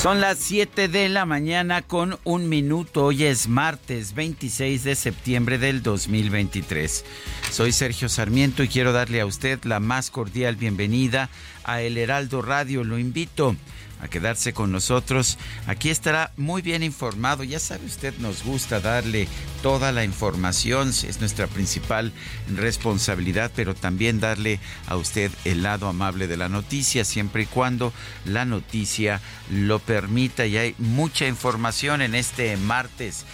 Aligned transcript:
Son 0.00 0.22
las 0.22 0.38
7 0.38 0.88
de 0.88 1.10
la 1.10 1.26
mañana 1.26 1.82
con 1.82 2.18
un 2.24 2.48
minuto. 2.48 3.04
Hoy 3.04 3.24
es 3.24 3.48
martes 3.48 4.14
26 4.14 4.82
de 4.82 4.94
septiembre 4.94 5.58
del 5.58 5.82
2023. 5.82 7.04
Soy 7.50 7.72
Sergio 7.72 8.08
Sarmiento 8.08 8.62
y 8.62 8.68
quiero 8.68 8.94
darle 8.94 9.20
a 9.20 9.26
usted 9.26 9.62
la 9.64 9.78
más 9.78 10.10
cordial 10.10 10.56
bienvenida 10.56 11.28
a 11.64 11.82
El 11.82 11.98
Heraldo 11.98 12.40
Radio. 12.40 12.82
Lo 12.82 12.98
invito 12.98 13.56
a 14.00 14.08
quedarse 14.08 14.52
con 14.52 14.72
nosotros. 14.72 15.38
Aquí 15.66 15.90
estará 15.90 16.32
muy 16.36 16.62
bien 16.62 16.82
informado. 16.82 17.44
Ya 17.44 17.58
sabe 17.58 17.86
usted, 17.86 18.14
nos 18.18 18.42
gusta 18.44 18.80
darle 18.80 19.28
toda 19.62 19.92
la 19.92 20.04
información. 20.04 20.88
Es 20.88 21.20
nuestra 21.20 21.46
principal 21.46 22.12
responsabilidad, 22.54 23.50
pero 23.54 23.74
también 23.74 24.20
darle 24.20 24.60
a 24.86 24.96
usted 24.96 25.30
el 25.44 25.62
lado 25.62 25.88
amable 25.88 26.26
de 26.26 26.36
la 26.36 26.48
noticia, 26.48 27.04
siempre 27.04 27.42
y 27.42 27.46
cuando 27.46 27.92
la 28.24 28.44
noticia 28.44 29.20
lo 29.50 29.78
permita. 29.78 30.46
Y 30.46 30.56
hay 30.56 30.74
mucha 30.78 31.26
información 31.26 32.02
en 32.02 32.14
este 32.14 32.56
martes. 32.56 33.24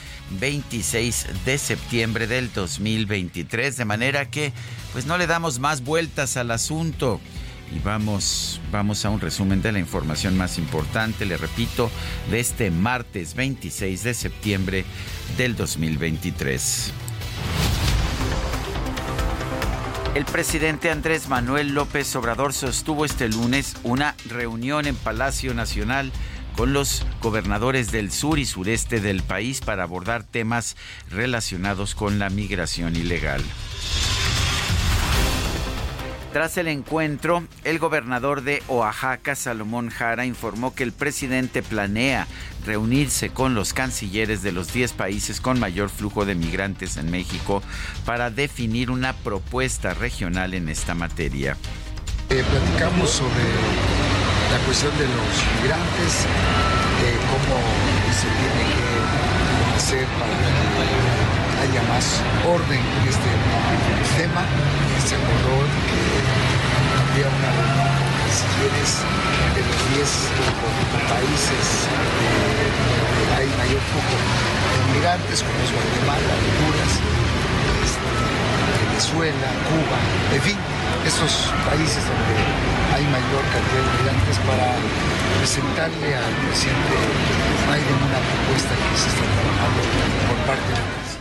26 0.40 1.26
de 1.44 1.56
septiembre 1.56 2.26
del 2.26 2.52
2023, 2.52 3.76
de 3.76 3.84
manera 3.84 4.28
que 4.28 4.52
pues 4.92 5.06
no 5.06 5.18
le 5.18 5.28
damos 5.28 5.60
más 5.60 5.84
vueltas 5.84 6.36
al 6.36 6.50
asunto 6.50 7.20
y 7.72 7.78
vamos, 7.80 8.60
vamos 8.70 9.04
a 9.04 9.10
un 9.10 9.20
resumen 9.20 9.62
de 9.62 9.72
la 9.72 9.78
información 9.78 10.36
más 10.36 10.58
importante, 10.58 11.26
le 11.26 11.36
repito, 11.36 11.90
de 12.30 12.40
este 12.40 12.70
martes 12.70 13.34
26 13.34 14.02
de 14.02 14.14
septiembre 14.14 14.84
del 15.36 15.56
2023. 15.56 16.92
El 20.14 20.24
presidente 20.24 20.90
Andrés 20.90 21.28
Manuel 21.28 21.74
López 21.74 22.16
Obrador 22.16 22.54
sostuvo 22.54 23.04
este 23.04 23.28
lunes 23.28 23.76
una 23.82 24.14
reunión 24.30 24.86
en 24.86 24.96
Palacio 24.96 25.52
Nacional 25.52 26.10
con 26.56 26.72
los 26.72 27.04
gobernadores 27.20 27.92
del 27.92 28.10
sur 28.10 28.38
y 28.38 28.46
sureste 28.46 29.00
del 29.00 29.22
país 29.22 29.60
para 29.60 29.82
abordar 29.82 30.24
temas 30.24 30.76
relacionados 31.10 31.94
con 31.94 32.18
la 32.18 32.30
migración 32.30 32.96
ilegal. 32.96 33.42
Tras 36.36 36.58
el 36.58 36.68
encuentro, 36.68 37.44
el 37.64 37.78
gobernador 37.78 38.42
de 38.42 38.62
Oaxaca, 38.68 39.34
Salomón 39.34 39.88
Jara, 39.88 40.26
informó 40.26 40.74
que 40.74 40.82
el 40.82 40.92
presidente 40.92 41.62
planea 41.62 42.26
reunirse 42.66 43.30
con 43.30 43.54
los 43.54 43.72
cancilleres 43.72 44.42
de 44.42 44.52
los 44.52 44.70
10 44.70 44.92
países 44.92 45.40
con 45.40 45.58
mayor 45.58 45.88
flujo 45.88 46.26
de 46.26 46.34
migrantes 46.34 46.98
en 46.98 47.10
México 47.10 47.62
para 48.04 48.28
definir 48.28 48.90
una 48.90 49.14
propuesta 49.14 49.94
regional 49.94 50.52
en 50.52 50.68
esta 50.68 50.94
materia. 50.94 51.56
Eh, 52.28 52.44
platicamos 52.50 53.08
sobre 53.08 53.44
la 54.52 54.58
cuestión 54.66 54.92
de 54.98 55.06
los 55.06 55.62
migrantes, 55.62 56.26
cómo 57.30 57.60
se 58.12 58.26
tiene 58.26 58.74
que 58.74 59.74
hacer 59.74 60.06
para 60.18 61.05
haya 61.60 61.82
más 61.88 62.20
orden 62.46 62.80
en 62.80 63.04
este 63.08 63.30
tema. 64.16 64.42
Se 65.04 65.14
acordó 65.14 65.56
que 65.88 66.00
había 66.98 67.28
una 67.28 67.50
reunión 67.56 67.90
con 67.96 68.10
cancilleres 68.20 68.90
de 69.54 69.60
los 69.64 69.78
10 69.96 70.46
países 71.08 71.64
donde 71.86 73.24
hay 73.36 73.48
mayor 73.56 73.80
flujo 73.92 74.16
de 74.16 74.78
migrantes, 74.92 75.42
como 75.44 75.58
es 75.64 75.70
Guatemala, 75.72 76.32
Honduras, 76.36 76.92
este, 77.84 78.10
Venezuela, 78.84 79.48
Cuba, 79.70 79.98
en 80.34 80.42
fin, 80.42 80.58
estos 81.06 81.52
países 81.64 82.02
donde 82.02 82.34
hay 82.92 83.04
mayor 83.12 83.42
cantidad 83.52 83.84
de 83.84 83.92
migrantes 84.00 84.36
para 84.42 84.74
presentarle 85.38 86.16
al 86.16 86.34
presidente 86.48 86.96
Biden 87.68 87.98
una 88.02 88.20
propuesta 88.26 88.72
que 88.74 88.96
se 88.98 89.08
está 89.12 89.24
trabajando 89.24 89.80
por 90.26 90.38
parte 90.48 90.68
de 90.68 90.80
la 90.80 91.15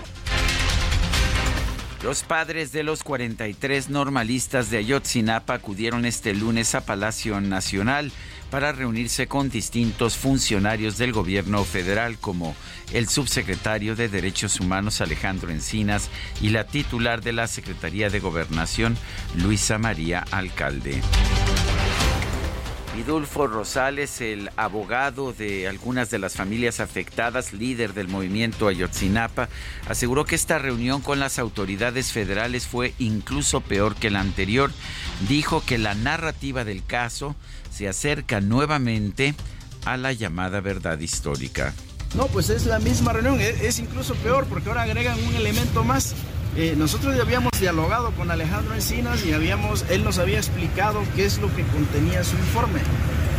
los 2.06 2.22
padres 2.22 2.72
de 2.72 2.84
los 2.84 3.04
43 3.04 3.90
normalistas 3.90 4.70
de 4.70 4.78
Ayotzinapa 4.78 5.56
acudieron 5.56 6.06
este 6.06 6.36
lunes 6.36 6.76
a 6.76 6.86
Palacio 6.86 7.42
Nacional 7.42 8.12
para 8.52 8.72
reunirse 8.72 9.26
con 9.26 9.50
distintos 9.50 10.16
funcionarios 10.16 11.00
del 11.00 11.14
gobierno 11.14 11.64
federal 11.64 12.20
como 12.20 12.56
el 12.94 13.10
subsecretario 13.10 13.96
de 13.96 14.08
Derechos 14.08 14.60
Humanos 14.60 15.02
Alejandro 15.02 15.50
Encinas 15.50 16.12
y 16.42 16.50
la 16.50 16.68
titular 16.68 17.24
de 17.24 17.34
la 17.34 17.48
Secretaría 17.48 18.12
de 18.12 18.20
Gobernación 18.20 18.96
Luisa 19.34 19.80
María 19.80 20.26
Alcalde. 20.30 21.02
Vidulfo 22.96 23.46
Rosales, 23.46 24.22
el 24.22 24.50
abogado 24.56 25.34
de 25.34 25.68
algunas 25.68 26.10
de 26.10 26.18
las 26.18 26.36
familias 26.36 26.80
afectadas, 26.80 27.52
líder 27.52 27.94
del 27.94 28.08
movimiento 28.08 28.70
Ayotzinapa, 28.70 29.50
aseguró 29.90 30.24
que 30.24 30.36
esta 30.36 30.60
reunión 30.60 31.02
con 31.02 31.20
las 31.20 31.38
autoridades 31.38 32.14
federales 32.14 32.68
fue 32.68 32.94
incluso 32.98 33.60
peor 33.60 33.96
que 33.96 34.10
la 34.10 34.22
anterior. 34.22 34.72
Dijo 35.28 35.62
que 35.66 35.78
la 35.78 35.94
narrativa 35.94 36.64
del 36.64 36.86
caso 36.86 37.36
se 37.70 37.90
acerca 37.90 38.40
nuevamente 38.40 39.36
a 39.84 39.98
la 39.98 40.14
llamada 40.14 40.62
verdad 40.62 40.98
histórica. 41.00 41.74
No, 42.16 42.28
pues 42.28 42.50
es 42.50 42.66
la 42.66 42.80
misma 42.80 43.12
reunión, 43.12 43.42
es, 43.42 43.78
incluso 43.80 44.16
peor 44.16 44.46
porque 44.46 44.70
ahora 44.70 44.84
agregan 44.84 45.22
un 45.22 45.36
elemento 45.36 45.84
más 45.84 46.16
eh, 46.58 46.74
nosotros 46.78 47.16
ya 47.16 47.24
habíamos 47.24 47.52
dialogado 47.60 48.12
con 48.12 48.32
Alejandro 48.32 48.74
Encinas 48.76 49.26
y 49.26 49.34
habíamos, 49.34 49.86
él 49.90 50.04
nos 50.04 50.20
había 50.20 50.38
explicado 50.38 51.02
qué 51.16 51.26
es 51.26 51.40
lo 51.40 51.54
que 51.54 51.64
contenía 51.64 52.24
su 52.24 52.36
informe. 52.38 52.80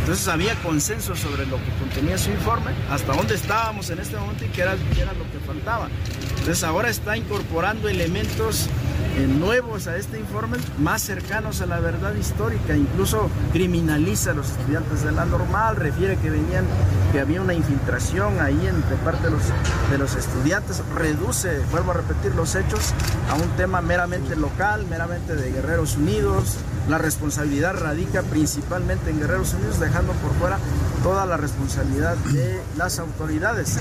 Entonces 0.01 0.27
había 0.27 0.55
consenso 0.61 1.15
sobre 1.15 1.45
lo 1.47 1.57
que 1.57 1.71
contenía 1.79 2.17
su 2.17 2.29
informe, 2.29 2.71
hasta 2.89 3.13
dónde 3.13 3.35
estábamos 3.35 3.89
en 3.89 3.99
este 3.99 4.15
momento 4.17 4.45
y 4.45 4.49
qué 4.49 4.61
era, 4.61 4.75
qué 4.93 5.01
era 5.01 5.13
lo 5.13 5.23
que 5.31 5.39
faltaba. 5.45 5.89
Entonces 6.29 6.63
ahora 6.63 6.89
está 6.89 7.17
incorporando 7.17 7.89
elementos 7.89 8.69
eh, 9.17 9.25
nuevos 9.25 9.87
a 9.87 9.97
este 9.97 10.19
informe, 10.19 10.57
más 10.77 11.01
cercanos 11.01 11.61
a 11.61 11.65
la 11.65 11.79
verdad 11.79 12.13
histórica, 12.13 12.77
incluso 12.77 13.31
criminaliza 13.51 14.29
a 14.29 14.33
los 14.35 14.51
estudiantes 14.51 15.03
de 15.03 15.11
la 15.11 15.25
normal, 15.25 15.75
refiere 15.75 16.17
que 16.17 16.29
venían, 16.29 16.65
que 17.11 17.19
había 17.19 17.41
una 17.41 17.55
infiltración 17.55 18.39
ahí 18.39 18.55
de 18.55 18.95
parte 19.03 19.23
de 19.23 19.31
los, 19.31 19.41
de 19.89 19.97
los 19.97 20.15
estudiantes, 20.15 20.83
reduce, 20.93 21.59
vuelvo 21.71 21.91
a 21.91 21.93
repetir, 21.95 22.35
los 22.35 22.53
hechos 22.53 22.93
a 23.31 23.33
un 23.33 23.49
tema 23.57 23.81
meramente 23.81 24.35
local, 24.35 24.85
meramente 24.87 25.35
de 25.35 25.51
Guerreros 25.51 25.97
Unidos. 25.97 26.57
La 26.87 26.99
responsabilidad 26.99 27.75
radica 27.75 28.21
principalmente 28.21 29.09
en 29.09 29.19
Guerreros 29.19 29.55
Unidos, 29.55 29.79
dejando 29.79 30.13
por 30.13 30.31
fuera 30.35 30.59
toda 31.01 31.25
la 31.25 31.37
responsabilidad 31.37 32.15
de 32.17 32.61
las 32.77 32.99
autoridades. 32.99 33.79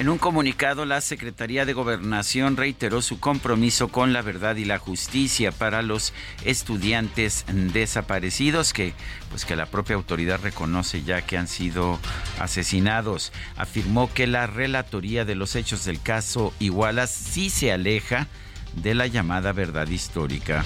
En 0.00 0.08
un 0.08 0.18
comunicado, 0.18 0.86
la 0.86 1.00
Secretaría 1.00 1.64
de 1.64 1.72
Gobernación 1.72 2.56
reiteró 2.56 3.00
su 3.00 3.20
compromiso 3.20 3.88
con 3.88 4.12
la 4.12 4.22
verdad 4.22 4.56
y 4.56 4.64
la 4.64 4.78
justicia 4.78 5.52
para 5.52 5.82
los 5.82 6.12
estudiantes 6.44 7.44
desaparecidos 7.46 8.72
que 8.72 8.92
pues 9.30 9.44
que 9.44 9.54
la 9.54 9.66
propia 9.66 9.94
autoridad 9.94 10.40
reconoce 10.42 11.04
ya 11.04 11.22
que 11.22 11.38
han 11.38 11.46
sido 11.46 12.00
asesinados. 12.40 13.32
Afirmó 13.56 14.12
que 14.12 14.26
la 14.26 14.48
relatoría 14.48 15.24
de 15.24 15.36
los 15.36 15.54
hechos 15.54 15.84
del 15.84 16.02
caso 16.02 16.52
Igualas 16.58 17.10
sí 17.10 17.48
se 17.48 17.70
aleja 17.70 18.26
de 18.74 18.94
la 18.94 19.06
llamada 19.06 19.52
verdad 19.52 19.86
histórica. 19.86 20.64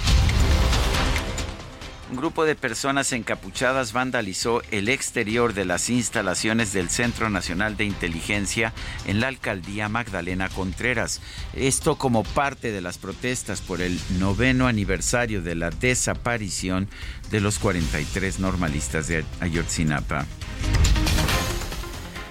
Un 2.10 2.16
grupo 2.16 2.46
de 2.46 2.54
personas 2.54 3.12
encapuchadas 3.12 3.92
vandalizó 3.92 4.62
el 4.70 4.88
exterior 4.88 5.52
de 5.52 5.66
las 5.66 5.90
instalaciones 5.90 6.72
del 6.72 6.88
Centro 6.88 7.28
Nacional 7.28 7.76
de 7.76 7.84
Inteligencia 7.84 8.72
en 9.06 9.20
la 9.20 9.28
alcaldía 9.28 9.90
Magdalena 9.90 10.48
Contreras. 10.48 11.20
Esto 11.52 11.96
como 11.96 12.24
parte 12.24 12.72
de 12.72 12.80
las 12.80 12.96
protestas 12.96 13.60
por 13.60 13.82
el 13.82 14.00
noveno 14.18 14.68
aniversario 14.68 15.42
de 15.42 15.54
la 15.54 15.68
desaparición 15.68 16.88
de 17.30 17.40
los 17.40 17.58
43 17.58 18.38
normalistas 18.38 19.06
de 19.08 19.26
Ayotzinapa. 19.40 20.24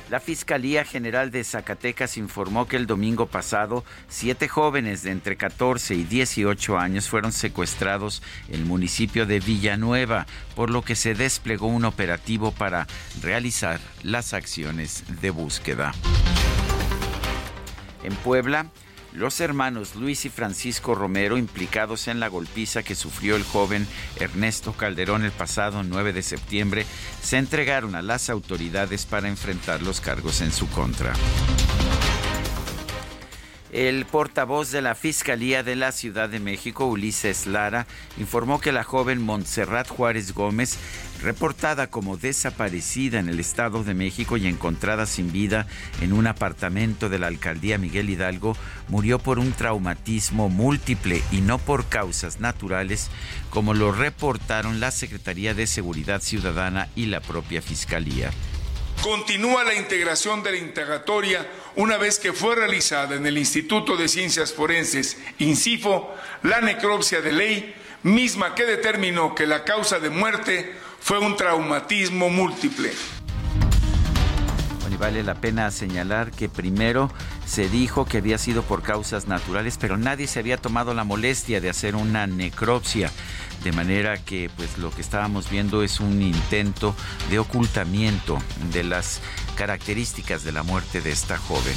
La 0.09 0.21
Fiscalía 0.21 0.85
General 0.85 1.31
de 1.31 1.43
Zacatecas 1.43 2.15
informó 2.15 2.65
que 2.65 2.77
el 2.77 2.87
domingo 2.87 3.25
pasado 3.25 3.83
siete 4.07 4.47
jóvenes 4.47 5.03
de 5.03 5.11
entre 5.11 5.35
14 5.35 5.95
y 5.95 6.05
18 6.05 6.77
años 6.77 7.09
fueron 7.09 7.33
secuestrados 7.33 8.23
en 8.47 8.61
el 8.61 8.65
municipio 8.65 9.25
de 9.25 9.41
Villanueva, 9.41 10.25
por 10.55 10.69
lo 10.69 10.81
que 10.81 10.95
se 10.95 11.13
desplegó 11.13 11.67
un 11.67 11.83
operativo 11.83 12.53
para 12.53 12.87
realizar 13.21 13.81
las 14.01 14.33
acciones 14.33 15.03
de 15.19 15.29
búsqueda. 15.29 15.93
En 18.03 18.15
Puebla, 18.15 18.67
los 19.17 19.41
hermanos 19.41 19.95
Luis 19.95 20.25
y 20.25 20.29
Francisco 20.29 20.93
Romero, 20.93 21.37
implicados 21.37 22.07
en 22.07 22.19
la 22.19 22.27
golpiza 22.27 22.83
que 22.83 22.95
sufrió 22.95 23.35
el 23.35 23.43
joven 23.43 23.87
Ernesto 24.19 24.73
Calderón 24.73 25.25
el 25.25 25.31
pasado 25.31 25.83
9 25.83 26.13
de 26.13 26.21
septiembre, 26.21 26.85
se 27.21 27.37
entregaron 27.37 27.95
a 27.95 28.01
las 28.01 28.29
autoridades 28.29 29.05
para 29.05 29.27
enfrentar 29.27 29.81
los 29.81 30.01
cargos 30.01 30.41
en 30.41 30.51
su 30.51 30.69
contra. 30.69 31.13
El 33.77 34.07
portavoz 34.07 34.71
de 34.71 34.81
la 34.81 34.95
Fiscalía 34.95 35.61
de 35.61 35.75
la 35.75 35.91
Ciudad 35.91 36.29
de 36.29 36.39
México, 36.39 36.87
Ulises 36.87 37.45
Lara, 37.45 37.85
informó 38.17 38.59
que 38.59 38.71
la 38.71 38.83
joven 38.83 39.21
Montserrat 39.21 39.87
Juárez 39.87 40.33
Gómez, 40.33 40.79
reportada 41.21 41.85
como 41.85 42.17
desaparecida 42.17 43.19
en 43.19 43.29
el 43.29 43.39
Estado 43.39 43.83
de 43.83 43.93
México 43.93 44.35
y 44.35 44.47
encontrada 44.47 45.05
sin 45.05 45.31
vida 45.31 45.67
en 46.01 46.13
un 46.13 46.25
apartamento 46.25 47.07
de 47.07 47.19
la 47.19 47.27
alcaldía 47.27 47.77
Miguel 47.77 48.09
Hidalgo, 48.09 48.57
murió 48.87 49.19
por 49.19 49.37
un 49.37 49.51
traumatismo 49.51 50.49
múltiple 50.49 51.21
y 51.31 51.41
no 51.41 51.59
por 51.59 51.85
causas 51.85 52.39
naturales, 52.39 53.11
como 53.51 53.75
lo 53.75 53.91
reportaron 53.91 54.79
la 54.79 54.89
Secretaría 54.89 55.53
de 55.53 55.67
Seguridad 55.67 56.23
Ciudadana 56.23 56.87
y 56.95 57.05
la 57.05 57.21
propia 57.21 57.61
Fiscalía. 57.61 58.31
Continúa 59.01 59.63
la 59.63 59.75
integración 59.75 60.43
de 60.43 60.51
la 60.51 60.57
integratoria 60.57 61.47
una 61.75 61.97
vez 61.97 62.19
que 62.19 62.33
fue 62.33 62.55
realizada 62.55 63.15
en 63.15 63.25
el 63.25 63.37
Instituto 63.37 63.95
de 63.95 64.07
Ciencias 64.07 64.51
Forenses, 64.51 65.17
INCIFO, 65.39 66.13
la 66.43 66.61
necropsia 66.61 67.21
de 67.21 67.31
ley, 67.31 67.75
misma 68.03 68.55
que 68.55 68.65
determinó 68.65 69.35
que 69.35 69.45
la 69.45 69.63
causa 69.63 69.99
de 69.99 70.09
muerte 70.09 70.73
fue 70.99 71.19
un 71.19 71.35
traumatismo 71.37 72.29
múltiple. 72.29 72.91
y 74.91 74.95
vale 74.95 75.21
la 75.21 75.35
pena 75.35 75.69
señalar 75.69 76.31
que 76.31 76.49
primero 76.49 77.11
se 77.45 77.69
dijo 77.69 78.05
que 78.05 78.17
había 78.17 78.37
sido 78.37 78.63
por 78.63 78.81
causas 78.81 79.27
naturales, 79.27 79.77
pero 79.79 79.97
nadie 79.97 80.25
se 80.27 80.39
había 80.39 80.57
tomado 80.57 80.93
la 80.93 81.03
molestia 81.03 81.61
de 81.61 81.69
hacer 81.69 81.95
una 81.95 82.25
necropsia 82.25 83.11
de 83.67 83.73
manera 83.73 84.17
que 84.23 84.49
pues 84.55 84.77
lo 84.77 84.91
que 84.91 85.01
estábamos 85.01 85.49
viendo 85.49 85.83
es 85.83 85.99
un 85.99 86.21
intento 86.21 86.95
de 87.29 87.37
ocultamiento 87.37 88.41
de 88.71 88.85
las 88.85 89.19
características 89.57 90.45
de 90.45 90.53
la 90.53 90.63
muerte 90.63 91.01
de 91.01 91.11
esta 91.11 91.37
joven. 91.37 91.75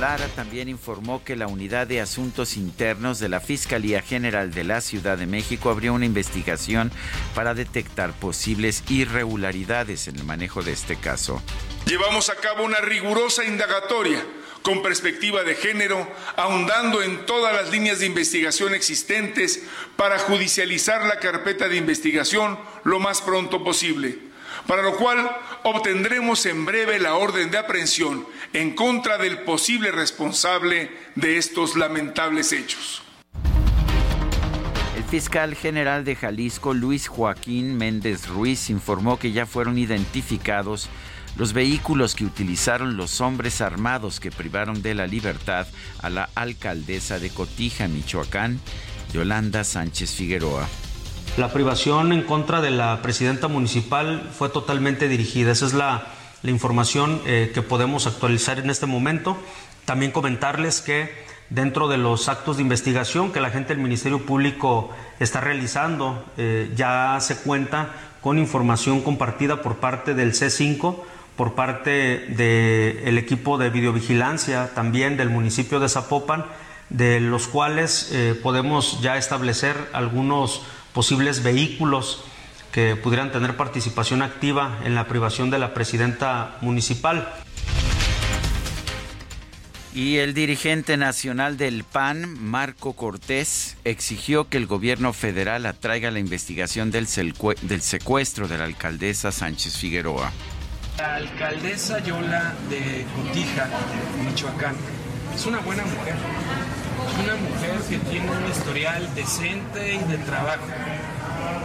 Lara 0.00 0.26
también 0.28 0.70
informó 0.70 1.22
que 1.22 1.36
la 1.36 1.46
Unidad 1.46 1.86
de 1.86 2.00
Asuntos 2.00 2.56
Internos 2.56 3.18
de 3.18 3.28
la 3.28 3.40
Fiscalía 3.40 4.00
General 4.00 4.50
de 4.50 4.64
la 4.64 4.80
Ciudad 4.80 5.18
de 5.18 5.26
México 5.26 5.68
abrió 5.68 5.92
una 5.92 6.06
investigación 6.06 6.90
para 7.34 7.52
detectar 7.52 8.14
posibles 8.14 8.82
irregularidades 8.88 10.08
en 10.08 10.16
el 10.16 10.24
manejo 10.24 10.62
de 10.62 10.72
este 10.72 10.96
caso. 10.96 11.42
Llevamos 11.84 12.30
a 12.30 12.36
cabo 12.36 12.64
una 12.64 12.78
rigurosa 12.80 13.44
indagatoria 13.44 14.24
con 14.66 14.82
perspectiva 14.82 15.44
de 15.44 15.54
género, 15.54 16.12
ahondando 16.34 17.00
en 17.00 17.24
todas 17.24 17.54
las 17.54 17.70
líneas 17.70 18.00
de 18.00 18.06
investigación 18.06 18.74
existentes 18.74 19.62
para 19.94 20.18
judicializar 20.18 21.06
la 21.06 21.20
carpeta 21.20 21.68
de 21.68 21.76
investigación 21.76 22.58
lo 22.82 22.98
más 22.98 23.22
pronto 23.22 23.62
posible, 23.62 24.18
para 24.66 24.82
lo 24.82 24.96
cual 24.96 25.30
obtendremos 25.62 26.46
en 26.46 26.66
breve 26.66 26.98
la 26.98 27.14
orden 27.14 27.52
de 27.52 27.58
aprehensión 27.58 28.26
en 28.54 28.74
contra 28.74 29.18
del 29.18 29.38
posible 29.44 29.92
responsable 29.92 30.90
de 31.14 31.36
estos 31.38 31.76
lamentables 31.76 32.50
hechos. 32.50 33.04
El 34.96 35.04
fiscal 35.04 35.54
general 35.54 36.04
de 36.04 36.16
Jalisco, 36.16 36.74
Luis 36.74 37.06
Joaquín 37.06 37.78
Méndez 37.78 38.26
Ruiz, 38.26 38.68
informó 38.68 39.16
que 39.16 39.30
ya 39.30 39.46
fueron 39.46 39.78
identificados 39.78 40.88
los 41.38 41.52
vehículos 41.52 42.14
que 42.14 42.24
utilizaron 42.24 42.96
los 42.96 43.20
hombres 43.20 43.60
armados 43.60 44.20
que 44.20 44.30
privaron 44.30 44.82
de 44.82 44.94
la 44.94 45.06
libertad 45.06 45.66
a 46.02 46.08
la 46.08 46.30
alcaldesa 46.34 47.18
de 47.18 47.30
Cotija, 47.30 47.88
Michoacán, 47.88 48.60
Yolanda 49.12 49.64
Sánchez 49.64 50.12
Figueroa. 50.12 50.66
La 51.36 51.52
privación 51.52 52.12
en 52.12 52.22
contra 52.22 52.62
de 52.62 52.70
la 52.70 53.02
presidenta 53.02 53.48
municipal 53.48 54.30
fue 54.36 54.48
totalmente 54.48 55.08
dirigida. 55.08 55.52
Esa 55.52 55.66
es 55.66 55.74
la, 55.74 56.06
información 56.42 57.20
eh, 57.26 57.50
que 57.52 57.60
podemos 57.60 58.06
actualizar 58.06 58.58
en 58.58 58.70
este 58.70 58.86
momento. 58.86 59.36
También 59.84 60.12
comentarles 60.12 60.80
que 60.80 61.10
dentro 61.50 61.88
de 61.88 61.98
los 61.98 62.28
actos 62.28 62.56
de 62.56 62.62
investigación 62.62 63.32
que 63.32 63.40
la 63.40 63.50
gente 63.50 63.74
del 63.74 63.82
Ministerio 63.82 64.24
Público 64.24 64.90
está 65.18 65.40
realizando, 65.40 66.24
eh, 66.36 66.72
ya 66.74 67.18
se 67.20 67.36
cuenta 67.36 67.90
con 68.22 68.38
información 68.38 69.02
compartida 69.02 69.60
por 69.60 69.76
parte 69.76 70.14
del 70.14 70.32
C5 70.32 71.02
por 71.36 71.54
parte 71.54 72.26
del 72.28 73.18
equipo 73.18 73.58
de 73.58 73.70
videovigilancia 73.70 74.70
también 74.74 75.16
del 75.16 75.30
municipio 75.30 75.80
de 75.80 75.88
Zapopan, 75.88 76.46
de 76.88 77.20
los 77.20 77.46
cuales 77.48 78.10
eh, 78.12 78.38
podemos 78.42 79.00
ya 79.02 79.16
establecer 79.16 79.76
algunos 79.92 80.62
posibles 80.92 81.42
vehículos 81.42 82.24
que 82.72 82.96
pudieran 82.96 83.32
tener 83.32 83.56
participación 83.56 84.22
activa 84.22 84.80
en 84.84 84.94
la 84.94 85.06
privación 85.06 85.50
de 85.50 85.58
la 85.58 85.74
presidenta 85.74 86.56
municipal. 86.60 87.28
Y 89.94 90.18
el 90.18 90.34
dirigente 90.34 90.98
nacional 90.98 91.56
del 91.56 91.82
PAN, 91.84 92.36
Marco 92.38 92.92
Cortés, 92.92 93.78
exigió 93.84 94.46
que 94.50 94.58
el 94.58 94.66
gobierno 94.66 95.14
federal 95.14 95.64
atraiga 95.64 96.10
la 96.10 96.18
investigación 96.18 96.90
del, 96.90 97.06
del 97.62 97.80
secuestro 97.80 98.46
de 98.46 98.58
la 98.58 98.64
alcaldesa 98.64 99.32
Sánchez 99.32 99.78
Figueroa. 99.78 100.30
La 100.98 101.16
alcaldesa 101.16 101.98
Yola 101.98 102.54
de 102.70 103.04
Cotija, 103.14 103.68
Michoacán, 104.24 104.74
es 105.34 105.44
una 105.44 105.58
buena 105.58 105.84
mujer. 105.84 106.14
Es 107.06 107.24
una 107.24 107.36
mujer 107.36 107.80
que 107.88 107.98
tiene 108.10 108.30
un 108.30 108.50
historial 108.50 109.14
decente 109.14 109.94
y 109.94 109.98
de 110.10 110.16
trabajo. 110.18 110.64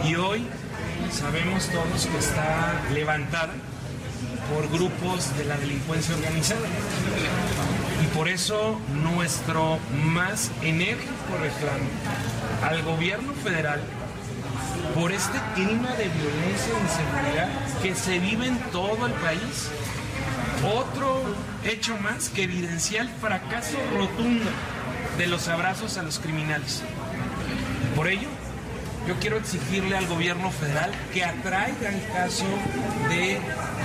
Y 0.04 0.16
hoy 0.16 0.46
sabemos 1.10 1.66
todos 1.68 2.06
que 2.06 2.18
está 2.18 2.74
levantada 2.92 3.54
por 4.52 4.68
grupos 4.68 5.34
de 5.38 5.46
la 5.46 5.56
delincuencia 5.56 6.14
organizada. 6.14 6.68
Y 8.02 8.06
por 8.14 8.28
eso 8.28 8.78
nuestro 9.02 9.78
más 10.04 10.50
enérgico 10.62 11.38
reclamo 11.40 11.88
al 12.62 12.82
gobierno 12.82 13.32
federal 13.42 13.80
por 14.94 15.12
este 15.12 15.38
clima 15.54 15.90
de 15.92 16.08
violencia 16.08 16.72
e 16.76 16.82
inseguridad 16.82 17.48
que 17.82 17.94
se 17.94 18.18
vive 18.18 18.46
en 18.46 18.58
todo 18.70 19.06
el 19.06 19.12
país. 19.14 19.70
Otro 20.74 21.22
hecho 21.64 21.96
más 21.98 22.28
que 22.28 22.44
evidencia 22.44 23.02
el 23.02 23.08
fracaso 23.08 23.78
rotundo 23.96 24.50
de 25.18 25.26
los 25.26 25.48
abrazos 25.48 25.98
a 25.98 26.02
los 26.02 26.18
criminales. 26.18 26.82
Por 27.96 28.08
ello, 28.08 28.28
yo 29.06 29.16
quiero 29.20 29.36
exigirle 29.36 29.96
al 29.96 30.06
gobierno 30.06 30.50
federal 30.50 30.90
que 31.12 31.24
atraiga 31.24 31.88
el 31.88 32.06
caso 32.12 32.46
de 33.08 33.40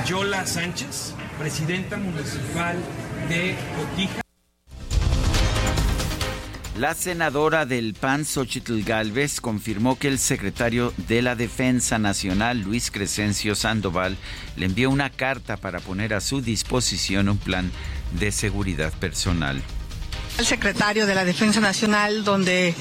Yola 0.05 0.45
Sánchez, 0.45 1.13
presidenta 1.39 1.97
municipal 1.97 2.77
de 3.27 3.55
Cotija. 3.75 4.26
La 6.77 6.93
senadora 6.93 7.65
del 7.65 7.95
PAN, 7.95 8.23
Xochitl 8.23 8.83
Galvez, 8.83 9.41
confirmó 9.41 9.97
que 9.97 10.07
el 10.07 10.19
secretario 10.19 10.93
de 11.07 11.23
la 11.23 11.35
Defensa 11.35 11.97
Nacional, 11.97 12.61
Luis 12.61 12.91
Crescencio 12.91 13.55
Sandoval, 13.55 14.15
le 14.57 14.67
envió 14.67 14.91
una 14.91 15.09
carta 15.09 15.57
para 15.57 15.79
poner 15.79 16.13
a 16.13 16.21
su 16.21 16.39
disposición 16.39 17.29
un 17.29 17.39
plan 17.39 17.71
de 18.19 18.31
seguridad 18.31 18.93
personal. 18.93 19.59
El 20.37 20.45
secretario 20.45 21.07
de 21.07 21.15
la 21.15 21.25
Defensa 21.25 21.59
Nacional, 21.59 22.23
donde 22.23 22.75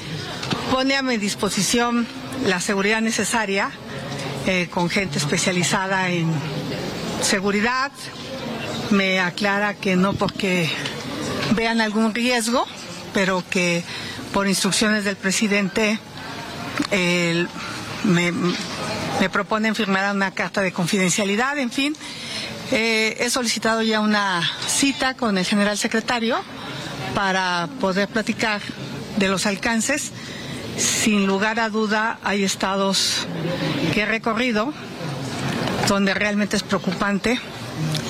pone 0.69 0.95
a 0.95 1.01
mi 1.01 1.17
disposición 1.17 2.05
la 2.45 2.61
seguridad 2.61 3.01
necesaria 3.01 3.71
eh, 4.45 4.67
con 4.69 4.91
gente 4.91 5.17
especializada 5.17 6.11
en 6.11 6.31
seguridad. 7.23 7.91
Me 8.91 9.19
aclara 9.19 9.73
que 9.73 9.95
no 9.95 10.13
porque 10.13 10.69
vean 11.55 11.81
algún 11.81 12.13
riesgo, 12.13 12.67
pero 13.17 13.43
que 13.49 13.83
por 14.31 14.47
instrucciones 14.47 15.03
del 15.03 15.15
presidente 15.15 15.97
me, 18.03 18.31
proponen 19.31 19.73
firmar 19.73 20.13
una 20.13 20.29
carta 20.35 20.61
de 20.61 20.71
confidencialidad, 20.71 21.57
en 21.57 21.71
fin. 21.71 21.95
Eh, 22.71 23.17
he 23.19 23.31
solicitado 23.31 23.81
ya 23.81 24.01
una 24.01 24.47
cita 24.67 25.15
con 25.15 25.39
el 25.39 25.45
general 25.45 25.79
secretario 25.79 26.37
para 27.15 27.67
poder 27.81 28.07
platicar 28.07 28.61
de 29.17 29.27
los 29.29 29.47
alcances. 29.47 30.11
Sin 30.77 31.25
lugar 31.25 31.59
a 31.59 31.69
duda, 31.69 32.19
hay 32.23 32.43
estados 32.43 33.25
que 33.95 34.01
he 34.01 34.05
recorrido 34.05 34.75
donde 35.87 36.13
realmente 36.13 36.55
es 36.55 36.61
preocupante, 36.61 37.41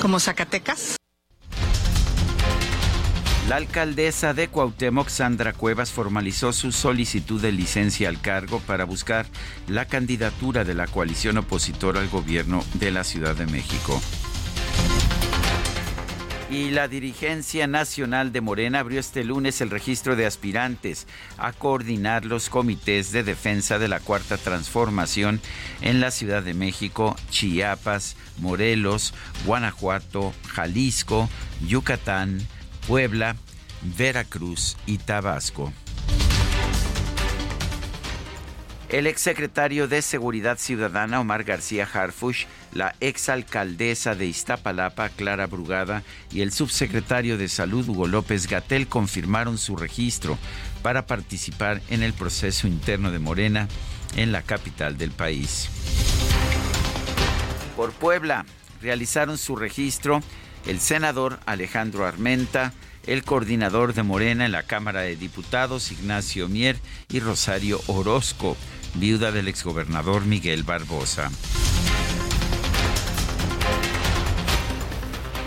como 0.02 0.20
Zacatecas. 0.20 0.97
La 3.48 3.56
alcaldesa 3.56 4.34
de 4.34 4.48
Cuauhtémoc, 4.48 5.08
Sandra 5.08 5.54
Cuevas, 5.54 5.90
formalizó 5.90 6.52
su 6.52 6.70
solicitud 6.70 7.40
de 7.40 7.50
licencia 7.50 8.10
al 8.10 8.20
cargo 8.20 8.60
para 8.60 8.84
buscar 8.84 9.24
la 9.66 9.86
candidatura 9.86 10.64
de 10.64 10.74
la 10.74 10.86
coalición 10.86 11.38
opositora 11.38 12.00
al 12.00 12.10
gobierno 12.10 12.62
de 12.74 12.90
la 12.90 13.04
Ciudad 13.04 13.34
de 13.34 13.46
México. 13.46 14.02
Y 16.50 16.72
la 16.72 16.88
dirigencia 16.88 17.66
nacional 17.66 18.32
de 18.32 18.42
Morena 18.42 18.80
abrió 18.80 19.00
este 19.00 19.24
lunes 19.24 19.62
el 19.62 19.70
registro 19.70 20.14
de 20.14 20.26
aspirantes 20.26 21.06
a 21.38 21.52
coordinar 21.52 22.26
los 22.26 22.50
comités 22.50 23.12
de 23.12 23.22
defensa 23.22 23.78
de 23.78 23.88
la 23.88 24.00
Cuarta 24.00 24.36
Transformación 24.36 25.40
en 25.80 26.00
la 26.00 26.10
Ciudad 26.10 26.42
de 26.42 26.52
México, 26.52 27.16
Chiapas, 27.30 28.16
Morelos, 28.36 29.14
Guanajuato, 29.46 30.34
Jalisco, 30.48 31.30
Yucatán, 31.66 32.46
Puebla, 32.88 33.36
Veracruz 33.98 34.78
y 34.86 34.96
Tabasco. 34.96 35.70
El 38.88 39.06
exsecretario 39.06 39.88
de 39.88 40.00
Seguridad 40.00 40.56
Ciudadana, 40.56 41.20
Omar 41.20 41.44
García 41.44 41.86
Harfush, 41.92 42.46
la 42.72 42.94
exalcaldesa 43.00 44.14
de 44.14 44.24
Iztapalapa, 44.24 45.10
Clara 45.10 45.46
Brugada, 45.46 46.02
y 46.32 46.40
el 46.40 46.50
subsecretario 46.50 47.36
de 47.36 47.48
Salud, 47.48 47.86
Hugo 47.86 48.06
López 48.06 48.46
Gatel, 48.48 48.88
confirmaron 48.88 49.58
su 49.58 49.76
registro 49.76 50.38
para 50.82 51.06
participar 51.06 51.82
en 51.90 52.02
el 52.02 52.14
proceso 52.14 52.66
interno 52.66 53.10
de 53.10 53.18
Morena 53.18 53.68
en 54.16 54.32
la 54.32 54.40
capital 54.40 54.96
del 54.96 55.10
país. 55.10 55.68
Por 57.76 57.92
Puebla, 57.92 58.46
realizaron 58.80 59.36
su 59.36 59.56
registro 59.56 60.22
el 60.68 60.80
senador 60.80 61.40
Alejandro 61.46 62.06
Armenta, 62.06 62.72
el 63.06 63.24
coordinador 63.24 63.94
de 63.94 64.02
Morena 64.02 64.44
en 64.44 64.52
la 64.52 64.62
Cámara 64.62 65.00
de 65.00 65.16
Diputados, 65.16 65.90
Ignacio 65.90 66.48
Mier, 66.48 66.76
y 67.08 67.20
Rosario 67.20 67.80
Orozco, 67.86 68.56
viuda 68.94 69.32
del 69.32 69.48
exgobernador 69.48 70.26
Miguel 70.26 70.62
Barbosa. 70.62 71.30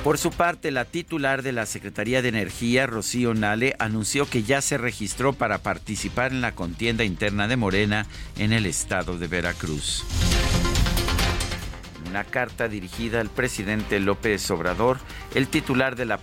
Por 0.03 0.17
su 0.17 0.31
parte, 0.31 0.71
la 0.71 0.85
titular 0.85 1.43
de 1.43 1.51
la 1.51 1.67
Secretaría 1.67 2.23
de 2.23 2.29
Energía, 2.29 2.87
Rocío 2.87 3.35
Nale, 3.35 3.75
anunció 3.77 4.27
que 4.27 4.41
ya 4.41 4.59
se 4.61 4.79
registró 4.79 5.33
para 5.33 5.59
participar 5.59 6.31
en 6.31 6.41
la 6.41 6.55
contienda 6.55 7.03
interna 7.03 7.47
de 7.47 7.57
Morena 7.57 8.07
en 8.39 8.51
el 8.51 8.65
estado 8.65 9.19
de 9.19 9.27
Veracruz 9.27 10.03
una 12.11 12.23
carta 12.25 12.67
dirigida 12.67 13.21
al 13.21 13.29
presidente 13.29 14.01
López 14.01 14.51
Obrador, 14.51 14.99
el 15.33 15.47
titular 15.47 15.95
de 15.95 16.03
la, 16.03 16.19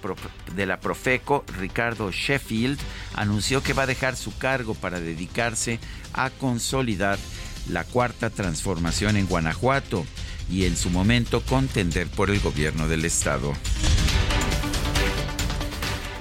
de 0.54 0.66
la 0.66 0.80
Profeco, 0.80 1.46
Ricardo 1.58 2.10
Sheffield, 2.12 2.78
anunció 3.14 3.62
que 3.62 3.72
va 3.72 3.84
a 3.84 3.86
dejar 3.86 4.14
su 4.14 4.36
cargo 4.36 4.74
para 4.74 5.00
dedicarse 5.00 5.80
a 6.12 6.28
consolidar 6.28 7.18
la 7.70 7.84
cuarta 7.84 8.28
transformación 8.28 9.16
en 9.16 9.26
Guanajuato 9.26 10.04
y 10.50 10.66
en 10.66 10.76
su 10.76 10.90
momento 10.90 11.40
contender 11.40 12.06
por 12.08 12.28
el 12.28 12.40
gobierno 12.40 12.86
del 12.86 13.06
estado. 13.06 13.54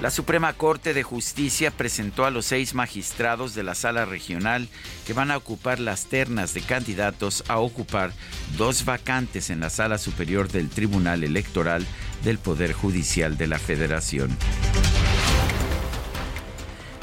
La 0.00 0.10
Suprema 0.12 0.52
Corte 0.52 0.94
de 0.94 1.02
Justicia 1.02 1.72
presentó 1.72 2.24
a 2.24 2.30
los 2.30 2.46
seis 2.46 2.72
magistrados 2.72 3.56
de 3.56 3.64
la 3.64 3.74
sala 3.74 4.04
regional 4.04 4.68
que 5.04 5.12
van 5.12 5.32
a 5.32 5.36
ocupar 5.36 5.80
las 5.80 6.06
ternas 6.06 6.54
de 6.54 6.60
candidatos 6.60 7.42
a 7.48 7.58
ocupar 7.58 8.12
dos 8.56 8.84
vacantes 8.84 9.50
en 9.50 9.58
la 9.58 9.70
sala 9.70 9.98
superior 9.98 10.48
del 10.48 10.68
Tribunal 10.68 11.24
Electoral 11.24 11.84
del 12.22 12.38
Poder 12.38 12.74
Judicial 12.74 13.36
de 13.36 13.48
la 13.48 13.58
Federación. 13.58 14.36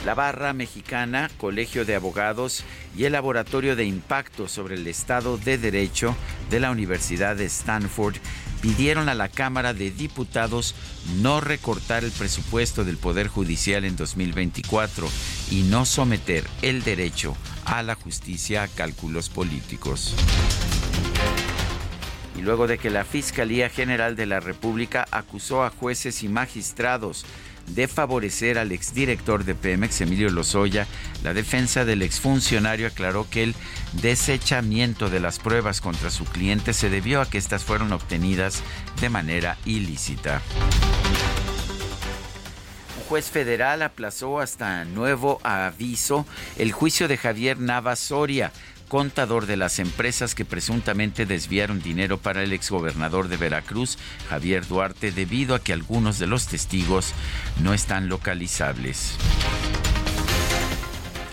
La 0.06 0.14
Barra 0.14 0.54
Mexicana, 0.54 1.30
Colegio 1.38 1.84
de 1.84 1.96
Abogados 1.96 2.64
y 2.96 3.04
el 3.04 3.12
Laboratorio 3.14 3.76
de 3.76 3.84
Impacto 3.84 4.48
sobre 4.48 4.76
el 4.76 4.88
Estado 4.88 5.38
de 5.38 5.58
Derecho 5.58 6.16
de 6.50 6.62
la 6.62 6.72
Universidad 6.72 7.36
de 7.36 7.46
Stanford 7.46 8.16
pidieron 8.66 9.10
a 9.10 9.14
la 9.14 9.30
Cámara 9.30 9.76
de 9.76 9.92
Diputados 9.92 10.74
no 11.22 11.40
recortar 11.40 12.04
el 12.04 12.10
presupuesto 12.10 12.84
del 12.84 12.98
Poder 12.98 13.28
Judicial 13.28 13.86
en 13.86 13.96
2024 13.96 15.08
y 15.52 15.62
no 15.62 15.86
someter 15.86 16.44
el 16.64 16.84
derecho 16.84 17.38
a 17.66 17.84
la 17.84 17.94
justicia 17.94 18.64
a 18.64 18.68
cálculos 18.68 19.30
políticos. 19.30 20.16
Y 22.36 22.42
luego 22.42 22.66
de 22.66 22.80
que 22.80 22.90
la 22.90 23.06
Fiscalía 23.06 23.70
General 23.70 24.16
de 24.16 24.26
la 24.26 24.40
República 24.40 25.06
acusó 25.12 25.64
a 25.64 25.70
jueces 25.70 26.24
y 26.24 26.28
magistrados 26.28 27.24
de 27.68 27.88
favorecer 27.88 28.58
al 28.58 28.72
exdirector 28.72 29.44
de 29.44 29.56
Pemex, 29.56 30.02
Emilio 30.02 30.30
Lozoya, 30.30 30.88
la 31.24 31.34
defensa 31.34 31.86
del 31.86 32.02
exfuncionario 32.02 32.88
aclaró 32.88 33.28
que 33.30 33.44
el 33.44 33.56
desechamiento 33.94 35.10
de 35.10 35.20
las 35.20 35.40
pruebas 35.40 35.82
contra 35.82 36.10
su 36.10 36.26
cliente 36.26 36.74
se 36.74 36.90
debió 36.90 37.22
a 37.22 37.30
que 37.30 37.38
estas 37.38 37.64
fueron 37.64 37.92
obtenidas 37.92 38.64
de 39.02 39.10
manera 39.10 39.58
ilícita. 39.66 40.42
Un 42.98 43.04
juez 43.10 43.30
federal 43.30 43.82
aplazó 43.82 44.40
hasta 44.40 44.84
nuevo 44.86 45.40
aviso 45.44 46.26
el 46.58 46.72
juicio 46.72 47.08
de 47.08 47.18
Javier 47.18 47.60
Nava 47.60 47.96
Soria 47.96 48.52
contador 48.88 49.46
de 49.46 49.58
las 49.58 49.80
empresas 49.80 50.36
que 50.36 50.46
presuntamente 50.46 51.26
desviaron 51.26 51.82
dinero 51.82 52.18
para 52.18 52.44
el 52.44 52.54
exgobernador 52.54 53.28
de 53.28 53.38
Veracruz, 53.38 53.98
Javier 54.30 54.68
Duarte, 54.68 55.12
debido 55.12 55.56
a 55.56 55.60
que 55.60 55.74
algunos 55.74 56.20
de 56.20 56.28
los 56.28 56.48
testigos 56.48 57.14
no 57.62 57.74
están 57.74 58.10
localizables. 58.10 59.18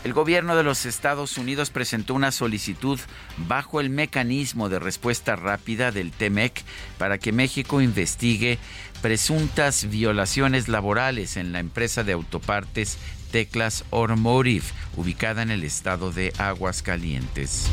El 0.05 0.15
gobierno 0.15 0.57
de 0.57 0.65
los 0.65 0.85
Estados 0.85 1.39
Unidos 1.39 1.71
presentó 1.71 2.15
una 2.15 2.33
solicitud 2.33 2.99
bajo 3.37 3.81
el 3.81 3.89
mecanismo 3.89 4.69
de 4.69 4.81
respuesta 4.81 5.37
rápida 5.37 5.93
del 5.93 6.11
TEMEC 6.11 6.65
para 6.99 7.19
que 7.19 7.31
México 7.31 7.81
investigue 7.81 8.59
presuntas 9.01 9.89
violaciones 9.89 10.67
laborales 10.67 11.37
en 11.37 11.53
la 11.53 11.61
empresa 11.61 12.03
de 12.03 12.15
autopartes 12.15 12.99
Teclas 13.33 13.85
Automotive, 13.91 14.67
ubicada 14.97 15.43
en 15.43 15.51
el 15.51 15.65
estado 15.65 16.13
de 16.13 16.33
Aguascalientes. 16.37 17.67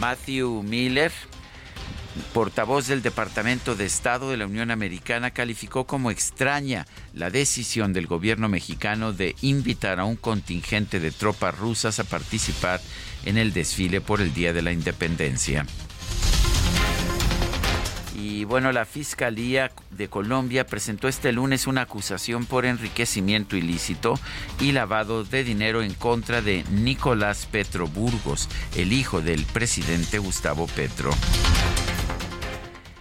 Matthew 0.00 0.62
Miller, 0.62 1.12
portavoz 2.32 2.88
del 2.88 3.02
Departamento 3.02 3.76
de 3.76 3.84
Estado 3.84 4.30
de 4.30 4.38
la 4.38 4.46
Unión 4.46 4.70
Americana, 4.70 5.30
calificó 5.32 5.86
como 5.86 6.10
extraña 6.10 6.86
la 7.12 7.28
decisión 7.28 7.92
del 7.92 8.06
gobierno 8.06 8.48
mexicano 8.48 9.12
de 9.12 9.36
invitar 9.42 10.00
a 10.00 10.04
un 10.04 10.16
contingente 10.16 10.98
de 10.98 11.12
tropas 11.12 11.56
rusas 11.56 12.00
a 12.00 12.04
participar 12.04 12.80
en 13.26 13.36
el 13.36 13.52
desfile 13.52 14.00
por 14.00 14.22
el 14.22 14.32
Día 14.32 14.54
de 14.54 14.62
la 14.62 14.72
Independencia. 14.72 15.66
Y 18.22 18.44
bueno, 18.44 18.70
la 18.70 18.84
Fiscalía 18.84 19.72
de 19.90 20.06
Colombia 20.06 20.64
presentó 20.64 21.08
este 21.08 21.32
lunes 21.32 21.66
una 21.66 21.82
acusación 21.82 22.46
por 22.46 22.64
enriquecimiento 22.64 23.56
ilícito 23.56 24.14
y 24.60 24.70
lavado 24.70 25.24
de 25.24 25.42
dinero 25.42 25.82
en 25.82 25.92
contra 25.94 26.40
de 26.40 26.62
Nicolás 26.70 27.48
Petro 27.50 27.88
Burgos, 27.88 28.48
el 28.76 28.92
hijo 28.92 29.22
del 29.22 29.44
presidente 29.46 30.20
Gustavo 30.20 30.68
Petro. 30.68 31.10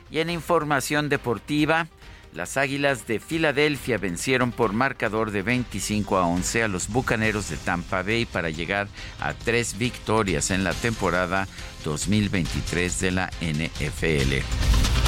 Y 0.09 0.17
en 0.17 0.31
información 0.31 1.07
deportiva, 1.07 1.87
Las 2.33 2.57
Águilas 2.57 3.05
de 3.05 3.19
Filadelfia 3.19 3.99
vencieron 3.99 4.51
por 4.51 4.73
marcador 4.73 5.29
de 5.29 5.43
25 5.43 6.17
a 6.17 6.25
11 6.25 6.63
a 6.63 6.67
los 6.67 6.87
Bucaneros 6.87 7.47
de 7.47 7.57
Tampa 7.57 8.01
Bay 8.01 8.25
para 8.25 8.49
llegar 8.49 8.87
a 9.19 9.35
tres 9.35 9.77
victorias 9.77 10.49
en 10.49 10.63
la 10.63 10.73
temporada 10.73 11.47
2023 11.83 12.99
de 13.01 13.11
la 13.11 13.29
NFL. 13.39 15.00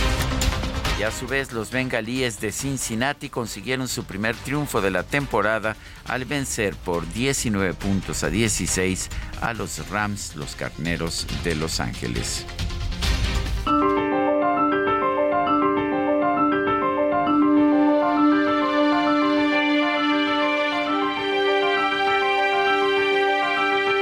Y 0.99 1.03
a 1.03 1.11
su 1.11 1.25
vez 1.27 1.51
los 1.51 1.71
bengalíes 1.71 2.39
de 2.39 2.51
Cincinnati 2.51 3.29
consiguieron 3.29 3.87
su 3.87 4.03
primer 4.03 4.35
triunfo 4.35 4.79
de 4.79 4.91
la 4.91 5.03
temporada 5.03 5.75
al 6.05 6.25
vencer 6.25 6.75
por 6.75 7.11
19 7.11 7.73
puntos 7.73 8.23
a 8.23 8.29
16 8.29 9.09
a 9.41 9.53
los 9.53 9.89
Rams, 9.89 10.35
los 10.35 10.55
Carneros 10.55 11.25
de 11.43 11.55
Los 11.55 11.79
Ángeles. 11.79 12.45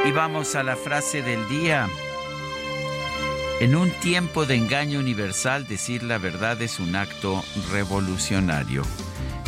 Y 0.03 0.11
vamos 0.11 0.55
a 0.55 0.63
la 0.63 0.75
frase 0.75 1.21
del 1.21 1.47
día. 1.47 1.87
En 3.61 3.75
un 3.75 3.91
tiempo 3.91 4.47
de 4.47 4.55
engaño 4.55 4.99
universal, 4.99 5.67
decir 5.67 6.01
la 6.01 6.17
verdad 6.17 6.59
es 6.63 6.79
un 6.79 6.95
acto 6.95 7.43
revolucionario. 7.71 8.81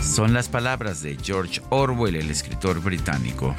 Son 0.04 0.34
las 0.34 0.50
palabras 0.50 1.02
de 1.02 1.18
George 1.20 1.62
Orwell, 1.70 2.18
el 2.18 2.30
escritor 2.30 2.80
británico. 2.80 3.56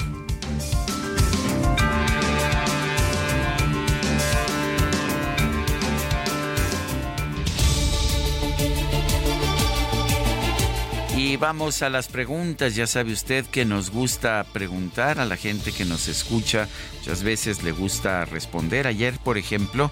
Vamos 11.36 11.82
a 11.82 11.90
las 11.90 12.08
preguntas. 12.08 12.74
Ya 12.74 12.86
sabe 12.86 13.12
usted 13.12 13.44
que 13.46 13.64
nos 13.64 13.90
gusta 13.90 14.44
preguntar 14.52 15.18
a 15.18 15.26
la 15.26 15.36
gente 15.36 15.72
que 15.72 15.84
nos 15.84 16.08
escucha. 16.08 16.68
Muchas 16.98 17.22
veces 17.22 17.62
le 17.62 17.72
gusta 17.72 18.24
responder. 18.24 18.86
Ayer, 18.86 19.18
por 19.18 19.38
ejemplo, 19.38 19.90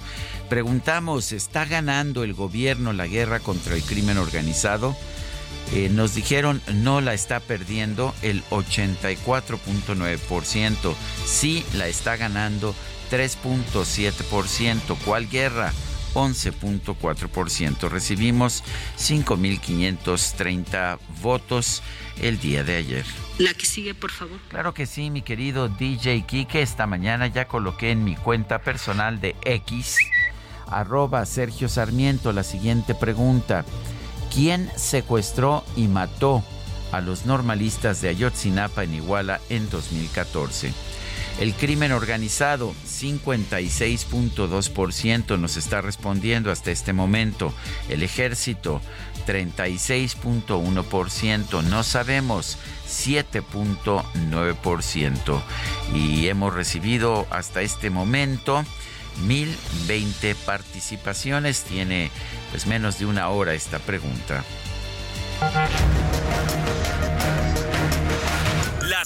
preguntamos, 0.48 1.32
¿está 1.32 1.64
ganando 1.64 2.24
el 2.24 2.34
gobierno 2.34 2.92
la 2.92 3.06
guerra 3.06 3.40
contra 3.40 3.74
el 3.74 3.82
crimen 3.82 4.18
organizado? 4.18 4.96
Eh, 5.74 5.88
nos 5.90 6.14
dijeron 6.14 6.60
no 6.74 7.00
la 7.00 7.14
está 7.14 7.40
perdiendo 7.40 8.14
el 8.20 8.44
84.9%, 8.50 10.94
sí 11.24 11.64
la 11.74 11.88
está 11.88 12.16
ganando 12.16 12.74
3.7%. 13.10 14.98
¿Cuál 15.04 15.28
guerra? 15.28 15.72
11.4%. 16.14 17.88
Recibimos 17.88 18.64
5.530 18.98 20.98
votos 21.22 21.82
el 22.20 22.40
día 22.40 22.64
de 22.64 22.76
ayer. 22.76 23.04
La 23.38 23.54
que 23.54 23.66
sigue, 23.66 23.94
por 23.94 24.10
favor. 24.10 24.38
Claro 24.48 24.74
que 24.74 24.86
sí, 24.86 25.10
mi 25.10 25.22
querido 25.22 25.68
DJ 25.68 26.24
Kike. 26.26 26.62
Esta 26.62 26.86
mañana 26.86 27.26
ya 27.26 27.46
coloqué 27.46 27.90
en 27.90 28.04
mi 28.04 28.16
cuenta 28.16 28.60
personal 28.60 29.20
de 29.20 29.34
X, 29.44 29.98
arroba 30.66 31.24
Sergio 31.26 31.68
Sarmiento, 31.68 32.32
la 32.32 32.44
siguiente 32.44 32.94
pregunta. 32.94 33.64
¿Quién 34.32 34.70
secuestró 34.76 35.64
y 35.76 35.88
mató 35.88 36.42
a 36.90 37.00
los 37.00 37.26
normalistas 37.26 38.00
de 38.00 38.10
Ayotzinapa 38.10 38.84
en 38.84 38.94
Iguala 38.94 39.40
en 39.48 39.68
2014? 39.68 40.72
El 41.40 41.54
crimen 41.54 41.92
organizado, 41.92 42.74
56.2% 42.86 45.38
nos 45.38 45.56
está 45.56 45.80
respondiendo 45.80 46.52
hasta 46.52 46.70
este 46.70 46.92
momento. 46.92 47.54
El 47.88 48.02
ejército, 48.02 48.82
36.1%. 49.26 51.62
No 51.64 51.82
sabemos, 51.82 52.58
7.9%. 52.88 55.42
Y 55.94 56.28
hemos 56.28 56.52
recibido 56.54 57.26
hasta 57.30 57.62
este 57.62 57.88
momento 57.90 58.64
1020 59.26 60.34
participaciones. 60.34 61.62
Tiene 61.64 62.10
pues 62.50 62.66
menos 62.66 62.98
de 62.98 63.06
una 63.06 63.30
hora 63.30 63.54
esta 63.54 63.78
pregunta. 63.78 64.44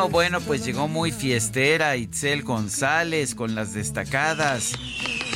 No, 0.00 0.08
bueno, 0.08 0.40
pues 0.40 0.64
llegó 0.64 0.88
muy 0.88 1.12
fiestera 1.12 1.94
Itzel 1.94 2.42
González 2.42 3.34
con 3.34 3.54
las 3.54 3.74
destacadas. 3.74 4.72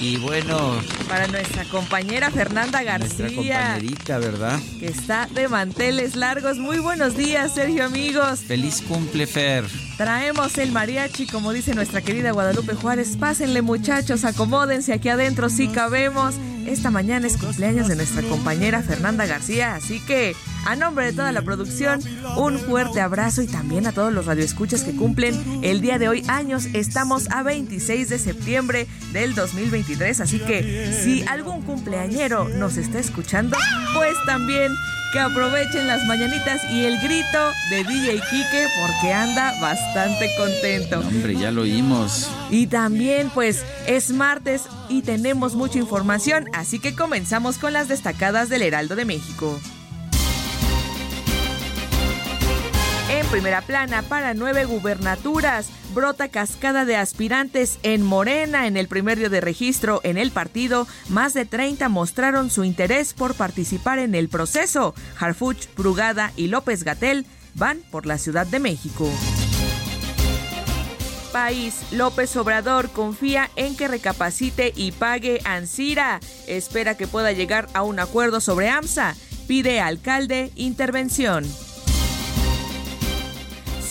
Y 0.01 0.17
bueno. 0.17 0.81
Para 1.07 1.27
nuestra 1.27 1.65
compañera 1.67 2.31
Fernanda 2.31 2.83
García. 2.83 3.27
Nuestra 3.27 3.37
compañerita, 3.37 4.19
¿verdad? 4.19 4.59
Que 4.81 4.87
está 4.87 5.27
de 5.27 5.49
manteles 5.49 6.17
largos. 6.17 6.57
Muy 6.57 6.79
buenos 6.79 7.15
días, 7.15 7.55
Sergio, 7.55 7.85
amigos. 7.85 8.41
Feliz 8.41 8.81
cumple, 8.81 9.27
Fer. 9.27 9.67
Traemos 9.99 10.57
el 10.57 10.73
mariachi, 10.73 11.27
como 11.27 11.53
dice 11.53 11.75
nuestra 11.75 12.01
querida 12.01 12.31
Guadalupe 12.31 12.75
Juárez. 12.75 13.19
Pásenle, 13.19 13.61
muchachos, 13.61 14.25
acomódense 14.25 14.95
aquí 14.95 15.11
adentro, 15.11 15.51
si 15.51 15.69
cabemos. 15.69 16.37
Esta 16.67 16.91
mañana 16.91 17.27
es 17.27 17.37
cumpleaños 17.37 17.89
de 17.89 17.97
nuestra 17.97 18.23
compañera 18.23 18.83
Fernanda 18.83 19.27
García, 19.27 19.75
así 19.75 20.01
que 20.01 20.35
a 20.67 20.77
nombre 20.77 21.07
de 21.07 21.13
toda 21.13 21.31
la 21.33 21.43
producción, 21.43 22.01
un 22.37 22.59
fuerte 22.59 23.01
abrazo 23.01 23.43
y 23.43 23.47
también 23.47 23.87
a 23.87 23.93
todos 23.93 24.13
los 24.13 24.27
radioescuchas 24.27 24.83
que 24.83 24.97
cumplen 24.97 25.61
el 25.63 25.81
día 25.81 25.99
de 25.99 26.09
hoy 26.09 26.25
años. 26.29 26.67
Estamos 26.73 27.31
a 27.31 27.43
26 27.43 28.09
de 28.09 28.19
septiembre 28.19 28.87
del 29.13 29.35
2023, 29.35 30.21
así 30.21 30.39
que 30.39 30.93
si 31.03 31.23
algún 31.27 31.63
cumpleañero 31.63 32.49
nos 32.49 32.77
está 32.77 32.99
escuchando, 32.99 33.57
pues 33.95 34.15
también 34.27 34.73
que 35.15 35.21
aprovechen 35.21 35.87
las 35.87 36.05
mañanitas 36.07 36.61
y 36.73 36.87
el 36.87 36.99
grito 36.99 37.53
de 37.71 37.85
DJ 37.85 38.15
Kike 38.15 38.67
porque 38.81 39.13
anda 39.13 39.55
bastante 39.61 40.29
contento. 40.37 40.99
Hombre, 41.07 41.37
ya 41.37 41.53
lo 41.53 41.63
oímos. 41.63 42.29
Y 42.51 42.67
también 42.67 43.31
pues 43.33 43.65
es 43.87 44.11
martes 44.11 44.63
y 44.89 45.03
tenemos 45.03 45.55
mucha 45.55 45.79
información, 45.79 46.47
así 46.53 46.81
que 46.81 46.97
comenzamos 46.97 47.59
con 47.59 47.73
las 47.73 47.87
destacadas 47.87 48.49
del 48.49 48.63
Heraldo 48.63 48.97
de 48.97 49.05
México. 49.05 49.61
Primera 53.31 53.63
plana 53.63 54.03
para 54.03 54.33
nueve 54.33 54.65
gubernaturas, 54.65 55.69
brota 55.93 56.29
cascada 56.29 56.85
de 56.85 56.97
aspirantes 56.97 57.79
en 57.83 58.03
Morena 58.03 58.67
en 58.67 58.77
el 58.77 58.87
primer 58.87 59.19
día 59.19 59.29
de 59.29 59.41
registro 59.41 60.01
en 60.05 60.19
el 60.19 60.31
partido. 60.31 60.87
Más 61.09 61.35
de 61.35 61.45
30 61.45 61.89
mostraron 61.89 62.49
su 62.51 62.63
interés 62.63 63.13
por 63.13 63.35
participar 63.35 63.99
en 63.99 64.15
el 64.15 64.29
proceso. 64.29 64.95
Harfuch, 65.19 65.67
Brugada 65.77 66.33
y 66.37 66.47
López 66.47 66.85
Gatel 66.85 67.27
van 67.55 67.81
por 67.91 68.07
la 68.07 68.19
Ciudad 68.19 68.47
de 68.47 68.61
México. 68.61 69.11
País, 71.33 71.81
López 71.91 72.37
Obrador 72.37 72.91
confía 72.91 73.51
en 73.57 73.77
que 73.77 73.89
recapacite 73.89 74.73
y 74.77 74.93
pague 74.93 75.41
Ansira. 75.45 76.21
Espera 76.47 76.97
que 76.97 77.09
pueda 77.09 77.33
llegar 77.33 77.67
a 77.75 77.83
un 77.83 77.99
acuerdo 77.99 78.41
sobre 78.41 78.69
AMSA. 78.69 79.17
Pide 79.49 79.81
alcalde 79.81 80.53
intervención. 80.55 81.45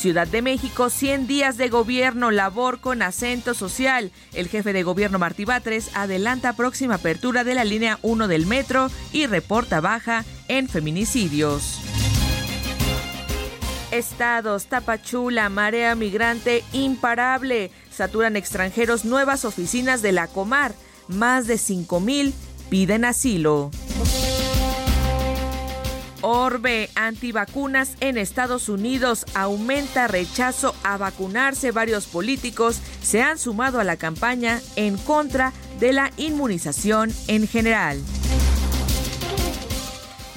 Ciudad 0.03 0.27
de 0.27 0.41
México, 0.41 0.89
100 0.89 1.27
días 1.27 1.55
de 1.55 1.69
gobierno, 1.69 2.29
labor 2.29 2.81
con 2.81 3.01
acento 3.01 3.53
social. 3.53 4.11
El 4.33 4.49
jefe 4.49 4.73
de 4.73 4.83
gobierno 4.83 5.17
Martí 5.17 5.45
Batres 5.45 5.91
adelanta 5.95 6.57
próxima 6.57 6.95
apertura 6.95 7.45
de 7.45 7.55
la 7.55 7.63
línea 7.63 7.99
1 8.01 8.27
del 8.27 8.45
metro 8.45 8.91
y 9.13 9.27
reporta 9.27 9.79
baja 9.79 10.25
en 10.49 10.67
feminicidios. 10.67 11.79
Estados, 13.91 14.65
Tapachula, 14.65 15.47
marea 15.47 15.95
migrante 15.95 16.65
imparable. 16.73 17.71
Saturan 17.89 18.35
extranjeros 18.35 19.05
nuevas 19.05 19.45
oficinas 19.45 20.01
de 20.01 20.11
la 20.11 20.27
Comar. 20.27 20.73
Más 21.07 21.47
de 21.47 21.57
5 21.57 22.01
mil 22.01 22.33
piden 22.69 23.05
asilo. 23.05 23.71
Orbe, 26.23 26.89
antivacunas 26.95 27.97
en 27.99 28.17
Estados 28.17 28.69
Unidos, 28.69 29.25
aumenta 29.35 30.07
rechazo 30.07 30.73
a 30.83 30.97
vacunarse. 30.97 31.71
Varios 31.71 32.05
políticos 32.05 32.79
se 33.01 33.21
han 33.21 33.37
sumado 33.37 33.81
a 33.81 33.83
la 33.83 33.97
campaña 33.97 34.61
en 34.77 34.97
contra 34.97 35.51
de 35.81 35.91
la 35.91 36.11
inmunización 36.15 37.13
en 37.27 37.45
general. 37.47 37.99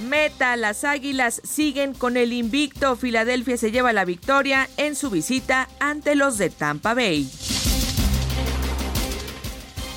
meta. 0.06 0.56
Las 0.56 0.84
Águilas 0.84 1.40
siguen 1.44 1.92
con 1.92 2.16
el 2.16 2.32
invicto. 2.32 2.96
Filadelfia 2.96 3.56
se 3.56 3.70
lleva 3.70 3.92
la 3.92 4.04
victoria 4.04 4.68
en 4.76 4.96
su 4.96 5.10
visita 5.10 5.68
ante 5.78 6.14
los 6.14 6.38
de 6.38 6.50
Tampa 6.50 6.94
Bay. 6.94 7.28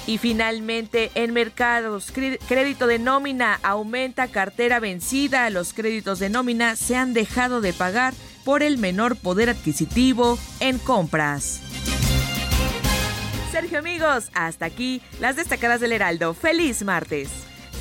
Y 0.10 0.18
finalmente, 0.18 1.12
en 1.14 1.34
mercados, 1.34 2.12
crédito 2.12 2.88
de 2.88 2.98
nómina 2.98 3.60
aumenta 3.62 4.28
cartera 4.28 4.80
vencida. 4.80 5.48
Los 5.52 5.72
créditos 5.72 6.18
de 6.18 6.30
nómina 6.30 6.76
se 6.76 6.96
han 6.96 7.14
dejado 7.14 7.62
de 7.62 7.74
pagar 7.74 8.16
por 8.44 8.64
el 8.64 8.80
menor 8.80 9.18
poder 9.18 9.52
adquisitivo 9.52 10.40
en 10.62 10.80
compras. 10.80 11.62
Sergio 13.52 13.78
amigos, 13.78 14.32
hasta 14.34 14.66
aquí 14.66 15.04
las 15.20 15.36
destacadas 15.36 15.80
del 15.80 15.92
Heraldo. 15.92 16.34
Feliz 16.34 16.82
martes. 16.82 17.30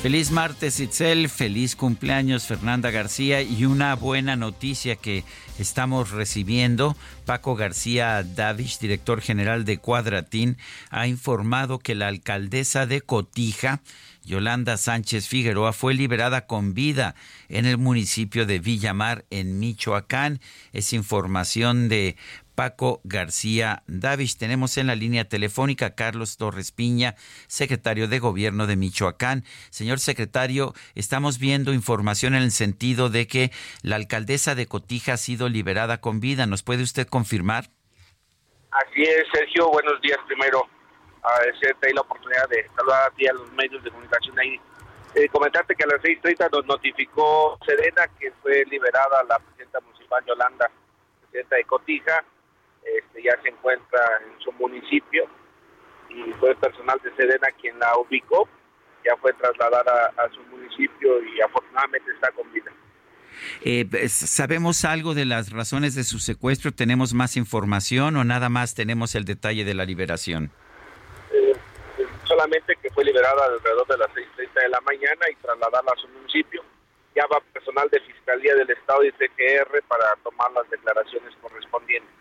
Feliz 0.01 0.31
martes, 0.31 0.79
Itzel. 0.79 1.27
Feliz 1.27 1.75
cumpleaños, 1.75 2.47
Fernanda 2.47 2.89
García. 2.89 3.41
Y 3.41 3.65
una 3.65 3.93
buena 3.95 4.37
noticia 4.37 4.95
que 4.95 5.25
estamos 5.59 6.11
recibiendo. 6.11 6.95
Paco 7.25 7.57
García 7.57 8.23
Davis, 8.23 8.79
director 8.79 9.19
general 9.19 9.65
de 9.65 9.77
Cuadratín, 9.77 10.57
ha 10.89 11.05
informado 11.07 11.79
que 11.79 11.95
la 11.95 12.07
alcaldesa 12.07 12.85
de 12.85 13.01
Cotija, 13.01 13.81
Yolanda 14.23 14.77
Sánchez 14.77 15.27
Figueroa, 15.27 15.73
fue 15.73 15.93
liberada 15.93 16.47
con 16.47 16.73
vida 16.73 17.13
en 17.49 17.65
el 17.65 17.77
municipio 17.77 18.45
de 18.45 18.59
Villamar, 18.59 19.25
en 19.31 19.59
Michoacán. 19.59 20.39
Es 20.71 20.93
información 20.93 21.89
de 21.89 22.15
Paco 22.59 22.99
García 23.05 23.83
Davis. 23.87 24.37
Tenemos 24.37 24.75
en 24.77 24.87
la 24.87 24.95
línea 24.95 25.23
telefónica 25.23 25.85
a 25.85 25.95
Carlos 25.95 26.35
Torres 26.35 26.73
Piña, 26.73 27.15
secretario 27.47 28.09
de 28.09 28.19
Gobierno 28.19 28.67
de 28.67 28.75
Michoacán. 28.75 29.45
Señor 29.69 29.99
secretario, 29.99 30.73
estamos 30.93 31.39
viendo 31.39 31.71
información 31.71 32.35
en 32.35 32.43
el 32.43 32.51
sentido 32.51 33.07
de 33.07 33.27
que 33.27 33.51
la 33.81 33.95
alcaldesa 33.95 34.55
de 34.55 34.67
Cotija 34.67 35.13
ha 35.13 35.17
sido 35.17 35.47
liberada 35.47 36.01
con 36.01 36.19
vida. 36.19 36.47
¿Nos 36.47 36.61
puede 36.61 36.83
usted 36.83 37.07
confirmar? 37.07 37.69
Así 38.71 39.03
es, 39.03 39.23
Sergio. 39.33 39.69
Buenos 39.69 40.01
días 40.01 40.17
primero. 40.27 40.67
Agradecerte 41.23 41.93
la 41.93 42.01
oportunidad 42.01 42.49
de 42.49 42.67
saludar 42.75 43.09
a 43.09 43.15
ti 43.15 43.25
a 43.25 43.31
los 43.35 43.49
medios 43.53 43.81
de 43.85 43.89
comunicación 43.89 44.37
ahí. 44.37 44.59
Eh, 45.15 45.29
comentarte 45.29 45.75
que 45.75 45.85
a 45.85 45.87
las 45.87 46.01
6.30 46.01 46.51
nos 46.51 46.65
notificó 46.65 47.57
Serena 47.65 48.05
que 48.19 48.33
fue 48.41 48.65
liberada 48.65 49.23
la 49.29 49.39
presidenta 49.39 49.79
municipal 49.79 50.21
Yolanda, 50.25 50.69
presidenta 51.21 51.55
de 51.55 51.63
Cotija, 51.63 52.25
este, 52.97 53.23
ya 53.23 53.39
se 53.41 53.49
encuentra 53.49 53.99
en 54.25 54.39
su 54.41 54.51
municipio 54.53 55.27
y 56.09 56.31
fue 56.39 56.55
personal 56.55 56.99
de 57.03 57.15
Sedena 57.15 57.47
quien 57.61 57.77
la 57.79 57.97
ubicó, 57.97 58.47
ya 59.05 59.15
fue 59.17 59.33
trasladada 59.33 60.13
a, 60.17 60.29
su 60.29 60.41
municipio 60.43 61.23
y 61.23 61.41
afortunadamente 61.41 62.11
está 62.11 62.31
con 62.31 62.51
vida. 62.51 62.71
Eh, 63.61 63.85
pues, 63.89 64.11
¿Sabemos 64.11 64.83
algo 64.85 65.13
de 65.13 65.25
las 65.25 65.51
razones 65.51 65.95
de 65.95 66.03
su 66.03 66.19
secuestro? 66.19 66.71
¿Tenemos 66.71 67.13
más 67.13 67.37
información 67.37 68.17
o 68.17 68.23
nada 68.23 68.49
más 68.49 68.75
tenemos 68.75 69.15
el 69.15 69.25
detalle 69.25 69.63
de 69.63 69.73
la 69.73 69.85
liberación? 69.85 70.51
Eh, 71.31 71.53
solamente 72.25 72.75
que 72.81 72.89
fue 72.89 73.05
liberada 73.05 73.45
alrededor 73.45 73.87
de 73.87 73.97
las 73.97 74.09
6.30 74.09 74.61
de 74.61 74.69
la 74.69 74.81
mañana 74.81 75.25
y 75.31 75.35
trasladada 75.35 75.91
a 75.95 75.99
su 75.99 76.07
municipio. 76.09 76.63
Ya 77.15 77.25
va 77.27 77.39
personal 77.53 77.89
de 77.89 77.99
Fiscalía 78.01 78.55
del 78.55 78.69
Estado 78.69 79.03
y 79.03 79.11
CGR 79.11 79.81
para 79.87 80.15
tomar 80.23 80.51
las 80.51 80.69
declaraciones 80.69 81.33
correspondientes. 81.41 82.11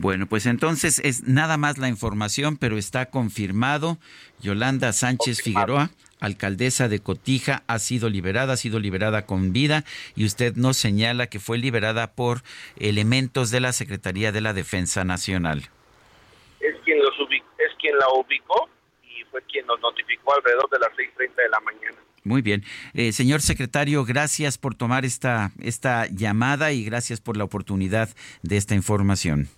Bueno, 0.00 0.24
pues 0.26 0.46
entonces 0.46 0.98
es 1.04 1.28
nada 1.28 1.58
más 1.58 1.76
la 1.76 1.86
información, 1.86 2.56
pero 2.56 2.78
está 2.78 3.10
confirmado. 3.10 3.98
Yolanda 4.40 4.94
Sánchez 4.94 5.42
Figueroa, 5.42 5.90
alcaldesa 6.20 6.88
de 6.88 7.00
Cotija, 7.00 7.64
ha 7.66 7.78
sido 7.78 8.08
liberada, 8.08 8.54
ha 8.54 8.56
sido 8.56 8.80
liberada 8.80 9.26
con 9.26 9.52
vida 9.52 9.84
y 10.16 10.24
usted 10.24 10.56
nos 10.56 10.78
señala 10.78 11.26
que 11.26 11.38
fue 11.38 11.58
liberada 11.58 12.14
por 12.14 12.40
elementos 12.78 13.50
de 13.50 13.60
la 13.60 13.74
Secretaría 13.74 14.32
de 14.32 14.40
la 14.40 14.54
Defensa 14.54 15.04
Nacional. 15.04 15.68
Es 16.60 16.76
quien, 16.82 16.98
los 17.00 17.12
es 17.58 17.76
quien 17.78 17.98
la 17.98 18.08
ubicó 18.08 18.70
y 19.04 19.22
fue 19.30 19.42
quien 19.52 19.66
nos 19.66 19.82
notificó 19.82 20.34
alrededor 20.34 20.70
de 20.70 20.78
las 20.78 20.88
6.30 20.92 21.36
de 21.36 21.48
la 21.50 21.60
mañana. 21.60 21.98
Muy 22.24 22.40
bien. 22.40 22.64
Eh, 22.94 23.12
señor 23.12 23.42
secretario, 23.42 24.06
gracias 24.06 24.56
por 24.56 24.74
tomar 24.74 25.04
esta, 25.04 25.50
esta 25.60 26.06
llamada 26.06 26.72
y 26.72 26.86
gracias 26.86 27.20
por 27.20 27.36
la 27.36 27.44
oportunidad 27.44 28.08
de 28.42 28.56
esta 28.56 28.74
información. 28.74 29.50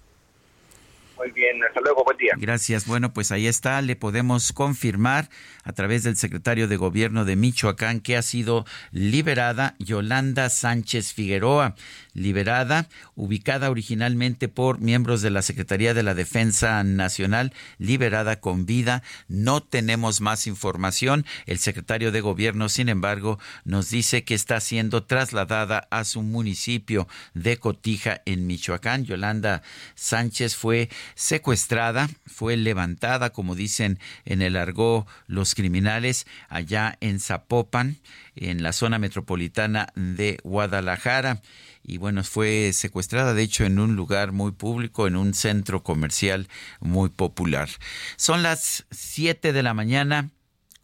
Muy 1.23 1.31
bien, 1.31 1.63
hasta 1.63 1.81
luego, 1.81 2.03
buen 2.03 2.17
día. 2.17 2.33
Gracias. 2.37 2.85
Bueno, 2.85 3.13
pues 3.13 3.31
ahí 3.31 3.47
está, 3.47 3.81
le 3.81 3.95
podemos 3.95 4.53
confirmar 4.53 5.29
a 5.63 5.73
través 5.73 6.03
del 6.03 6.17
secretario 6.17 6.67
de 6.67 6.77
Gobierno 6.77 7.25
de 7.25 7.37
Michoacán 7.37 8.01
que 8.01 8.17
ha 8.17 8.23
sido 8.23 8.65
liberada 8.91 9.77
Yolanda 9.79 10.49
Sánchez 10.49 11.13
Figueroa, 11.13 11.77
liberada, 12.14 12.88
ubicada 13.14 13.70
originalmente 13.70 14.48
por 14.48 14.81
miembros 14.81 15.22
de 15.22 15.31
la 15.31 15.42
Secretaría 15.42 15.94
de 15.94 16.03
la 16.03 16.14
Defensa 16.14 16.83
Nacional, 16.85 17.53
liberada 17.79 18.40
con 18.40 18.66
vida. 18.66 19.03
No 19.29 19.62
tenemos 19.62 20.20
más 20.20 20.46
información. 20.46 21.25
El 21.46 21.59
secretario 21.59 22.12
de 22.12 22.20
Gobierno, 22.20 22.68
sin 22.68 22.88
embargo, 22.88 23.38
nos 23.64 23.90
dice 23.90 24.25
que 24.25 24.35
está 24.35 24.61
siendo 24.61 25.05
trasladada 25.05 25.87
a 25.90 26.05
su 26.05 26.22
municipio 26.22 27.09
de 27.35 27.57
Cotija, 27.57 28.22
en 28.27 28.46
Michoacán. 28.46 29.05
Yolanda 29.05 29.62
Sánchez 29.94 30.57
fue 30.57 30.88
secuestrada, 31.14 32.09
fue 32.27 32.57
levantada, 32.57 33.31
como 33.31 33.55
dicen 33.55 33.98
en 34.25 34.42
el 34.42 34.57
argot 34.57 35.07
los 35.27 35.55
criminales, 35.55 36.27
allá 36.48 36.96
en 37.01 37.20
Zapopan, 37.20 37.98
en 38.35 38.62
la 38.62 38.72
zona 38.72 38.98
metropolitana 38.98 39.88
de 39.94 40.38
Guadalajara. 40.42 41.40
Y 41.85 41.99
bueno, 41.99 42.23
fue 42.23 42.73
secuestrada, 42.73 43.35
de 43.35 43.42
hecho, 43.42 43.64
en 43.64 43.79
un 43.79 43.97
lugar 43.97 44.33
muy 44.33 44.53
público, 44.53 45.07
en 45.07 45.16
un 45.16 45.35
centro 45.35 45.83
comercial 45.83 46.49
muy 46.81 47.09
popular. 47.09 47.68
Son 48.16 48.42
las 48.42 48.87
7 48.90 49.53
de 49.53 49.62
la 49.62 49.75
mañana 49.75 50.31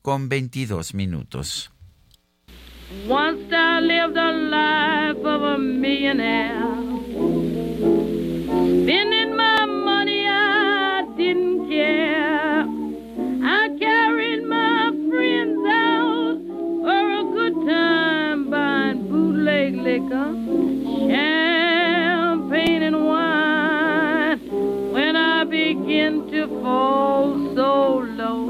con 0.03 0.29
22 0.29 0.95
minutos. 0.95 1.71
Once 3.07 3.53
I 3.53 3.81
lived 3.81 4.15
the 4.15 4.33
life 4.33 5.25
of 5.25 5.43
a 5.43 5.59
millionaire. 5.59 6.79
champagne 17.69 19.09
to 26.09 26.49
fall 26.63 27.55
so 27.55 28.01
low, 28.01 28.49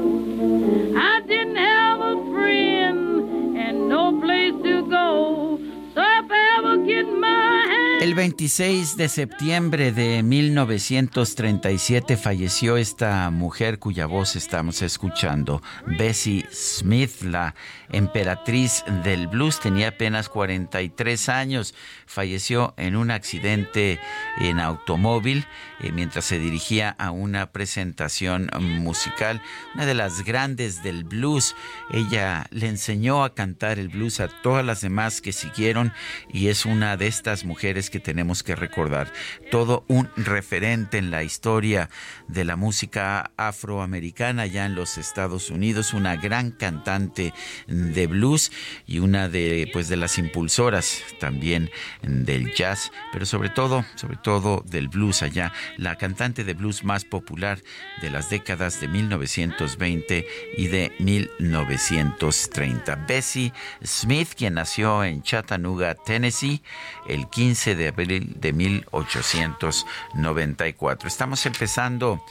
I 0.95 1.21
didn't 1.27 1.57
have 1.57 1.99
a 1.99 2.15
friend 2.31 3.57
and 3.57 3.89
no 3.89 4.19
place 4.21 4.55
to 4.63 4.83
go. 4.83 5.59
So 5.93 6.01
if 6.01 6.31
I 6.31 6.57
ever 6.59 6.77
get 6.85 7.05
my 7.05 7.59
El 8.01 8.15
26 8.15 8.95
de 8.95 9.09
septiembre 9.09 9.91
de 9.91 10.23
1937 10.23 12.15
falleció 12.15 12.77
esta 12.77 13.29
mujer 13.29 13.77
cuya 13.77 14.05
voz 14.05 14.37
estamos 14.37 14.81
escuchando, 14.81 15.61
Bessie 15.85 16.45
Smith, 16.49 17.23
la 17.23 17.55
emperatriz 17.91 18.83
del 19.03 19.27
blues, 19.27 19.59
tenía 19.59 19.89
apenas 19.89 20.29
43 20.29 21.29
años, 21.29 21.73
falleció 22.05 22.73
en 22.77 22.95
un 22.95 23.11
accidente 23.11 23.99
en 24.39 24.59
automóvil 24.59 25.45
eh, 25.79 25.91
mientras 25.91 26.25
se 26.25 26.39
dirigía 26.39 26.95
a 26.99 27.11
una 27.11 27.51
presentación 27.51 28.49
musical, 28.59 29.41
una 29.75 29.85
de 29.85 29.93
las 29.93 30.23
grandes 30.23 30.83
del 30.83 31.03
blues. 31.03 31.55
Ella 31.91 32.47
le 32.51 32.67
enseñó 32.67 33.23
a 33.23 33.33
cantar 33.33 33.79
el 33.79 33.89
blues 33.89 34.19
a 34.19 34.27
todas 34.27 34.65
las 34.65 34.81
demás 34.81 35.21
que 35.21 35.31
siguieron 35.31 35.93
y 36.31 36.47
es 36.47 36.65
una 36.65 36.97
de 36.97 37.07
estas 37.07 37.45
mujeres 37.45 37.89
que 37.89 37.99
tenemos 37.99 38.43
que 38.43 38.55
recordar. 38.55 39.11
Todo 39.51 39.85
un 39.87 40.09
referente 40.15 40.97
en 40.97 41.11
la 41.11 41.23
historia 41.23 41.89
de 42.27 42.43
la 42.43 42.55
música 42.55 43.31
afroamericana 43.37 44.45
ya 44.45 44.65
en 44.65 44.75
los 44.75 44.97
Estados 44.97 45.49
Unidos, 45.49 45.93
una 45.93 46.15
gran 46.15 46.51
cantante 46.51 47.33
de 47.79 48.07
blues 48.07 48.51
y 48.87 48.99
una 48.99 49.27
de 49.29 49.69
pues 49.71 49.87
de 49.89 49.97
las 49.97 50.17
impulsoras 50.17 51.03
también 51.19 51.69
del 52.01 52.51
jazz, 52.53 52.91
pero 53.11 53.25
sobre 53.25 53.49
todo, 53.49 53.83
sobre 53.95 54.15
todo 54.17 54.63
del 54.65 54.87
blues 54.87 55.23
allá, 55.23 55.51
la 55.77 55.97
cantante 55.97 56.43
de 56.43 56.53
blues 56.53 56.83
más 56.83 57.05
popular 57.05 57.59
de 58.01 58.09
las 58.09 58.29
décadas 58.29 58.81
de 58.81 58.87
1920 58.87 60.27
y 60.57 60.67
de 60.67 60.91
1930. 60.99 62.95
Bessie 63.07 63.53
Smith, 63.83 64.29
quien 64.35 64.53
nació 64.55 65.03
en 65.03 65.21
Chattanooga, 65.23 65.95
Tennessee, 65.95 66.61
el 67.07 67.29
15 67.29 67.75
de 67.75 67.87
abril 67.89 68.35
de 68.39 68.53
1894. 68.53 71.07
Estamos 71.07 71.45
empezando 71.45 72.23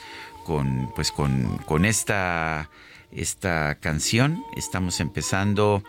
con 0.45 0.93
pues 0.95 1.13
con, 1.13 1.59
con 1.59 1.85
esta 1.85 2.71
esta 3.13 3.77
canción. 3.77 4.45
Estamos 4.57 5.01
empezando, 5.01 5.83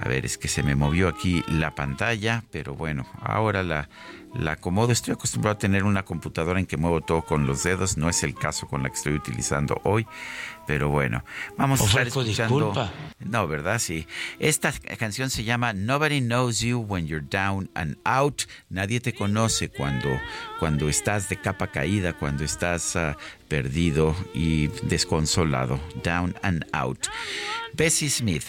a 0.00 0.08
ver, 0.08 0.24
es 0.24 0.38
que 0.38 0.48
se 0.48 0.62
me 0.62 0.74
movió 0.74 1.08
aquí 1.08 1.44
la 1.48 1.74
pantalla, 1.74 2.44
pero 2.50 2.74
bueno, 2.74 3.06
ahora 3.20 3.62
la, 3.62 3.88
la 4.34 4.52
acomodo. 4.52 4.92
Estoy 4.92 5.14
acostumbrado 5.14 5.56
a 5.56 5.58
tener 5.58 5.84
una 5.84 6.04
computadora 6.04 6.58
en 6.58 6.66
que 6.66 6.76
muevo 6.76 7.00
todo 7.00 7.22
con 7.22 7.46
los 7.46 7.62
dedos. 7.62 7.96
No 7.96 8.08
es 8.08 8.22
el 8.22 8.34
caso 8.34 8.66
con 8.66 8.82
la 8.82 8.88
que 8.88 8.96
estoy 8.96 9.14
utilizando 9.14 9.80
hoy. 9.84 10.06
Pero 10.66 10.88
bueno, 10.88 11.24
vamos 11.56 11.80
a 11.80 11.84
estar 11.84 12.06
escuchando. 12.06 12.56
disculpa. 12.56 12.92
No, 13.20 13.46
¿verdad? 13.46 13.78
Sí. 13.78 14.06
Esta 14.38 14.72
canción 14.98 15.30
se 15.30 15.44
llama 15.44 15.72
Nobody 15.72 16.20
Knows 16.20 16.60
You 16.60 16.80
When 16.80 17.06
You're 17.06 17.26
Down 17.28 17.70
and 17.74 17.98
Out. 18.04 18.42
Nadie 18.70 19.00
te 19.00 19.14
conoce 19.14 19.68
cuando, 19.68 20.08
cuando 20.58 20.88
estás 20.88 21.28
de 21.28 21.36
capa 21.36 21.68
caída, 21.68 22.14
cuando 22.14 22.44
estás 22.44 22.96
ah, 22.96 23.16
perdido 23.48 24.14
y 24.34 24.68
desconsolado. 24.84 25.80
Down 26.02 26.34
and 26.42 26.64
Out. 26.72 27.08
Bessie 27.74 28.08
Smith. 28.08 28.46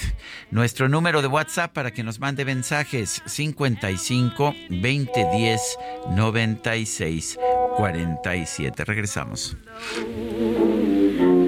Nuestro 0.52 0.88
número 0.88 1.22
de 1.22 1.28
WhatsApp 1.28 1.74
para 1.74 1.92
que 1.92 2.04
nos 2.04 2.20
mande 2.20 2.46
mensajes 2.46 3.22
55 3.26 4.56
2010 4.70 5.78
96 6.16 7.40
47. 7.78 8.86
Regresamos. 8.86 9.58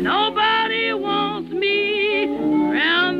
Nobody 0.08 0.94
wants 0.94 1.52
me 1.52 2.24
around 2.72 3.20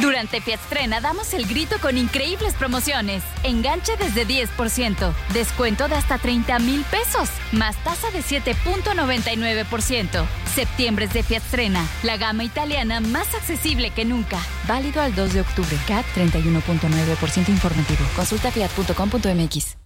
Durante 0.00 0.40
Fiatstrena 0.40 1.00
damos 1.00 1.34
el 1.34 1.46
grito 1.46 1.76
con 1.80 1.96
increíbles 1.96 2.54
promociones. 2.54 3.22
Enganche 3.42 3.96
desde 3.96 4.26
10%, 4.26 5.12
descuento 5.32 5.88
de 5.88 5.94
hasta 5.94 6.18
30 6.18 6.58
mil 6.58 6.82
pesos, 6.84 7.28
más 7.52 7.76
tasa 7.84 8.10
de 8.10 8.20
7.99%. 8.20 10.26
Septiembre 10.54 11.06
es 11.06 11.12
de 11.12 11.22
Fiatstrena, 11.22 11.86
la 12.02 12.16
gama 12.16 12.44
italiana 12.44 13.00
más 13.00 13.34
accesible 13.34 13.90
que 13.90 14.04
nunca. 14.04 14.38
Válido 14.66 15.00
al 15.00 15.14
2 15.14 15.32
de 15.32 15.40
octubre. 15.40 15.76
CAT 15.86 16.04
31.9% 16.16 17.48
informativo. 17.48 18.04
Consulta 18.16 18.50
fiat.com.mx. 18.50 19.83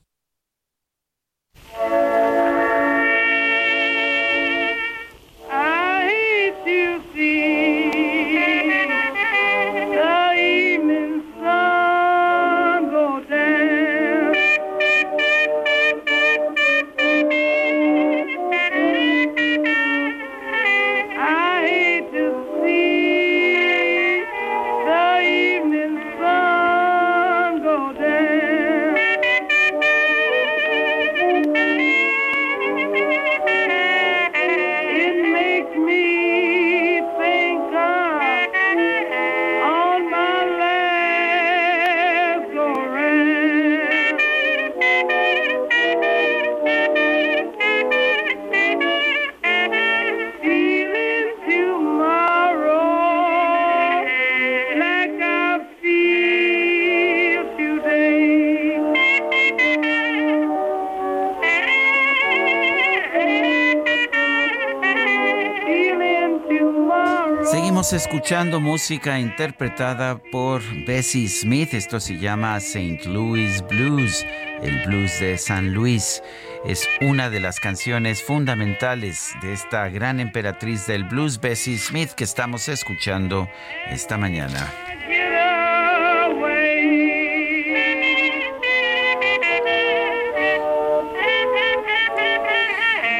Seguimos 67.88 68.06
escuchando 68.06 68.60
música 68.60 69.18
interpretada 69.18 70.18
por 70.30 70.60
Bessie 70.84 71.26
Smith. 71.26 71.72
Esto 71.72 72.00
se 72.00 72.18
llama 72.18 72.58
St. 72.58 73.08
Louis 73.08 73.64
Blues, 73.66 74.26
el 74.60 74.84
blues 74.84 75.18
de 75.20 75.38
San 75.38 75.72
Luis. 75.72 76.22
Es 76.66 76.86
una 77.00 77.30
de 77.30 77.40
las 77.40 77.60
canciones 77.60 78.22
fundamentales 78.22 79.30
de 79.40 79.54
esta 79.54 79.88
gran 79.88 80.20
emperatriz 80.20 80.86
del 80.86 81.04
blues, 81.04 81.40
Bessie 81.40 81.78
Smith, 81.78 82.10
que 82.10 82.24
estamos 82.24 82.68
escuchando 82.68 83.48
esta 83.88 84.18
mañana. 84.18 84.87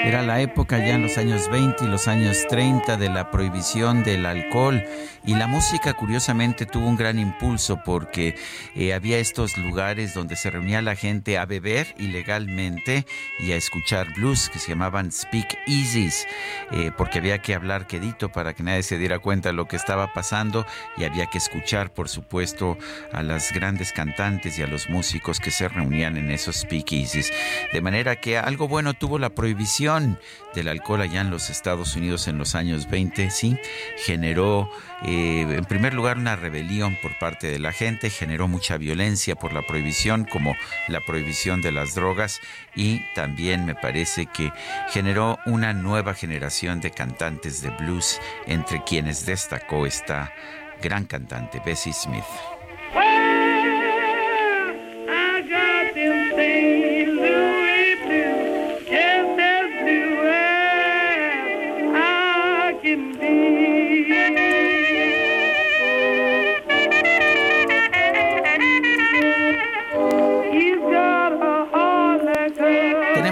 Era 0.09 0.23
la 0.23 0.41
época 0.41 0.79
ya 0.79 0.95
en 0.95 1.03
los 1.03 1.19
años 1.19 1.51
20 1.51 1.85
y 1.85 1.87
los 1.87 2.09
años 2.09 2.47
30 2.49 2.97
de 2.97 3.11
la 3.11 3.31
prohibición 3.31 4.05
del 4.05 4.25
alcohol. 4.25 4.83
Y 5.27 5.35
la 5.35 5.47
música 5.47 5.93
curiosamente 5.93 6.65
tuvo 6.65 6.89
un 6.89 6.97
gran 6.97 7.19
impulso 7.19 7.83
porque 7.85 8.35
eh, 8.75 8.95
había 8.95 9.19
estos 9.19 9.59
lugares 9.59 10.15
donde 10.15 10.37
se 10.37 10.49
reunía 10.49 10.81
la 10.81 10.97
gente 10.97 11.37
a 11.37 11.45
beber 11.45 11.95
ilegalmente 11.99 13.05
y 13.39 13.53
a 13.53 13.57
escuchar 13.57 14.15
blues 14.15 14.49
que 14.49 14.59
se 14.59 14.71
llamaban 14.71 15.13
speak 15.13 15.59
easies 15.67 16.27
eh, 16.71 16.91
porque 16.97 17.19
había 17.19 17.43
que 17.43 17.55
hablar 17.55 17.87
quedito 17.87 18.33
para 18.33 18.55
que 18.55 18.63
nadie 18.63 18.85
se 18.85 18.97
diera 18.97 19.19
cuenta 19.19 19.51
de 19.51 19.57
lo 19.57 19.69
que 19.69 19.77
estaba 19.77 20.15
pasando 20.15 20.65
y 20.97 21.05
había 21.05 21.27
que 21.27 21.37
escuchar 21.37 21.93
por 21.93 22.09
supuesto 22.09 22.79
a 23.13 23.23
las 23.23 23.53
grandes 23.53 23.93
cantantes 23.93 24.59
y 24.59 24.63
a 24.63 24.67
los 24.67 24.89
músicos 24.89 25.39
que 25.39 25.51
se 25.51 25.69
reunían 25.69 26.17
en 26.17 26.31
esos 26.31 26.61
speakeasies 26.61 27.31
de 27.75 27.81
manera 27.83 28.17
que 28.17 28.39
algo 28.39 28.69
bueno 28.69 28.95
tuvo 28.95 29.19
la 29.19 29.29
prohibición 29.29 29.98
del 30.55 30.69
alcohol 30.69 31.01
allá 31.01 31.21
en 31.21 31.31
los 31.31 31.51
Estados 31.51 31.97
Unidos 31.97 32.29
en 32.29 32.39
los 32.39 32.55
años 32.55 32.89
20, 32.89 33.31
sí, 33.31 33.59
generó 33.97 34.71
eh, 35.05 35.43
en 35.43 35.65
primer 35.65 35.95
lugar 35.95 36.19
una 36.19 36.37
rebelión 36.37 36.97
por 37.03 37.19
parte 37.19 37.49
de 37.49 37.59
la 37.59 37.73
gente, 37.73 38.11
generó 38.11 38.49
mucha 38.49 38.77
violencia 38.79 39.35
por 39.35 39.53
la 39.53 39.63
prohibición, 39.63 40.25
como 40.25 40.57
la 40.89 41.01
prohibición 41.01 41.61
de 41.63 41.73
las 41.73 41.95
drogas, 41.95 42.41
y 42.75 43.01
también 43.15 43.67
me 43.67 43.75
parece 43.75 44.27
que 44.27 44.53
generó 44.91 45.39
una 45.47 45.73
nueva 45.73 46.15
generación 46.15 46.81
de 46.81 46.91
cantantes 46.91 47.63
de 47.63 47.71
blues, 47.71 48.21
entre 48.47 48.83
quienes 48.85 49.27
destacó 49.27 49.87
esta 49.87 50.33
gran 50.83 51.05
cantante, 51.05 51.61
Bessie 51.65 51.93
Smith. 51.93 52.58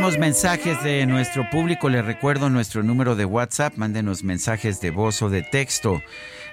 Mensajes 0.06 0.82
de 0.84 1.04
nuestro 1.04 1.50
público. 1.50 1.88
Les 1.88 2.02
recuerdo 2.02 2.48
nuestro 2.48 2.84
número 2.84 3.16
de 3.16 3.24
WhatsApp. 3.24 3.76
Mándenos 3.76 4.22
mensajes 4.22 4.80
de 4.80 4.92
voz 4.92 5.20
o 5.20 5.28
de 5.28 5.42
texto. 5.42 6.00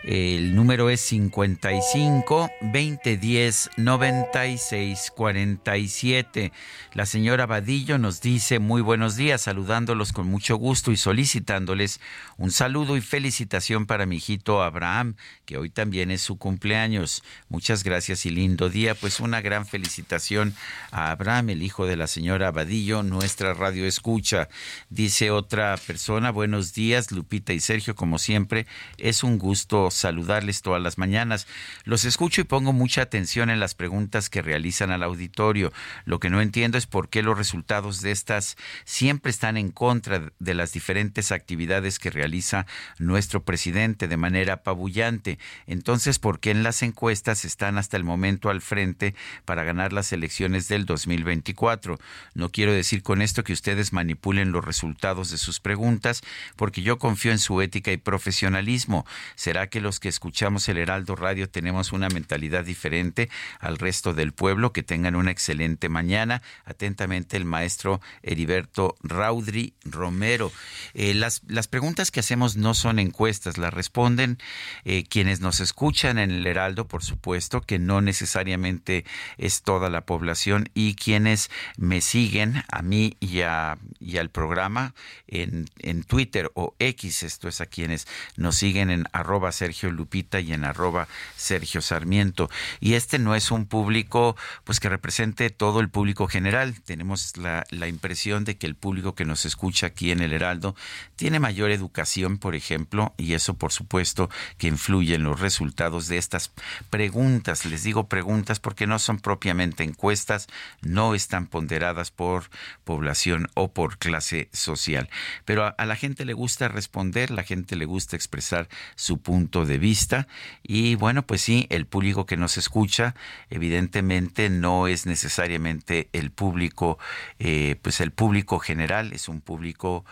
El 0.04 0.54
número 0.54 0.90
es 0.90 1.00
55 1.00 2.52
2010 2.60 3.70
96 3.78 5.14
47. 5.16 6.52
La 6.94 7.06
señora 7.06 7.46
Vadillo 7.46 7.98
nos 7.98 8.20
dice 8.20 8.60
muy 8.60 8.82
buenos 8.82 9.16
días, 9.16 9.44
saludándolos 9.44 10.12
con 10.12 10.28
mucho 10.28 10.58
gusto 10.58 10.92
y 10.92 10.98
solicitándoles 10.98 12.02
un 12.38 12.52
saludo 12.52 12.98
y 12.98 13.02
felicitación 13.02 13.86
para 13.86 14.06
mi 14.06 14.18
hijito 14.18 14.62
Abraham, 14.62 15.16
que 15.46 15.58
hoy 15.58 15.70
también 15.70 16.12
es 16.12 16.22
su 16.22 16.38
cumpleaños. 16.38 17.24
Muchas 17.48 17.86
gracias 17.86 18.26
y 18.26 18.30
lindo 18.30 18.70
día. 18.70 18.96
Pues 18.96 19.22
una 19.22 19.40
gran 19.40 19.66
felicitación 19.66 20.54
a 20.92 21.12
Abraham, 21.12 21.52
el 21.52 21.64
hijo 21.64 21.86
de 21.86 21.96
la 21.96 22.08
señora 22.08 22.52
Vadillo, 22.52 23.04
nuestra 23.04 23.54
radio 23.54 23.86
escucha. 23.86 24.50
Dice 24.90 25.32
otra 25.32 25.78
persona, 25.78 26.32
buenos 26.32 26.74
días, 26.74 27.10
Lupita 27.14 27.54
y 27.54 27.62
Sergio, 27.62 27.96
como 27.96 28.20
siempre, 28.20 28.68
es 28.98 29.24
un 29.24 29.38
gusto 29.38 29.92
saludarles 29.96 30.62
todas 30.62 30.82
las 30.82 30.98
mañanas. 30.98 31.48
Los 31.84 32.06
escucho 32.06 32.42
y 32.42 32.46
pongo 32.46 32.74
mucha 32.74 33.02
atención 33.02 33.50
en 33.50 33.60
las 33.60 33.76
preguntas 33.76 34.30
que 34.30 34.42
realizan 34.42 34.92
al 34.92 35.04
auditorio. 35.04 35.72
Lo 36.06 36.20
que 36.20 36.30
no 36.30 36.42
entiendo 36.42 36.78
es 36.78 36.88
por 36.88 37.10
qué 37.10 37.24
los 37.24 37.38
resultados 37.38 38.02
de 38.02 38.12
estas 38.12 38.58
siempre 38.86 39.30
están 39.30 39.58
en 39.58 39.72
contra 39.72 40.32
de 40.40 40.54
las 40.54 40.74
diferentes 40.74 41.32
actividades 41.32 42.00
que 42.00 42.10
realiza 42.10 42.66
nuestro 43.00 43.44
presidente 43.44 44.08
de 44.08 44.18
manera 44.18 44.54
apabullante. 44.54 45.40
Entonces, 45.68 46.20
¿por 46.20 46.40
qué 46.40 46.52
en 46.52 46.64
las 46.64 46.82
encuestas 46.84 47.46
están 47.46 47.78
hasta 47.78 47.98
el 47.98 48.04
momento 48.04 48.50
al 48.50 48.62
frente 48.62 49.16
para 49.46 49.64
ganar 49.64 49.94
las 49.94 50.12
elecciones 50.14 50.68
del 50.68 50.86
2024? 50.86 52.00
No 52.34 52.50
quiero 52.50 52.74
decir 52.74 53.04
con 53.04 53.22
esto 53.22 53.44
que 53.44 53.54
ustedes 53.54 53.94
manipulen 53.94 54.52
los 54.52 54.64
resultados 54.64 55.30
de 55.30 55.38
sus 55.38 55.60
preguntas, 55.60 56.22
porque 56.56 56.82
yo 56.82 56.98
confío 56.98 57.32
en 57.32 57.40
su 57.40 57.62
ética 57.62 57.92
y 57.92 57.98
profesionalismo. 57.98 59.06
¿Será 59.36 59.68
que 59.68 59.82
los 59.84 60.00
que 60.00 60.10
escuchamos 60.10 60.68
el 60.70 60.80
Heraldo 60.80 61.16
Radio 61.16 61.50
tenemos 61.50 61.92
una 61.92 62.10
mentalidad 62.10 62.66
diferente 62.66 63.30
al 63.60 63.78
resto 63.78 64.14
del 64.14 64.32
pueblo? 64.32 64.74
Que 64.74 64.82
tengan 64.82 65.16
una 65.16 65.30
excelente 65.30 65.90
mañana. 65.90 66.42
Atentamente 66.66 67.38
el 67.38 67.46
maestro 67.46 68.02
Heriberto 68.24 68.96
Raudri 69.04 69.74
Romero. 69.84 70.52
Eh, 70.94 71.14
las, 71.14 71.42
las 71.48 71.68
preguntas 71.68 72.10
que 72.10 72.22
hacemos 72.22 72.56
no 72.56 72.74
son 72.74 72.98
encuestas, 72.98 73.58
las 73.58 73.74
responden 73.74 74.40
eh, 74.86 75.04
quienes 75.04 75.42
nos 75.42 75.60
escuchan 75.60 76.18
en 76.18 76.32
el 76.32 76.48
Heraldo, 76.48 76.88
por 76.88 77.04
supuesto, 77.04 77.62
que 77.62 77.78
no 77.78 78.02
necesariamente 78.02 79.06
es 79.38 79.62
toda 79.62 79.90
la 79.90 80.06
población, 80.06 80.70
y 80.74 80.96
quienes 80.96 81.52
me 81.78 82.02
siguen 82.02 82.64
a 82.72 82.82
mí 82.82 83.18
y, 83.20 83.42
a, 83.42 83.78
y 84.00 84.18
al 84.18 84.30
programa 84.30 84.94
en, 85.28 85.66
en 85.80 86.04
Twitter 86.04 86.52
o 86.54 86.76
X, 86.80 87.24
esto 87.24 87.48
es 87.48 87.60
a 87.60 87.66
quienes 87.66 88.08
nos 88.38 88.56
siguen 88.56 88.90
en 88.90 89.06
arroba 89.12 89.52
Sergio 89.52 89.73
Lupita 89.82 90.40
y 90.40 90.54
en 90.54 90.64
arroba 90.64 91.08
Sergio 91.36 91.82
Sarmiento. 91.82 92.50
Y 92.80 92.94
este 92.94 93.20
no 93.20 93.36
es 93.36 93.52
un 93.52 93.66
público 93.66 94.36
pues 94.64 94.80
que 94.80 94.90
represente 94.90 95.50
todo 95.50 95.80
el 95.80 95.90
público 95.90 96.28
general. 96.28 96.82
Tenemos 96.82 97.38
la, 97.38 97.66
impresión 97.88 98.46
de 98.46 98.58
que 98.58 98.68
el 98.68 98.76
público 98.76 99.16
que 99.16 99.26
nos 99.26 99.46
escucha 99.46 99.88
aquí 99.88 100.12
en 100.12 100.22
el 100.22 100.34
Heraldo 100.34 100.76
tiene 101.16 101.40
mayor 101.40 101.72
educación, 101.72 102.38
por 102.38 102.56
ejemplo, 102.56 103.14
y 103.18 103.34
eso 103.34 103.56
por 103.56 103.72
supuesto 103.72 104.30
que 104.58 104.68
influye 104.68 105.16
en 105.16 105.24
los 105.24 105.40
resultados 105.40 106.08
de 106.08 106.18
estas 106.18 106.52
preguntas. 106.90 107.66
Les 107.66 107.84
digo 107.84 108.08
preguntas 108.08 108.60
porque 108.60 108.88
no 108.88 109.00
son 109.00 109.20
propiamente 109.20 109.84
encuestas, 109.84 110.48
no 110.82 111.16
están 111.16 111.48
ponderadas 111.48 112.12
por 112.12 112.50
población 112.84 113.50
o 113.54 113.74
por 113.74 113.98
clase 113.98 114.50
social. 114.54 115.10
Pero 115.46 115.66
a, 115.66 115.70
a 115.70 115.86
la 115.86 115.96
gente 115.96 116.26
le 116.26 116.34
gusta 116.34 116.68
responder, 116.68 117.32
la 117.32 117.44
gente 117.44 117.76
le 117.76 117.86
gusta 117.86 118.16
expresar 118.16 118.68
su 118.96 119.20
punto 119.20 119.53
de 119.62 119.78
vista 119.78 120.28
y 120.64 120.96
bueno, 120.96 121.26
pues 121.26 121.42
sí, 121.42 121.68
el 121.70 121.86
público 121.86 122.26
que 122.26 122.38
nos 122.38 122.58
escucha 122.58 123.16
evidentemente 123.50 124.50
no 124.50 124.88
es 124.88 125.06
necesariamente 125.06 126.10
el 126.14 126.32
público, 126.32 126.98
eh, 127.40 127.76
pues 127.82 128.02
el 128.02 128.12
público 128.12 128.60
general, 128.60 129.14
es 129.14 129.30
un 129.30 129.42
público 129.42 130.04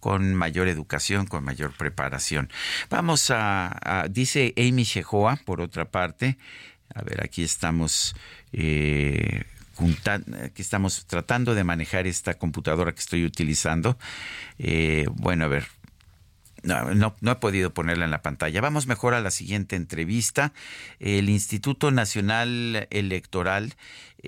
con 0.00 0.34
mayor 0.34 0.68
educación, 0.68 1.26
con 1.26 1.44
mayor 1.44 1.72
preparación. 1.72 2.50
Vamos 2.90 3.30
a, 3.30 4.06
dice 4.10 4.54
Amy 4.56 4.84
Shehoa, 4.84 5.36
por 5.44 5.60
otra 5.60 5.84
parte, 5.84 6.38
a 6.94 7.02
ver, 7.02 7.22
aquí 7.22 7.42
estamos 7.42 8.14
eh, 8.52 9.44
aquí 10.42 10.62
estamos 10.62 11.06
tratando 11.06 11.54
de 11.54 11.64
manejar 11.64 12.06
esta 12.06 12.34
computadora 12.34 12.92
que 12.92 13.00
estoy 13.00 13.24
utilizando. 13.24 13.98
Eh, 14.58 15.06
bueno, 15.12 15.44
a 15.44 15.48
ver, 15.48 15.66
no, 16.66 16.94
no, 16.94 17.16
no 17.20 17.32
he 17.32 17.36
podido 17.36 17.72
ponerla 17.72 18.04
en 18.04 18.10
la 18.10 18.22
pantalla. 18.22 18.60
Vamos 18.60 18.86
mejor 18.86 19.14
a 19.14 19.20
la 19.20 19.30
siguiente 19.30 19.76
entrevista. 19.76 20.52
El 20.98 21.28
Instituto 21.28 21.90
Nacional 21.90 22.88
Electoral 22.90 23.74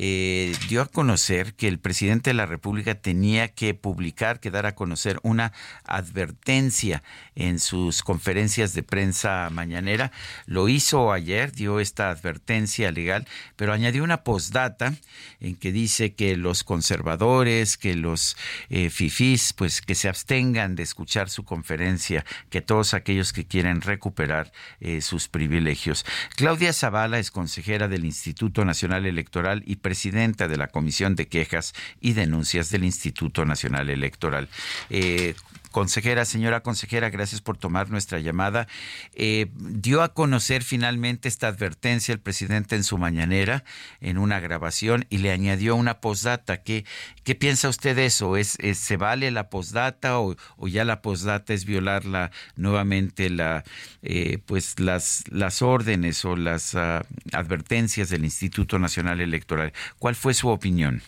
eh, 0.01 0.53
dio 0.69 0.81
a 0.83 0.87
conocer 0.87 1.55
que 1.55 1.67
el 1.67 1.81
presidente 1.81 2.31
de 2.31 2.35
la 2.35 2.47
República 2.47 2.95
tenía 2.95 3.49
que 3.49 3.75
publicar, 3.75 4.39
que 4.39 4.53
dar 4.53 4.65
a 4.65 4.77
conocer 4.77 5.19
una 5.25 5.53
advertencia 5.83 7.03
en 7.35 7.59
sus 7.59 8.05
conferencias 8.05 8.75
de 8.75 8.85
prensa 8.85 9.51
mañanera. 9.51 10.13
Lo 10.47 10.69
hizo 10.69 11.13
ayer, 11.13 11.51
dio 11.51 11.81
esta 11.81 12.11
advertencia 12.11 12.93
legal, 12.93 13.27
pero 13.57 13.73
añadió 13.73 14.05
una 14.05 14.23
postdata 14.23 14.95
en 15.41 15.57
que 15.57 15.73
dice 15.73 16.15
que 16.15 16.37
los 16.37 16.63
conservadores, 16.63 17.77
que 17.77 17.97
los 17.97 18.37
eh, 18.69 18.91
fifís, 18.91 19.53
pues 19.53 19.83
que 19.83 19.97
se 19.97 20.09
abstengan 20.09 20.77
de 20.77 20.85
escuchar 20.85 21.29
su 21.29 21.43
conferencia, 21.43 22.25
que 22.51 22.63
todos 22.63 22.95
aquellos 22.95 23.33
que 23.33 23.47
quieren 23.47 23.81
recuperar 23.81 24.53
eh, 24.79 25.01
sus 25.01 25.27
privilegios. 25.27 26.07
Claudia 26.37 26.73
Zavala 26.73 27.19
es 27.19 27.33
consejera 27.33 27.89
del 27.89 28.05
Instituto 28.05 28.65
Nacional 28.65 29.05
Electoral 29.05 29.65
y 29.67 29.75
presidenta 29.89 30.49
de 30.49 30.59
la 30.59 30.67
Comisión 30.67 31.17
de 31.17 31.29
Quejas 31.29 31.73
y 31.99 32.13
Denuncias 32.13 32.69
del 32.69 32.85
Instituto 32.85 33.47
Nacional 33.47 33.89
Electoral. 33.89 34.51
Eh, 34.91 35.35
Consejera, 35.71 36.25
señora 36.25 36.63
consejera, 36.63 37.11
gracias 37.11 37.41
por 37.41 37.57
tomar 37.57 37.91
nuestra 37.91 38.19
llamada. 38.19 38.67
Eh, 39.15 39.47
dio 39.55 40.03
a 40.03 40.15
conocer 40.15 40.63
finalmente 40.63 41.29
esta 41.29 41.49
advertencia 41.49 42.13
el 42.13 42.21
presidente 42.21 42.77
en 42.77 42.85
su 42.85 42.99
mañanera, 42.99 43.65
en 44.01 44.19
una 44.19 44.41
grabación, 44.41 45.07
y 45.11 45.19
le 45.19 45.31
añadió 45.31 45.77
una 45.77 46.01
postdata. 46.01 46.63
¿Qué, 46.63 46.85
qué 47.25 47.35
piensa 47.35 47.69
usted 47.69 47.97
de 47.97 48.07
eso? 48.07 48.37
¿Es, 48.37 48.57
¿Se 48.75 48.97
vale 48.97 49.31
la 49.31 49.51
postdata 49.51 50.19
o, 50.19 50.37
ya 50.67 50.85
la 50.85 51.03
postdata 51.03 51.53
es 51.53 51.65
violar 51.65 52.05
la, 52.05 52.31
nuevamente 52.57 53.31
la, 53.31 53.65
eh, 54.03 54.39
pues 54.47 54.81
las, 54.81 55.25
las 55.31 55.63
órdenes 55.63 56.25
o 56.25 56.37
las 56.37 56.75
ah, 56.75 57.05
advertencias 57.33 58.09
del 58.09 58.25
Instituto 58.25 58.79
Nacional 58.79 59.21
Electoral? 59.21 59.73
¿Cuál 59.99 60.15
fue 60.15 60.35
su 60.35 60.49
opinión? 60.49 61.03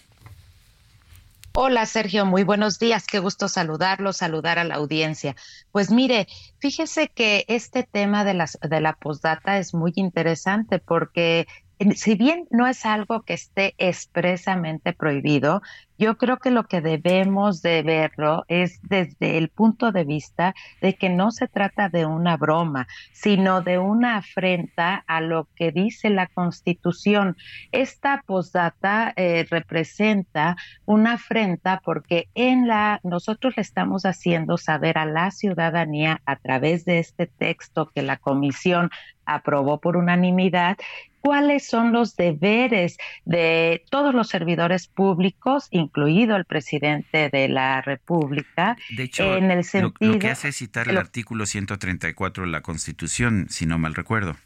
Hola 1.52 1.84
Sergio, 1.84 2.26
muy 2.26 2.44
buenos 2.44 2.78
días, 2.78 3.08
qué 3.08 3.18
gusto 3.18 3.48
saludarlo, 3.48 4.12
saludar 4.12 4.60
a 4.60 4.64
la 4.64 4.76
audiencia. 4.76 5.34
Pues 5.72 5.90
mire, 5.90 6.28
fíjese 6.58 7.08
que 7.08 7.44
este 7.48 7.82
tema 7.82 8.24
de, 8.24 8.34
las, 8.34 8.56
de 8.62 8.80
la 8.80 8.92
postdata 8.92 9.58
es 9.58 9.74
muy 9.74 9.92
interesante 9.96 10.78
porque 10.78 11.48
si 11.94 12.14
bien 12.14 12.46
no 12.50 12.66
es 12.66 12.84
algo 12.84 13.22
que 13.22 13.34
esté 13.34 13.74
expresamente 13.78 14.92
prohibido, 14.92 15.62
yo 16.00 16.16
creo 16.16 16.38
que 16.38 16.50
lo 16.50 16.64
que 16.64 16.80
debemos 16.80 17.60
de 17.60 17.82
verlo 17.82 18.44
es 18.48 18.80
desde 18.82 19.36
el 19.36 19.50
punto 19.50 19.92
de 19.92 20.04
vista 20.04 20.54
de 20.80 20.94
que 20.94 21.10
no 21.10 21.30
se 21.30 21.46
trata 21.46 21.90
de 21.90 22.06
una 22.06 22.38
broma, 22.38 22.86
sino 23.12 23.60
de 23.60 23.78
una 23.78 24.16
afrenta 24.16 25.04
a 25.06 25.20
lo 25.20 25.48
que 25.56 25.72
dice 25.72 26.08
la 26.08 26.26
Constitución. 26.26 27.36
Esta 27.70 28.22
postdata 28.26 29.12
eh, 29.16 29.46
representa 29.50 30.56
una 30.86 31.14
afrenta 31.14 31.82
porque 31.84 32.28
en 32.34 32.66
la 32.66 33.00
nosotros 33.02 33.54
le 33.56 33.62
estamos 33.62 34.04
haciendo 34.04 34.56
saber 34.56 34.96
a 34.96 35.04
la 35.04 35.30
ciudadanía 35.30 36.22
a 36.24 36.36
través 36.36 36.86
de 36.86 36.98
este 36.98 37.26
texto 37.26 37.90
que 37.94 38.00
la 38.00 38.16
comisión 38.16 38.90
aprobó 39.26 39.80
por 39.80 39.96
unanimidad 39.96 40.76
cuáles 41.20 41.66
son 41.66 41.92
los 41.92 42.16
deberes 42.16 42.96
de 43.24 43.84
todos 43.90 44.14
los 44.14 44.28
servidores 44.28 44.86
públicos, 44.88 45.68
incluido 45.70 46.36
el 46.36 46.44
presidente 46.44 47.28
de 47.30 47.48
la 47.48 47.82
República, 47.82 48.76
De 48.96 49.04
hecho, 49.04 49.36
en 49.36 49.50
el 49.50 49.58
lo- 49.58 49.62
sentido 49.64 50.12
lo, 50.14 50.18
que 50.18 50.28
hace 50.30 50.48
es 50.48 50.56
citar 50.56 50.88
el 50.88 50.94
lo- 50.94 51.00
artículo 51.00 51.46
134 51.46 52.44
de 52.44 52.50
la 52.50 52.60
Constitución, 52.62 53.46
si 53.50 53.66
no 53.66 53.78
mal 53.78 53.94
recuerdo. 53.94 54.36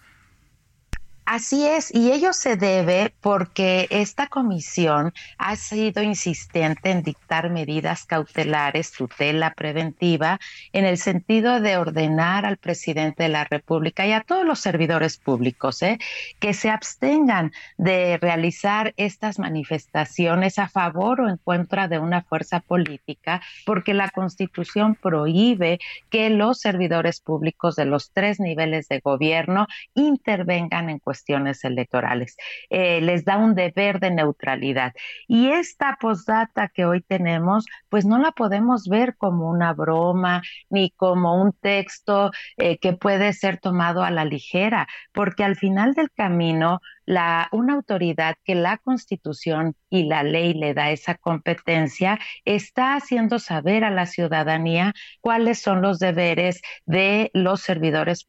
Así 1.27 1.67
es, 1.67 1.93
y 1.95 2.13
ello 2.13 2.35
se 2.35 2.57
debe 2.57 3.15
porque 3.23 3.87
esta 3.89 4.27
comisión 4.27 5.15
ha 5.39 5.57
sido 5.57 6.03
insistente 6.03 6.91
en 6.91 7.03
dictar 7.03 7.49
medidas 7.49 8.05
cautelares, 8.05 8.93
tutela 8.93 9.55
preventiva, 9.55 10.39
en 10.75 10.85
el 10.85 10.99
sentido 10.99 11.61
de 11.61 11.79
ordenar 11.79 12.45
al 12.45 12.59
presidente 12.59 13.23
de 13.23 13.31
la 13.31 13.45
República 13.45 14.07
y 14.07 14.13
a 14.13 14.21
todos 14.21 14.45
los 14.45 14.61
servidores 14.61 15.17
públicos 15.17 15.81
¿eh? 15.83 15.99
que 16.41 16.53
se 16.53 16.69
abstengan 16.69 17.53
de 17.79 18.19
realizar 18.19 18.93
estas 18.99 19.39
manifestaciones 19.39 20.59
a 20.59 20.69
favor 20.69 21.23
o 21.23 21.29
en 21.31 21.39
contra 21.39 21.89
de 21.89 21.99
una 21.99 22.21
fuerza 22.21 22.61
política, 22.61 23.41
porque 23.65 23.95
la 23.95 24.11
Constitución 24.11 24.95
prohíbe 24.95 25.79
que 26.11 26.29
los 26.29 26.61
servidores 26.61 27.21
públicos 27.21 27.77
de 27.77 27.87
los 27.87 28.11
tres 28.13 28.41
niveles 28.41 28.89
de 28.89 29.01
gobierno 29.01 29.69
intervengan 29.95 30.91
en 30.91 30.99
cuestiones 30.99 31.14
cuestiones 31.15 31.65
electorales. 31.65 32.37
Eh, 32.71 33.01
les 33.01 33.25
da 33.25 33.37
un 33.39 33.55
deber 33.55 34.01
de 34.01 34.11
neutralidad. 34.11 34.93
Y 35.29 35.49
esta 35.51 35.97
postdata 36.01 36.69
que 36.69 36.85
hoy 36.85 37.03
tenemos, 37.03 37.67
pues 37.89 38.05
no 38.05 38.19
la 38.19 38.33
podemos 38.33 38.89
ver 38.89 39.17
como 39.17 39.49
una 39.49 39.73
broma 39.75 40.43
ni 40.71 40.91
como 40.91 41.41
un 41.41 41.53
texto 41.53 42.33
eh, 42.57 42.79
que 42.79 42.95
puede 42.95 43.33
ser 43.33 43.59
tomado 43.61 44.03
a 44.03 44.11
la 44.11 44.25
ligera, 44.25 44.89
porque 45.13 45.45
al 45.45 45.55
final 45.57 45.95
del 45.95 46.11
camino 46.11 46.81
la, 47.07 47.49
una 47.53 47.75
autoridad 47.75 48.37
que 48.45 48.55
la 48.55 48.79
Constitución 48.79 49.77
y 49.91 50.05
la 50.05 50.23
ley 50.23 50.55
le 50.55 50.75
da 50.75 50.91
esa 50.91 51.15
competencia 51.15 52.19
está 52.45 52.97
haciendo 52.97 53.39
saber 53.39 53.85
a 53.85 53.91
la 53.91 54.07
ciudadanía 54.07 54.95
cuáles 55.21 55.61
son 55.61 55.83
los 55.83 55.99
deberes 55.99 56.61
de 56.85 57.31
los 57.33 57.61
servidores 57.61 58.27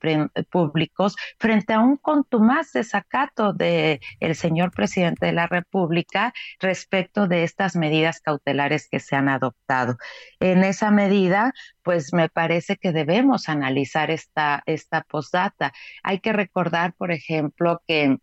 públicos 0.49 1.15
frente 1.39 1.73
a 1.73 1.79
un 1.79 1.97
contumaz 1.97 2.71
desacato 2.71 3.53
del 3.53 3.99
el 4.19 4.35
señor 4.35 4.71
presidente 4.71 5.25
de 5.25 5.31
la 5.33 5.47
República 5.47 6.33
respecto 6.59 7.27
de 7.27 7.43
estas 7.43 7.75
medidas 7.75 8.19
cautelares 8.21 8.87
que 8.89 8.99
se 8.99 9.15
han 9.15 9.29
adoptado. 9.29 9.97
En 10.39 10.63
esa 10.63 10.91
medida, 10.91 11.53
pues 11.83 12.13
me 12.13 12.29
parece 12.29 12.77
que 12.77 12.91
debemos 12.91 13.49
analizar 13.49 14.11
esta, 14.11 14.63
esta 14.65 15.01
postdata. 15.03 15.73
Hay 16.03 16.19
que 16.19 16.33
recordar, 16.33 16.93
por 16.93 17.11
ejemplo, 17.11 17.81
que 17.87 18.17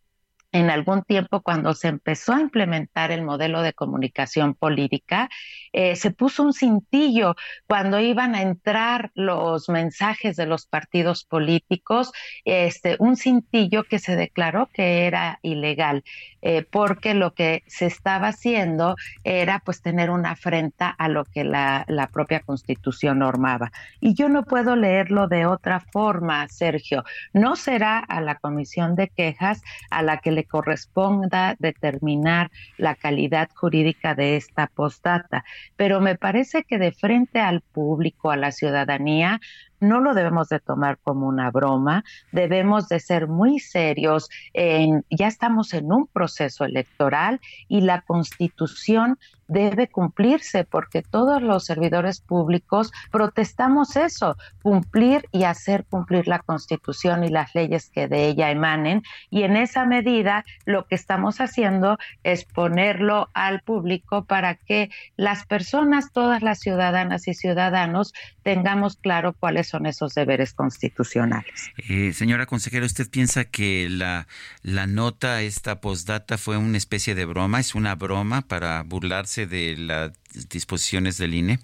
en 0.53 0.69
algún 0.71 1.03
tiempo 1.03 1.41
cuando 1.41 1.75
se 1.75 1.89
empezó 1.89 2.35
a 2.35 2.41
implementar 2.41 3.11
el 3.11 3.23
modelo 3.23 3.63
de 3.63 3.73
comunicación 3.73 4.55
política, 4.55 5.31
eh, 5.73 5.97
se 5.97 6.11
puso 6.11 6.43
un 6.43 6.53
cintillo 6.53 7.35
cuando 7.67 7.99
iban 7.99 8.35
a 8.35 8.43
entrar 8.43 9.11
los 9.15 9.71
mensajes 9.71 10.37
de 10.37 10.47
los 10.47 10.67
partidos 10.67 11.25
políticos, 11.25 12.13
este, 12.45 12.97
un 12.99 13.17
cintillo 13.17 13.85
que 13.85 13.99
se 13.99 14.15
declaró 14.15 14.69
que 14.73 15.07
era 15.07 15.39
ilegal, 15.43 16.05
eh, 16.43 16.67
porque 16.71 17.15
lo 17.15 17.33
que 17.33 17.63
se 17.67 17.87
estaba 17.87 18.29
haciendo 18.29 18.97
era 19.25 19.61
pues 19.65 19.81
tener 19.81 20.11
una 20.11 20.33
afrenta 20.33 20.91
a 20.91 21.09
lo 21.09 21.25
que 21.25 21.45
la, 21.45 21.85
la 21.89 22.09
propia 22.09 22.41
constitución 22.41 23.21
normaba. 23.21 23.73
Y 24.01 24.15
yo 24.15 24.29
no 24.29 24.45
puedo 24.45 24.77
leerlo 24.77 25.29
de 25.29 25.47
otra 25.47 25.81
forma, 25.81 26.47
Sergio. 26.49 27.05
No 27.33 27.57
será 27.57 27.99
a 27.99 28.21
la 28.21 28.35
comisión 28.35 28.97
de 28.97 29.09
quejas 29.09 29.63
a 29.91 30.03
la 30.03 30.19
que 30.19 30.31
le 30.31 30.42
corresponda 30.45 31.57
determinar 31.59 32.51
la 32.77 32.95
calidad 32.95 33.49
jurídica 33.55 34.15
de 34.15 34.37
esta 34.37 34.67
postdata, 34.67 35.45
pero 35.77 36.01
me 36.01 36.17
parece 36.17 36.65
que 36.65 36.79
de 36.79 36.93
frente 36.93 37.41
al 37.41 37.61
público, 37.61 38.31
a 38.31 38.37
la 38.37 38.53
ciudadanía, 38.53 39.41
no 39.83 40.01
lo 40.01 40.15
debemos 40.15 40.49
de 40.49 40.61
tomar 40.61 40.99
como 41.03 41.27
una 41.27 41.51
broma, 41.51 42.05
debemos 42.31 42.89
de 42.89 43.01
ser 43.01 43.29
muy 43.29 43.59
serios. 43.59 44.31
En, 44.55 45.05
ya 45.11 45.27
estamos 45.27 45.75
en 45.75 45.93
un 45.93 46.07
proceso 46.07 46.65
electoral 46.65 47.41
y 47.69 47.83
la 47.83 48.03
constitución 48.03 49.19
debe 49.49 49.89
cumplirse 49.89 50.65
porque 50.65 51.03
todos 51.03 51.43
los 51.43 51.67
servidores 51.67 52.21
públicos 52.21 52.91
protestamos 53.11 53.97
eso, 53.97 54.37
cumplir 54.63 55.29
y 55.31 55.45
hacer 55.45 55.85
cumplir 55.85 56.27
la 56.27 56.39
constitución 56.39 57.25
y 57.25 57.29
las 57.29 57.55
leyes 57.55 57.91
que 57.91 58.09
de 58.09 58.29
ella 58.29 58.51
emanen. 58.51 59.03
Y 59.31 59.43
en 59.43 59.57
esa 59.57 59.85
medida 59.85 60.45
lo 60.65 60.87
que 60.87 60.95
estamos 60.95 61.41
haciendo 61.41 61.99
es 62.23 62.45
ponerlo 62.45 63.29
al 63.35 63.61
público 63.61 64.25
para 64.25 64.55
que 64.55 64.91
las 65.17 65.45
personas, 65.45 66.13
todas 66.13 66.43
las 66.43 66.61
ciudadanas 66.61 67.29
y 67.29 67.35
ciudadanos, 67.35 68.15
tengamos 68.43 68.97
claro 68.97 69.35
cuáles 69.39 69.69
son 69.73 69.87
esos 69.87 70.15
deberes 70.15 70.53
constitucionales. 70.53 71.71
Eh, 71.89 72.13
señora 72.13 72.47
consejera, 72.47 72.85
¿usted 72.85 73.09
piensa 73.11 73.47
que 73.47 73.89
la, 73.89 74.27
la 74.63 74.87
nota, 74.87 75.41
esta 75.41 75.81
postdata, 75.81 76.37
fue 76.37 76.59
una 76.59 76.77
especie 76.77 77.15
de 77.15 77.25
broma? 77.25 77.59
¿Es 77.59 77.75
una 77.75 77.95
broma 77.95 78.43
para 78.43 78.83
burlarse 78.83 79.47
de 79.47 79.77
las 79.79 80.13
disposiciones 80.51 81.17
del 81.17 81.35
INE? 81.35 81.59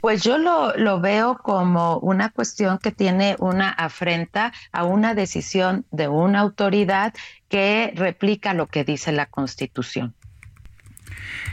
Pues 0.00 0.22
yo 0.22 0.36
lo, 0.36 0.76
lo, 0.76 1.00
veo 1.00 1.38
como 1.38 1.98
una 1.98 2.28
cuestión 2.28 2.78
que 2.78 2.90
tiene 2.90 3.36
una 3.38 3.70
afrenta 3.70 4.52
a 4.72 4.84
una 4.84 5.14
decisión 5.14 5.86
de 5.92 6.08
una 6.08 6.40
autoridad 6.40 7.14
que 7.48 7.92
replica 7.94 8.52
lo 8.52 8.66
que 8.66 8.84
dice 8.84 9.12
la 9.12 9.26
Constitución. 9.26 10.14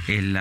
El, 0.08 0.36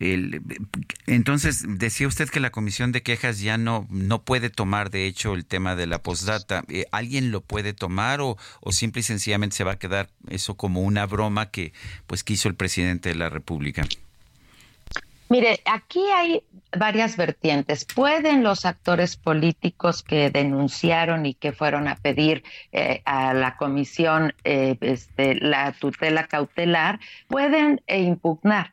entonces, 0.00 1.64
decía 1.66 2.06
usted 2.06 2.28
que 2.28 2.38
la 2.38 2.50
comisión 2.50 2.92
de 2.92 3.02
quejas 3.02 3.40
ya 3.40 3.58
no, 3.58 3.86
no 3.90 4.22
puede 4.22 4.48
tomar, 4.48 4.90
de 4.90 5.06
hecho, 5.06 5.34
el 5.34 5.44
tema 5.44 5.74
de 5.74 5.86
la 5.86 6.02
postdata. 6.02 6.64
Eh, 6.68 6.86
¿Alguien 6.92 7.32
lo 7.32 7.40
puede 7.40 7.72
tomar 7.72 8.20
o, 8.20 8.36
o 8.60 8.72
simple 8.72 9.00
y 9.00 9.02
sencillamente 9.02 9.56
se 9.56 9.64
va 9.64 9.72
a 9.72 9.78
quedar 9.78 10.10
eso 10.28 10.56
como 10.56 10.82
una 10.82 11.06
broma 11.06 11.50
que 11.50 11.72
pues 12.06 12.22
quiso 12.22 12.48
el 12.48 12.54
presidente 12.54 13.08
de 13.08 13.16
la 13.16 13.28
República? 13.28 13.86
Mire, 15.30 15.60
aquí 15.66 16.00
hay 16.14 16.42
varias 16.76 17.16
vertientes. 17.16 17.84
Pueden 17.84 18.42
los 18.42 18.64
actores 18.64 19.16
políticos 19.16 20.02
que 20.02 20.30
denunciaron 20.30 21.26
y 21.26 21.34
que 21.34 21.52
fueron 21.52 21.88
a 21.88 21.96
pedir 21.96 22.44
eh, 22.72 23.02
a 23.04 23.34
la 23.34 23.56
comisión 23.56 24.34
eh, 24.44 24.76
este, 24.80 25.34
la 25.36 25.72
tutela 25.72 26.26
cautelar, 26.26 27.00
pueden 27.26 27.80
eh, 27.86 28.00
impugnar, 28.02 28.72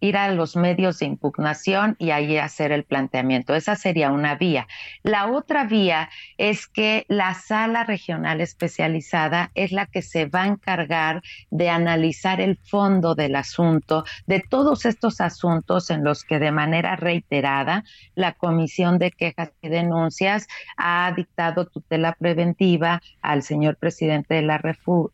ir 0.00 0.16
a 0.16 0.32
los 0.32 0.56
medios 0.56 0.98
de 0.98 1.06
impugnación 1.06 1.96
y 1.98 2.10
ahí 2.10 2.36
hacer 2.38 2.72
el 2.72 2.84
planteamiento. 2.84 3.54
Esa 3.54 3.76
sería 3.76 4.10
una 4.10 4.34
vía. 4.34 4.66
La 5.02 5.30
otra 5.30 5.64
vía 5.64 6.08
es 6.38 6.66
que 6.66 7.04
la 7.08 7.34
sala 7.34 7.84
regional 7.84 8.40
especializada 8.40 9.50
es 9.54 9.72
la 9.72 9.86
que 9.86 10.02
se 10.02 10.26
va 10.26 10.42
a 10.42 10.48
encargar 10.48 11.22
de 11.50 11.68
analizar 11.68 12.40
el 12.40 12.56
fondo 12.56 13.14
del 13.14 13.36
asunto, 13.36 14.04
de 14.26 14.40
todos 14.40 14.84
estos 14.86 15.20
asuntos 15.20 15.79
en 15.88 16.04
los 16.04 16.24
que 16.24 16.38
de 16.38 16.52
manera 16.52 16.96
reiterada 16.96 17.84
la 18.14 18.32
Comisión 18.32 18.98
de 18.98 19.12
Quejas 19.12 19.52
y 19.62 19.70
Denuncias 19.70 20.46
ha 20.76 21.10
dictado 21.16 21.66
tutela 21.66 22.14
preventiva 22.18 23.00
al 23.22 23.42
señor 23.42 23.76
presidente 23.76 24.34
de 24.34 24.42
la, 24.42 24.60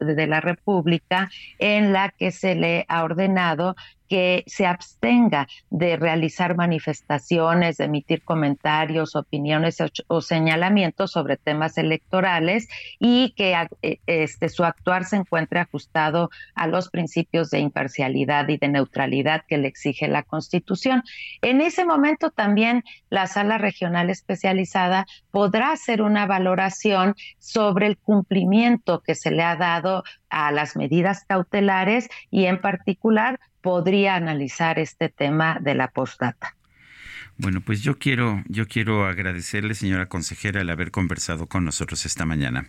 de 0.01 0.27
la 0.27 0.41
República 0.41 1.31
en 1.61 1.93
la 1.93 2.09
que 2.09 2.33
se 2.33 2.57
le 2.57 2.85
ha 2.89 3.05
ordenado 3.05 3.77
que 4.09 4.45
se 4.47 4.67
abstenga 4.67 5.49
de 5.71 5.97
realizar 5.97 6.57
manifestaciones, 6.57 7.77
de 7.77 7.85
emitir 7.85 8.23
comentarios, 8.23 9.17
opiniones 9.17 9.79
o, 10.09 10.21
señalamientos 10.21 11.13
sobre 11.13 11.37
temas 11.37 11.79
electorales 11.79 12.69
y 12.99 13.33
que 13.37 13.55
eh, 13.83 14.01
este, 14.07 14.49
su 14.49 14.65
actuar 14.65 15.05
se 15.05 15.17
encuentre 15.17 15.61
ajustado 15.61 16.31
a 16.55 16.67
los 16.67 16.89
principios 16.89 17.51
de 17.51 17.61
imparcialidad 17.61 18.49
y 18.49 18.57
de 18.57 18.69
neutralidad 18.69 19.43
que 19.47 19.59
le 19.59 19.69
exige 19.69 20.09
la 20.09 20.23
Constitución. 20.23 21.03
En 21.43 21.61
ese 21.61 21.85
momento 21.85 22.31
también 22.31 22.85
la 23.11 23.27
sala 23.27 23.59
regional 23.59 24.11
especializada 24.11 25.07
podrá 25.31 25.73
hacer 25.73 26.03
una 26.03 26.27
valoración 26.27 27.15
sobre 27.39 27.87
el 27.87 27.99
cumplimiento 27.99 29.01
que 29.01 29.15
se 29.15 29.31
le 29.31 29.43
ha 29.43 29.57
dado 29.57 30.05
a 30.29 30.53
las 30.53 30.77
medidas 30.77 31.25
cautelares 31.27 32.09
y 32.31 32.47
en 32.47 32.61
particular 32.61 33.41
podría 33.67 34.14
analizar 34.14 34.79
este 34.79 35.09
tema 35.09 35.59
de 35.61 35.75
la 35.75 35.89
postdata. 35.89 36.55
Bueno, 37.37 37.61
pues 37.61 37.83
yo 37.83 37.99
quiero, 37.99 38.45
yo 38.47 38.69
quiero 38.69 39.07
agradecerle, 39.07 39.75
señora 39.75 40.07
consejera, 40.07 40.61
el 40.61 40.71
haber 40.71 40.93
conversado 40.93 41.49
con 41.49 41.64
nosotros 41.64 42.07
esta 42.07 42.25
mañana. 42.25 42.69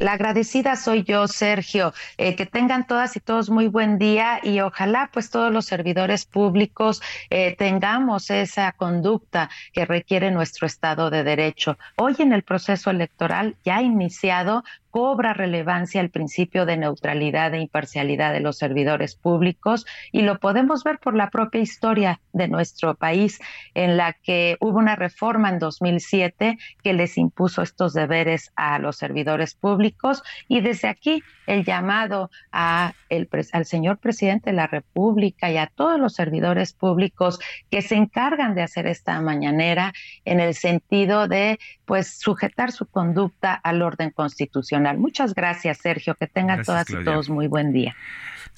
La 0.00 0.12
agradecida 0.12 0.76
soy 0.76 1.02
yo, 1.02 1.26
Sergio. 1.26 1.92
Eh, 2.18 2.36
que 2.36 2.46
tengan 2.46 2.86
todas 2.86 3.16
y 3.16 3.20
todos 3.20 3.50
muy 3.50 3.66
buen 3.66 3.98
día 3.98 4.38
y 4.44 4.60
ojalá 4.60 5.10
pues 5.12 5.28
todos 5.28 5.52
los 5.52 5.66
servidores 5.66 6.24
públicos 6.24 7.02
eh, 7.30 7.56
tengamos 7.56 8.30
esa 8.30 8.70
conducta 8.72 9.50
que 9.72 9.86
requiere 9.86 10.30
nuestro 10.30 10.68
Estado 10.68 11.10
de 11.10 11.24
Derecho. 11.24 11.78
Hoy 11.96 12.14
en 12.20 12.32
el 12.32 12.44
proceso 12.44 12.90
electoral 12.90 13.56
ya 13.64 13.82
iniciado 13.82 14.62
cobra 14.90 15.34
relevancia 15.34 16.00
el 16.00 16.10
principio 16.10 16.64
de 16.64 16.76
neutralidad 16.76 17.52
e 17.54 17.60
imparcialidad 17.60 18.32
de 18.32 18.40
los 18.40 18.56
servidores 18.56 19.16
públicos 19.16 19.84
y 20.12 20.22
lo 20.22 20.38
podemos 20.38 20.82
ver 20.82 20.98
por 20.98 21.14
la 21.14 21.28
propia 21.28 21.60
historia 21.60 22.20
de 22.32 22.48
nuestro 22.48 22.94
país 22.94 23.38
en 23.74 23.96
la 23.96 24.14
que 24.14 24.56
hubo 24.60 24.78
una 24.78 24.96
reforma 24.96 25.50
en 25.50 25.58
2007 25.58 26.56
que 26.82 26.92
les 26.94 27.18
impuso 27.18 27.60
estos 27.60 27.92
deberes 27.92 28.50
a 28.56 28.78
los 28.78 28.96
servidores 28.96 29.54
públicos 29.54 29.87
públicos 29.88 30.22
y 30.48 30.60
desde 30.60 30.88
aquí 30.88 31.22
el 31.46 31.64
llamado 31.64 32.30
a 32.52 32.92
el, 33.08 33.28
al 33.52 33.64
señor 33.64 33.98
presidente 33.98 34.50
de 34.50 34.56
la 34.56 34.66
República 34.66 35.50
y 35.50 35.56
a 35.56 35.66
todos 35.66 35.98
los 35.98 36.14
servidores 36.14 36.72
públicos 36.72 37.38
que 37.70 37.82
se 37.82 37.96
encargan 37.96 38.54
de 38.54 38.62
hacer 38.62 38.86
esta 38.86 39.20
mañanera 39.20 39.92
en 40.24 40.40
el 40.40 40.54
sentido 40.54 41.26
de 41.28 41.58
pues 41.86 42.18
sujetar 42.18 42.70
su 42.70 42.86
conducta 42.86 43.54
al 43.54 43.82
orden 43.82 44.10
constitucional. 44.10 44.98
Muchas 44.98 45.34
gracias, 45.34 45.78
Sergio. 45.78 46.14
Que 46.14 46.26
tengan 46.26 46.62
todas 46.64 46.88
y 46.90 47.02
todos 47.04 47.30
muy 47.30 47.46
buen 47.46 47.72
día. 47.72 47.96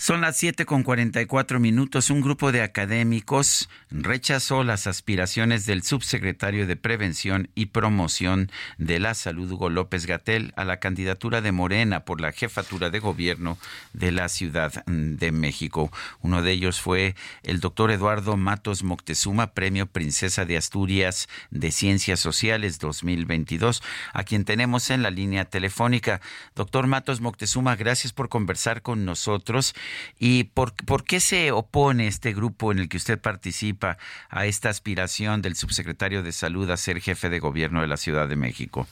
Son 0.00 0.22
las 0.22 0.38
7 0.38 0.64
con 0.64 0.82
44 0.82 1.60
minutos. 1.60 2.08
Un 2.08 2.22
grupo 2.22 2.52
de 2.52 2.62
académicos 2.62 3.68
rechazó 3.90 4.64
las 4.64 4.86
aspiraciones 4.86 5.66
del 5.66 5.82
subsecretario 5.82 6.66
de 6.66 6.74
Prevención 6.74 7.50
y 7.54 7.66
Promoción 7.66 8.50
de 8.78 8.98
la 8.98 9.12
Salud, 9.12 9.52
Hugo 9.52 9.68
López 9.68 10.06
Gatel, 10.06 10.54
a 10.56 10.64
la 10.64 10.78
candidatura 10.78 11.42
de 11.42 11.52
Morena 11.52 12.06
por 12.06 12.22
la 12.22 12.32
jefatura 12.32 12.88
de 12.88 12.98
gobierno 12.98 13.58
de 13.92 14.10
la 14.10 14.30
Ciudad 14.30 14.82
de 14.86 15.32
México. 15.32 15.92
Uno 16.22 16.40
de 16.40 16.52
ellos 16.52 16.80
fue 16.80 17.14
el 17.42 17.60
doctor 17.60 17.90
Eduardo 17.90 18.38
Matos 18.38 18.82
Moctezuma, 18.82 19.52
Premio 19.52 19.84
Princesa 19.84 20.46
de 20.46 20.56
Asturias 20.56 21.28
de 21.50 21.72
Ciencias 21.72 22.20
Sociales 22.20 22.78
2022, 22.78 23.82
a 24.14 24.24
quien 24.24 24.46
tenemos 24.46 24.88
en 24.88 25.02
la 25.02 25.10
línea 25.10 25.44
telefónica. 25.44 26.22
Doctor 26.54 26.86
Matos 26.86 27.20
Moctezuma, 27.20 27.76
gracias 27.76 28.14
por 28.14 28.30
conversar 28.30 28.80
con 28.80 29.04
nosotros. 29.04 29.74
¿Y 30.18 30.44
por, 30.44 30.72
por 30.72 31.04
qué 31.04 31.20
se 31.20 31.52
opone 31.52 32.06
este 32.06 32.32
grupo 32.32 32.72
en 32.72 32.78
el 32.78 32.88
que 32.88 32.96
usted 32.96 33.20
participa 33.20 33.98
a 34.28 34.46
esta 34.46 34.68
aspiración 34.68 35.42
del 35.42 35.56
subsecretario 35.56 36.22
de 36.22 36.32
Salud 36.32 36.70
a 36.70 36.76
ser 36.76 37.00
jefe 37.00 37.28
de 37.28 37.38
gobierno 37.38 37.80
de 37.80 37.86
la 37.86 37.96
Ciudad 37.96 38.28
de 38.28 38.36
México? 38.36 38.86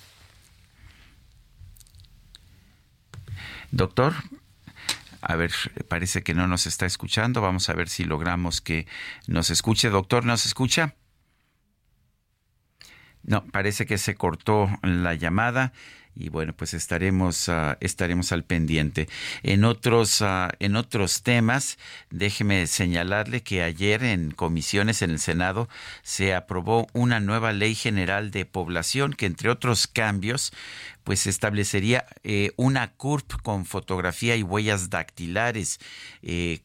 Doctor, 3.71 4.15
a 5.21 5.37
ver, 5.37 5.53
parece 5.89 6.23
que 6.23 6.35
no 6.35 6.47
nos 6.47 6.67
está 6.67 6.87
escuchando. 6.87 7.41
Vamos 7.41 7.69
a 7.69 7.75
ver 7.75 7.89
si 7.89 8.05
logramos 8.05 8.61
que 8.61 8.87
nos 9.27 9.51
escuche. 9.51 9.91
Doctor, 9.91 10.25
¿nos 10.25 10.47
escucha? 10.47 10.95
No, 13.23 13.45
parece 13.47 13.85
que 13.85 13.99
se 13.99 14.15
cortó 14.15 14.71
la 14.83 15.15
llamada 15.15 15.73
y 16.19 16.31
bueno, 16.31 16.53
pues 16.53 16.75
estaremos, 16.75 17.49
ah, 17.49 17.79
estaremos 17.81 18.33
al 18.33 18.43
pendiente. 18.43 19.09
En 19.45 19.65
otros, 19.65 20.21
ah, 20.21 20.51
en 20.59 20.75
otros 20.75 21.23
temas, 21.23 21.79
déjeme 22.11 22.67
señalarle 22.67 23.43
que 23.43 23.63
ayer 23.63 24.03
en 24.03 24.33
comisiones 24.33 25.01
en 25.03 25.11
el 25.11 25.21
Senado 25.21 25.69
se 26.03 26.35
aprobó 26.35 26.89
una 26.93 27.21
nueva 27.21 27.53
ley 27.53 27.77
general 27.77 28.33
de 28.33 28.45
población 28.45 29.13
que 29.13 29.27
entre 29.27 29.49
otros 29.49 29.87
cambios 29.87 30.53
pues 31.09 31.27
establecería 31.27 32.05
eh, 32.23 32.53
una 32.57 32.93
CURP 32.93 33.41
con 33.41 33.65
fotografía 33.65 34.37
y 34.37 34.43
huellas 34.43 34.91
dactilares 34.91 35.81
eh, 36.21 36.61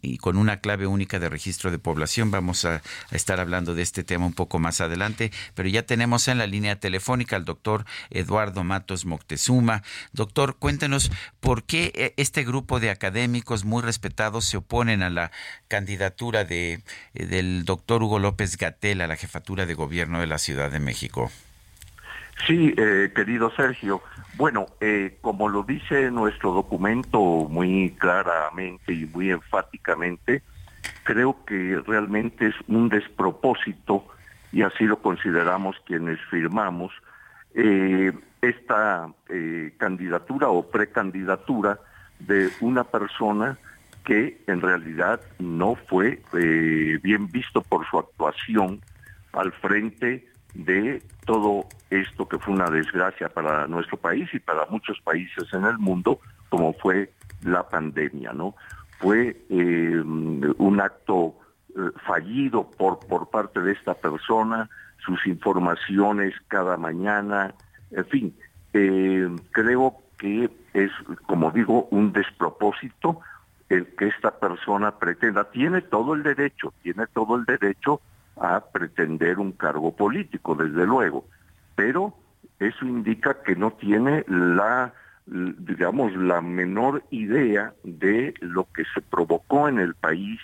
y 0.00 0.18
con 0.18 0.36
una 0.36 0.60
clave 0.60 0.86
única 0.86 1.18
de 1.18 1.28
registro 1.28 1.72
de 1.72 1.80
población. 1.80 2.30
Vamos 2.30 2.64
a, 2.64 2.80
estar 3.10 3.40
hablando 3.40 3.74
de 3.74 3.82
este 3.82 4.04
tema 4.04 4.24
un 4.24 4.34
poco 4.34 4.60
más 4.60 4.80
adelante, 4.80 5.32
pero 5.56 5.68
ya 5.68 5.82
tenemos 5.82 6.28
en 6.28 6.38
la 6.38 6.46
línea 6.46 6.78
telefónica 6.78 7.34
al 7.34 7.44
doctor 7.44 7.84
Eduardo 8.10 8.62
Matos 8.62 9.04
Moctezuma. 9.04 9.82
Doctor, 10.12 10.58
cuéntenos 10.60 11.10
por 11.40 11.64
qué 11.64 11.90
eh, 11.96 12.14
este 12.18 12.44
grupo 12.44 12.78
de 12.78 12.90
académicos 12.90 13.64
muy 13.64 13.82
respetados 13.82 14.44
se 14.44 14.58
oponen 14.58 15.02
a 15.02 15.10
la 15.10 15.32
candidatura 15.66 16.44
de, 16.44 16.84
del 17.14 17.64
doctor 17.64 18.04
Hugo 18.04 18.20
López 18.20 18.56
Gatel 18.58 19.00
a 19.00 19.08
la 19.08 19.16
jefatura 19.16 19.66
de 19.66 19.74
gobierno 19.74 20.20
de 20.20 20.28
la 20.28 20.38
Ciudad 20.38 20.70
de 20.70 20.78
México. 20.78 21.32
Sí, 22.46 22.74
eh, 22.76 23.12
querido 23.14 23.50
Sergio. 23.54 24.02
Bueno, 24.36 24.66
eh, 24.80 25.16
como 25.20 25.48
lo 25.48 25.62
dice 25.62 26.10
nuestro 26.10 26.52
documento 26.52 27.20
muy 27.20 27.94
claramente 27.98 28.92
y 28.92 29.06
muy 29.06 29.30
enfáticamente, 29.30 30.42
creo 31.04 31.44
que 31.44 31.80
realmente 31.86 32.48
es 32.48 32.54
un 32.66 32.88
despropósito, 32.88 34.04
y 34.50 34.62
así 34.62 34.84
lo 34.84 35.00
consideramos 35.00 35.76
quienes 35.86 36.18
firmamos, 36.30 36.92
eh, 37.54 38.12
esta 38.40 39.08
candidatura 39.76 40.48
o 40.48 40.68
precandidatura 40.68 41.78
de 42.18 42.50
una 42.60 42.82
persona 42.82 43.56
que 44.04 44.42
en 44.48 44.60
realidad 44.60 45.20
no 45.38 45.76
fue 45.76 46.20
bien 46.32 47.30
visto 47.30 47.62
por 47.62 47.88
su 47.88 48.00
actuación 48.00 48.80
al 49.32 49.52
frente 49.52 50.31
de 50.54 51.02
todo 51.24 51.66
esto 51.90 52.28
que 52.28 52.38
fue 52.38 52.54
una 52.54 52.70
desgracia 52.70 53.28
para 53.28 53.66
nuestro 53.66 53.96
país 53.96 54.28
y 54.32 54.38
para 54.38 54.66
muchos 54.66 55.00
países 55.00 55.52
en 55.52 55.64
el 55.64 55.78
mundo, 55.78 56.20
como 56.48 56.72
fue 56.74 57.12
la 57.42 57.68
pandemia, 57.68 58.32
¿no? 58.32 58.54
Fue 58.98 59.36
eh, 59.48 60.00
un 60.00 60.80
acto 60.80 61.34
eh, 61.70 61.80
fallido 62.06 62.70
por, 62.70 63.00
por 63.00 63.30
parte 63.30 63.60
de 63.60 63.72
esta 63.72 63.94
persona, 63.94 64.68
sus 65.04 65.26
informaciones 65.26 66.34
cada 66.48 66.76
mañana, 66.76 67.54
en 67.90 68.04
fin, 68.06 68.36
eh, 68.72 69.28
creo 69.50 69.96
que 70.18 70.50
es, 70.72 70.90
como 71.26 71.50
digo, 71.50 71.88
un 71.90 72.12
despropósito 72.12 73.20
el 73.68 73.86
que 73.96 74.08
esta 74.08 74.38
persona 74.38 74.98
pretenda. 74.98 75.50
Tiene 75.50 75.80
todo 75.80 76.14
el 76.14 76.22
derecho, 76.22 76.72
tiene 76.82 77.06
todo 77.08 77.36
el 77.36 77.44
derecho 77.44 78.00
a 78.42 78.60
pretender 78.72 79.38
un 79.38 79.52
cargo 79.52 79.94
político, 79.94 80.54
desde 80.54 80.86
luego, 80.86 81.24
pero 81.76 82.14
eso 82.58 82.84
indica 82.84 83.42
que 83.42 83.56
no 83.56 83.72
tiene 83.72 84.24
la 84.28 84.92
digamos 85.26 86.14
la 86.16 86.40
menor 86.40 87.04
idea 87.10 87.72
de 87.84 88.34
lo 88.40 88.66
que 88.72 88.82
se 88.92 89.00
provocó 89.00 89.68
en 89.68 89.78
el 89.78 89.94
país 89.94 90.40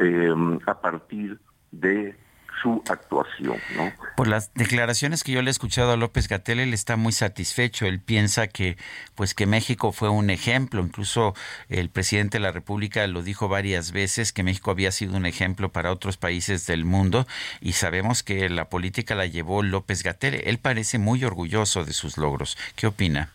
eh, 0.00 0.34
a 0.66 0.80
partir 0.80 1.38
de 1.70 2.16
su 2.62 2.82
actuación. 2.88 3.56
¿no? 3.76 3.92
Por 4.16 4.28
las 4.28 4.52
declaraciones 4.54 5.24
que 5.24 5.32
yo 5.32 5.42
le 5.42 5.48
he 5.48 5.50
escuchado 5.50 5.92
a 5.92 5.96
López 5.96 6.28
Gatel, 6.28 6.60
él 6.60 6.74
está 6.74 6.96
muy 6.96 7.12
satisfecho. 7.12 7.86
Él 7.86 8.00
piensa 8.00 8.48
que, 8.48 8.76
pues, 9.14 9.34
que 9.34 9.46
México 9.46 9.92
fue 9.92 10.08
un 10.08 10.30
ejemplo. 10.30 10.80
Incluso 10.80 11.34
el 11.68 11.90
presidente 11.90 12.38
de 12.38 12.42
la 12.42 12.52
República 12.52 13.06
lo 13.06 13.22
dijo 13.22 13.48
varias 13.48 13.92
veces 13.92 14.32
que 14.32 14.42
México 14.42 14.70
había 14.70 14.92
sido 14.92 15.16
un 15.16 15.26
ejemplo 15.26 15.70
para 15.70 15.92
otros 15.92 16.16
países 16.16 16.66
del 16.66 16.84
mundo. 16.84 17.26
Y 17.60 17.72
sabemos 17.72 18.22
que 18.22 18.48
la 18.48 18.68
política 18.68 19.14
la 19.14 19.26
llevó 19.26 19.62
López 19.62 20.02
Gatel. 20.02 20.42
Él 20.44 20.58
parece 20.58 20.98
muy 20.98 21.24
orgulloso 21.24 21.84
de 21.84 21.92
sus 21.92 22.18
logros. 22.18 22.56
¿Qué 22.76 22.86
opina? 22.86 23.30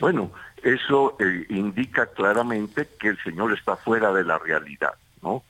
Bueno, 0.00 0.32
eso 0.62 1.16
eh, 1.20 1.46
indica 1.48 2.06
claramente 2.06 2.88
que 2.98 3.08
el 3.08 3.22
señor 3.22 3.52
está 3.52 3.76
fuera 3.76 4.12
de 4.12 4.24
la 4.24 4.38
realidad, 4.38 4.94
¿no? 5.22 5.42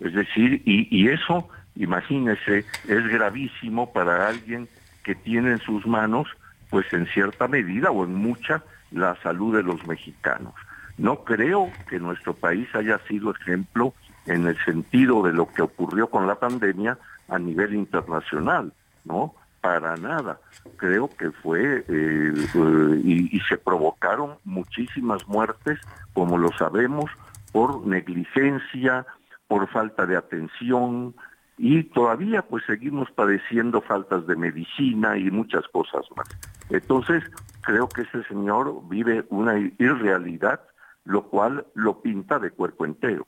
Es 0.00 0.14
decir, 0.14 0.62
y, 0.64 0.88
y 0.90 1.08
eso 1.08 1.48
imagínese, 1.78 2.66
es 2.86 3.08
gravísimo 3.08 3.92
para 3.92 4.28
alguien 4.28 4.68
que 5.02 5.14
tiene 5.14 5.52
en 5.52 5.58
sus 5.58 5.86
manos, 5.86 6.28
pues 6.70 6.92
en 6.92 7.06
cierta 7.06 7.48
medida 7.48 7.90
o 7.90 8.04
en 8.04 8.14
mucha, 8.14 8.62
la 8.90 9.16
salud 9.22 9.56
de 9.56 9.62
los 9.62 9.86
mexicanos. 9.86 10.54
No 10.98 11.24
creo 11.24 11.70
que 11.88 11.98
nuestro 11.98 12.34
país 12.34 12.68
haya 12.74 12.98
sido 13.06 13.30
ejemplo 13.30 13.94
en 14.26 14.46
el 14.46 14.58
sentido 14.64 15.22
de 15.22 15.32
lo 15.32 15.48
que 15.48 15.62
ocurrió 15.62 16.08
con 16.08 16.26
la 16.26 16.34
pandemia 16.34 16.98
a 17.28 17.38
nivel 17.38 17.74
internacional, 17.74 18.72
¿no? 19.04 19.34
Para 19.60 19.96
nada. 19.96 20.40
Creo 20.76 21.08
que 21.16 21.30
fue 21.30 21.78
eh, 21.78 21.84
eh, 21.88 23.00
y, 23.04 23.36
y 23.36 23.40
se 23.48 23.56
provocaron 23.56 24.34
muchísimas 24.44 25.26
muertes, 25.28 25.78
como 26.12 26.36
lo 26.36 26.50
sabemos, 26.52 27.10
por 27.52 27.86
negligencia, 27.86 29.06
por 29.46 29.68
falta 29.68 30.04
de 30.06 30.16
atención, 30.16 31.14
y 31.58 31.82
todavía 31.82 32.42
pues 32.42 32.64
seguimos 32.66 33.10
padeciendo 33.10 33.82
faltas 33.82 34.26
de 34.26 34.36
medicina 34.36 35.18
y 35.18 35.30
muchas 35.30 35.66
cosas 35.68 36.06
más. 36.16 36.28
Entonces, 36.70 37.24
creo 37.62 37.88
que 37.88 38.02
ese 38.02 38.22
señor 38.24 38.88
vive 38.88 39.24
una 39.28 39.58
irrealidad, 39.58 40.60
lo 41.04 41.28
cual 41.28 41.66
lo 41.74 42.00
pinta 42.00 42.38
de 42.38 42.52
cuerpo 42.52 42.86
entero. 42.86 43.26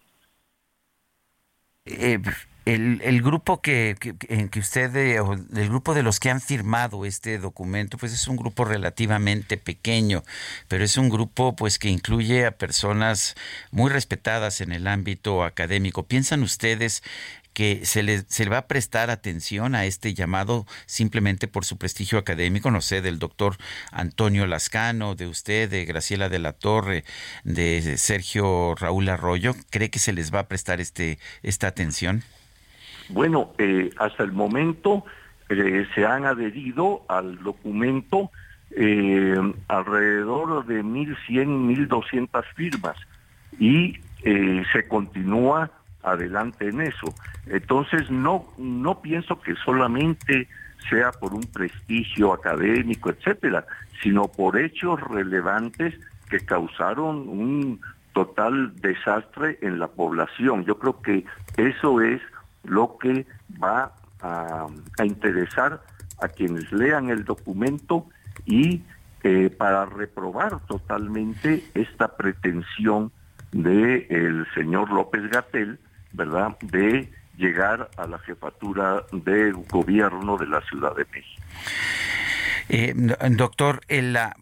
Eh, 1.86 2.20
el, 2.66 3.22
grupo 3.22 3.60
que, 3.60 3.96
en 4.28 4.48
que 4.48 4.60
usted, 4.60 4.94
eh, 4.94 5.16
el 5.16 5.68
grupo 5.68 5.94
de 5.94 6.02
los 6.02 6.20
que 6.20 6.30
han 6.30 6.40
firmado 6.40 7.04
este 7.04 7.38
documento, 7.38 7.96
pues 7.98 8.12
es 8.12 8.28
un 8.28 8.36
grupo 8.36 8.64
relativamente 8.64 9.56
pequeño, 9.56 10.22
pero 10.68 10.84
es 10.84 10.96
un 10.96 11.08
grupo 11.08 11.56
pues 11.56 11.78
que 11.78 11.88
incluye 11.88 12.46
a 12.46 12.52
personas 12.52 13.34
muy 13.72 13.90
respetadas 13.90 14.60
en 14.60 14.72
el 14.72 14.86
ámbito 14.86 15.42
académico. 15.42 16.04
¿Piensan 16.06 16.42
ustedes 16.42 17.02
que 17.52 17.84
se 17.84 18.02
le, 18.02 18.18
se 18.18 18.44
le 18.44 18.50
va 18.50 18.58
a 18.58 18.66
prestar 18.66 19.10
atención 19.10 19.74
a 19.74 19.84
este 19.84 20.14
llamado 20.14 20.66
simplemente 20.86 21.48
por 21.48 21.64
su 21.64 21.78
prestigio 21.78 22.18
académico, 22.18 22.70
no 22.70 22.80
sé, 22.80 23.02
del 23.02 23.18
doctor 23.18 23.56
Antonio 23.92 24.46
Lascano, 24.46 25.14
de 25.14 25.26
usted, 25.26 25.70
de 25.70 25.84
Graciela 25.84 26.28
de 26.28 26.38
la 26.38 26.52
Torre, 26.52 27.04
de 27.44 27.96
Sergio 27.98 28.74
Raúl 28.74 29.08
Arroyo, 29.08 29.54
¿cree 29.70 29.90
que 29.90 29.98
se 29.98 30.12
les 30.12 30.32
va 30.32 30.40
a 30.40 30.48
prestar 30.48 30.80
este, 30.80 31.18
esta 31.42 31.66
atención? 31.66 32.22
Bueno, 33.08 33.52
eh, 33.58 33.90
hasta 33.98 34.22
el 34.22 34.32
momento 34.32 35.04
eh, 35.48 35.86
se 35.94 36.06
han 36.06 36.26
adherido 36.26 37.02
al 37.08 37.42
documento 37.42 38.30
eh, 38.70 39.36
alrededor 39.66 40.64
de 40.66 40.84
1.100, 40.84 41.88
1.200 41.88 42.44
firmas 42.54 42.96
y 43.58 43.98
eh, 44.22 44.62
se 44.72 44.86
continúa 44.86 45.72
adelante 46.02 46.68
en 46.68 46.80
eso. 46.80 47.14
Entonces 47.46 48.10
no, 48.10 48.46
no 48.58 49.00
pienso 49.00 49.40
que 49.40 49.54
solamente 49.56 50.48
sea 50.88 51.12
por 51.12 51.34
un 51.34 51.42
prestigio 51.42 52.32
académico, 52.32 53.10
etcétera, 53.10 53.66
sino 54.02 54.28
por 54.28 54.58
hechos 54.58 55.00
relevantes 55.00 55.94
que 56.30 56.40
causaron 56.40 57.28
un 57.28 57.80
total 58.12 58.74
desastre 58.80 59.58
en 59.62 59.78
la 59.78 59.88
población. 59.88 60.64
Yo 60.64 60.78
creo 60.78 61.00
que 61.02 61.24
eso 61.56 62.00
es 62.00 62.20
lo 62.64 62.96
que 62.98 63.26
va 63.62 63.92
a, 64.22 64.66
interesar 65.04 65.82
a 66.20 66.28
quienes 66.28 66.70
lean 66.72 67.08
el 67.10 67.24
documento 67.24 68.06
y 68.44 68.82
eh, 69.22 69.50
para 69.50 69.86
reprobar 69.86 70.60
totalmente 70.66 71.64
esta 71.74 72.16
pretensión 72.16 73.12
del 73.52 74.06
el 74.08 74.46
señor 74.54 74.90
López 74.90 75.28
Gatel, 75.30 75.78
¿verdad?, 76.12 76.56
de 76.62 77.10
llegar 77.36 77.90
a 77.96 78.06
la 78.06 78.18
jefatura 78.18 79.04
de 79.12 79.52
gobierno 79.52 80.36
de 80.36 80.46
la 80.46 80.60
Ciudad 80.62 80.94
de 80.94 81.06
México. 81.06 81.42
Eh, 82.72 82.94
doctor, 83.30 83.80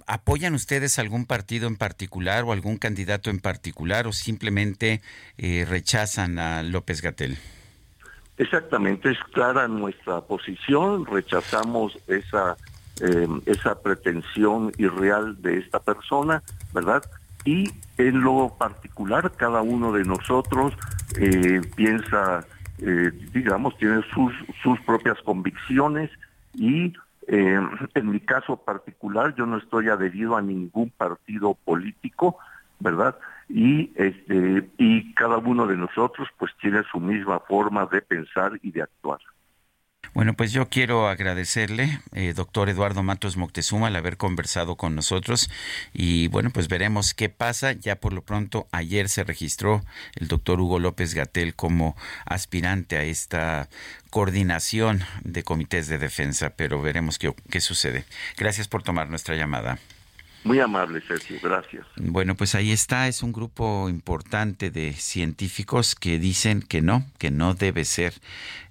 ¿apoyan 0.06 0.54
ustedes 0.54 0.98
algún 0.98 1.24
partido 1.24 1.66
en 1.66 1.76
particular 1.76 2.44
o 2.44 2.52
algún 2.52 2.76
candidato 2.76 3.30
en 3.30 3.40
particular 3.40 4.06
o 4.06 4.12
simplemente 4.12 5.00
eh, 5.38 5.64
rechazan 5.66 6.38
a 6.38 6.62
López 6.62 7.00
Gatel? 7.00 7.38
Exactamente, 8.36 9.10
es 9.10 9.18
clara 9.32 9.66
nuestra 9.66 10.20
posición, 10.20 11.06
rechazamos 11.06 11.98
esa, 12.06 12.56
eh, 13.00 13.26
esa 13.46 13.80
pretensión 13.80 14.72
irreal 14.76 15.40
de 15.40 15.58
esta 15.58 15.80
persona, 15.80 16.42
¿verdad? 16.74 17.02
Y 17.48 17.70
en 17.96 18.20
lo 18.20 18.54
particular, 18.58 19.32
cada 19.36 19.62
uno 19.62 19.90
de 19.92 20.04
nosotros 20.04 20.74
piensa, 21.76 22.44
digamos, 23.32 23.74
tiene 23.78 24.02
sus, 24.12 24.34
sus 24.62 24.78
propias 24.80 25.16
convicciones 25.22 26.10
y 26.52 26.92
eh, 27.26 27.60
en 27.94 28.10
mi 28.10 28.20
caso 28.20 28.56
particular, 28.56 29.34
yo 29.34 29.46
no 29.46 29.56
estoy 29.56 29.88
adherido 29.88 30.36
a 30.36 30.42
ningún 30.42 30.90
partido 30.90 31.54
político, 31.64 32.36
¿verdad? 32.80 33.16
Y, 33.48 33.92
este, 33.96 34.68
y 34.76 35.14
cada 35.14 35.38
uno 35.38 35.66
de 35.66 35.76
nosotros 35.76 36.28
pues 36.38 36.52
tiene 36.60 36.82
su 36.90 37.00
misma 37.00 37.40
forma 37.40 37.86
de 37.86 38.02
pensar 38.02 38.58
y 38.62 38.72
de 38.72 38.82
actuar. 38.82 39.20
Bueno, 40.14 40.34
pues 40.34 40.52
yo 40.52 40.68
quiero 40.68 41.08
agradecerle, 41.08 42.00
eh, 42.12 42.32
doctor 42.34 42.68
Eduardo 42.68 43.02
Matos 43.02 43.36
Moctezuma, 43.36 43.88
el 43.88 43.96
haber 43.96 44.16
conversado 44.16 44.76
con 44.76 44.94
nosotros 44.94 45.50
y 45.92 46.28
bueno, 46.28 46.50
pues 46.50 46.68
veremos 46.68 47.14
qué 47.14 47.28
pasa. 47.28 47.72
Ya 47.72 47.96
por 47.96 48.12
lo 48.12 48.22
pronto, 48.22 48.66
ayer 48.72 49.08
se 49.08 49.24
registró 49.24 49.84
el 50.14 50.28
doctor 50.28 50.60
Hugo 50.60 50.78
López 50.78 51.14
Gatel 51.14 51.54
como 51.54 51.96
aspirante 52.24 52.96
a 52.96 53.02
esta 53.02 53.68
coordinación 54.10 55.04
de 55.22 55.42
comités 55.42 55.88
de 55.88 55.98
defensa, 55.98 56.50
pero 56.50 56.80
veremos 56.80 57.18
qué, 57.18 57.34
qué 57.50 57.60
sucede. 57.60 58.04
Gracias 58.36 58.68
por 58.68 58.82
tomar 58.82 59.10
nuestra 59.10 59.36
llamada. 59.36 59.78
Muy 60.44 60.60
amable, 60.60 61.02
Sergio, 61.06 61.38
gracias. 61.42 61.84
Bueno, 61.96 62.34
pues 62.36 62.54
ahí 62.54 62.70
está, 62.70 63.08
es 63.08 63.22
un 63.22 63.32
grupo 63.32 63.88
importante 63.88 64.70
de 64.70 64.92
científicos 64.92 65.94
que 65.94 66.18
dicen 66.18 66.62
que 66.62 66.80
no, 66.80 67.04
que 67.18 67.30
no 67.30 67.54
debe 67.54 67.84
ser 67.84 68.14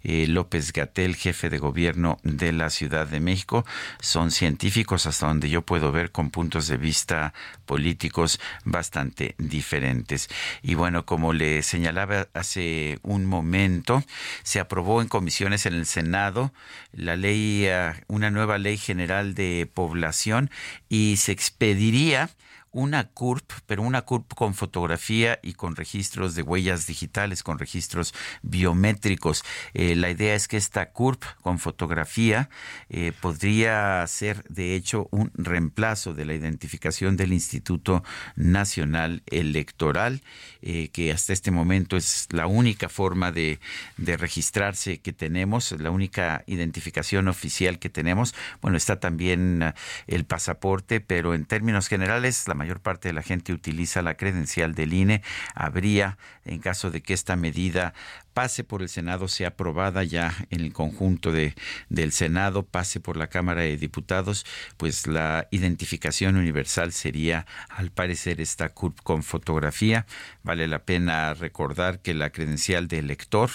eh, 0.04 0.26
López 0.28 0.72
Gatel, 0.72 1.16
jefe 1.16 1.50
de 1.50 1.58
gobierno 1.58 2.18
de 2.24 2.54
la 2.54 2.70
Ciudad 2.70 3.08
de 3.08 3.20
México. 3.20 3.66
Son 4.00 4.32
científicos, 4.32 5.06
hasta 5.06 5.28
donde 5.28 5.50
yo 5.50 5.64
puedo 5.64 5.92
ver, 5.92 6.12
con 6.12 6.30
puntos 6.30 6.68
de 6.68 6.78
vista 6.78 7.34
políticos 7.66 8.40
bastante 8.64 9.36
diferentes. 9.38 10.30
Y 10.62 10.76
bueno, 10.76 11.06
como 11.06 11.34
le 11.34 11.62
señalaba 11.62 12.28
hace 12.34 13.00
un 13.04 13.26
momento, 13.26 14.02
se 14.44 14.62
aprobó 14.62 15.02
en 15.02 15.10
comisiones 15.10 15.66
en 15.66 15.74
el 15.74 15.86
Senado 15.86 16.54
la 16.94 17.18
ley, 17.18 17.66
eh, 17.66 17.94
una 18.08 18.32
nueva 18.32 18.58
ley 18.58 18.78
general 18.78 19.36
de 19.36 19.70
población 19.72 20.50
y 20.88 21.18
se 21.18 21.34
expediría 21.58 22.30
una 22.72 23.10
CURP, 23.10 23.52
pero 23.66 23.82
una 23.82 24.02
CURP 24.02 24.34
con 24.34 24.54
fotografía 24.54 25.40
y 25.42 25.54
con 25.54 25.76
registros 25.76 26.36
de 26.36 26.42
huellas 26.42 26.88
digitales, 26.88 27.44
con 27.44 27.60
registros 27.60 28.14
biométricos. 28.42 29.44
Eh, 29.74 29.96
la 29.96 30.10
idea 30.10 30.36
es 30.36 30.48
que 30.48 30.58
esta 30.58 30.92
CURP 30.92 31.24
con 31.42 31.60
fotografía 31.60 32.50
eh, 32.90 33.14
podría 33.20 34.06
ser, 34.08 34.44
de 34.50 34.76
hecho, 34.76 35.08
un 35.12 35.32
reemplazo 35.34 36.14
de 36.14 36.26
la 36.26 36.34
identificación 36.34 37.18
del 37.18 37.34
Instituto 37.34 38.04
Nacional 38.36 39.24
Electoral, 39.28 40.22
eh, 40.62 40.90
que 40.90 41.12
hasta 41.12 41.34
este 41.34 41.52
momento 41.52 41.98
es 41.98 42.28
la 42.32 42.48
única 42.48 42.90
forma 42.90 43.32
de, 43.32 43.60
de 43.98 44.18
registrarse 44.18 45.00
que 45.00 45.14
tenemos, 45.14 45.72
la 45.72 45.92
única 45.92 46.44
identificación 46.48 47.28
oficial 47.28 47.80
que 47.80 47.90
tenemos. 47.90 48.36
Bueno, 48.62 48.78
está 48.78 49.00
también 49.00 49.74
el 50.08 50.26
pasaporte, 50.26 51.00
pero 51.00 51.34
en 51.34 51.46
términos 51.46 51.88
generales, 51.88 52.48
la 52.48 52.54
mayor 52.58 52.82
parte 52.82 53.08
de 53.08 53.14
la 53.14 53.22
gente 53.22 53.54
utiliza 53.54 54.02
la 54.02 54.18
credencial 54.18 54.76
del 54.76 54.94
INE, 54.94 55.22
habría, 55.56 56.18
en 56.44 56.60
caso 56.60 56.92
de 56.92 57.02
que 57.02 57.14
esta 57.14 57.36
medida 57.36 57.94
pase 58.38 58.64
por 58.64 58.84
el 58.84 58.90
Senado, 58.90 59.28
sea 59.28 59.48
aprobada 59.48 60.04
ya 60.04 60.32
en 60.52 60.62
el 60.62 60.72
conjunto 60.72 61.32
de, 61.32 61.56
del 61.90 62.12
Senado, 62.12 62.62
pase 62.62 63.00
por 63.00 63.18
la 63.18 63.30
Cámara 63.30 63.62
de 63.62 63.78
Diputados, 63.78 64.46
pues 64.78 65.08
la 65.08 65.48
identificación 65.50 66.36
universal 66.36 66.94
sería, 66.94 67.48
al 67.68 67.90
parecer, 67.90 68.40
esta 68.40 68.70
CURP 68.70 69.02
con 69.02 69.24
fotografía. 69.24 70.06
Vale 70.44 70.68
la 70.68 70.84
pena 70.84 71.34
recordar 71.34 72.00
que 72.00 72.14
la 72.14 72.30
credencial 72.30 72.88
de 72.88 73.00
elector, 73.00 73.50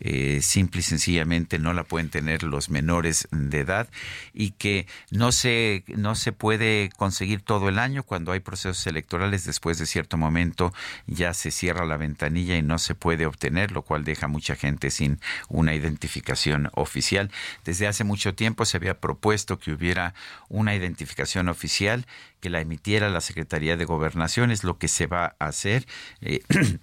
eh, 0.00 0.40
simple 0.42 0.80
y 0.80 0.82
sencillamente, 0.82 1.58
no 1.58 1.72
la 1.72 1.84
pueden 1.84 2.10
tener 2.10 2.42
los 2.42 2.68
menores 2.68 3.28
de 3.30 3.60
edad 3.60 3.88
y 4.34 4.50
que 4.50 4.86
no 5.10 5.32
se, 5.32 5.82
no 5.88 6.14
se 6.14 6.32
puede 6.32 6.90
conseguir 6.98 7.40
todo 7.40 7.70
el 7.70 7.78
año 7.78 8.02
cuando 8.02 8.32
hay 8.32 8.40
procesos 8.40 8.86
electorales. 8.86 9.46
Después 9.46 9.78
de 9.78 9.86
cierto 9.86 10.18
momento 10.18 10.74
ya 11.06 11.32
se 11.32 11.50
cierra 11.50 11.86
la 11.86 11.96
ventanilla 11.96 12.54
y 12.58 12.62
no 12.62 12.78
se 12.78 12.94
puede 12.94 13.24
obtener, 13.24 13.72
lo 13.72 13.80
cual 13.80 14.04
deja 14.04 14.25
mucha 14.28 14.56
gente 14.56 14.90
sin 14.90 15.20
una 15.48 15.74
identificación 15.74 16.70
oficial. 16.74 17.30
Desde 17.64 17.86
hace 17.86 18.04
mucho 18.04 18.34
tiempo 18.34 18.64
se 18.64 18.76
había 18.76 19.00
propuesto 19.00 19.58
que 19.58 19.72
hubiera 19.72 20.14
una 20.48 20.74
identificación 20.74 21.48
oficial 21.48 22.06
que 22.40 22.50
la 22.50 22.60
emitiera 22.60 23.08
la 23.10 23.20
Secretaría 23.20 23.76
de 23.76 23.84
Gobernación, 23.84 24.50
es 24.50 24.64
lo 24.64 24.78
que 24.78 24.88
se 24.88 25.06
va 25.06 25.36
a 25.38 25.46
hacer. 25.46 25.86
Eh, 26.20 26.40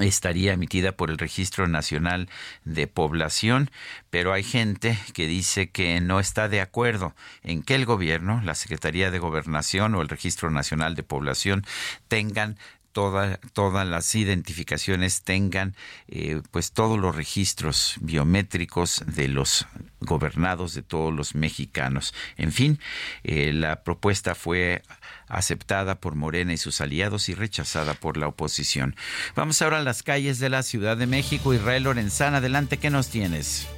estaría 0.00 0.52
emitida 0.52 0.92
por 0.92 1.10
el 1.10 1.18
Registro 1.18 1.66
Nacional 1.66 2.28
de 2.64 2.86
Población, 2.86 3.70
pero 4.10 4.32
hay 4.32 4.44
gente 4.44 4.96
que 5.14 5.26
dice 5.26 5.70
que 5.70 6.00
no 6.00 6.20
está 6.20 6.48
de 6.48 6.60
acuerdo 6.60 7.14
en 7.42 7.62
que 7.62 7.74
el 7.74 7.86
gobierno, 7.86 8.40
la 8.44 8.54
Secretaría 8.54 9.10
de 9.10 9.18
Gobernación 9.18 9.94
o 9.94 10.02
el 10.02 10.08
Registro 10.08 10.50
Nacional 10.50 10.94
de 10.94 11.02
Población 11.02 11.64
tengan 12.08 12.56
todas 12.92 13.88
las 13.88 14.14
identificaciones 14.14 15.22
tengan 15.22 15.74
eh, 16.08 16.42
pues 16.50 16.72
todos 16.72 16.98
los 16.98 17.14
registros 17.14 17.96
biométricos 18.00 19.02
de 19.06 19.28
los 19.28 19.66
gobernados 20.00 20.74
de 20.74 20.82
todos 20.82 21.12
los 21.12 21.34
mexicanos. 21.34 22.14
En 22.36 22.52
fin, 22.52 22.80
eh, 23.22 23.52
la 23.52 23.82
propuesta 23.82 24.34
fue 24.34 24.82
aceptada 25.28 25.96
por 25.96 26.14
Morena 26.16 26.52
y 26.52 26.56
sus 26.56 26.80
aliados 26.80 27.28
y 27.28 27.34
rechazada 27.34 27.94
por 27.94 28.16
la 28.16 28.26
oposición. 28.26 28.96
Vamos 29.34 29.62
ahora 29.62 29.78
a 29.78 29.82
las 29.82 30.02
calles 30.02 30.38
de 30.38 30.50
la 30.50 30.62
Ciudad 30.62 30.96
de 30.96 31.06
México. 31.06 31.54
Israel 31.54 31.84
Lorenzana, 31.84 32.38
adelante, 32.38 32.78
¿qué 32.78 32.90
nos 32.90 33.08
tienes? 33.08 33.68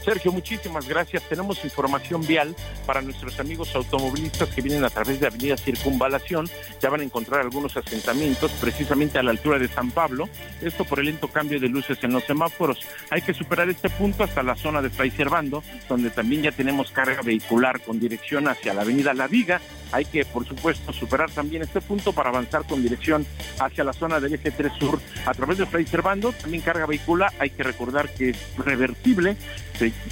Sergio, 0.00 0.32
muchísimas 0.32 0.88
gracias. 0.88 1.22
Tenemos 1.28 1.64
información 1.64 2.26
vial 2.26 2.54
para 2.86 3.02
nuestros 3.02 3.38
amigos 3.40 3.74
automovilistas 3.74 4.48
que 4.48 4.62
vienen 4.62 4.84
a 4.84 4.90
través 4.90 5.20
de 5.20 5.26
Avenida 5.26 5.56
Circunvalación. 5.56 6.48
Ya 6.80 6.90
van 6.90 7.00
a 7.00 7.04
encontrar 7.04 7.40
algunos 7.40 7.76
asentamientos 7.76 8.50
precisamente 8.60 9.18
a 9.18 9.22
la 9.22 9.30
altura 9.30 9.58
de 9.58 9.68
San 9.68 9.90
Pablo. 9.90 10.28
Esto 10.60 10.84
por 10.84 11.00
el 11.00 11.06
lento 11.06 11.28
cambio 11.28 11.60
de 11.60 11.68
luces 11.68 12.02
en 12.02 12.12
los 12.12 12.24
semáforos. 12.24 12.80
Hay 13.10 13.22
que 13.22 13.34
superar 13.34 13.68
este 13.68 13.90
punto 13.90 14.24
hasta 14.24 14.42
la 14.42 14.56
zona 14.56 14.82
de 14.82 14.90
Fray 14.90 15.10
Servando, 15.10 15.62
donde 15.88 16.10
también 16.10 16.42
ya 16.42 16.52
tenemos 16.52 16.90
carga 16.90 17.22
vehicular 17.22 17.80
con 17.80 18.00
dirección 18.00 18.48
hacia 18.48 18.74
la 18.74 18.82
Avenida 18.82 19.14
La 19.14 19.28
Viga. 19.28 19.60
Hay 19.92 20.04
que, 20.04 20.24
por 20.24 20.46
supuesto, 20.46 20.92
superar 20.92 21.30
también 21.30 21.62
este 21.62 21.80
punto 21.80 22.12
para 22.12 22.30
avanzar 22.30 22.64
con 22.64 22.82
dirección 22.82 23.26
hacia 23.58 23.84
la 23.84 23.92
zona 23.92 24.20
del 24.20 24.34
eje 24.34 24.50
3 24.50 24.72
Sur 24.78 25.00
a 25.26 25.34
través 25.34 25.58
de 25.58 25.66
Fray 25.66 25.86
Servando. 25.86 26.32
También 26.32 26.62
carga 26.62 26.86
vehicular. 26.86 27.32
Hay 27.38 27.50
que 27.50 27.62
recordar 27.62 28.08
que 28.10 28.30
es 28.30 28.38
revertible 28.56 29.36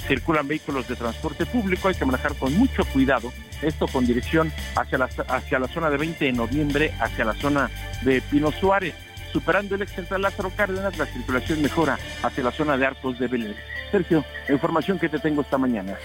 circulan 0.07 0.47
vehículos 0.47 0.87
de 0.87 0.95
transporte 0.95 1.45
público, 1.45 1.87
hay 1.87 1.95
que 1.95 2.05
manejar 2.05 2.35
con 2.35 2.53
mucho 2.57 2.83
cuidado, 2.85 3.31
esto 3.61 3.87
con 3.87 4.05
dirección 4.05 4.51
hacia 4.75 4.97
la, 4.97 5.05
hacia 5.05 5.59
la 5.59 5.67
zona 5.67 5.89
de 5.89 5.97
20 5.97 6.25
de 6.25 6.31
noviembre, 6.31 6.93
hacia 6.99 7.25
la 7.25 7.35
zona 7.35 7.69
de 8.01 8.21
Pino 8.21 8.51
Suárez. 8.51 8.95
Superando 9.31 9.75
el 9.75 9.81
ex 9.81 9.93
central 9.93 10.21
Lázaro 10.21 10.51
Cárdenas, 10.55 10.97
la 10.97 11.05
circulación 11.05 11.61
mejora 11.61 11.97
hacia 12.23 12.43
la 12.43 12.51
zona 12.51 12.77
de 12.77 12.85
Arcos 12.85 13.19
de 13.19 13.27
Belén. 13.27 13.55
Sergio, 13.91 14.23
información 14.49 14.99
que 14.99 15.09
te 15.09 15.19
tengo 15.19 15.41
esta 15.41 15.57
mañana. 15.57 15.97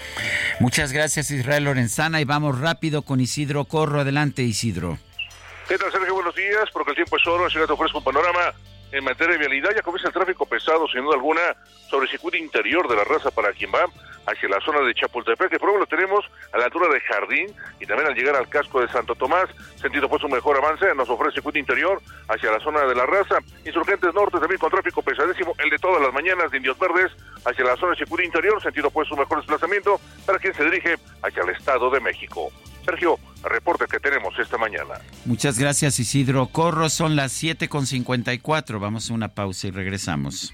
Muchas 0.59 0.91
gracias 0.91 1.31
Israel 1.31 1.65
Lorenzana 1.65 2.21
y 2.21 2.25
vamos 2.25 2.59
rápido 2.59 3.01
con 3.03 3.19
Isidro 3.19 3.65
Corro. 3.65 4.01
Adelante 4.01 4.43
Isidro. 4.43 4.97
¿Qué 5.67 5.77
tal 5.77 5.91
Sergio? 5.91 6.13
Buenos 6.13 6.35
días, 6.35 6.69
porque 6.71 6.91
el 6.91 6.95
tiempo 6.95 7.17
es 7.17 7.27
oro, 7.27 7.45
así 7.45 7.57
que 7.57 7.65
te 7.65 7.73
ofrezco 7.73 7.97
un 7.97 8.03
panorama 8.03 8.53
en 8.95 9.03
materia 9.03 9.33
de 9.33 9.39
vialidad. 9.39 9.71
Ya 9.75 9.81
comienza 9.81 10.07
el 10.07 10.13
tráfico 10.13 10.45
pesado, 10.45 10.87
sin 10.87 11.03
duda 11.03 11.15
alguna, 11.15 11.41
sobre 11.89 12.05
el 12.05 12.11
circuito 12.11 12.37
interior 12.37 12.87
de 12.87 12.95
la 12.95 13.03
raza 13.03 13.29
para 13.29 13.51
quien 13.51 13.71
va 13.71 13.85
hacia 14.25 14.49
la 14.49 14.59
zona 14.61 14.81
de 14.81 14.93
Chapultepec, 14.95 15.51
que 15.51 15.59
por 15.59 15.77
lo 15.77 15.85
tenemos 15.85 16.25
a 16.51 16.57
la 16.57 16.65
altura 16.65 16.87
de 16.87 16.99
Jardín 17.01 17.53
y 17.79 17.85
también 17.85 18.07
al 18.07 18.15
llegar 18.15 18.35
al 18.35 18.49
casco 18.49 18.81
de 18.81 18.87
Santo 18.87 19.13
Tomás, 19.13 19.47
sentido 19.75 20.09
pues 20.09 20.23
un 20.23 20.31
mejor 20.31 20.57
avance, 20.57 20.95
nos 20.95 21.09
ofrece 21.09 21.35
circuito 21.35 21.59
interior 21.59 22.01
hacia 22.27 22.51
la 22.51 22.59
zona 22.59 22.85
de 22.85 22.95
la 22.95 23.05
raza, 23.05 23.37
insurgentes 23.65 24.13
norte 24.15 24.39
también 24.39 24.59
con 24.59 24.71
tráfico 24.71 25.03
pesadísimo, 25.03 25.53
el 25.59 25.69
de 25.69 25.77
todas 25.77 26.01
las 26.01 26.13
mañanas 26.13 26.49
de 26.49 26.57
Indios 26.57 26.79
Verdes 26.79 27.11
hacia 27.45 27.65
la 27.65 27.75
zona 27.75 27.91
de 27.91 27.97
circuito 27.97 28.23
interior, 28.23 28.61
sentido 28.63 28.89
pues 28.89 29.11
un 29.11 29.19
mejor 29.19 29.37
desplazamiento 29.37 29.99
para 30.25 30.39
quien 30.39 30.53
se 30.55 30.63
dirige 30.63 30.95
hacia 31.21 31.43
el 31.43 31.49
Estado 31.49 31.91
de 31.91 31.99
México. 31.99 32.51
Sergio, 32.85 33.19
reporte 33.43 33.85
que 33.89 33.99
tenemos 33.99 34.37
esta 34.39 34.57
mañana. 34.57 34.95
Muchas 35.25 35.59
gracias 35.59 35.99
Isidro 35.99 36.47
Corro, 36.47 36.89
son 36.89 37.15
las 37.15 37.41
7.54, 37.43 38.79
vamos 38.79 39.09
a 39.09 39.13
una 39.13 39.29
pausa 39.29 39.67
y 39.67 39.71
regresamos. 39.71 40.53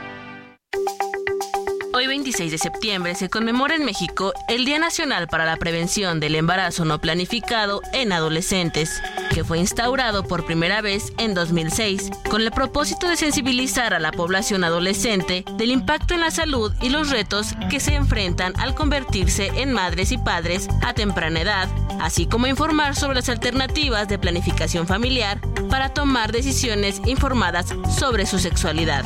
Hoy 2.31 2.35
26 2.35 2.51
de 2.51 2.57
septiembre 2.59 3.15
se 3.15 3.29
conmemora 3.29 3.75
en 3.75 3.83
México 3.83 4.31
el 4.47 4.63
Día 4.63 4.79
Nacional 4.79 5.27
para 5.27 5.43
la 5.43 5.57
Prevención 5.57 6.21
del 6.21 6.35
Embarazo 6.35 6.85
No 6.85 7.01
Planificado 7.01 7.81
en 7.91 8.13
Adolescentes, 8.13 9.01
que 9.33 9.43
fue 9.43 9.59
instaurado 9.59 10.23
por 10.23 10.45
primera 10.45 10.79
vez 10.81 11.11
en 11.17 11.33
2006 11.33 12.09
con 12.29 12.41
el 12.41 12.51
propósito 12.51 13.09
de 13.09 13.17
sensibilizar 13.17 13.93
a 13.93 13.99
la 13.99 14.13
población 14.13 14.63
adolescente 14.63 15.43
del 15.57 15.71
impacto 15.71 16.13
en 16.13 16.21
la 16.21 16.31
salud 16.31 16.71
y 16.81 16.87
los 16.87 17.09
retos 17.09 17.47
que 17.69 17.81
se 17.81 17.95
enfrentan 17.95 18.53
al 18.61 18.75
convertirse 18.75 19.47
en 19.57 19.73
madres 19.73 20.13
y 20.13 20.17
padres 20.17 20.69
a 20.83 20.93
temprana 20.93 21.41
edad, 21.41 21.67
así 21.99 22.27
como 22.27 22.47
informar 22.47 22.95
sobre 22.95 23.15
las 23.15 23.27
alternativas 23.27 24.07
de 24.07 24.19
planificación 24.19 24.87
familiar 24.87 25.41
para 25.69 25.89
tomar 25.89 26.31
decisiones 26.31 27.01
informadas 27.05 27.75
sobre 27.89 28.25
su 28.25 28.39
sexualidad. 28.39 29.03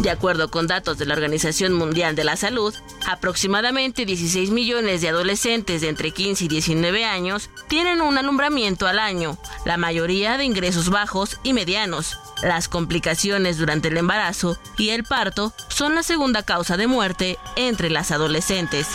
De 0.00 0.10
acuerdo 0.10 0.50
con 0.50 0.66
datos 0.66 0.98
de 0.98 1.06
la 1.06 1.14
Organización 1.14 1.72
Mundial 1.72 2.14
de 2.14 2.24
la 2.24 2.36
Salud, 2.36 2.74
aproximadamente 3.06 4.04
16 4.04 4.50
millones 4.50 5.00
de 5.00 5.08
adolescentes 5.08 5.80
de 5.80 5.88
entre 5.88 6.10
15 6.10 6.44
y 6.44 6.48
19 6.48 7.04
años 7.04 7.48
tienen 7.66 8.02
un 8.02 8.18
alumbramiento 8.18 8.86
al 8.86 8.98
año, 8.98 9.38
la 9.64 9.78
mayoría 9.78 10.36
de 10.36 10.44
ingresos 10.44 10.90
bajos 10.90 11.38
y 11.42 11.54
medianos. 11.54 12.18
Las 12.42 12.68
complicaciones 12.68 13.56
durante 13.56 13.88
el 13.88 13.96
embarazo 13.96 14.58
y 14.76 14.90
el 14.90 15.04
parto 15.04 15.54
son 15.68 15.94
la 15.94 16.02
segunda 16.02 16.42
causa 16.42 16.76
de 16.76 16.86
muerte 16.86 17.38
entre 17.56 17.88
las 17.88 18.10
adolescentes. 18.10 18.88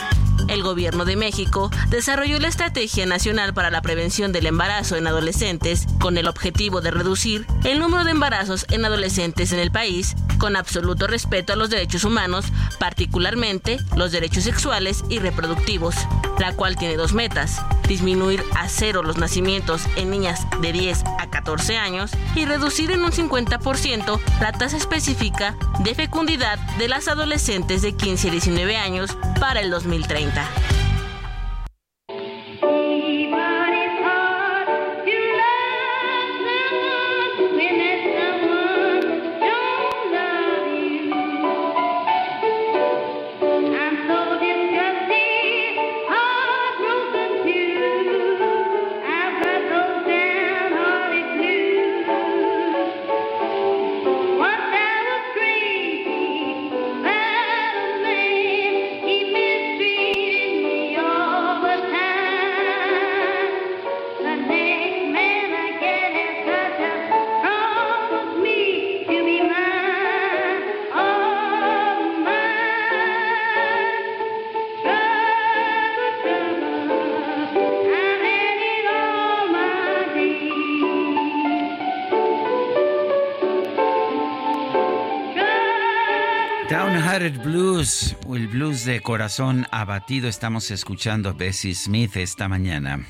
El 0.47 0.63
gobierno 0.63 1.05
de 1.05 1.15
México 1.15 1.69
desarrolló 1.89 2.39
la 2.39 2.47
Estrategia 2.47 3.05
Nacional 3.05 3.53
para 3.53 3.71
la 3.71 3.81
Prevención 3.81 4.31
del 4.31 4.45
Embarazo 4.45 4.95
en 4.95 5.07
Adolescentes 5.07 5.87
con 5.99 6.17
el 6.17 6.27
objetivo 6.27 6.81
de 6.81 6.91
reducir 6.91 7.45
el 7.63 7.79
número 7.79 8.03
de 8.03 8.11
embarazos 8.11 8.65
en 8.69 8.85
adolescentes 8.85 9.51
en 9.51 9.59
el 9.59 9.71
país 9.71 10.15
con 10.37 10.55
absoluto 10.55 11.05
respeto 11.05 11.53
a 11.53 11.55
los 11.55 11.69
derechos 11.69 12.03
humanos, 12.03 12.45
particularmente 12.79 13.77
los 13.95 14.11
derechos 14.11 14.43
sexuales 14.43 15.03
y 15.07 15.19
reproductivos, 15.19 15.95
la 16.39 16.53
cual 16.53 16.77
tiene 16.77 16.97
dos 16.97 17.13
metas, 17.13 17.61
disminuir 17.87 18.43
a 18.55 18.67
cero 18.67 19.03
los 19.03 19.17
nacimientos 19.17 19.83
en 19.97 20.09
niñas 20.09 20.47
de 20.61 20.71
10 20.71 21.03
a 21.19 21.29
14 21.29 21.77
años 21.77 22.11
y 22.35 22.45
reducir 22.45 22.89
en 22.91 23.03
un 23.03 23.11
50% 23.11 24.19
la 24.39 24.51
tasa 24.51 24.77
específica 24.77 25.55
de 25.83 25.93
fecundidad 25.93 26.57
de 26.77 26.87
las 26.87 27.07
adolescentes 27.07 27.81
de 27.81 27.95
15 27.95 28.29
a 28.29 28.31
19 28.31 28.77
años 28.77 29.17
para 29.39 29.61
el 29.61 29.69
2030. 29.69 30.30
He 30.33 30.80
de 88.85 89.01
corazón 89.01 89.67
abatido, 89.71 90.27
estamos 90.27 90.71
escuchando 90.71 91.29
a 91.29 91.33
Bessie 91.33 91.75
Smith 91.75 92.15
esta 92.15 92.47
mañana. 92.47 93.05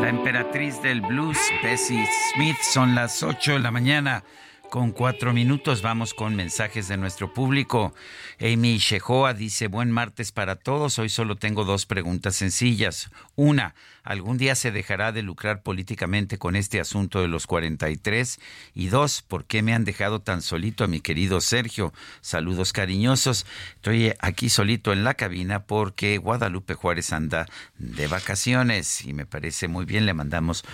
La 0.00 0.08
emperatriz 0.08 0.80
del 0.82 1.00
blues, 1.00 1.38
Bessie 1.62 2.06
Smith, 2.34 2.56
son 2.62 2.94
las 2.94 3.22
8 3.22 3.54
de 3.54 3.58
la 3.58 3.70
mañana. 3.70 4.22
Con 4.70 4.90
cuatro 4.90 5.32
minutos 5.32 5.80
vamos 5.80 6.12
con 6.12 6.34
mensajes 6.34 6.88
de 6.88 6.96
nuestro 6.96 7.32
público. 7.32 7.94
Amy 8.40 8.78
Shehoa 8.78 9.32
dice, 9.32 9.68
buen 9.68 9.90
martes 9.92 10.32
para 10.32 10.56
todos. 10.56 10.98
Hoy 10.98 11.08
solo 11.08 11.36
tengo 11.36 11.64
dos 11.64 11.86
preguntas 11.86 12.34
sencillas. 12.34 13.08
Una, 13.36 13.74
¿algún 14.06 14.38
día 14.38 14.54
se 14.54 14.70
dejará 14.70 15.12
de 15.12 15.22
lucrar 15.22 15.62
políticamente 15.62 16.38
con 16.38 16.56
este 16.56 16.80
asunto 16.80 17.20
de 17.20 17.28
los 17.28 17.46
43? 17.46 18.38
Y 18.74 18.86
dos, 18.86 19.22
¿por 19.22 19.44
qué 19.44 19.62
me 19.62 19.74
han 19.74 19.84
dejado 19.84 20.20
tan 20.20 20.42
solito 20.42 20.84
a 20.84 20.86
mi 20.86 21.00
querido 21.00 21.40
Sergio? 21.40 21.92
Saludos 22.20 22.72
cariñosos. 22.72 23.46
Estoy 23.74 24.12
aquí 24.20 24.48
solito 24.48 24.92
en 24.92 25.04
la 25.04 25.14
cabina 25.14 25.64
porque 25.64 26.18
Guadalupe 26.18 26.74
Juárez 26.74 27.12
anda 27.12 27.46
de 27.78 28.06
vacaciones 28.06 29.04
y 29.04 29.12
me 29.12 29.26
parece 29.26 29.68
muy 29.68 29.84
bien. 29.84 30.06
Le 30.06 30.14
mandamos 30.14 30.64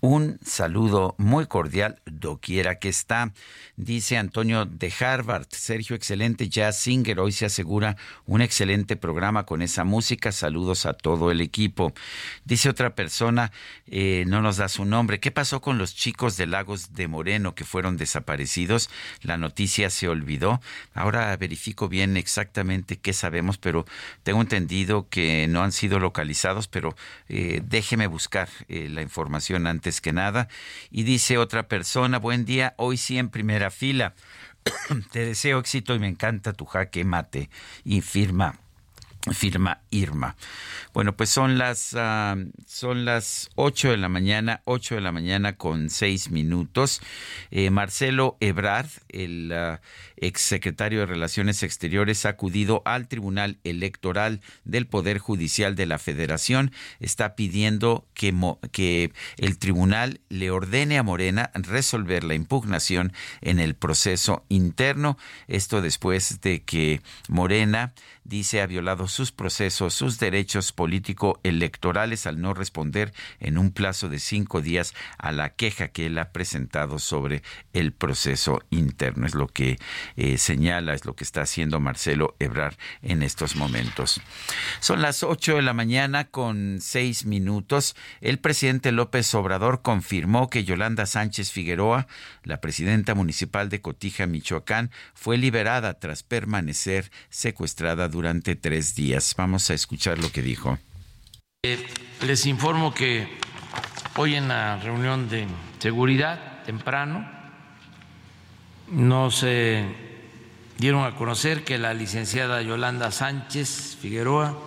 un 0.00 0.38
saludo 0.44 1.14
muy 1.18 1.46
cordial, 1.46 2.00
doquiera 2.04 2.78
que 2.78 2.88
está. 2.88 3.32
Dice 3.76 4.18
Antonio 4.18 4.66
de 4.66 4.92
Harvard, 5.00 5.46
Sergio, 5.50 5.96
excelente 5.96 6.48
jazz 6.48 6.78
singer. 6.78 7.20
Hoy 7.20 7.32
se 7.32 7.46
asegura 7.46 7.96
un 8.26 8.42
excelente 8.42 8.96
programa 8.96 9.44
con 9.46 9.62
esa 9.62 9.84
música. 9.84 10.30
Saludos 10.32 10.86
a 10.86 10.92
todo 10.92 11.30
el 11.30 11.40
equipo. 11.40 11.92
Dice 12.44 12.68
otra 12.68 12.81
persona, 12.90 13.52
eh, 13.86 14.24
no 14.26 14.42
nos 14.42 14.56
da 14.56 14.68
su 14.68 14.84
nombre. 14.84 15.20
¿Qué 15.20 15.30
pasó 15.30 15.60
con 15.60 15.78
los 15.78 15.94
chicos 15.94 16.36
de 16.36 16.46
Lagos 16.46 16.94
de 16.94 17.08
Moreno 17.08 17.54
que 17.54 17.64
fueron 17.64 17.96
desaparecidos? 17.96 18.90
La 19.22 19.36
noticia 19.36 19.90
se 19.90 20.08
olvidó. 20.08 20.60
Ahora 20.94 21.36
verifico 21.36 21.88
bien 21.88 22.16
exactamente 22.16 22.96
qué 22.98 23.12
sabemos, 23.12 23.58
pero 23.58 23.84
tengo 24.22 24.40
entendido 24.40 25.08
que 25.08 25.46
no 25.48 25.62
han 25.62 25.72
sido 25.72 25.98
localizados, 25.98 26.68
pero 26.68 26.94
eh, 27.28 27.62
déjeme 27.64 28.06
buscar 28.06 28.48
eh, 28.68 28.88
la 28.88 29.02
información 29.02 29.66
antes 29.66 30.00
que 30.00 30.12
nada. 30.12 30.48
Y 30.90 31.04
dice 31.04 31.38
otra 31.38 31.68
persona, 31.68 32.18
buen 32.18 32.44
día, 32.44 32.74
hoy 32.76 32.96
sí 32.96 33.18
en 33.18 33.28
primera 33.28 33.70
fila. 33.70 34.14
Te 35.12 35.26
deseo 35.26 35.58
éxito 35.58 35.94
y 35.94 35.98
me 35.98 36.08
encanta 36.08 36.52
tu 36.52 36.64
jaque 36.64 37.04
mate. 37.04 37.50
Y 37.84 38.00
firma 38.00 38.61
firma 39.30 39.80
Irma. 39.90 40.36
Bueno, 40.92 41.16
pues 41.16 41.30
son 41.30 41.56
las 41.56 41.94
ah, 41.96 42.36
son 42.66 43.04
las 43.04 43.50
8 43.54 43.90
de 43.90 43.96
la 43.96 44.08
mañana, 44.08 44.62
8 44.64 44.96
de 44.96 45.00
la 45.00 45.12
mañana 45.12 45.56
con 45.56 45.90
6 45.90 46.30
minutos. 46.30 47.00
Eh, 47.50 47.70
Marcelo 47.70 48.36
Ebrard, 48.40 48.90
el 49.08 49.52
uh, 49.52 49.78
exsecretario 50.16 51.00
de 51.00 51.06
Relaciones 51.06 51.62
Exteriores, 51.62 52.26
ha 52.26 52.30
acudido 52.30 52.82
al 52.84 53.08
Tribunal 53.08 53.58
Electoral 53.64 54.40
del 54.64 54.86
Poder 54.86 55.18
Judicial 55.18 55.74
de 55.74 55.86
la 55.86 55.98
Federación. 55.98 56.72
Está 57.00 57.34
pidiendo 57.34 58.06
que, 58.14 59.12
el 59.36 59.58
tribunal 59.58 60.20
le 60.28 60.50
ordene 60.50 60.98
a 60.98 61.02
Morena 61.02 61.50
resolver 61.54 62.24
la 62.24 62.34
impugnación 62.34 63.12
en 63.40 63.58
el 63.58 63.74
proceso 63.74 64.44
interno. 64.48 65.18
Esto 65.48 65.82
después 65.82 66.40
de 66.40 66.62
que 66.62 67.00
Morena 67.28 67.92
dice 68.24 68.60
ha 68.60 68.66
violado 68.66 69.08
sus 69.08 69.32
procesos, 69.32 69.94
sus 69.94 70.18
derechos 70.18 70.72
político-electorales 70.72 72.26
al 72.26 72.40
no 72.40 72.54
responder 72.54 73.12
en 73.40 73.58
un 73.58 73.72
plazo 73.72 74.08
de 74.08 74.18
cinco 74.18 74.60
días 74.60 74.94
a 75.18 75.32
la 75.32 75.50
queja 75.50 75.88
que 75.88 76.06
él 76.06 76.18
ha 76.18 76.32
presentado 76.32 76.98
sobre 76.98 77.42
el 77.72 77.92
proceso 77.92 78.62
interno. 78.70 79.26
Es 79.26 79.34
lo 79.34 79.48
que 79.48 79.78
eh, 80.16 80.38
señala, 80.38 80.94
es 80.94 81.04
lo 81.04 81.14
que 81.14 81.24
está 81.24 81.42
haciendo 81.42 81.80
Marcelo 81.80 82.36
Ebrar 82.38 82.76
en 83.02 83.22
estos 83.22 83.56
momentos. 83.56 84.20
Son 84.80 85.02
las 85.02 85.22
ocho 85.22 85.56
de 85.56 85.62
la 85.62 85.72
mañana 85.72 86.24
con 86.24 86.78
seis 86.80 87.24
minutos. 87.24 87.96
El 88.20 88.38
presidente 88.38 88.92
López 88.92 89.34
Obrador 89.34 89.82
confirmó 89.82 90.48
que 90.48 90.64
Yolanda 90.64 91.06
Sánchez 91.06 91.50
Figueroa, 91.50 92.06
la 92.44 92.60
presidenta 92.60 93.14
municipal 93.14 93.68
de 93.68 93.80
Cotija, 93.80 94.26
Michoacán, 94.26 94.90
fue 95.14 95.38
liberada 95.38 95.94
tras 95.94 96.22
permanecer 96.22 97.10
secuestrada 97.28 98.08
durante 98.08 98.56
tres 98.56 98.94
días. 98.94 99.34
Vamos 99.36 99.70
a 99.70 99.74
escuchar 99.74 100.18
lo 100.18 100.30
que 100.30 100.42
dijo. 100.42 100.78
Eh, 101.64 101.78
les 102.26 102.46
informo 102.46 102.92
que 102.92 103.28
hoy 104.16 104.34
en 104.34 104.48
la 104.48 104.78
reunión 104.78 105.28
de 105.28 105.46
seguridad 105.78 106.62
temprano 106.64 107.41
nos 108.92 109.40
dieron 110.78 111.04
a 111.04 111.16
conocer 111.16 111.64
que 111.64 111.78
la 111.78 111.94
licenciada 111.94 112.60
Yolanda 112.60 113.10
Sánchez 113.10 113.96
Figueroa, 114.00 114.58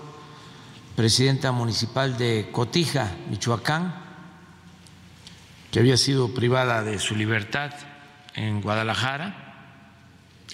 presidenta 0.95 1.51
municipal 1.51 2.17
de 2.17 2.49
Cotija, 2.51 3.11
Michoacán, 3.29 3.93
que 5.71 5.79
había 5.79 5.95
sido 5.97 6.33
privada 6.33 6.83
de 6.83 6.97
su 6.97 7.15
libertad 7.15 7.71
en 8.33 8.61
Guadalajara 8.61 9.43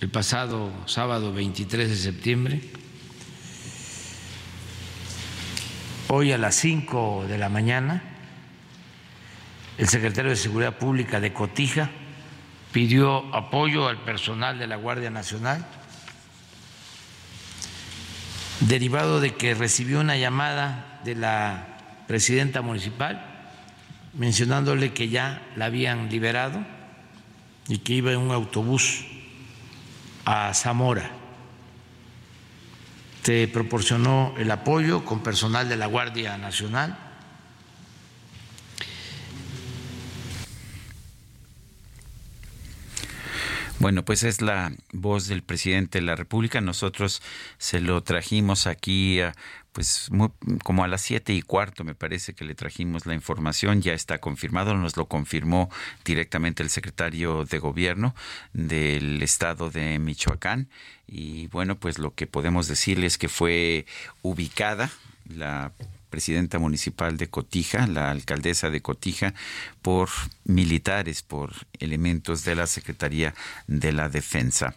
el 0.01 0.09
pasado 0.09 0.72
sábado 0.86 1.34
23 1.34 1.89
de 1.89 1.95
septiembre, 1.95 2.61
Hoy 6.13 6.34
a 6.34 6.38
las 6.38 6.55
5 6.55 7.24
de 7.30 7.38
la 7.38 7.47
mañana, 7.47 8.03
el 9.78 9.88
secretario 9.88 10.32
de 10.32 10.36
Seguridad 10.36 10.78
Pública 10.78 11.22
de 11.22 11.32
Cotija 11.32 11.89
pidió 12.72 13.34
apoyo 13.36 13.88
al 13.88 13.97
personal 13.97 14.57
de 14.59 14.67
la 14.67 14.76
Guardia 14.76 15.09
Nacional, 15.09 15.65
derivado 18.61 19.19
de 19.19 19.36
que 19.36 19.53
recibió 19.53 19.99
una 19.99 20.17
llamada 20.17 20.99
de 21.03 21.15
la 21.15 21.67
presidenta 22.07 22.61
municipal 22.61 23.28
mencionándole 24.13 24.93
que 24.93 25.09
ya 25.09 25.41
la 25.55 25.65
habían 25.65 26.09
liberado 26.09 26.59
y 27.67 27.80
que 27.80 27.93
iba 27.93 28.11
en 28.11 28.19
un 28.19 28.32
autobús 28.32 29.05
a 30.26 30.53
Zamora 30.53 31.22
se 33.24 33.47
proporcionó 33.47 34.34
el 34.38 34.49
apoyo 34.49 35.05
con 35.05 35.22
personal 35.22 35.69
de 35.69 35.78
la 35.78 35.86
Guardia 35.86 36.38
Nacional. 36.38 36.97
Bueno, 43.82 44.05
pues 44.05 44.21
es 44.21 44.41
la 44.41 44.71
voz 44.93 45.27
del 45.27 45.41
presidente 45.41 45.97
de 45.97 46.05
la 46.05 46.15
República. 46.15 46.61
Nosotros 46.61 47.19
se 47.57 47.79
lo 47.79 48.03
trajimos 48.03 48.67
aquí 48.67 49.19
pues 49.71 50.11
como 50.63 50.84
a 50.84 50.88
las 50.88 51.01
siete 51.01 51.34
y 51.34 51.41
cuarto 51.41 51.84
me 51.84 51.95
parece 51.95 52.36
que 52.36 52.45
le 52.45 52.53
trajimos 52.53 53.07
la 53.07 53.15
información, 53.15 53.82
ya 53.82 53.93
está 53.93 54.19
confirmado, 54.19 54.75
nos 54.75 54.97
lo 54.97 55.07
confirmó 55.07 55.71
directamente 56.05 56.61
el 56.61 56.69
secretario 56.69 57.43
de 57.45 57.57
gobierno 57.57 58.13
del 58.53 59.23
estado 59.23 59.71
de 59.71 59.97
Michoacán 59.97 60.69
y 61.07 61.47
bueno, 61.47 61.79
pues 61.79 61.97
lo 61.97 62.13
que 62.13 62.27
podemos 62.27 62.67
decirles 62.67 63.13
es 63.13 63.17
que 63.17 63.29
fue 63.29 63.88
ubicada 64.21 64.91
la 65.27 65.71
presidenta 66.12 66.59
municipal 66.59 67.18
de 67.18 67.28
Cotija, 67.28 67.88
la 67.88 68.12
alcaldesa 68.12 68.70
de 68.70 68.82
Cotija, 68.82 69.34
por 69.82 70.09
militares, 70.43 71.24
por 71.24 71.53
elementos 71.80 72.43
de 72.43 72.53
la 72.53 72.68
Secretaría 72.68 73.34
de 73.66 73.93
la 73.93 74.09
Defensa. 74.09 74.76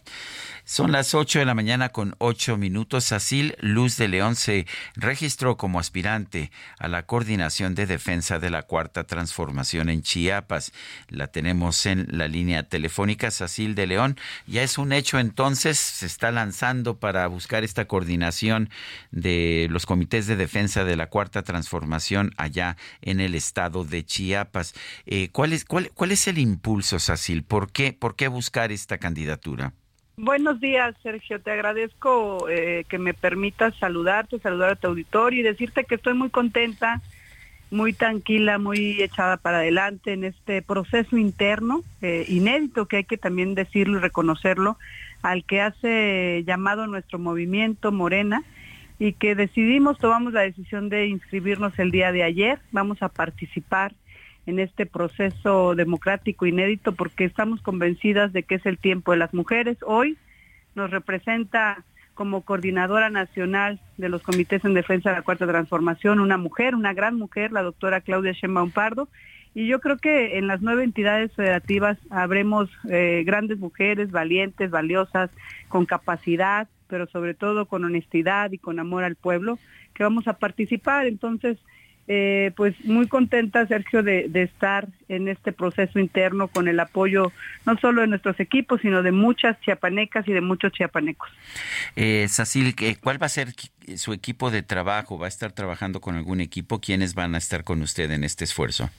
Son 0.67 0.91
las 0.91 1.13
8 1.13 1.37
de 1.37 1.45
la 1.45 1.53
mañana 1.53 1.89
con 1.89 2.15
8 2.17 2.57
minutos. 2.57 3.11
Asil 3.11 3.55
Luz 3.59 3.97
de 3.97 4.07
León 4.07 4.35
se 4.35 4.65
registró 4.95 5.57
como 5.57 5.79
aspirante 5.79 6.51
a 6.79 6.87
la 6.87 7.05
coordinación 7.05 7.75
de 7.75 7.85
defensa 7.85 8.39
de 8.39 8.49
la 8.49 8.63
Cuarta 8.63 9.03
Transformación 9.03 9.89
en 9.89 10.01
Chiapas. 10.01 10.73
La 11.07 11.27
tenemos 11.27 11.85
en 11.85 12.07
la 12.09 12.27
línea 12.27 12.63
telefónica. 12.63 13.29
Sacil 13.29 13.75
de 13.75 13.85
León, 13.85 14.17
ya 14.47 14.63
es 14.63 14.79
un 14.79 14.91
hecho 14.91 15.19
entonces, 15.19 15.77
se 15.77 16.07
está 16.07 16.31
lanzando 16.31 16.99
para 16.99 17.27
buscar 17.27 17.63
esta 17.63 17.85
coordinación 17.85 18.71
de 19.11 19.67
los 19.69 19.85
comités 19.85 20.25
de 20.25 20.35
defensa 20.35 20.83
de 20.83 20.95
la 20.95 21.11
Cuarta 21.11 21.43
Transformación 21.43 22.31
allá 22.37 22.75
en 23.03 23.19
el 23.19 23.35
estado 23.35 23.85
de 23.85 24.03
Chiapas. 24.03 24.73
Eh, 25.05 25.29
¿cuál, 25.31 25.53
es, 25.53 25.63
cuál, 25.63 25.91
¿Cuál 25.93 26.11
es 26.11 26.27
el 26.27 26.39
impulso, 26.39 26.97
Sacil? 26.97 27.43
¿Por 27.43 27.71
qué, 27.71 27.93
¿Por 27.93 28.15
qué 28.15 28.29
buscar 28.29 28.71
esta 28.71 28.97
candidatura? 28.97 29.71
Buenos 30.17 30.61
días, 30.61 30.95
Sergio. 31.03 31.41
Te 31.41 31.51
agradezco 31.51 32.47
eh, 32.47 32.85
que 32.87 32.97
me 32.97 33.13
permitas 33.13 33.75
saludarte, 33.77 34.39
saludar 34.39 34.71
a 34.71 34.75
tu 34.75 34.87
auditorio 34.87 35.41
y 35.41 35.43
decirte 35.43 35.83
que 35.83 35.95
estoy 35.95 36.13
muy 36.13 36.29
contenta, 36.29 37.01
muy 37.69 37.91
tranquila, 37.91 38.57
muy 38.57 39.01
echada 39.03 39.35
para 39.35 39.57
adelante 39.57 40.13
en 40.13 40.23
este 40.23 40.61
proceso 40.61 41.17
interno 41.17 41.83
eh, 42.01 42.25
inédito 42.29 42.85
que 42.85 42.97
hay 42.97 43.03
que 43.03 43.17
también 43.17 43.55
decirlo 43.55 43.97
y 43.97 44.01
reconocerlo, 44.01 44.77
al 45.21 45.43
que 45.43 45.59
hace 45.59 46.43
llamado 46.47 46.87
nuestro 46.87 47.19
movimiento 47.19 47.91
Morena 47.91 48.43
y 48.99 49.13
que 49.13 49.35
decidimos, 49.35 49.97
tomamos 49.97 50.31
la 50.31 50.41
decisión 50.41 50.87
de 50.87 51.07
inscribirnos 51.07 51.77
el 51.77 51.91
día 51.91 52.13
de 52.13 52.23
ayer. 52.23 52.59
Vamos 52.71 53.01
a 53.01 53.09
participar 53.09 53.93
en 54.45 54.59
este 54.59 54.85
proceso 54.85 55.75
democrático 55.75 56.45
inédito 56.45 56.93
porque 56.93 57.25
estamos 57.25 57.61
convencidas 57.61 58.33
de 58.33 58.43
que 58.43 58.55
es 58.55 58.65
el 58.65 58.77
tiempo 58.77 59.11
de 59.11 59.17
las 59.17 59.33
mujeres. 59.33 59.77
Hoy 59.85 60.17
nos 60.75 60.91
representa 60.91 61.83
como 62.13 62.41
coordinadora 62.41 63.09
nacional 63.09 63.79
de 63.97 64.09
los 64.09 64.23
comités 64.23 64.63
en 64.63 64.73
defensa 64.73 65.09
de 65.09 65.17
la 65.17 65.21
cuarta 65.21 65.45
transformación 65.45 66.19
una 66.19 66.37
mujer, 66.37 66.75
una 66.75 66.93
gran 66.93 67.15
mujer, 67.15 67.51
la 67.51 67.61
doctora 67.61 68.01
Claudia 68.01 68.31
Sheinbaum 68.31 68.71
Pardo. 68.71 69.07
Y 69.53 69.67
yo 69.67 69.79
creo 69.79 69.97
que 69.97 70.37
en 70.37 70.47
las 70.47 70.61
nueve 70.61 70.83
entidades 70.83 71.31
federativas 71.33 71.97
habremos 72.09 72.69
eh, 72.89 73.23
grandes 73.25 73.57
mujeres 73.57 74.11
valientes, 74.11 74.69
valiosas, 74.69 75.29
con 75.69 75.85
capacidad, 75.85 76.67
pero 76.87 77.07
sobre 77.07 77.33
todo 77.33 77.65
con 77.65 77.83
honestidad 77.83 78.51
y 78.51 78.57
con 78.57 78.79
amor 78.79 79.03
al 79.03 79.15
pueblo, 79.15 79.57
que 79.93 80.03
vamos 80.03 80.27
a 80.27 80.37
participar. 80.37 81.07
Entonces, 81.07 81.57
eh, 82.07 82.51
pues 82.55 82.75
muy 82.85 83.07
contenta, 83.07 83.65
Sergio, 83.67 84.03
de, 84.03 84.29
estar 84.35 84.87
en 85.07 85.27
este 85.27 85.51
proceso 85.51 85.99
interno 85.99 86.47
con 86.47 86.67
el 86.67 86.79
apoyo 86.79 87.31
no 87.65 87.77
solo 87.77 88.01
de 88.01 88.07
nuestros 88.07 88.39
equipos, 88.39 88.81
sino 88.81 89.01
de 89.01 89.11
muchas 89.11 89.59
chiapanecas 89.61 90.27
y 90.27 90.33
de 90.33 90.41
muchos 90.41 90.71
chiapanecos. 90.71 91.29
Eh, 91.95 92.27
Sacil, 92.29 92.75
¿cuál 93.01 93.21
va 93.21 93.25
a 93.25 93.29
ser 93.29 93.49
su 93.95 94.13
equipo 94.13 94.51
de 94.51 94.61
trabajo? 94.61 95.17
¿Va 95.17 95.25
a 95.25 95.29
estar 95.29 95.51
trabajando 95.51 95.99
con 95.99 96.15
algún 96.15 96.41
equipo? 96.41 96.79
¿Quiénes 96.79 97.15
van 97.15 97.33
a 97.33 97.39
estar 97.39 97.63
con 97.63 97.81
usted 97.81 98.11
en 98.11 98.23
este 98.23 98.43
esfuerzo? 98.43 98.89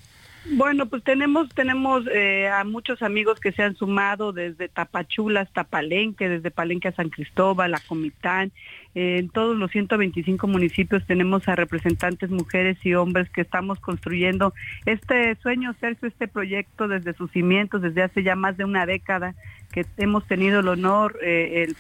Bueno, 0.53 0.87
pues 0.87 1.03
tenemos 1.03 1.49
tenemos 1.55 2.07
eh, 2.07 2.49
a 2.49 2.63
muchos 2.63 3.03
amigos 3.03 3.41
que 3.41 3.51
se 3.51 3.63
han 3.63 3.75
sumado 3.75 4.33
desde 4.33 4.69
Tapachula 4.69 5.41
hasta 5.41 5.65
Palenque, 5.65 6.29
desde 6.29 6.53
Palenque 6.53 6.89
a 6.89 6.93
San 6.93 7.09
Cristóbal, 7.09 7.75
a 7.75 7.81
Comitán. 7.81 8.53
Eh, 8.95 9.19
en 9.19 9.29
todos 9.29 9.57
los 9.57 9.73
125 9.73 10.47
municipios 10.47 11.05
tenemos 11.05 11.49
a 11.49 11.57
representantes 11.57 12.31
mujeres 12.31 12.79
y 12.85 12.95
hombres 12.95 13.29
que 13.31 13.41
estamos 13.41 13.81
construyendo 13.81 14.55
este 14.85 15.35
sueño, 15.37 15.75
Sergio, 15.81 16.07
este 16.09 16.29
proyecto 16.29 16.87
desde 16.87 17.13
sus 17.15 17.31
cimientos, 17.33 17.83
desde 17.83 18.03
hace 18.03 18.23
ya 18.23 18.37
más 18.37 18.57
de 18.57 18.65
una 18.65 18.87
década 18.87 19.35
que 19.73 19.85
hemos 19.97 20.27
tenido 20.27 20.61
el 20.61 20.69
honor, 20.69 21.19
eh, 21.23 21.75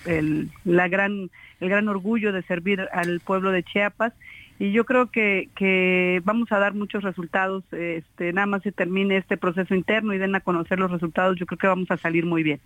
la 0.65 0.89
gran, 0.89 1.31
el 1.61 1.69
gran 1.69 1.89
orgullo 1.89 2.33
de 2.33 2.43
servir 2.43 2.81
al 2.93 3.21
pueblo 3.21 3.53
de 3.53 3.63
Chiapas 3.63 4.13
y 4.59 4.73
yo 4.73 4.85
creo 4.85 5.11
que, 5.11 5.49
que 5.57 6.21
vamos 6.25 6.51
a 6.53 6.59
dar 6.59 6.75
muchos 6.75 7.03
resultados. 7.03 7.65
Este, 7.73 8.33
nada 8.33 8.47
más 8.47 8.63
se 8.63 8.73
termine 8.73 9.17
este 9.17 9.37
proceso 9.37 9.75
interno 9.75 10.15
y 10.15 10.19
den 10.19 10.35
a 10.35 10.41
conocer 10.41 10.79
los 10.79 10.91
resultados, 10.91 11.39
yo 11.39 11.47
creo 11.47 11.59
que 11.59 11.67
vamos 11.67 11.91
a 11.91 11.97
salir 11.97 12.25
muy 12.25 12.43
bien. 12.43 12.61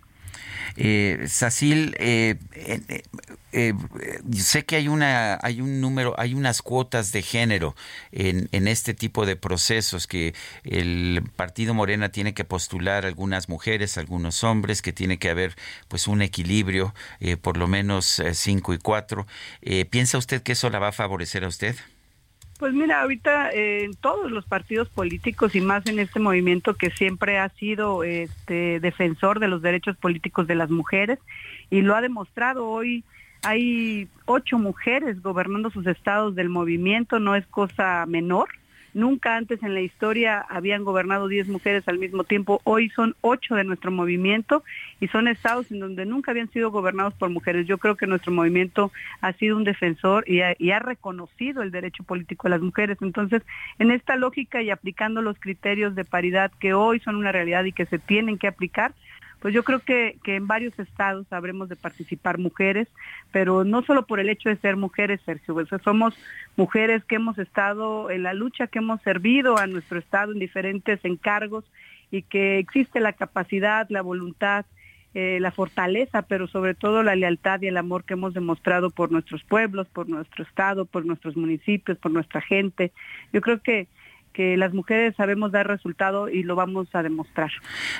Eh, 0.77 1.25
Sacil, 1.27 1.95
eh, 1.99 2.35
eh, 2.53 3.03
eh, 3.51 3.73
sé 4.31 4.63
que 4.63 4.77
hay 4.77 4.87
una, 4.87 5.37
hay 5.41 5.59
un 5.59 5.81
número, 5.81 6.15
hay 6.17 6.33
unas 6.33 6.61
cuotas 6.61 7.11
de 7.11 7.21
género 7.21 7.75
en, 8.13 8.47
en 8.53 8.69
este 8.69 8.93
tipo 8.93 9.25
de 9.25 9.35
procesos 9.35 10.07
que 10.07 10.33
el 10.63 11.21
partido 11.35 11.73
Morena 11.73 12.09
tiene 12.09 12.33
que 12.33 12.45
postular 12.45 13.05
algunas 13.05 13.49
mujeres, 13.49 13.97
algunos 13.97 14.45
hombres, 14.45 14.81
que 14.81 14.93
tiene 14.93 15.19
que 15.19 15.29
haber 15.29 15.55
pues 15.89 16.07
un 16.07 16.21
equilibrio, 16.21 16.93
por 17.41 17.57
lo 17.57 17.67
menos 17.67 18.21
cinco 18.31 18.73
y 18.73 18.77
cuatro. 18.77 19.27
¿Piensa 19.89 20.17
usted 20.17 20.41
que 20.41 20.53
eso 20.53 20.69
la 20.69 20.79
va 20.79 20.89
a 20.89 20.93
favorecer 20.93 21.43
a 21.43 21.49
usted? 21.49 21.75
Pues 22.61 22.75
mira, 22.75 23.01
ahorita 23.01 23.49
eh, 23.49 23.85
en 23.85 23.95
todos 23.95 24.29
los 24.29 24.45
partidos 24.45 24.87
políticos 24.87 25.55
y 25.55 25.61
más 25.61 25.83
en 25.87 25.97
este 25.97 26.19
movimiento 26.19 26.75
que 26.75 26.91
siempre 26.91 27.39
ha 27.39 27.49
sido 27.49 28.03
este, 28.03 28.79
defensor 28.79 29.39
de 29.39 29.47
los 29.47 29.63
derechos 29.63 29.97
políticos 29.97 30.45
de 30.45 30.53
las 30.53 30.69
mujeres 30.69 31.17
y 31.71 31.81
lo 31.81 31.95
ha 31.95 32.01
demostrado 32.01 32.69
hoy. 32.69 33.03
Hay 33.41 34.07
ocho 34.25 34.59
mujeres 34.59 35.23
gobernando 35.23 35.71
sus 35.71 35.87
estados 35.87 36.35
del 36.35 36.49
movimiento, 36.49 37.17
no 37.17 37.35
es 37.35 37.47
cosa 37.47 38.05
menor. 38.07 38.49
Nunca 38.93 39.37
antes 39.37 39.63
en 39.63 39.73
la 39.73 39.81
historia 39.81 40.45
habían 40.49 40.83
gobernado 40.83 41.27
10 41.27 41.47
mujeres 41.47 41.87
al 41.87 41.97
mismo 41.97 42.25
tiempo. 42.25 42.59
Hoy 42.65 42.89
son 42.89 43.15
8 43.21 43.55
de 43.55 43.63
nuestro 43.63 43.89
movimiento 43.89 44.63
y 44.99 45.07
son 45.07 45.27
estados 45.27 45.71
en 45.71 45.79
donde 45.79 46.05
nunca 46.05 46.31
habían 46.31 46.51
sido 46.51 46.71
gobernados 46.71 47.13
por 47.13 47.29
mujeres. 47.29 47.67
Yo 47.67 47.77
creo 47.77 47.95
que 47.95 48.07
nuestro 48.07 48.33
movimiento 48.33 48.91
ha 49.21 49.31
sido 49.33 49.55
un 49.55 49.63
defensor 49.63 50.29
y 50.29 50.41
ha, 50.41 50.55
y 50.59 50.71
ha 50.71 50.79
reconocido 50.79 51.61
el 51.61 51.71
derecho 51.71 52.03
político 52.03 52.47
de 52.47 52.51
las 52.51 52.61
mujeres. 52.61 52.97
Entonces, 53.01 53.43
en 53.79 53.91
esta 53.91 54.17
lógica 54.17 54.61
y 54.61 54.69
aplicando 54.69 55.21
los 55.21 55.39
criterios 55.39 55.95
de 55.95 56.03
paridad 56.03 56.51
que 56.59 56.73
hoy 56.73 56.99
son 56.99 57.15
una 57.15 57.31
realidad 57.31 57.63
y 57.63 57.71
que 57.71 57.85
se 57.85 57.97
tienen 57.99 58.37
que 58.37 58.47
aplicar, 58.47 58.93
pues 59.41 59.55
yo 59.55 59.63
creo 59.63 59.79
que, 59.79 60.17
que 60.23 60.35
en 60.35 60.45
varios 60.45 60.77
estados 60.77 61.25
habremos 61.31 61.67
de 61.67 61.75
participar 61.75 62.37
mujeres, 62.37 62.87
pero 63.31 63.63
no 63.63 63.81
solo 63.81 64.05
por 64.05 64.19
el 64.19 64.29
hecho 64.29 64.49
de 64.49 64.55
ser 64.57 64.77
mujeres, 64.77 65.19
Sergio, 65.25 65.55
pues 65.55 65.67
somos 65.83 66.13
mujeres 66.55 67.03
que 67.05 67.15
hemos 67.15 67.39
estado 67.39 68.11
en 68.11 68.21
la 68.21 68.35
lucha, 68.35 68.67
que 68.67 68.79
hemos 68.79 69.01
servido 69.01 69.57
a 69.57 69.65
nuestro 69.65 69.97
estado 69.97 70.31
en 70.31 70.37
diferentes 70.39 71.03
encargos 71.03 71.65
y 72.11 72.21
que 72.21 72.59
existe 72.59 72.99
la 72.99 73.13
capacidad, 73.13 73.87
la 73.89 74.03
voluntad, 74.03 74.65
eh, 75.15 75.39
la 75.41 75.51
fortaleza, 75.51 76.21
pero 76.21 76.47
sobre 76.47 76.75
todo 76.75 77.01
la 77.01 77.15
lealtad 77.15 77.61
y 77.61 77.67
el 77.67 77.77
amor 77.77 78.03
que 78.03 78.13
hemos 78.13 78.35
demostrado 78.35 78.91
por 78.91 79.11
nuestros 79.11 79.43
pueblos, 79.43 79.87
por 79.87 80.07
nuestro 80.07 80.43
estado, 80.43 80.85
por 80.85 81.03
nuestros 81.03 81.35
municipios, 81.35 81.97
por 81.97 82.11
nuestra 82.11 82.41
gente. 82.41 82.91
Yo 83.33 83.41
creo 83.41 83.59
que 83.59 83.87
que 84.33 84.57
las 84.57 84.73
mujeres 84.73 85.15
sabemos 85.15 85.51
dar 85.51 85.67
resultado 85.67 86.29
y 86.29 86.43
lo 86.43 86.55
vamos 86.55 86.87
a 86.93 87.03
demostrar. 87.03 87.51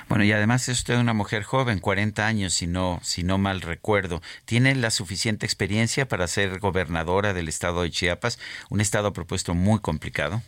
Bueno, 0.10 0.24
y 0.24 0.32
además 0.32 0.68
es 0.70 0.80
usted 0.80 1.00
una 1.00 1.14
mujer 1.14 1.44
joven, 1.44 1.80
40 1.80 2.26
años, 2.26 2.54
si 2.54 2.68
no, 2.68 3.00
si 3.02 3.24
no 3.24 3.38
mal 3.38 3.62
recuerdo. 3.62 4.22
¿Tiene 4.46 4.76
la 4.76 4.92
suficiente 4.92 5.46
experiencia 5.46 6.08
para 6.08 6.28
ser 6.28 6.60
gobernadora 6.60 7.34
del 7.34 7.48
estado 7.48 7.84
de 7.84 7.92
Chiapas, 7.92 8.40
un 8.70 8.82
estado 8.82 9.14
propuesto 9.14 9.54
muy 9.54 9.80
complicado? 9.80 10.42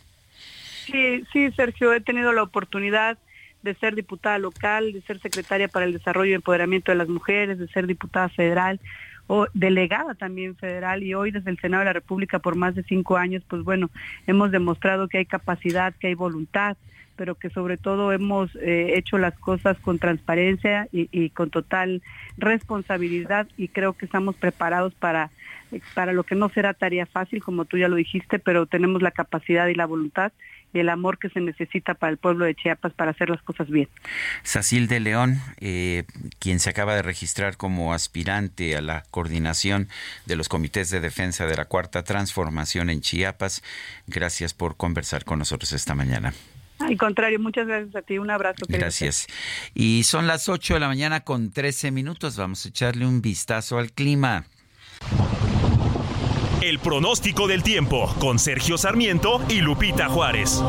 Sí, 0.86 1.24
sí, 1.32 1.50
Sergio, 1.52 1.92
he 1.92 2.00
tenido 2.00 2.32
la 2.32 2.42
oportunidad 2.42 3.18
de 3.62 3.74
ser 3.74 3.94
diputada 3.94 4.38
local, 4.38 4.92
de 4.92 5.00
ser 5.02 5.18
secretaria 5.20 5.68
para 5.68 5.86
el 5.86 5.94
desarrollo 5.94 6.32
y 6.32 6.34
empoderamiento 6.34 6.92
de 6.92 6.98
las 6.98 7.08
mujeres, 7.08 7.58
de 7.58 7.68
ser 7.68 7.86
diputada 7.86 8.28
federal 8.28 8.78
o 9.26 9.46
delegada 9.54 10.14
también 10.14 10.56
federal 10.56 11.02
y 11.02 11.14
hoy 11.14 11.30
desde 11.30 11.50
el 11.50 11.58
Senado 11.58 11.80
de 11.80 11.86
la 11.86 11.92
República 11.92 12.38
por 12.38 12.56
más 12.56 12.74
de 12.74 12.82
cinco 12.82 13.16
años, 13.16 13.42
pues 13.48 13.62
bueno, 13.62 13.90
hemos 14.26 14.50
demostrado 14.50 15.08
que 15.08 15.18
hay 15.18 15.26
capacidad, 15.26 15.94
que 15.94 16.08
hay 16.08 16.14
voluntad, 16.14 16.76
pero 17.16 17.36
que 17.36 17.50
sobre 17.50 17.76
todo 17.76 18.12
hemos 18.12 18.54
eh, 18.56 18.94
hecho 18.96 19.18
las 19.18 19.38
cosas 19.38 19.78
con 19.78 19.98
transparencia 19.98 20.88
y, 20.92 21.08
y, 21.12 21.30
con 21.30 21.50
total 21.50 22.02
responsabilidad 22.36 23.46
y 23.56 23.68
creo 23.68 23.92
que 23.92 24.06
estamos 24.06 24.34
preparados 24.34 24.94
para, 24.94 25.30
para 25.94 26.12
lo 26.12 26.24
que 26.24 26.34
no 26.34 26.48
será 26.48 26.74
tarea 26.74 27.06
fácil, 27.06 27.42
como 27.42 27.64
tú 27.64 27.78
ya 27.78 27.88
lo 27.88 27.96
dijiste, 27.96 28.38
pero 28.38 28.66
tenemos 28.66 29.00
la 29.00 29.12
capacidad 29.12 29.68
y 29.68 29.74
la 29.74 29.86
voluntad 29.86 30.32
y 30.74 30.80
el 30.80 30.88
amor 30.88 31.18
que 31.18 31.30
se 31.30 31.40
necesita 31.40 31.94
para 31.94 32.10
el 32.10 32.18
pueblo 32.18 32.44
de 32.44 32.54
Chiapas 32.54 32.92
para 32.92 33.12
hacer 33.12 33.30
las 33.30 33.40
cosas 33.42 33.70
bien. 33.70 33.88
Sacil 34.42 34.88
de 34.88 35.00
León, 35.00 35.38
eh, 35.60 36.04
quien 36.40 36.58
se 36.58 36.70
acaba 36.70 36.94
de 36.94 37.02
registrar 37.02 37.56
como 37.56 37.94
aspirante 37.94 38.76
a 38.76 38.82
la 38.82 39.04
coordinación 39.10 39.88
de 40.26 40.36
los 40.36 40.48
comités 40.48 40.90
de 40.90 41.00
defensa 41.00 41.46
de 41.46 41.56
la 41.56 41.64
Cuarta 41.66 42.02
Transformación 42.02 42.90
en 42.90 43.00
Chiapas, 43.00 43.62
gracias 44.06 44.52
por 44.52 44.76
conversar 44.76 45.24
con 45.24 45.38
nosotros 45.38 45.72
esta 45.72 45.94
mañana. 45.94 46.34
Al 46.80 46.96
contrario, 46.98 47.38
muchas 47.38 47.66
gracias 47.66 47.94
a 47.94 48.02
ti. 48.02 48.18
Un 48.18 48.30
abrazo. 48.30 48.66
Gracias. 48.68 49.26
Y 49.74 50.02
son 50.04 50.26
las 50.26 50.48
8 50.48 50.74
de 50.74 50.80
la 50.80 50.88
mañana 50.88 51.20
con 51.20 51.50
13 51.52 51.92
minutos. 51.92 52.36
Vamos 52.36 52.66
a 52.66 52.68
echarle 52.68 53.06
un 53.06 53.22
vistazo 53.22 53.78
al 53.78 53.92
clima. 53.92 54.44
El 56.64 56.78
pronóstico 56.78 57.46
del 57.46 57.62
tiempo 57.62 58.08
con 58.18 58.38
Sergio 58.38 58.78
Sarmiento 58.78 59.38
y 59.50 59.60
Lupita 59.60 60.08
Juárez. 60.08 60.64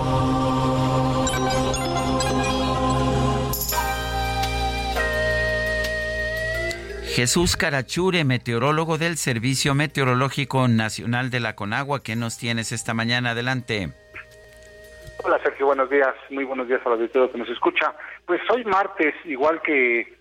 Jesús 7.16 7.56
Carachure, 7.56 8.26
meteorólogo 8.26 8.98
del 8.98 9.16
Servicio 9.16 9.74
Meteorológico 9.74 10.68
Nacional 10.68 11.30
de 11.30 11.40
la 11.40 11.56
Conagua, 11.56 12.04
¿qué 12.04 12.18
nos 12.18 12.38
tienes 12.38 12.74
esta 12.74 12.94
mañana? 12.94 13.30
Adelante. 13.30 13.94
Hola 15.24 15.40
Sergio, 15.42 15.68
buenos 15.68 15.90
días, 15.90 16.14
muy 16.30 16.44
buenos 16.44 16.68
días 16.68 16.82
a 16.86 16.90
los 16.90 17.00
auditorio 17.00 17.32
que 17.32 17.38
nos 17.38 17.48
escucha. 17.48 17.94
Pues 18.26 18.42
hoy 18.52 18.66
martes, 18.66 19.16
igual 19.24 19.62
que, 19.62 20.18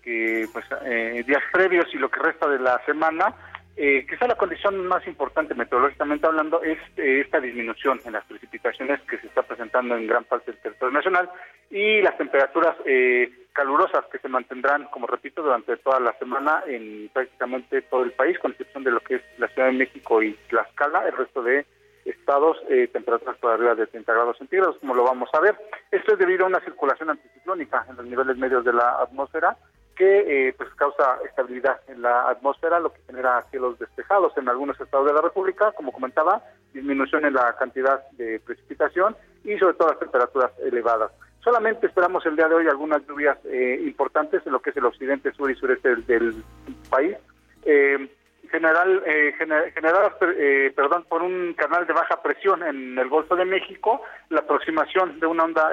pues, 0.53 0.65
eh, 0.85 1.21
días 1.27 1.43
previos 1.51 1.85
y 1.93 1.97
lo 1.97 2.09
que 2.09 2.21
resta 2.21 2.47
de 2.47 2.59
la 2.59 2.81
semana, 2.85 3.35
eh, 3.77 4.05
quizá 4.09 4.25
la 4.25 4.35
condición 4.35 4.87
más 4.87 5.05
importante 5.05 5.53
meteorológicamente 5.53 6.25
hablando 6.25 6.63
es 6.63 6.77
eh, 6.95 7.21
esta 7.21 7.41
disminución 7.41 7.99
en 8.05 8.13
las 8.13 8.23
precipitaciones 8.25 9.01
que 9.01 9.17
se 9.17 9.27
está 9.27 9.43
presentando 9.43 9.97
en 9.97 10.07
gran 10.07 10.23
parte 10.23 10.51
del 10.51 10.61
territorio 10.61 10.93
nacional 10.93 11.29
y 11.69 12.01
las 12.01 12.17
temperaturas 12.17 12.77
eh, 12.85 13.29
calurosas 13.51 14.05
que 14.11 14.19
se 14.19 14.29
mantendrán, 14.29 14.85
como 14.91 15.07
repito, 15.07 15.41
durante 15.41 15.75
toda 15.77 15.99
la 15.99 16.13
semana 16.19 16.63
en 16.67 17.09
prácticamente 17.11 17.81
todo 17.81 18.03
el 18.03 18.13
país, 18.13 18.39
con 18.39 18.51
excepción 18.51 18.83
de 18.85 18.91
lo 18.91 19.01
que 19.01 19.15
es 19.15 19.21
la 19.39 19.49
Ciudad 19.49 19.67
de 19.67 19.77
México 19.77 20.23
y 20.23 20.33
Tlaxcala, 20.47 21.07
el 21.07 21.17
resto 21.17 21.43
de 21.43 21.65
estados, 22.05 22.57
eh, 22.69 22.87
temperaturas 22.87 23.37
por 23.37 23.51
arriba 23.51 23.75
de 23.75 23.87
30 23.87 24.13
grados 24.13 24.37
centígrados, 24.37 24.77
como 24.77 24.93
lo 24.93 25.03
vamos 25.03 25.29
a 25.33 25.41
ver. 25.41 25.55
Esto 25.91 26.13
es 26.13 26.19
debido 26.19 26.45
a 26.45 26.49
una 26.49 26.61
circulación 26.61 27.09
anticiclónica 27.09 27.85
en 27.89 27.97
los 27.97 28.05
niveles 28.05 28.37
medios 28.37 28.63
de 28.63 28.73
la 28.73 29.01
atmósfera 29.01 29.57
que 29.95 30.53
pues 30.57 30.69
causa 30.75 31.17
estabilidad 31.27 31.79
en 31.87 32.01
la 32.01 32.29
atmósfera, 32.29 32.79
lo 32.79 32.91
que 32.91 33.01
genera 33.07 33.43
cielos 33.49 33.79
despejados 33.79 34.37
en 34.37 34.49
algunos 34.49 34.79
estados 34.79 35.07
de 35.07 35.13
la 35.13 35.21
República, 35.21 35.71
como 35.71 35.91
comentaba, 35.91 36.41
disminución 36.73 37.25
en 37.25 37.33
la 37.33 37.55
cantidad 37.57 38.01
de 38.11 38.39
precipitación 38.39 39.15
y 39.43 39.57
sobre 39.57 39.75
todo 39.75 39.89
las 39.89 39.99
temperaturas 39.99 40.51
elevadas. 40.59 41.11
Solamente 41.45 41.85
esperamos 41.85 42.25
el 42.25 42.35
día 42.35 42.47
de 42.47 42.55
hoy 42.55 42.67
algunas 42.67 43.05
lluvias 43.07 43.37
eh, 43.45 43.79
importantes 43.85 44.41
en 44.47 44.51
lo 44.51 44.61
que 44.61 44.71
es 44.71 44.77
el 44.77 44.85
occidente, 44.85 45.31
sur 45.33 45.49
y 45.51 45.55
sureste 45.55 45.95
del, 45.95 46.43
país. 46.89 47.15
Eh, 47.63 48.09
general, 48.49 49.03
eh, 49.05 49.33
generadas 49.37 50.13
eh, 50.21 50.73
perdón, 50.75 51.05
por 51.07 51.21
un 51.21 51.53
canal 51.53 51.85
de 51.85 51.93
baja 51.93 52.21
presión 52.23 52.63
en 52.63 52.97
el 52.97 53.09
Golfo 53.09 53.35
de 53.35 53.45
México, 53.45 54.01
la 54.29 54.39
aproximación 54.39 55.19
de 55.19 55.27
una 55.27 55.43
onda 55.43 55.71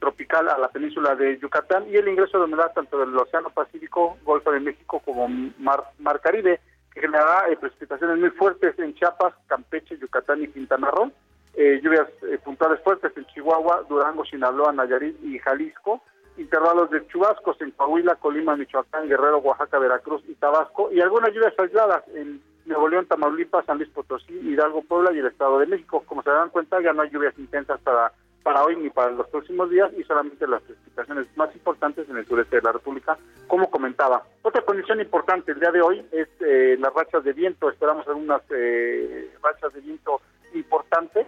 tropical 0.00 0.48
a 0.48 0.58
la 0.58 0.68
península 0.68 1.14
de 1.14 1.38
Yucatán 1.38 1.84
y 1.88 1.96
el 1.96 2.08
ingreso 2.08 2.38
de 2.38 2.44
humedad 2.44 2.72
tanto 2.74 2.98
del 2.98 3.16
Océano 3.16 3.50
Pacífico, 3.50 4.18
Golfo 4.24 4.50
de 4.50 4.60
México 4.60 5.00
como 5.04 5.28
Mar, 5.28 5.84
Mar 5.98 6.20
Caribe, 6.20 6.58
que 6.92 7.02
generará 7.02 7.44
precipitaciones 7.60 8.18
muy 8.18 8.30
fuertes 8.30 8.76
en 8.78 8.94
Chiapas, 8.94 9.34
Campeche, 9.46 9.98
Yucatán 9.98 10.42
y 10.42 10.48
Quintana 10.48 10.90
Roo. 10.90 11.12
Eh, 11.54 11.80
lluvias 11.82 12.08
eh, 12.22 12.38
puntuales 12.42 12.80
fuertes 12.82 13.12
en 13.16 13.26
Chihuahua, 13.26 13.84
Durango, 13.88 14.24
Sinaloa, 14.24 14.72
Nayarit 14.72 15.16
y 15.22 15.38
Jalisco, 15.38 16.00
intervalos 16.36 16.90
de 16.90 17.06
chubascos 17.08 17.60
en 17.60 17.72
Coahuila, 17.72 18.14
Colima, 18.16 18.56
Michoacán, 18.56 19.08
Guerrero, 19.08 19.38
Oaxaca, 19.38 19.78
Veracruz 19.78 20.22
y 20.28 20.34
Tabasco, 20.34 20.90
y 20.92 21.00
algunas 21.00 21.32
lluvias 21.34 21.52
aisladas 21.58 22.04
en 22.14 22.40
Nuevo 22.66 22.88
León, 22.88 23.06
Tamaulipas, 23.06 23.66
San 23.66 23.78
Luis 23.78 23.90
Potosí, 23.90 24.32
Hidalgo, 24.32 24.82
Puebla 24.82 25.12
y 25.12 25.18
el 25.18 25.26
Estado 25.26 25.58
de 25.58 25.66
México. 25.66 26.04
Como 26.06 26.22
se 26.22 26.30
dan 26.30 26.50
cuenta, 26.50 26.80
ya 26.80 26.92
no 26.92 27.02
hay 27.02 27.10
lluvias 27.10 27.36
intensas 27.36 27.80
para, 27.80 28.12
para 28.42 28.64
hoy 28.64 28.76
ni 28.76 28.90
para 28.90 29.10
los 29.10 29.28
próximos 29.28 29.70
días 29.70 29.90
y 29.98 30.02
solamente 30.04 30.46
las 30.46 30.62
precipitaciones 30.62 31.26
más 31.36 31.54
importantes 31.54 32.08
en 32.08 32.16
el 32.16 32.26
sureste 32.26 32.56
de 32.56 32.62
la 32.62 32.72
República, 32.72 33.18
como 33.46 33.70
comentaba. 33.70 34.24
Otra 34.42 34.62
condición 34.62 35.00
importante 35.00 35.52
el 35.52 35.60
día 35.60 35.70
de 35.70 35.82
hoy 35.82 36.06
es 36.12 36.28
eh, 36.40 36.76
las 36.78 36.92
rachas 36.94 37.24
de 37.24 37.32
viento. 37.32 37.70
Esperamos 37.70 38.06
algunas 38.08 38.42
eh, 38.50 39.30
rachas 39.42 39.72
de 39.74 39.80
viento 39.80 40.20
importantes 40.54 41.26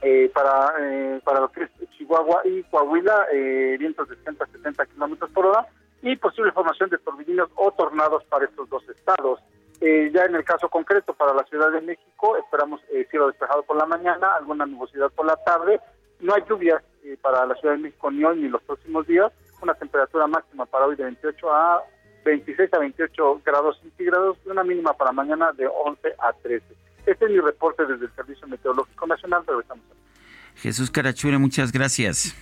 eh, 0.00 0.30
para, 0.32 0.74
eh, 0.80 1.20
para 1.24 1.40
lo 1.40 1.50
que 1.50 1.64
es 1.64 1.70
Chihuahua 1.96 2.42
y 2.44 2.62
Coahuila, 2.64 3.26
eh, 3.32 3.76
vientos 3.78 4.08
de 4.08 4.14
60 4.16 4.44
a 4.44 4.46
70 4.46 4.86
kilómetros 4.86 5.30
por 5.30 5.46
hora 5.46 5.66
y 6.02 6.14
posible 6.14 6.52
formación 6.52 6.88
de 6.88 6.98
torbellinos 6.98 7.50
o 7.56 7.72
tornados 7.72 8.22
para 8.24 8.44
estos 8.44 8.68
dos 8.68 8.88
estados. 8.88 9.40
ya 9.80 10.24
en 10.24 10.36
el 10.36 10.44
caso 10.44 10.68
concreto 10.68 11.14
para 11.14 11.34
la 11.34 11.42
Ciudad 11.44 11.72
de 11.72 11.80
México, 11.80 12.36
esperamos 12.36 12.80
cielo 13.10 13.26
despejado 13.26 13.64
por 13.64 13.76
la 13.76 13.86
mañana, 13.86 14.36
alguna 14.36 14.66
nubosidad 14.66 15.10
por 15.10 15.26
la 15.26 15.36
tarde. 15.36 15.80
No 16.20 16.34
hay 16.34 16.42
lluvias 16.48 16.82
para 17.22 17.46
la 17.46 17.54
Ciudad 17.56 17.74
de 17.74 17.82
México 17.82 18.10
ni 18.10 18.24
hoy 18.24 18.40
ni 18.40 18.48
los 18.48 18.62
próximos 18.62 19.06
días. 19.06 19.32
Una 19.60 19.74
temperatura 19.74 20.26
máxima 20.26 20.66
para 20.66 20.86
hoy 20.86 20.96
de 20.96 21.04
28 21.04 21.52
a 21.52 21.82
26 22.24 22.74
a 22.74 22.78
28 22.78 23.42
grados 23.44 23.78
centígrados 23.80 24.36
y 24.44 24.50
una 24.50 24.62
mínima 24.64 24.92
para 24.92 25.12
mañana 25.12 25.52
de 25.52 25.66
11 25.66 26.08
a 26.18 26.32
13. 26.32 26.64
Este 27.06 27.24
es 27.24 27.30
mi 27.30 27.40
reporte 27.40 27.86
desde 27.86 28.04
el 28.04 28.14
Servicio 28.14 28.46
Meteorológico 28.46 29.06
Nacional. 29.06 29.42
Regresamos. 29.46 29.84
Jesús 30.56 30.90
Carachure, 30.90 31.38
muchas 31.38 31.72
gracias. 31.72 32.34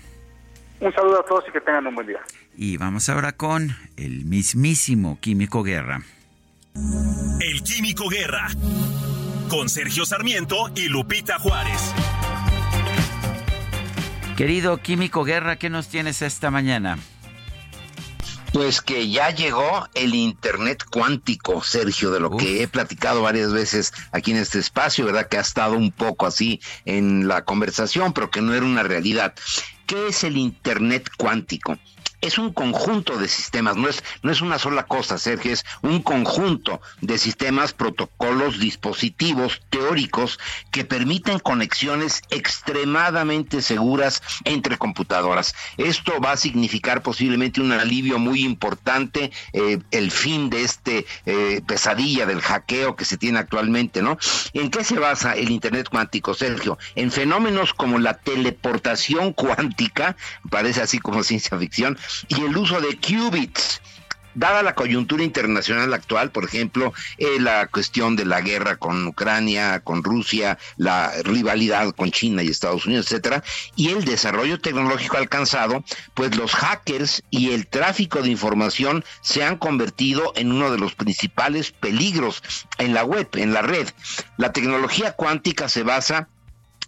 Un 0.80 0.92
saludo 0.92 1.20
a 1.20 1.24
todos 1.24 1.44
y 1.48 1.52
que 1.52 1.60
tengan 1.60 1.86
un 1.86 1.94
buen 1.94 2.06
día. 2.06 2.20
Y 2.54 2.76
vamos 2.76 3.08
ahora 3.08 3.32
con 3.32 3.70
el 3.96 4.24
mismísimo 4.24 5.18
Químico 5.20 5.62
Guerra. 5.62 6.00
El 7.40 7.62
Químico 7.62 8.08
Guerra. 8.08 8.48
Con 9.48 9.68
Sergio 9.68 10.04
Sarmiento 10.04 10.56
y 10.74 10.88
Lupita 10.88 11.38
Juárez. 11.38 11.94
Querido 14.36 14.76
Químico 14.76 15.24
Guerra, 15.24 15.56
¿qué 15.56 15.70
nos 15.70 15.88
tienes 15.88 16.20
esta 16.20 16.50
mañana? 16.50 16.98
Pues 18.52 18.82
que 18.82 19.08
ya 19.08 19.30
llegó 19.30 19.88
el 19.94 20.14
Internet 20.14 20.84
cuántico, 20.90 21.62
Sergio, 21.62 22.10
de 22.10 22.20
lo 22.20 22.36
que 22.36 22.62
he 22.62 22.68
platicado 22.68 23.22
varias 23.22 23.50
veces 23.52 23.94
aquí 24.12 24.32
en 24.32 24.36
este 24.36 24.58
espacio, 24.58 25.06
¿verdad? 25.06 25.28
Que 25.28 25.38
ha 25.38 25.40
estado 25.40 25.76
un 25.76 25.90
poco 25.90 26.26
así 26.26 26.60
en 26.84 27.28
la 27.28 27.46
conversación, 27.46 28.12
pero 28.12 28.30
que 28.30 28.42
no 28.42 28.52
era 28.52 28.66
una 28.66 28.82
realidad. 28.82 29.34
¿Qué 29.86 30.08
es 30.08 30.22
el 30.22 30.36
Internet 30.36 31.08
cuántico? 31.16 31.78
Es 32.20 32.38
un 32.38 32.52
conjunto 32.52 33.18
de 33.18 33.28
sistemas, 33.28 33.76
no 33.76 33.88
es, 33.88 34.02
no 34.22 34.32
es 34.32 34.40
una 34.40 34.58
sola 34.58 34.84
cosa, 34.84 35.18
Sergio, 35.18 35.52
es 35.52 35.64
un 35.82 36.02
conjunto 36.02 36.80
de 37.00 37.18
sistemas, 37.18 37.72
protocolos, 37.72 38.58
dispositivos 38.58 39.60
teóricos 39.70 40.38
que 40.70 40.84
permiten 40.84 41.38
conexiones 41.38 42.22
extremadamente 42.30 43.62
seguras 43.62 44.22
entre 44.44 44.78
computadoras. 44.78 45.54
Esto 45.76 46.20
va 46.20 46.32
a 46.32 46.36
significar 46.36 47.02
posiblemente 47.02 47.60
un 47.60 47.72
alivio 47.72 48.18
muy 48.18 48.44
importante, 48.44 49.30
eh, 49.52 49.78
el 49.90 50.10
fin 50.10 50.50
de 50.50 50.62
este 50.62 51.06
eh, 51.26 51.60
pesadilla 51.66 52.26
del 52.26 52.40
hackeo 52.40 52.96
que 52.96 53.04
se 53.04 53.16
tiene 53.16 53.38
actualmente, 53.38 54.02
¿no? 54.02 54.18
¿En 54.52 54.70
qué 54.70 54.84
se 54.84 54.98
basa 54.98 55.34
el 55.34 55.50
Internet 55.50 55.88
cuántico, 55.90 56.34
Sergio? 56.34 56.78
En 56.94 57.10
fenómenos 57.10 57.74
como 57.74 57.98
la 57.98 58.14
teleportación 58.14 59.32
cuántica, 59.34 60.16
parece 60.50 60.82
así 60.82 60.98
como 60.98 61.22
ciencia 61.22 61.58
ficción, 61.58 61.98
y 62.28 62.42
el 62.42 62.56
uso 62.56 62.80
de 62.80 62.98
qubits. 62.98 63.80
Dada 64.36 64.62
la 64.62 64.74
coyuntura 64.74 65.24
internacional 65.24 65.94
actual, 65.94 66.30
por 66.30 66.44
ejemplo, 66.44 66.92
eh, 67.16 67.40
la 67.40 67.68
cuestión 67.68 68.16
de 68.16 68.26
la 68.26 68.42
guerra 68.42 68.76
con 68.76 69.06
Ucrania, 69.06 69.80
con 69.80 70.04
Rusia, 70.04 70.58
la 70.76 71.10
rivalidad 71.22 71.94
con 71.94 72.10
China 72.10 72.42
y 72.42 72.48
Estados 72.48 72.84
Unidos, 72.84 73.06
etcétera, 73.06 73.42
y 73.76 73.88
el 73.88 74.04
desarrollo 74.04 74.60
tecnológico 74.60 75.16
alcanzado, 75.16 75.82
pues 76.12 76.36
los 76.36 76.54
hackers 76.54 77.22
y 77.30 77.52
el 77.52 77.66
tráfico 77.66 78.20
de 78.20 78.28
información 78.28 79.06
se 79.22 79.42
han 79.42 79.56
convertido 79.56 80.34
en 80.36 80.52
uno 80.52 80.70
de 80.70 80.78
los 80.78 80.94
principales 80.94 81.72
peligros 81.72 82.42
en 82.76 82.92
la 82.92 83.04
web, 83.04 83.30
en 83.36 83.54
la 83.54 83.62
red. 83.62 83.88
La 84.36 84.52
tecnología 84.52 85.12
cuántica 85.12 85.70
se 85.70 85.82
basa 85.82 86.28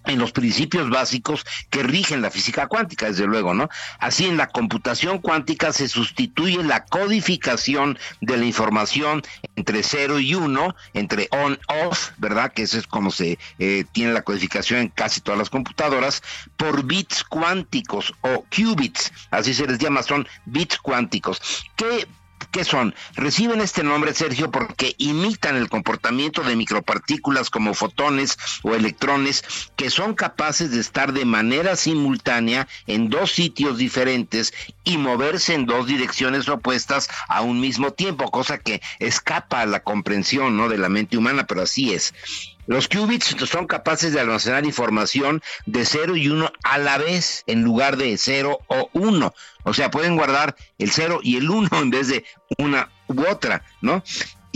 en 0.08 0.18
los 0.18 0.32
principios 0.32 0.90
básicos 0.90 1.44
que 1.70 1.82
rigen 1.82 2.22
la 2.22 2.30
física 2.30 2.66
cuántica, 2.66 3.06
desde 3.06 3.26
luego, 3.26 3.54
¿no? 3.54 3.68
Así 3.98 4.26
en 4.26 4.36
la 4.36 4.48
computación 4.48 5.18
cuántica 5.18 5.72
se 5.72 5.88
sustituye 5.88 6.62
la 6.64 6.84
codificación 6.84 7.98
de 8.20 8.36
la 8.36 8.44
información 8.44 9.22
entre 9.56 9.82
0 9.82 10.20
y 10.20 10.34
1, 10.34 10.74
entre 10.94 11.28
on-off, 11.30 12.10
¿verdad? 12.16 12.52
Que 12.52 12.62
eso 12.62 12.78
es 12.78 12.86
como 12.86 13.10
se 13.10 13.38
eh, 13.58 13.84
tiene 13.92 14.12
la 14.12 14.22
codificación 14.22 14.80
en 14.80 14.88
casi 14.88 15.20
todas 15.20 15.38
las 15.38 15.50
computadoras, 15.50 16.22
por 16.56 16.84
bits 16.84 17.24
cuánticos 17.24 18.14
o 18.22 18.44
qubits, 18.44 19.12
así 19.30 19.54
se 19.54 19.66
les 19.66 19.78
llama, 19.78 20.02
son 20.02 20.26
bits 20.46 20.78
cuánticos. 20.78 21.40
¿Qué 21.76 22.06
¿Qué 22.50 22.64
son? 22.64 22.94
Reciben 23.14 23.60
este 23.60 23.82
nombre, 23.82 24.14
Sergio, 24.14 24.50
porque 24.50 24.94
imitan 24.98 25.56
el 25.56 25.68
comportamiento 25.68 26.42
de 26.42 26.56
micropartículas 26.56 27.50
como 27.50 27.74
fotones 27.74 28.38
o 28.62 28.74
electrones 28.74 29.44
que 29.76 29.90
son 29.90 30.14
capaces 30.14 30.70
de 30.70 30.80
estar 30.80 31.12
de 31.12 31.24
manera 31.24 31.76
simultánea 31.76 32.66
en 32.86 33.10
dos 33.10 33.32
sitios 33.32 33.76
diferentes 33.76 34.54
y 34.84 34.96
moverse 34.98 35.54
en 35.54 35.66
dos 35.66 35.86
direcciones 35.86 36.48
opuestas 36.48 37.08
a 37.28 37.42
un 37.42 37.60
mismo 37.60 37.92
tiempo, 37.92 38.30
cosa 38.30 38.58
que 38.58 38.80
escapa 38.98 39.60
a 39.60 39.66
la 39.66 39.80
comprensión 39.80 40.56
¿no? 40.56 40.68
de 40.68 40.78
la 40.78 40.88
mente 40.88 41.16
humana, 41.16 41.46
pero 41.46 41.62
así 41.62 41.92
es. 41.92 42.14
Los 42.68 42.86
qubits 42.86 43.34
son 43.50 43.66
capaces 43.66 44.12
de 44.12 44.20
almacenar 44.20 44.66
información 44.66 45.42
de 45.64 45.86
0 45.86 46.16
y 46.16 46.28
1 46.28 46.52
a 46.62 46.76
la 46.76 46.98
vez 46.98 47.42
en 47.46 47.62
lugar 47.62 47.96
de 47.96 48.18
0 48.18 48.58
o 48.66 48.90
1. 48.92 49.34
O 49.64 49.72
sea, 49.72 49.90
pueden 49.90 50.16
guardar 50.16 50.54
el 50.76 50.90
0 50.90 51.20
y 51.22 51.38
el 51.38 51.48
1 51.48 51.70
en 51.72 51.88
vez 51.88 52.08
de 52.08 52.26
una 52.58 52.90
u 53.06 53.22
otra, 53.22 53.64
¿no? 53.80 54.02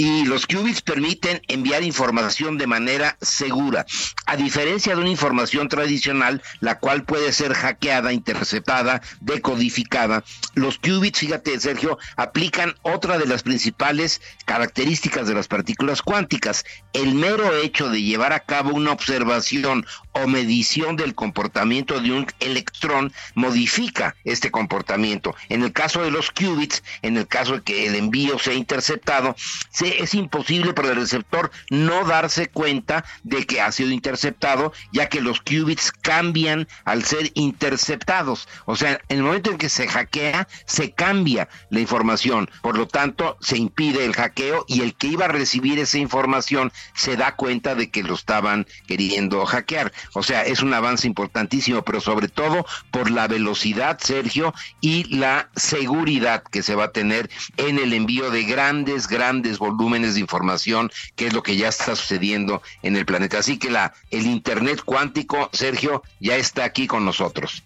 Y 0.05 0.25
los 0.25 0.49
qubits 0.49 0.83
permiten 0.83 1.43
enviar 1.47 1.85
información 1.85 2.59
de 2.59 2.67
manera 2.67 3.17
segura, 3.21 3.87
a 4.27 4.35
diferencia 4.35 4.97
de 4.97 5.01
una 5.01 5.11
información 5.11 5.69
tradicional, 5.69 6.43
la 6.59 6.81
cual 6.81 7.05
puede 7.05 7.31
ser 7.31 7.55
hackeada, 7.55 8.13
interceptada, 8.13 9.01
decodificada. 9.21 10.25
Los 10.55 10.79
qubits, 10.79 11.21
fíjate 11.21 11.61
Sergio, 11.61 11.99
aplican 12.17 12.75
otra 12.83 13.17
de 13.17 13.27
las 13.27 13.45
principales 13.45 14.21
características 14.45 15.29
de 15.29 15.35
las 15.35 15.47
partículas 15.47 16.03
cuánticas, 16.03 16.65
el 16.95 17.15
mero 17.15 17.57
hecho 17.59 17.89
de 17.89 18.03
llevar 18.03 18.33
a 18.33 18.41
cabo 18.41 18.75
una 18.75 18.91
observación 18.91 19.87
o 20.13 20.27
medición 20.27 20.97
del 20.97 21.15
comportamiento 21.15 22.01
de 22.01 22.13
un 22.13 22.27
electrón 22.41 23.13
modifica 23.35 24.15
este 24.25 24.51
comportamiento. 24.51 25.35
En 25.49 25.63
el 25.63 25.73
caso 25.73 26.03
de 26.03 26.11
los 26.11 26.31
qubits, 26.31 26.83
en 27.03 27.17
el 27.17 27.27
caso 27.27 27.55
de 27.55 27.63
que 27.63 27.87
el 27.87 27.95
envío 27.95 28.39
sea 28.39 28.55
interceptado, 28.55 29.35
es 29.81 30.15
imposible 30.15 30.73
para 30.73 30.91
el 30.91 30.97
receptor 30.97 31.51
no 31.71 32.05
darse 32.05 32.49
cuenta 32.49 33.05
de 33.23 33.47
que 33.47 33.61
ha 33.61 33.73
sido 33.73 33.91
interceptado, 33.91 34.73
ya 34.93 35.09
que 35.09 35.21
los 35.21 35.41
qubits 35.41 35.93
cambian 35.93 36.69
al 36.85 37.05
ser 37.05 37.31
interceptados. 37.35 38.49
O 38.67 38.77
sea, 38.77 39.01
en 39.09 39.19
el 39.19 39.23
momento 39.23 39.51
en 39.51 39.59
que 39.59 39.69
se 39.69 39.89
hackea, 39.89 40.49
se 40.67 40.93
cambia 40.93 41.49
la 41.71 41.81
información. 41.81 42.51
Por 42.63 42.77
lo 42.77 42.87
tanto, 42.87 43.37
se 43.41 43.57
impide 43.57 44.05
el 44.05 44.15
hackeo 44.15 44.65
y 44.69 44.83
el 44.83 44.95
que 44.95 45.09
iba 45.09 45.27
a 45.27 45.29
recibir 45.29 45.79
esa 45.79 45.99
información 45.99 46.73
se 46.95 47.17
da 47.17 47.37
cuenta 47.37 47.75
de 47.75 47.91
que 47.91 48.03
lo 48.03 48.15
estaban 48.15 48.67
queriendo 48.87 49.45
hackear. 49.45 49.93
O 50.15 50.23
sea, 50.23 50.43
es 50.43 50.63
un 50.63 50.75
avance 50.75 51.07
importantísimo, 51.07 51.83
pero 51.83 52.01
sobre 52.01 52.29
todo 52.29 52.67
por 52.91 53.11
la 53.11 53.29
velocidad, 53.29 53.99
Sergio, 54.01 54.55
y 54.81 55.05
la 55.15 55.49
seguridad 55.57 56.43
que 56.43 56.63
se 56.63 56.75
va 56.75 56.85
a 56.85 56.93
tener 56.93 57.31
en 57.57 57.79
el 57.79 57.93
envío 57.93 58.31
de 58.31 58.45
grandes, 58.45 59.09
grandes 59.09 59.59
volúmenes 59.59 60.15
de 60.15 60.21
información, 60.21 60.91
que 61.17 61.27
es 61.27 61.33
lo 61.33 61.43
que 61.43 61.57
ya 61.57 61.69
está 61.69 61.97
sucediendo 61.97 62.63
en 62.83 62.97
el 62.97 63.07
planeta. 63.07 63.39
Así 63.39 63.59
que 63.59 63.71
la, 63.71 63.95
el 64.11 64.27
Internet 64.27 64.83
cuántico, 64.85 65.51
Sergio, 65.53 66.03
ya 66.21 66.37
está 66.37 66.65
aquí 66.65 66.87
con 66.87 67.05
nosotros. 67.05 67.63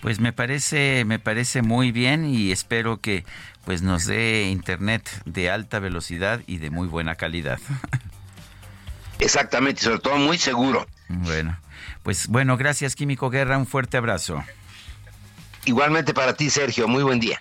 Pues 0.00 0.20
me 0.20 0.32
parece, 0.32 1.04
me 1.04 1.18
parece 1.18 1.62
muy 1.62 1.90
bien 1.92 2.26
y 2.26 2.52
espero 2.52 3.00
que 3.00 3.24
pues 3.64 3.82
nos 3.82 4.06
dé 4.06 4.44
internet 4.44 5.10
de 5.24 5.50
alta 5.50 5.80
velocidad 5.80 6.40
y 6.46 6.58
de 6.58 6.70
muy 6.70 6.86
buena 6.86 7.16
calidad. 7.16 7.58
Exactamente, 9.18 9.82
sobre 9.82 9.98
todo 9.98 10.16
muy 10.18 10.38
seguro. 10.38 10.86
Bueno, 11.08 11.58
pues 12.06 12.28
bueno, 12.28 12.56
gracias 12.56 12.94
Químico 12.94 13.30
Guerra, 13.30 13.58
un 13.58 13.66
fuerte 13.66 13.96
abrazo. 13.96 14.40
Igualmente 15.64 16.14
para 16.14 16.34
ti, 16.34 16.50
Sergio, 16.50 16.86
muy 16.86 17.02
buen 17.02 17.18
día. 17.18 17.40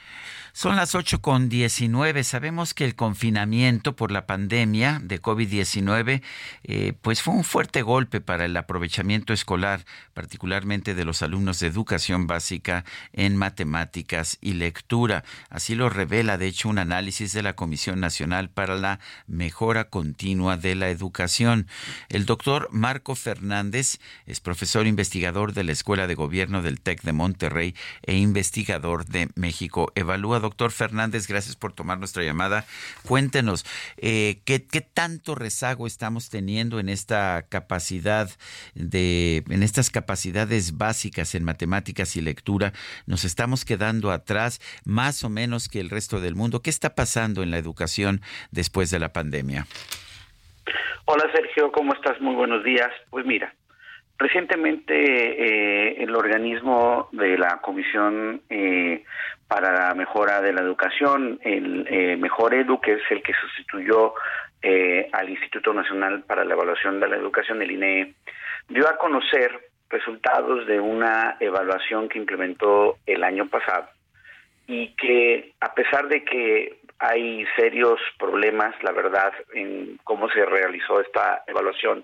Son 0.55 0.77
las 0.77 0.95
8 0.95 1.19
con 1.19 1.49
19. 1.49 2.23
Sabemos 2.23 2.73
que 2.73 2.85
el 2.85 2.95
confinamiento 2.95 3.97
por 3.97 4.09
la 4.09 4.25
pandemia 4.25 5.01
de 5.03 5.21
COVID-19 5.21 6.21
eh, 6.63 6.93
pues 7.01 7.21
fue 7.21 7.33
un 7.33 7.43
fuerte 7.43 7.81
golpe 7.81 8.21
para 8.21 8.45
el 8.45 8.55
aprovechamiento 8.55 9.33
escolar, 9.33 9.83
particularmente 10.13 10.95
de 10.95 11.03
los 11.03 11.21
alumnos 11.23 11.59
de 11.59 11.67
educación 11.67 12.25
básica 12.25 12.85
en 13.11 13.35
matemáticas 13.35 14.37
y 14.39 14.53
lectura. 14.53 15.25
Así 15.49 15.75
lo 15.75 15.89
revela, 15.89 16.37
de 16.37 16.47
hecho, 16.47 16.69
un 16.69 16.79
análisis 16.79 17.33
de 17.33 17.43
la 17.43 17.57
Comisión 17.57 17.99
Nacional 17.99 18.49
para 18.49 18.75
la 18.75 19.01
Mejora 19.27 19.89
Continua 19.89 20.55
de 20.55 20.75
la 20.75 20.89
Educación. 20.89 21.67
El 22.07 22.25
doctor 22.25 22.69
Marco 22.71 23.15
Fernández 23.15 23.99
es 24.25 24.39
profesor 24.39 24.87
investigador 24.87 25.51
de 25.51 25.65
la 25.65 25.73
Escuela 25.73 26.07
de 26.07 26.15
Gobierno 26.15 26.61
del 26.61 26.79
TEC 26.79 27.01
de 27.01 27.11
Monterrey 27.11 27.75
e 28.03 28.15
investigador 28.15 29.05
de 29.05 29.27
México 29.35 29.91
Evalúa 29.95 30.44
doctor 30.45 30.71
Fernández, 30.71 31.27
gracias 31.27 31.55
por 31.55 31.73
tomar 31.73 31.97
nuestra 31.97 32.23
llamada. 32.23 32.65
Cuéntenos, 33.07 33.65
eh, 33.97 34.37
¿qué, 34.45 34.59
tanto 34.59 35.33
rezago 35.33 35.87
estamos 35.87 36.29
teniendo 36.29 36.79
en 36.79 36.87
esta 36.87 37.45
capacidad 37.49 38.29
de, 38.75 39.43
en 39.49 39.63
estas 39.63 39.89
capacidades 39.89 40.77
básicas 40.77 41.33
en 41.33 41.43
matemáticas 41.43 42.15
y 42.15 42.21
lectura? 42.21 42.73
¿Nos 43.07 43.25
estamos 43.25 43.65
quedando 43.65 44.11
atrás 44.11 44.61
más 44.85 45.23
o 45.23 45.29
menos 45.29 45.67
que 45.67 45.79
el 45.79 45.89
resto 45.89 46.21
del 46.21 46.35
mundo? 46.35 46.61
¿Qué 46.61 46.69
está 46.69 46.93
pasando 46.93 47.41
en 47.41 47.49
la 47.49 47.57
educación 47.57 48.21
después 48.51 48.91
de 48.91 48.99
la 48.99 49.11
pandemia? 49.11 49.65
Hola 51.05 51.25
Sergio, 51.33 51.71
¿cómo 51.71 51.93
estás? 51.93 52.21
Muy 52.21 52.35
buenos 52.35 52.63
días. 52.63 52.89
Pues 53.09 53.25
mira, 53.25 53.53
Recientemente 54.17 54.93
eh, 54.95 56.03
el 56.03 56.15
organismo 56.15 57.09
de 57.11 57.37
la 57.37 57.59
Comisión 57.61 58.41
eh, 58.49 59.03
para 59.47 59.71
la 59.73 59.93
Mejora 59.93 60.41
de 60.41 60.53
la 60.53 60.61
Educación, 60.61 61.39
el 61.43 61.87
eh, 61.89 62.17
Mejor 62.17 62.53
Edu, 62.53 62.79
que 62.81 62.93
es 62.93 63.03
el 63.09 63.21
que 63.21 63.33
sustituyó 63.33 64.13
al 65.11 65.29
Instituto 65.29 65.71
Nacional 65.75 66.23
para 66.23 66.43
la 66.43 66.55
Evaluación 66.55 66.99
de 66.99 67.07
la 67.07 67.17
Educación, 67.17 67.61
el 67.61 67.69
INEE, 67.69 68.15
dio 68.67 68.89
a 68.89 68.97
conocer 68.97 69.69
resultados 69.89 70.65
de 70.65 70.79
una 70.79 71.37
evaluación 71.39 72.09
que 72.09 72.17
implementó 72.17 72.97
el 73.05 73.23
año 73.23 73.47
pasado 73.47 73.87
y 74.67 74.95
que 74.95 75.53
a 75.59 75.73
pesar 75.73 76.07
de 76.07 76.23
que 76.23 76.79
hay 76.97 77.45
serios 77.55 77.99
problemas, 78.17 78.73
la 78.83 78.91
verdad, 78.91 79.33
en 79.53 79.99
cómo 80.03 80.29
se 80.29 80.45
realizó 80.45 81.01
esta 81.01 81.43
evaluación, 81.45 82.03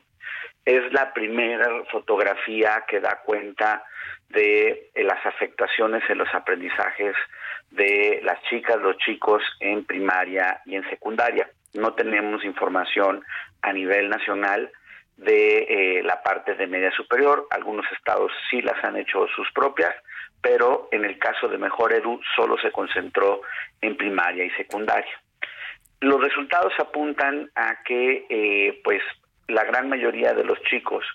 es 0.66 0.92
la 0.94 1.14
primera 1.14 1.68
fotografía 1.92 2.84
que 2.88 3.00
da 3.00 3.22
cuenta 3.26 3.84
de 4.30 4.92
eh, 4.94 5.04
las 5.04 5.26
afectaciones 5.26 6.04
en 6.10 6.20
los 6.20 6.34
aprendizajes 6.34 7.16
de 7.72 8.22
las 8.24 8.42
chicas, 8.44 8.78
los 8.82 8.98
chicos 8.98 9.42
en 9.60 9.86
primaria 9.86 10.62
y 10.66 10.76
en 10.76 10.88
secundaria. 10.90 11.50
No 11.74 11.94
tenemos 11.94 12.44
información 12.44 13.24
a 13.62 13.74
nivel 13.74 14.10
nacional 14.10 14.72
de 15.18 16.00
eh, 16.00 16.04
la 16.04 16.22
parte 16.22 16.56
de 16.56 16.68
media 16.68 16.92
superior. 16.92 17.48
Algunos 17.52 17.86
estados 17.92 18.32
sí 18.50 18.62
las 18.62 18.84
han 18.84 18.98
hecho 18.98 19.28
sus 19.36 19.52
propias, 19.52 19.96
pero 20.42 20.90
en 20.92 21.06
el 21.06 21.18
caso 21.18 21.48
de 21.48 21.58
Mejor 21.58 21.94
Edu 21.94 22.20
solo 22.36 22.58
se 22.58 22.72
concentró 22.72 23.42
en 23.82 23.96
primaria 23.96 24.44
y 24.44 24.50
secundaria. 24.52 25.22
Los 26.02 26.20
resultados 26.20 26.74
apuntan 26.80 27.52
a 27.56 27.84
que, 27.84 28.26
eh, 28.28 28.82
pues, 28.84 29.02
la 29.48 29.64
gran 29.64 29.90
mayoría 29.90 30.34
de 30.34 30.44
los 30.44 30.62
chicos 30.64 31.06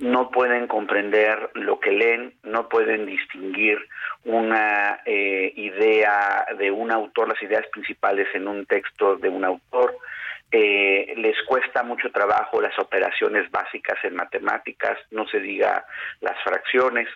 no 0.00 0.30
pueden 0.30 0.66
comprender 0.66 1.50
lo 1.54 1.78
que 1.78 1.92
leen, 1.92 2.32
no 2.42 2.68
pueden 2.68 3.04
distinguir 3.04 3.78
una 4.24 5.00
eh, 5.04 5.52
idea 5.54 6.46
de 6.58 6.70
un 6.70 6.90
autor, 6.90 7.28
las 7.28 7.42
ideas 7.42 7.66
principales 7.70 8.26
en 8.34 8.48
un 8.48 8.64
texto 8.64 9.16
de 9.16 9.28
un 9.28 9.44
autor. 9.44 9.94
Eh, 10.50 11.14
les 11.18 11.36
cuesta 11.46 11.82
mucho 11.82 12.10
trabajo 12.10 12.62
las 12.62 12.76
operaciones 12.78 13.50
básicas 13.50 13.98
en 14.02 14.16
matemáticas, 14.16 14.98
no 15.10 15.28
se 15.28 15.38
diga 15.38 15.84
las 16.20 16.42
fracciones. 16.42 17.08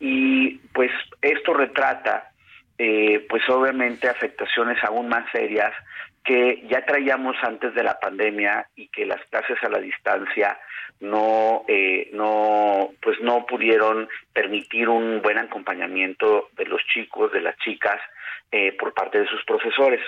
Y 0.00 0.58
pues 0.72 0.90
esto 1.20 1.52
retrata, 1.52 2.30
eh, 2.78 3.26
pues 3.28 3.46
obviamente 3.50 4.08
afectaciones 4.08 4.82
aún 4.82 5.08
más 5.08 5.30
serias 5.32 5.72
que 6.26 6.66
ya 6.68 6.84
traíamos 6.84 7.36
antes 7.42 7.72
de 7.74 7.84
la 7.84 8.00
pandemia 8.00 8.68
y 8.74 8.88
que 8.88 9.06
las 9.06 9.24
clases 9.26 9.56
a 9.62 9.68
la 9.68 9.78
distancia 9.78 10.58
no 10.98 11.64
eh, 11.68 12.10
no 12.12 12.90
pues 13.00 13.20
no 13.20 13.46
pudieron 13.46 14.08
permitir 14.32 14.88
un 14.88 15.22
buen 15.22 15.38
acompañamiento 15.38 16.48
de 16.56 16.66
los 16.66 16.82
chicos 16.92 17.32
de 17.32 17.42
las 17.42 17.56
chicas 17.58 18.00
eh, 18.50 18.72
por 18.72 18.92
parte 18.92 19.20
de 19.20 19.28
sus 19.28 19.44
profesores. 19.44 20.00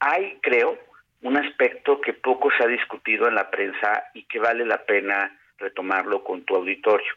Hay 0.00 0.38
creo 0.42 0.76
un 1.22 1.36
aspecto 1.36 2.00
que 2.00 2.14
poco 2.14 2.50
se 2.56 2.64
ha 2.64 2.68
discutido 2.68 3.28
en 3.28 3.36
la 3.36 3.48
prensa 3.48 4.10
y 4.14 4.24
que 4.24 4.40
vale 4.40 4.66
la 4.66 4.84
pena 4.84 5.38
retomarlo 5.58 6.24
con 6.24 6.42
tu 6.42 6.56
auditorio. 6.56 7.12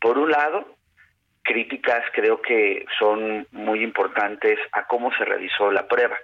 Por 0.00 0.16
un 0.16 0.30
lado 0.30 0.76
críticas 1.42 2.04
creo 2.12 2.40
que 2.40 2.84
son 3.00 3.48
muy 3.50 3.82
importantes 3.82 4.60
a 4.70 4.86
cómo 4.86 5.10
se 5.14 5.24
realizó 5.24 5.72
la 5.72 5.88
prueba 5.88 6.16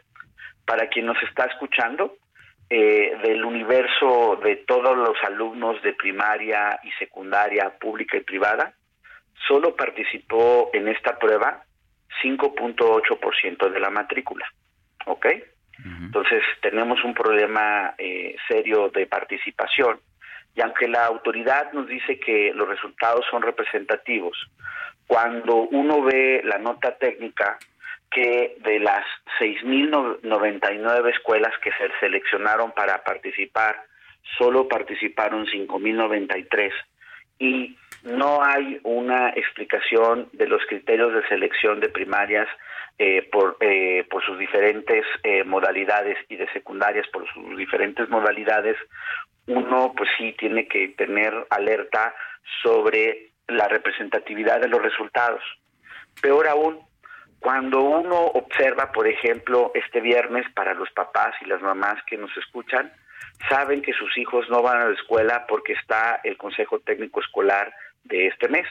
para 0.67 0.89
quien 0.89 1.07
nos 1.07 1.23
está 1.23 1.45
escuchando, 1.47 2.17
eh, 2.71 3.19
del 3.23 3.45
universo 3.45 4.41
de 4.43 4.57
todos 4.57 4.97
los 4.97 5.17
alumnos 5.23 5.83
de 5.83 5.93
primaria 5.93 6.81
y 6.83 6.91
secundaria 6.93 7.71
pública 7.79 8.17
y 8.17 8.21
privada, 8.21 8.75
solo 9.47 9.77
participó 9.77 10.71
en 10.73 10.89
esta 10.89 11.19
prueba 11.19 11.65
5.8% 12.23 13.71
de 13.71 13.81
la 13.81 13.91
matrícula. 13.91 14.47
¿Ok? 15.07 15.27
Entonces 15.85 16.43
tenemos 16.63 17.03
un 17.05 17.13
problema 17.13 17.95
eh, 17.99 18.37
serio 18.49 18.89
de 18.89 19.07
participación 19.07 19.99
y 20.55 20.61
aunque 20.61 20.87
la 20.87 21.05
autoridad 21.07 21.73
nos 21.73 21.89
dice 21.89 22.19
que 22.19 22.53
los 22.55 22.69
resultados 22.69 23.27
son 23.31 23.43
representativos, 23.43 24.39
cuando 25.07 25.57
uno 25.57 26.03
ve 26.03 26.43
la 26.45 26.59
nota 26.59 26.97
técnica 26.97 27.59
que 28.11 28.57
de 28.61 28.79
las 28.79 29.05
6.099 29.41 31.11
escuelas 31.11 31.53
que 31.63 31.71
se 31.73 31.91
seleccionaron 32.01 32.73
para 32.73 33.03
participar, 33.03 33.83
solo 34.39 34.69
participaron 34.69 35.47
5.093 35.47 36.73
y 37.39 37.77
no 38.05 38.43
hay 38.43 38.79
una 38.83 39.31
explicación 39.31 40.29
de 40.33 40.47
los 40.47 40.63
criterios 40.67 41.15
de 41.15 41.27
selección 41.29 41.81
de 41.81 41.89
primarias 41.89 42.47
eh, 42.99 43.29
por, 43.33 43.57
eh, 43.61 44.07
por 44.09 44.25
sus 44.25 44.39
diferentes 44.39 45.05
eh, 45.25 45.43
modalidades 45.43 46.17
y 46.29 46.37
de 46.37 46.51
secundarias 46.53 47.07
por 47.13 47.27
sus 47.33 47.57
diferentes 47.57 48.09
modalidades, 48.09 48.77
uno 49.47 49.93
pues 49.97 50.09
sí 50.17 50.35
tiene 50.39 50.69
que 50.69 50.89
tener 50.89 51.33
alerta 51.51 52.15
sobre 52.63 53.31
la 53.49 53.69
representatividad 53.69 54.61
de 54.61 54.69
los 54.69 54.81
resultados. 54.81 55.43
Peor 56.21 56.47
aún, 56.47 56.81
cuando 57.45 57.83
uno 57.83 58.17
observa, 58.29 58.91
por 58.91 59.07
ejemplo, 59.07 59.71
este 59.75 60.01
viernes 60.01 60.47
para 60.55 60.73
los 60.73 60.91
papás 60.93 61.35
y 61.43 61.45
las 61.45 61.61
mamás 61.61 62.03
que 62.07 62.17
nos 62.17 62.35
escuchan, 62.39 62.91
saben 63.51 63.83
que 63.83 63.93
sus 63.93 64.17
hijos 64.17 64.49
no 64.49 64.63
van 64.63 64.81
a 64.81 64.87
la 64.87 64.95
escuela 64.95 65.45
porque 65.47 65.75
está 65.75 66.23
el 66.25 66.39
Consejo 66.39 66.79
Técnico 66.79 67.21
Escolar 67.21 67.71
de 68.05 68.29
este 68.29 68.49
mes, 68.49 68.67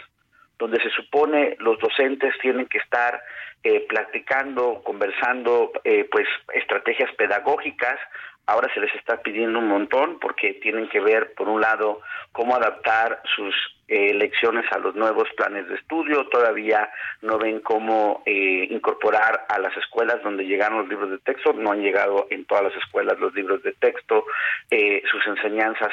donde 0.58 0.82
se 0.82 0.90
supone 0.90 1.56
los 1.60 1.78
docentes 1.78 2.34
tienen 2.42 2.66
que 2.66 2.80
estar 2.80 3.22
eh, 3.64 3.86
platicando, 3.88 4.82
conversando, 4.84 5.72
eh, 5.84 6.10
pues 6.12 6.26
estrategias 6.56 7.14
pedagógicas. 7.16 8.00
Ahora 8.46 8.74
se 8.74 8.82
les 8.82 8.94
está 8.96 9.22
pidiendo 9.22 9.60
un 9.60 9.70
montón 9.70 10.20
porque 10.20 10.56
tienen 10.56 10.90
que 10.90 11.00
ver, 11.00 11.34
por 11.34 11.48
un 11.48 11.62
lado, 11.62 12.02
cómo 12.34 12.56
adaptar 12.56 13.22
sus 13.36 13.56
eh, 13.88 14.14
lecciones 14.14 14.66
a 14.72 14.80
los 14.80 14.96
nuevos 14.96 15.30
planes 15.38 15.70
de 15.70 15.76
estudio, 15.76 16.28
todavía 16.28 16.90
no 17.22 17.38
ven 17.38 17.62
cómo 17.62 18.22
eh, 18.26 18.68
incorporar 18.70 19.46
a 19.48 19.60
las 19.60 19.76
escuelas 19.78 20.22
donde 20.24 20.46
llegaron 20.46 20.80
los 20.80 20.90
libros 20.90 21.12
de 21.12 21.20
texto, 21.20 21.54
no 21.54 21.72
han 21.72 21.82
llegado 21.82 22.28
en 22.32 22.44
todas 22.44 22.66
las 22.66 22.76
escuelas 22.76 23.18
los 23.18 23.34
libros 23.34 23.64
de 23.64 23.72
texto, 23.74 24.26
eh, 24.70 25.02
sus 25.10 25.26
enseñanzas 25.28 25.92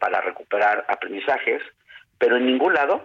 para 0.00 0.20
recuperar 0.20 0.84
aprendizajes, 0.88 1.62
pero 2.18 2.36
en 2.36 2.46
ningún 2.46 2.74
lado 2.74 3.04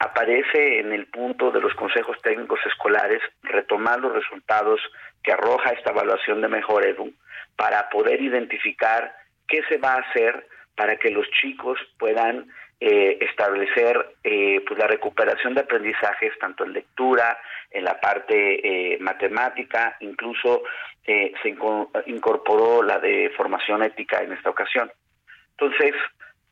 aparece 0.00 0.80
en 0.80 0.92
el 0.92 1.06
punto 1.06 1.52
de 1.52 1.60
los 1.60 1.74
consejos 1.74 2.20
técnicos 2.22 2.58
escolares 2.66 3.22
retomar 3.42 4.00
los 4.00 4.12
resultados 4.12 4.80
que 5.22 5.32
arroja 5.32 5.70
esta 5.70 5.90
evaluación 5.90 6.40
de 6.40 6.48
Mejor 6.48 6.86
Edu 6.86 7.12
para 7.56 7.88
poder 7.88 8.20
identificar 8.20 9.14
qué 9.48 9.62
se 9.68 9.78
va 9.78 9.94
a 9.94 10.00
hacer 10.00 10.46
para 10.76 10.96
que 10.96 11.10
los 11.10 11.28
chicos 11.30 11.78
puedan 11.98 12.48
eh, 12.78 13.16
establecer 13.22 14.16
eh, 14.22 14.62
pues 14.66 14.78
la 14.78 14.86
recuperación 14.86 15.54
de 15.54 15.62
aprendizajes 15.62 16.38
tanto 16.38 16.64
en 16.64 16.74
lectura, 16.74 17.38
en 17.70 17.84
la 17.84 17.98
parte 17.98 18.94
eh, 18.94 18.98
matemática, 19.00 19.96
incluso 20.00 20.62
se 21.06 21.56
incorporó 22.06 22.82
la 22.82 22.98
de 22.98 23.30
formación 23.36 23.84
ética 23.84 24.24
en 24.24 24.32
esta 24.32 24.50
ocasión. 24.50 24.90
Entonces, 25.52 25.94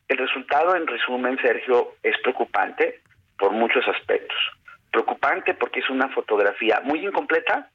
el 0.07 0.17
resultado, 0.17 0.77
en 0.77 0.87
resumen, 0.87 1.37
Sergio, 1.43 1.95
es 2.05 2.17
preocupante 2.23 3.01
por 3.37 3.51
muchos 3.51 3.87
aspectos. 3.89 4.39
Preocupante 4.93 5.55
porque 5.55 5.81
es 5.81 5.91
una 5.91 6.09
fotografía 6.11 6.81
muy 6.85 7.05
incompleta, 7.05 7.69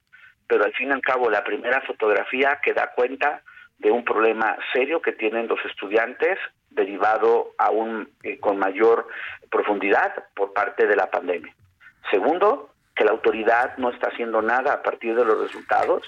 pero 0.49 0.65
al 0.65 0.73
fin 0.73 0.89
y 0.89 0.91
al 0.91 1.01
cabo 1.01 1.29
la 1.29 1.43
primera 1.43 1.79
fotografía 1.81 2.59
que 2.61 2.73
da 2.73 2.91
cuenta 2.95 3.43
de 3.77 3.91
un 3.91 4.03
problema 4.03 4.57
serio 4.73 5.01
que 5.01 5.13
tienen 5.13 5.47
los 5.47 5.63
estudiantes 5.63 6.37
derivado 6.71 7.51
aún 7.57 8.09
eh, 8.23 8.39
con 8.39 8.57
mayor 8.57 9.07
profundidad 9.49 10.11
por 10.35 10.51
parte 10.51 10.87
de 10.87 10.95
la 10.95 11.09
pandemia. 11.09 11.53
Segundo, 12.11 12.73
que 12.95 13.05
la 13.05 13.11
autoridad 13.11 13.77
no 13.77 13.91
está 13.91 14.09
haciendo 14.09 14.41
nada 14.41 14.73
a 14.73 14.83
partir 14.83 15.15
de 15.15 15.23
los 15.23 15.39
resultados 15.39 16.03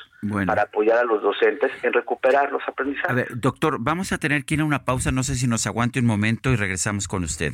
para 0.46 0.64
apoyar 0.64 0.98
a 0.98 1.04
los 1.04 1.22
docentes 1.22 1.72
en 1.84 1.94
recuperar 1.94 2.52
los 2.52 2.62
aprendizajes. 2.68 3.10
A 3.10 3.14
ver, 3.14 3.28
doctor, 3.36 3.78
vamos 3.80 4.12
a 4.12 4.18
tener 4.18 4.44
que 4.44 4.56
ir 4.56 4.62
a 4.62 4.66
una 4.66 4.84
pausa, 4.84 5.12
no 5.12 5.24
sé 5.24 5.36
si 5.36 5.48
nos 5.48 5.66
aguante 5.68 6.00
un 6.00 6.06
momento 6.06 6.50
y 6.50 6.58
regresamos 6.58 7.08
con 7.08 7.24
usted. 7.24 7.54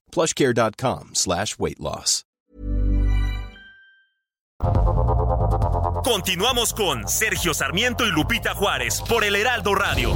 Slash 1.13 1.57
weight 1.57 1.79
loss. 1.79 2.23
Continuamos 6.03 6.73
con 6.73 7.07
Sergio 7.07 7.53
Sarmiento 7.53 8.05
y 8.05 8.11
Lupita 8.11 8.53
Juárez 8.53 9.01
por 9.07 9.23
el 9.23 9.35
Heraldo 9.35 9.73
Radio. 9.73 10.11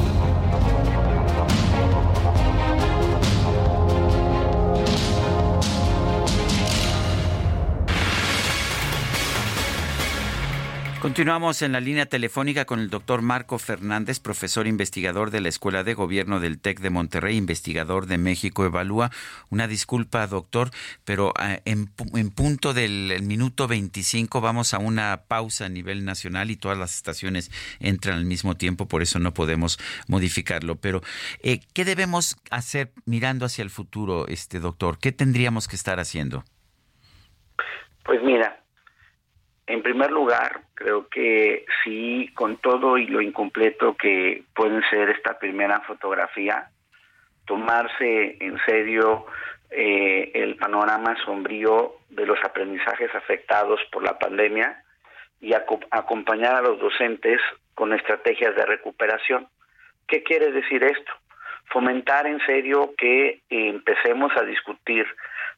Continuamos 11.06 11.62
en 11.62 11.74
la 11.74 11.82
línea 11.82 12.08
telefónica 12.08 12.66
con 12.66 12.80
el 12.80 12.90
doctor 12.90 13.22
Marco 13.22 13.60
Fernández, 13.60 14.20
profesor 14.20 14.66
investigador 14.66 15.30
de 15.30 15.40
la 15.40 15.50
Escuela 15.50 15.84
de 15.84 15.94
Gobierno 15.94 16.40
del 16.40 16.60
TEC 16.60 16.80
de 16.80 16.90
Monterrey, 16.90 17.38
investigador 17.38 18.08
de 18.08 18.18
México 18.18 18.66
Evalúa. 18.66 19.12
Una 19.52 19.68
disculpa, 19.68 20.26
doctor, 20.26 20.72
pero 21.04 21.32
ah, 21.38 21.60
en, 21.66 21.86
punto 22.32 22.74
del 22.74 23.22
minuto 23.22 23.68
25 23.68 24.42
vamos 24.42 24.74
a 24.74 24.80
una 24.80 25.26
pausa 25.28 25.66
a 25.66 25.70
nivel 25.70 26.06
nacional 26.06 26.50
y 26.50 26.56
todas 26.56 26.80
las 26.80 26.96
estaciones 26.96 27.52
entran 27.80 28.18
al 28.18 28.26
mismo 28.26 28.58
tiempo, 28.58 28.88
por 28.88 29.04
eso 29.04 29.20
no 29.20 29.32
podemos 29.32 29.78
modificarlo. 30.08 30.78
Pero, 30.78 31.02
eh, 31.44 31.60
¿qué 31.76 31.86
debemos 31.86 32.36
hacer 32.50 32.94
mirando 33.06 33.46
hacia 33.46 33.62
el 33.62 33.70
futuro, 33.70 34.28
este 34.28 34.60
doctor? 34.60 34.98
¿Qué 34.98 35.12
tendríamos 35.12 35.68
que 35.68 35.76
estar 35.76 36.00
haciendo? 36.00 36.44
Pues 38.04 38.24
mira, 38.24 38.65
en 39.68 39.82
primer 39.82 40.12
lugar, 40.12 40.62
creo 40.76 41.08
que 41.08 41.66
sí, 41.84 42.30
con 42.36 42.58
todo 42.58 42.98
y 42.98 43.08
lo 43.08 43.22
incompleto 43.22 43.96
que 43.96 44.44
puede 44.54 44.88
ser 44.90 45.10
esta 45.10 45.40
primera 45.40 45.80
fotografía, 45.82 46.70
tomarse 47.46 48.38
en 48.40 48.60
serio 48.66 49.26
eh, 49.72 50.32
el 50.36 50.56
panorama 50.56 51.16
sombrío 51.26 51.96
de 52.10 52.26
los 52.26 52.38
aprendizajes 52.44 53.14
afectados 53.16 53.80
por 53.92 54.04
la 54.04 54.20
pandemia 54.20 54.84
y 55.42 55.54
acompañar 55.54 56.56
a 56.56 56.62
los 56.62 56.80
docentes 56.80 57.42
con 57.74 57.92
estrategias 57.94 58.56
de 58.56 58.66
recuperación. 58.66 59.48
¿Qué 60.08 60.24
quiere 60.24 60.52
decir 60.52 60.84
esto? 60.84 61.12
Fomentar 61.72 62.28
en 62.28 62.40
serio 62.46 62.94
que 62.98 63.42
empecemos 63.50 64.32
a 64.38 64.44
discutir 64.44 65.06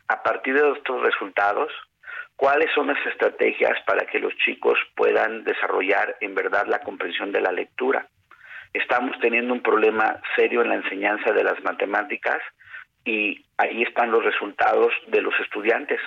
a 0.07 0.23
partir 0.23 0.53
de 0.53 0.71
estos 0.71 1.01
resultados 1.01 1.71
cuáles 2.38 2.72
son 2.73 2.88
las 2.88 3.05
estrategias 3.05 3.73
para 3.85 4.05
que 4.05 4.19
los 4.19 4.34
chicos 4.38 4.80
puedan 4.95 5.43
desarrollar 5.43 6.15
en 6.22 6.35
verdad 6.35 6.68
la 6.68 6.80
comprensión 6.80 7.31
de 7.31 7.41
la 7.41 7.51
lectura. 7.51 8.07
Estamos 8.73 9.19
teniendo 9.19 9.53
un 9.53 9.61
problema 9.61 10.22
serio 10.35 10.61
en 10.61 10.69
la 10.69 10.76
enseñanza 10.76 11.34
de 11.34 11.43
las 11.43 11.61
matemáticas 11.64 12.39
y 13.03 13.43
ahí 13.57 13.81
están 13.81 14.11
los 14.11 14.23
resultados 14.23 14.93
de 15.07 15.22
los 15.22 15.34
estudiantes. 15.39 15.99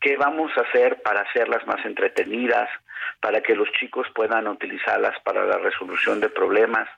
¿Qué 0.00 0.16
vamos 0.16 0.50
a 0.56 0.62
hacer 0.62 1.02
para 1.02 1.20
hacerlas 1.20 1.66
más 1.66 1.84
entretenidas, 1.84 2.70
para 3.20 3.42
que 3.42 3.54
los 3.54 3.70
chicos 3.72 4.06
puedan 4.14 4.46
utilizarlas 4.46 5.20
para 5.20 5.44
la 5.44 5.58
resolución 5.58 6.20
de 6.20 6.30
problemas? 6.30 6.88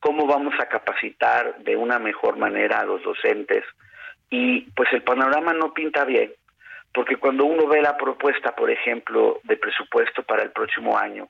¿Cómo 0.00 0.26
vamos 0.26 0.54
a 0.58 0.66
capacitar 0.66 1.58
de 1.58 1.76
una 1.76 1.98
mejor 1.98 2.38
manera 2.38 2.80
a 2.80 2.86
los 2.86 3.02
docentes? 3.04 3.62
Y 4.30 4.62
pues 4.72 4.92
el 4.92 5.02
panorama 5.02 5.52
no 5.52 5.72
pinta 5.72 6.04
bien 6.04 6.32
porque 6.96 7.16
cuando 7.16 7.44
uno 7.44 7.66
ve 7.66 7.82
la 7.82 7.94
propuesta, 7.98 8.56
por 8.56 8.70
ejemplo, 8.70 9.40
de 9.42 9.58
presupuesto 9.58 10.22
para 10.22 10.42
el 10.42 10.50
próximo 10.50 10.96
año 10.96 11.28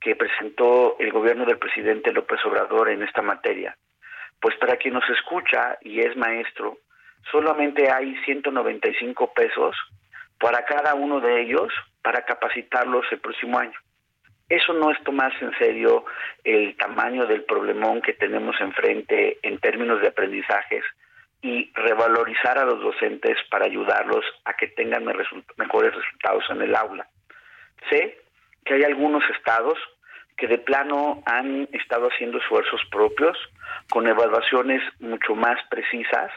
que 0.00 0.16
presentó 0.16 0.96
el 0.98 1.12
gobierno 1.12 1.46
del 1.46 1.56
presidente 1.56 2.12
López 2.12 2.44
Obrador 2.44 2.88
en 2.88 3.00
esta 3.04 3.22
materia, 3.22 3.76
pues 4.40 4.56
para 4.56 4.76
quien 4.76 4.92
nos 4.94 5.08
escucha 5.08 5.78
y 5.82 6.00
es 6.00 6.16
maestro, 6.16 6.78
solamente 7.30 7.92
hay 7.92 8.16
195 8.24 9.32
pesos 9.32 9.76
para 10.40 10.64
cada 10.64 10.96
uno 10.96 11.20
de 11.20 11.42
ellos 11.42 11.72
para 12.02 12.24
capacitarlos 12.24 13.06
el 13.12 13.20
próximo 13.20 13.56
año. 13.56 13.78
Eso 14.48 14.72
no 14.72 14.90
es 14.90 15.00
tomarse 15.04 15.44
en 15.44 15.56
serio 15.58 16.06
el 16.42 16.76
tamaño 16.76 17.24
del 17.26 17.44
problemón 17.44 18.02
que 18.02 18.14
tenemos 18.14 18.60
enfrente 18.60 19.38
en 19.42 19.58
términos 19.58 20.00
de 20.00 20.08
aprendizajes 20.08 20.82
y 21.44 21.70
revalorizar 21.74 22.56
a 22.56 22.64
los 22.64 22.80
docentes 22.80 23.36
para 23.50 23.66
ayudarlos 23.66 24.24
a 24.46 24.54
que 24.54 24.68
tengan 24.68 25.04
mejores 25.04 25.94
resultados 25.94 26.44
en 26.48 26.62
el 26.62 26.74
aula. 26.74 27.06
Sé 27.90 28.18
que 28.64 28.72
hay 28.72 28.84
algunos 28.84 29.22
estados 29.28 29.78
que 30.38 30.48
de 30.48 30.56
plano 30.56 31.22
han 31.26 31.68
estado 31.72 32.08
haciendo 32.08 32.38
esfuerzos 32.38 32.80
propios 32.90 33.36
con 33.90 34.06
evaluaciones 34.06 34.80
mucho 35.00 35.34
más 35.34 35.58
precisas 35.68 36.32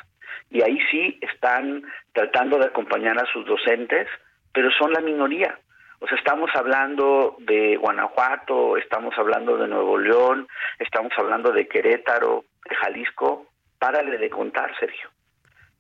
y 0.52 0.62
ahí 0.62 0.78
sí 0.92 1.18
están 1.22 1.84
tratando 2.12 2.60
de 2.60 2.66
acompañar 2.66 3.18
a 3.18 3.32
sus 3.32 3.46
docentes, 3.46 4.10
pero 4.52 4.70
son 4.72 4.92
la 4.92 5.00
minoría. 5.00 5.58
O 6.00 6.08
sea, 6.08 6.18
estamos 6.18 6.52
hablando 6.54 7.38
de 7.40 7.78
Guanajuato, 7.78 8.76
estamos 8.76 9.18
hablando 9.18 9.56
de 9.56 9.70
Nuevo 9.70 9.98
León, 9.98 10.50
estamos 10.80 11.14
hablando 11.18 11.54
de 11.54 11.66
Querétaro, 11.70 12.44
de 12.70 12.76
Jalisco, 12.76 13.48
párale 13.80 14.18
de 14.18 14.30
contar, 14.30 14.78
Sergio. 14.80 15.10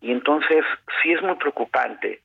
Y 0.01 0.11
entonces 0.11 0.63
sí 1.01 1.11
es 1.11 1.21
muy 1.21 1.35
preocupante 1.35 2.21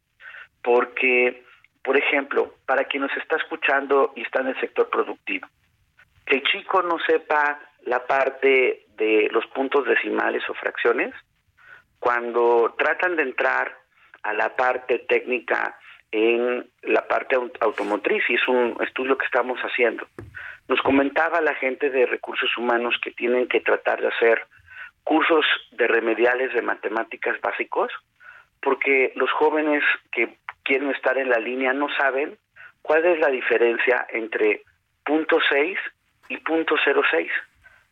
porque, 0.62 1.44
por 1.82 1.96
ejemplo, 1.96 2.54
para 2.66 2.84
quien 2.84 3.02
nos 3.02 3.16
está 3.16 3.36
escuchando 3.36 4.12
y 4.14 4.22
está 4.22 4.40
en 4.40 4.48
el 4.48 4.60
sector 4.60 4.88
productivo, 4.90 5.48
que 6.26 6.36
el 6.36 6.42
chico 6.44 6.82
no 6.82 6.98
sepa 7.06 7.58
la 7.84 8.06
parte 8.06 8.86
de 8.96 9.28
los 9.32 9.46
puntos 9.48 9.86
decimales 9.86 10.42
o 10.48 10.54
fracciones, 10.54 11.14
cuando 11.98 12.74
tratan 12.78 13.16
de 13.16 13.22
entrar 13.22 13.76
a 14.22 14.32
la 14.32 14.54
parte 14.54 15.00
técnica 15.00 15.78
en 16.12 16.68
la 16.82 17.08
parte 17.08 17.36
automotriz 17.60 18.22
y 18.28 18.34
es 18.34 18.46
un 18.46 18.76
estudio 18.86 19.16
que 19.16 19.24
estamos 19.24 19.58
haciendo. 19.60 20.06
Nos 20.68 20.80
comentaba 20.82 21.40
la 21.40 21.54
gente 21.54 21.90
de 21.90 22.06
recursos 22.06 22.50
humanos 22.56 22.96
que 23.02 23.12
tienen 23.12 23.48
que 23.48 23.60
tratar 23.60 24.00
de 24.00 24.08
hacer 24.08 24.46
cursos 25.04 25.44
de 25.72 25.86
remediales 25.86 26.52
de 26.54 26.62
matemáticas 26.62 27.40
básicos 27.40 27.92
porque 28.62 29.12
los 29.16 29.30
jóvenes 29.32 29.82
que 30.12 30.36
quieren 30.62 30.90
estar 30.90 31.18
en 31.18 31.28
la 31.28 31.38
línea 31.38 31.72
no 31.72 31.88
saben 31.96 32.38
cuál 32.80 33.04
es 33.04 33.18
la 33.18 33.28
diferencia 33.28 34.06
entre 34.10 34.62
punto 35.04 35.38
6 35.50 35.78
y 36.28 36.36
punto 36.38 36.76
06. 37.10 37.30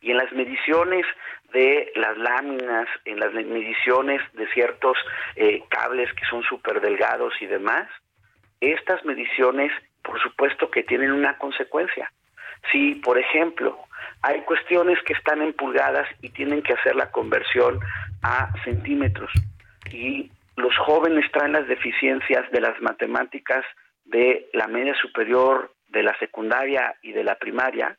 Y 0.01 0.11
en 0.11 0.17
las 0.17 0.31
mediciones 0.31 1.05
de 1.53 1.91
las 1.95 2.17
láminas, 2.17 2.87
en 3.05 3.19
las 3.19 3.33
mediciones 3.33 4.21
de 4.33 4.47
ciertos 4.47 4.97
eh, 5.35 5.61
cables 5.69 6.11
que 6.13 6.25
son 6.25 6.41
súper 6.43 6.81
delgados 6.81 7.33
y 7.41 7.45
demás, 7.45 7.87
estas 8.61 9.03
mediciones, 9.05 9.71
por 10.01 10.19
supuesto 10.21 10.71
que 10.71 10.83
tienen 10.83 11.11
una 11.11 11.37
consecuencia. 11.37 12.11
Si, 12.71 12.95
por 12.95 13.17
ejemplo, 13.17 13.77
hay 14.21 14.41
cuestiones 14.41 14.99
que 15.03 15.13
están 15.13 15.41
en 15.41 15.53
pulgadas 15.53 16.07
y 16.21 16.29
tienen 16.29 16.61
que 16.61 16.73
hacer 16.73 16.95
la 16.95 17.11
conversión 17.11 17.79
a 18.21 18.53
centímetros 18.63 19.31
y 19.91 20.31
los 20.55 20.77
jóvenes 20.77 21.29
traen 21.31 21.53
las 21.53 21.67
deficiencias 21.67 22.49
de 22.51 22.61
las 22.61 22.79
matemáticas 22.81 23.65
de 24.05 24.49
la 24.53 24.67
media 24.67 24.93
superior, 24.95 25.73
de 25.87 26.03
la 26.03 26.17
secundaria 26.19 26.95
y 27.01 27.13
de 27.13 27.23
la 27.23 27.35
primaria, 27.35 27.97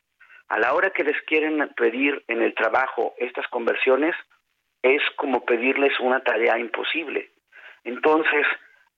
a 0.48 0.58
la 0.58 0.74
hora 0.74 0.90
que 0.90 1.04
les 1.04 1.20
quieren 1.22 1.68
pedir 1.76 2.22
en 2.28 2.42
el 2.42 2.54
trabajo 2.54 3.14
estas 3.18 3.46
conversiones, 3.48 4.14
es 4.82 5.02
como 5.16 5.44
pedirles 5.44 5.98
una 6.00 6.20
tarea 6.20 6.58
imposible. 6.58 7.30
Entonces, 7.84 8.46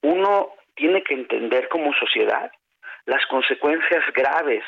uno 0.03 0.51
tiene 0.74 1.03
que 1.03 1.15
entender 1.15 1.69
como 1.69 1.93
sociedad 1.95 2.51
las 3.07 3.24
consecuencias 3.27 4.03
graves 4.15 4.65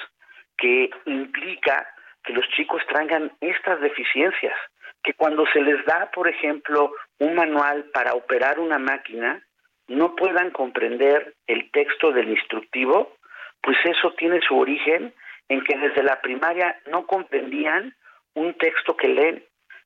que 0.57 0.91
implica 1.05 1.87
que 2.25 2.33
los 2.33 2.49
chicos 2.51 2.83
traigan 2.89 3.33
estas 3.41 3.81
deficiencias, 3.81 4.57
que 5.03 5.15
cuando 5.15 5.47
se 5.53 5.61
les 5.61 5.85
da, 5.85 6.11
por 6.13 6.29
ejemplo, 6.29 6.93
un 7.19 7.35
manual 7.35 7.85
para 7.93 8.15
operar 8.15 8.59
una 8.59 8.79
máquina, 8.79 9.43
no 9.89 10.17
puedan 10.17 10.51
comprender 10.51 11.35
el 11.47 11.71
texto 11.71 12.11
del 12.11 12.31
instructivo, 12.31 13.17
pues 13.63 13.77
eso 13.85 14.13
tiene 14.15 14.41
su 14.41 14.59
origen 14.59 15.15
en 15.49 15.63
que 15.63 15.79
desde 15.79 16.03
la 16.03 16.21
primaria 16.21 16.77
no 16.87 17.07
comprendían 17.07 17.95
un 18.35 18.55
texto 18.55 18.97
que 18.97 19.09
leen. 19.09 19.45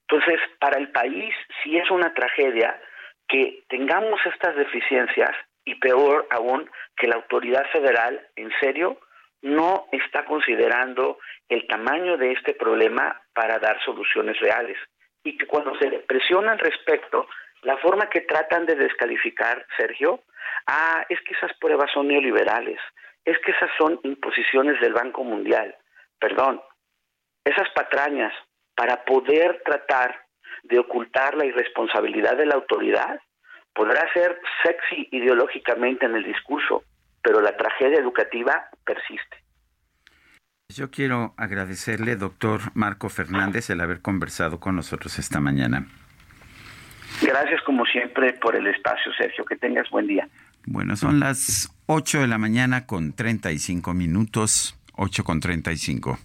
Entonces, 0.08 0.40
para 0.58 0.78
el 0.78 0.90
país 0.90 1.34
sí 1.62 1.76
es 1.76 1.90
una 1.90 2.12
tragedia 2.14 2.80
que 3.28 3.62
tengamos 3.68 4.20
estas 4.26 4.56
deficiencias 4.56 5.30
y 5.64 5.76
peor 5.76 6.26
aún 6.30 6.68
que 6.96 7.06
la 7.06 7.16
autoridad 7.16 7.64
federal, 7.70 8.26
en 8.36 8.50
serio, 8.58 8.98
no 9.42 9.86
está 9.92 10.24
considerando 10.24 11.18
el 11.48 11.66
tamaño 11.66 12.16
de 12.16 12.32
este 12.32 12.54
problema 12.54 13.20
para 13.34 13.58
dar 13.58 13.82
soluciones 13.84 14.38
reales. 14.40 14.76
Y 15.24 15.36
que 15.36 15.46
cuando 15.46 15.76
se 15.78 15.88
le 15.88 16.00
presiona 16.00 16.52
al 16.52 16.58
respecto, 16.58 17.26
la 17.62 17.76
forma 17.78 18.08
que 18.08 18.22
tratan 18.22 18.66
de 18.66 18.74
descalificar, 18.74 19.66
Sergio, 19.76 20.22
ah, 20.66 21.04
es 21.08 21.20
que 21.22 21.34
esas 21.34 21.56
pruebas 21.58 21.90
son 21.92 22.08
neoliberales, 22.08 22.80
es 23.24 23.38
que 23.40 23.52
esas 23.52 23.70
son 23.78 24.00
imposiciones 24.02 24.80
del 24.80 24.94
Banco 24.94 25.24
Mundial. 25.24 25.76
Perdón, 26.18 26.62
esas 27.44 27.68
patrañas 27.70 28.32
para 28.74 29.04
poder 29.04 29.62
tratar 29.64 30.24
de 30.62 30.78
ocultar 30.78 31.34
la 31.36 31.44
irresponsabilidad 31.44 32.36
de 32.36 32.46
la 32.46 32.54
autoridad 32.54 33.20
podrá 33.74 34.10
ser 34.12 34.38
sexy 34.62 35.08
ideológicamente 35.10 36.06
en 36.06 36.16
el 36.16 36.24
discurso, 36.24 36.82
pero 37.22 37.40
la 37.40 37.56
tragedia 37.56 37.98
educativa 37.98 38.68
persiste. 38.84 39.36
Yo 40.68 40.90
quiero 40.90 41.34
agradecerle, 41.36 42.16
doctor 42.16 42.60
Marco 42.74 43.08
Fernández, 43.08 43.70
el 43.70 43.80
haber 43.80 44.00
conversado 44.02 44.60
con 44.60 44.76
nosotros 44.76 45.18
esta 45.18 45.40
mañana. 45.40 45.86
Gracias 47.20 47.60
como 47.62 47.84
siempre 47.86 48.34
por 48.34 48.54
el 48.54 48.66
espacio, 48.68 49.12
Sergio. 49.14 49.44
Que 49.44 49.56
tengas 49.56 49.90
buen 49.90 50.06
día. 50.06 50.28
Bueno, 50.66 50.96
son 50.96 51.18
las 51.18 51.74
8 51.86 52.20
de 52.20 52.28
la 52.28 52.38
mañana 52.38 52.86
con 52.86 53.12
35 53.12 53.94
minutos, 53.94 54.78
8 54.94 55.24
con 55.24 55.40
35. 55.40 56.18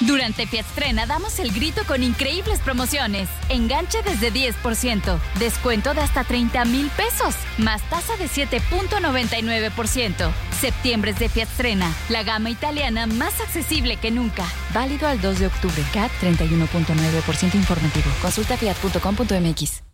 Durante 0.00 0.46
Fiatstrena 0.46 1.06
damos 1.06 1.38
el 1.38 1.52
grito 1.52 1.82
con 1.86 2.02
increíbles 2.02 2.58
promociones. 2.60 3.28
Enganche 3.48 4.02
desde 4.02 4.32
10%, 4.32 5.18
descuento 5.38 5.94
de 5.94 6.00
hasta 6.00 6.24
30 6.24 6.64
mil 6.64 6.90
pesos, 6.90 7.36
más 7.58 7.80
tasa 7.88 8.16
de 8.16 8.24
7.99%. 8.26 10.32
Septiembre 10.60 11.12
es 11.12 11.18
de 11.18 11.28
Fiatstrena, 11.28 11.92
la 12.08 12.24
gama 12.24 12.50
italiana 12.50 13.06
más 13.06 13.40
accesible 13.40 13.96
que 13.96 14.10
nunca. 14.10 14.44
Válido 14.72 15.06
al 15.06 15.20
2 15.20 15.38
de 15.38 15.46
octubre. 15.46 15.82
CAT 15.92 16.10
31.9% 16.20 17.54
informativo. 17.54 18.10
Consulta 18.20 18.56
fiat.com.mx. 18.56 19.84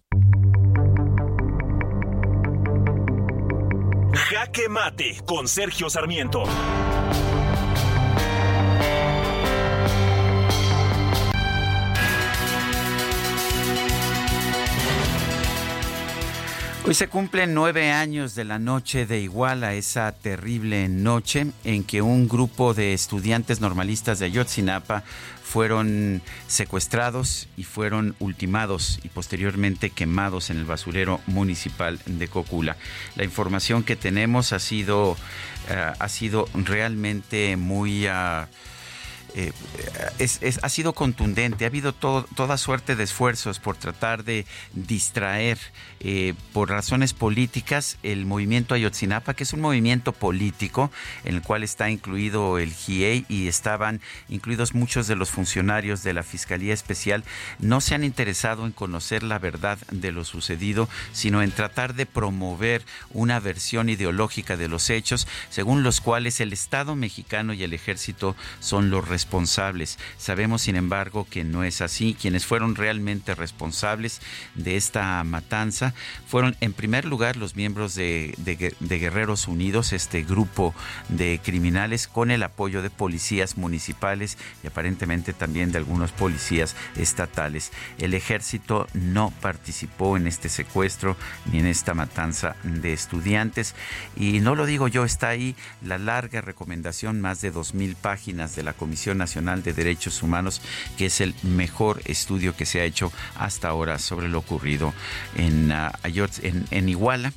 Jaque 4.12 4.68
Mate 4.68 5.20
con 5.27 5.48
Sergio 5.48 5.90
Sarmiento. 5.90 6.44
Hoy 16.82 16.94
se 16.94 17.09
cumplen 17.09 17.52
nueve 17.52 17.93
años 17.93 18.35
de 18.35 18.44
la 18.44 18.59
noche 18.59 19.05
de 19.05 19.20
Iguala, 19.20 19.74
esa 19.74 20.12
terrible 20.12 20.89
noche 20.89 21.47
en 21.62 21.85
que 21.85 22.01
un 22.01 22.27
grupo 22.27 22.73
de 22.73 22.94
estudiantes 22.94 23.61
normalistas 23.61 24.19
de 24.19 24.27
Ayotzinapa 24.27 25.05
fueron 25.44 26.23
secuestrados 26.48 27.48
y 27.57 27.65
fueron 27.65 28.16
ultimados 28.19 28.98
y 29.05 29.09
posteriormente 29.09 29.90
quemados 29.90 30.48
en 30.48 30.57
el 30.57 30.65
basurero 30.65 31.20
municipal 31.27 32.01
de 32.07 32.28
Cocula. 32.28 32.77
La 33.15 33.24
información 33.24 33.82
que 33.82 33.94
tenemos 33.94 34.55
ha 34.55 34.59
sido, 34.59 35.12
uh, 35.12 35.16
ha 35.98 36.09
sido 36.09 36.48
realmente 36.55 37.57
muy... 37.57 38.09
Uh, 38.09 38.47
eh, 39.35 39.52
es, 40.19 40.40
ha 40.62 40.69
sido 40.69 40.93
contundente, 40.93 41.65
ha 41.65 41.69
habido 41.69 41.93
toda 41.93 42.59
suerte 42.59 42.97
de 42.97 43.05
esfuerzos 43.05 43.59
por 43.59 43.77
tratar 43.77 44.24
de 44.24 44.47
distraer 44.73 45.59
eh, 46.01 46.35
por 46.52 46.70
razones 46.70 47.12
políticas 47.12 47.98
el 48.02 48.27
movimiento 48.27 48.74
Ayotzinapa, 48.74 49.35
que 49.35 49.44
es 49.44 49.52
un 49.52 49.61
movimiento 49.61 50.12
político 50.12 50.90
en 51.24 51.36
el 51.36 51.43
cual 51.43 51.62
está 51.62 51.90
incluido 51.90 52.59
el 52.59 52.73
GIEI 52.73 53.27
y 53.28 53.48
estaban 53.48 54.01
incluidos 54.28 54.74
muchos 54.74 55.07
de 55.07 55.16
los 55.16 55.31
funcionarios 55.31 56.02
de 56.02 56.15
la 56.15 56.23
Fiscalía 56.23 56.74
Especial, 56.74 57.24
no 57.59 57.81
se 57.81 57.94
han 57.94 58.05
interesado 58.05 58.66
en 58.66 58.73
conocer 58.73 59.23
la 59.23 59.39
verdad 59.39 59.78
de 59.90 60.12
lo 60.12 60.24
sucedido, 60.24 60.89
sino 61.12 61.43
en 61.43 61.52
tratar 61.52 61.94
de 61.94 62.07
promover 62.07 62.82
una 63.11 63.40
versión 63.40 63.89
ideológica 63.89 64.57
de 64.57 64.69
los 64.69 64.90
hechos, 64.90 65.27
según 65.51 65.82
los 65.82 66.01
cuales 66.01 66.40
el 66.40 66.52
Estado 66.52 66.97
mexicano 66.97 67.52
y 67.52 67.62
el 67.62 67.74
ejército 67.74 68.36
son 68.61 68.90
los 68.90 69.07
responsables. 69.07 69.19
Sabemos, 70.18 70.62
sin 70.62 70.76
embargo, 70.76 71.26
que 71.28 71.44
no 71.44 71.64
es 71.64 71.80
así. 71.80 72.16
Quienes 72.20 72.47
fueron 72.47 72.74
realmente 72.74 73.34
responsables 73.34 74.20
de 74.55 74.76
esta 74.76 75.22
matanza 75.24 75.94
fueron, 76.26 76.56
en 76.60 76.72
primer 76.72 77.05
lugar, 77.05 77.36
los 77.36 77.56
miembros 77.56 77.94
de, 77.94 78.34
Guerreros 78.78 79.48
Unidos, 79.48 79.92
este 79.92 80.22
grupo 80.22 80.74
de 81.09 81.40
criminales, 81.42 82.06
con 82.06 82.30
el 82.30 82.42
apoyo 82.42 82.82
de 82.82 82.90
policías 82.90 83.56
municipales 83.56 84.38
y 84.62 84.66
aparentemente 84.66 85.32
también 85.32 85.72
de 85.72 85.78
algunos 85.78 86.12
policías 86.12 86.76
estatales. 86.97 87.72
El 87.98 88.14
ejército 88.14 88.86
no 88.94 89.32
participó 89.40 90.16
en 90.16 90.26
este 90.26 90.48
secuestro 90.48 91.16
ni 91.51 91.59
en 91.59 91.66
esta 91.66 91.94
matanza 91.94 92.56
de 92.62 92.92
estudiantes. 92.92 93.74
Y 94.16 94.40
no 94.40 94.55
lo 94.55 94.66
digo 94.66 94.88
yo, 94.88 95.05
está 95.05 95.28
ahí 95.28 95.56
la 95.82 95.98
larga 95.98 96.40
recomendación, 96.40 97.20
más 97.20 97.40
de 97.40 97.51
dos 97.51 97.74
mil 97.74 97.97
páginas 97.97 98.55
de 98.56 98.62
la 98.62 98.72
Comisión 98.72 99.09
Nacional 99.14 99.62
de 99.62 99.72
Derechos 99.72 100.22
Humanos, 100.22 100.60
que 100.96 101.06
es 101.06 101.20
el 101.20 101.34
mejor 101.42 102.00
estudio 102.04 102.56
que 102.56 102.66
se 102.66 102.80
ha 102.80 102.84
hecho 102.84 103.12
hasta 103.36 103.68
ahora 103.68 103.98
sobre 103.98 104.28
lo 104.28 104.38
ocurrido 104.38 104.92
en, 105.36 105.72
en, 105.72 106.66
en 106.70 106.88
Iguala 106.88 107.32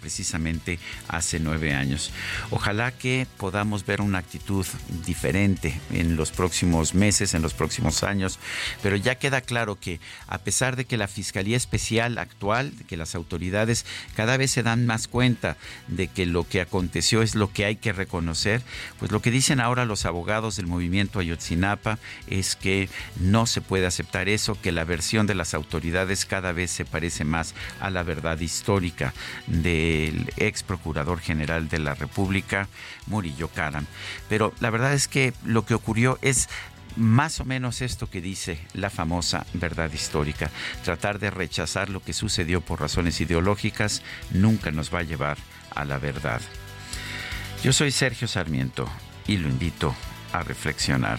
precisamente 0.00 0.78
hace 1.08 1.40
nueve 1.40 1.74
años. 1.74 2.10
Ojalá 2.50 2.92
que 2.92 3.26
podamos 3.38 3.86
ver 3.86 4.00
una 4.00 4.18
actitud 4.18 4.66
diferente 5.04 5.80
en 5.92 6.16
los 6.16 6.30
próximos 6.30 6.94
meses, 6.94 7.34
en 7.34 7.42
los 7.42 7.54
próximos 7.54 8.02
años, 8.02 8.38
pero 8.82 8.96
ya 8.96 9.16
queda 9.16 9.40
claro 9.40 9.78
que 9.78 10.00
a 10.26 10.38
pesar 10.38 10.76
de 10.76 10.84
que 10.84 10.96
la 10.96 11.08
Fiscalía 11.08 11.56
Especial 11.56 12.18
actual, 12.18 12.72
que 12.86 12.96
las 12.96 13.14
autoridades 13.14 13.86
cada 14.14 14.36
vez 14.36 14.50
se 14.50 14.62
dan 14.62 14.86
más 14.86 15.08
cuenta 15.08 15.56
de 15.88 16.08
que 16.08 16.26
lo 16.26 16.46
que 16.46 16.60
aconteció 16.60 17.22
es 17.22 17.34
lo 17.34 17.52
que 17.52 17.64
hay 17.64 17.76
que 17.76 17.92
reconocer, 17.92 18.62
pues 18.98 19.10
lo 19.10 19.20
que 19.20 19.30
dicen 19.30 19.60
ahora 19.60 19.84
los 19.84 20.06
abogados 20.06 20.56
del 20.56 20.66
movimiento 20.66 21.18
Ayotzinapa 21.18 21.98
es 22.26 22.56
que 22.56 22.88
no 23.20 23.46
se 23.46 23.60
puede 23.60 23.86
aceptar 23.86 24.28
eso, 24.28 24.60
que 24.60 24.72
la 24.72 24.84
versión 24.84 25.26
de 25.26 25.34
las 25.34 25.54
autoridades 25.54 26.24
cada 26.24 26.52
vez 26.52 26.70
se 26.70 26.84
parece 26.84 27.24
más 27.24 27.54
a 27.80 27.90
la 27.90 28.02
verdad 28.02 28.38
histórica 28.40 29.14
del 29.64 30.30
ex 30.36 30.62
procurador 30.62 31.18
general 31.18 31.68
de 31.68 31.78
la 31.80 31.94
República, 31.94 32.68
Murillo 33.06 33.48
Karam. 33.48 33.86
Pero 34.28 34.52
la 34.60 34.70
verdad 34.70 34.92
es 34.92 35.08
que 35.08 35.32
lo 35.44 35.64
que 35.64 35.74
ocurrió 35.74 36.18
es 36.22 36.48
más 36.96 37.40
o 37.40 37.44
menos 37.44 37.80
esto 37.80 38.08
que 38.08 38.20
dice 38.20 38.60
la 38.74 38.90
famosa 38.90 39.46
verdad 39.54 39.90
histórica. 39.92 40.50
Tratar 40.84 41.18
de 41.18 41.30
rechazar 41.30 41.88
lo 41.88 42.02
que 42.02 42.12
sucedió 42.12 42.60
por 42.60 42.80
razones 42.80 43.20
ideológicas 43.20 44.02
nunca 44.30 44.70
nos 44.70 44.94
va 44.94 45.00
a 45.00 45.04
llevar 45.04 45.38
a 45.74 45.84
la 45.84 45.98
verdad. 45.98 46.40
Yo 47.64 47.72
soy 47.72 47.90
Sergio 47.90 48.28
Sarmiento 48.28 48.88
y 49.26 49.38
lo 49.38 49.48
invito 49.48 49.94
a 50.32 50.42
reflexionar. 50.42 51.18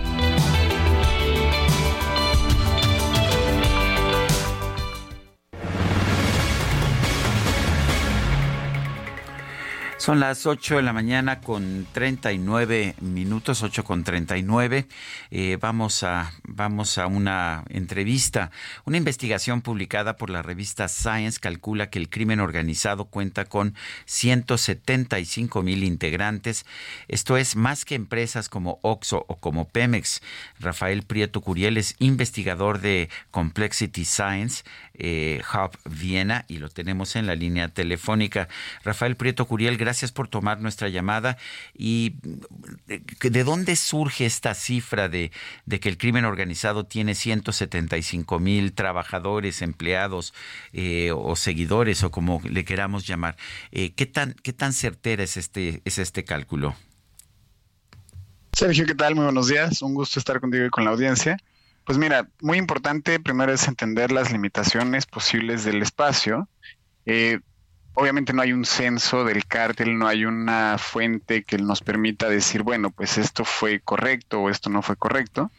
Son 10.01 10.19
las 10.19 10.47
8 10.47 10.77
de 10.77 10.81
la 10.81 10.93
mañana 10.93 11.41
con 11.41 11.85
39 11.91 12.95
minutos, 13.01 13.61
8 13.61 13.83
con 13.83 14.03
39. 14.03 14.87
Eh, 15.29 15.59
vamos, 15.61 16.01
a, 16.01 16.33
vamos 16.41 16.97
a 16.97 17.05
una 17.05 17.63
entrevista. 17.69 18.49
Una 18.85 18.97
investigación 18.97 19.61
publicada 19.61 20.17
por 20.17 20.31
la 20.31 20.41
revista 20.41 20.87
Science 20.87 21.39
calcula 21.39 21.91
que 21.91 21.99
el 21.99 22.09
crimen 22.09 22.39
organizado 22.39 23.05
cuenta 23.05 23.45
con 23.45 23.75
175 24.05 25.61
mil 25.61 25.83
integrantes. 25.83 26.65
Esto 27.07 27.37
es 27.37 27.55
más 27.55 27.85
que 27.85 27.93
empresas 27.93 28.49
como 28.49 28.79
Oxo 28.81 29.23
o 29.27 29.35
como 29.35 29.67
Pemex. 29.67 30.23
Rafael 30.59 31.03
Prieto 31.03 31.41
Curiel 31.41 31.77
es 31.77 31.95
investigador 31.99 32.81
de 32.81 33.07
Complexity 33.29 34.05
Science 34.05 34.63
eh, 34.95 35.43
Hub 35.53 35.77
Viena 35.85 36.45
y 36.47 36.57
lo 36.57 36.69
tenemos 36.69 37.15
en 37.15 37.27
la 37.27 37.35
línea 37.35 37.67
telefónica. 37.67 38.47
Rafael 38.83 39.15
Prieto 39.15 39.45
Curiel, 39.45 39.77
gracias 39.77 39.90
por 40.11 40.27
tomar 40.27 40.59
nuestra 40.59 40.89
llamada. 40.89 41.37
¿Y 41.73 42.15
de 42.87 43.43
dónde 43.43 43.75
surge 43.75 44.25
esta 44.25 44.53
cifra 44.53 45.09
de, 45.09 45.31
que 45.67 45.89
el 45.89 45.97
crimen 45.97 46.25
organizado 46.25 46.85
tiene 46.85 47.15
175 47.15 48.39
mil 48.39 48.73
trabajadores, 48.73 49.61
empleados 49.61 50.33
eh, 50.73 51.11
o 51.13 51.35
seguidores 51.35 52.03
o 52.03 52.11
como 52.11 52.41
le 52.49 52.65
queramos 52.65 53.05
llamar? 53.05 53.35
Eh, 53.71 53.93
¿qué, 53.93 54.05
tan, 54.05 54.33
¿Qué 54.33 54.53
tan 54.53 54.73
certera 54.73 55.23
es 55.23 55.37
este, 55.37 55.81
es 55.85 55.97
este 55.97 56.23
cálculo? 56.23 56.75
Sergio, 58.53 58.85
¿qué 58.85 58.95
tal? 58.95 59.15
Muy 59.15 59.23
buenos 59.23 59.47
días. 59.47 59.81
Un 59.81 59.93
gusto 59.93 60.19
estar 60.19 60.39
contigo 60.39 60.65
y 60.65 60.69
con 60.69 60.83
la 60.83 60.91
audiencia. 60.91 61.37
Pues 61.83 61.97
mira, 61.97 62.29
muy 62.41 62.57
importante 62.57 63.19
primero 63.19 63.51
es 63.51 63.67
entender 63.67 64.11
las 64.11 64.31
limitaciones 64.31 65.05
posibles 65.05 65.63
del 65.63 65.81
espacio. 65.81 66.47
Eh, 67.05 67.39
obviamente 67.93 68.33
no 68.33 68.41
hay 68.41 68.53
un 68.53 68.65
censo 68.65 69.23
del 69.23 69.45
cártel, 69.45 69.97
no 69.97 70.07
hay 70.07 70.25
una 70.25 70.77
fuente 70.77 71.43
que 71.43 71.57
nos 71.57 71.81
permita 71.81 72.29
decir, 72.29 72.63
bueno, 72.63 72.91
pues 72.91 73.17
esto 73.17 73.45
fue 73.45 73.79
correcto 73.79 74.41
o 74.41 74.49
esto 74.49 74.69
no 74.69 74.81
fue 74.81 74.95
correcto. 74.95 75.51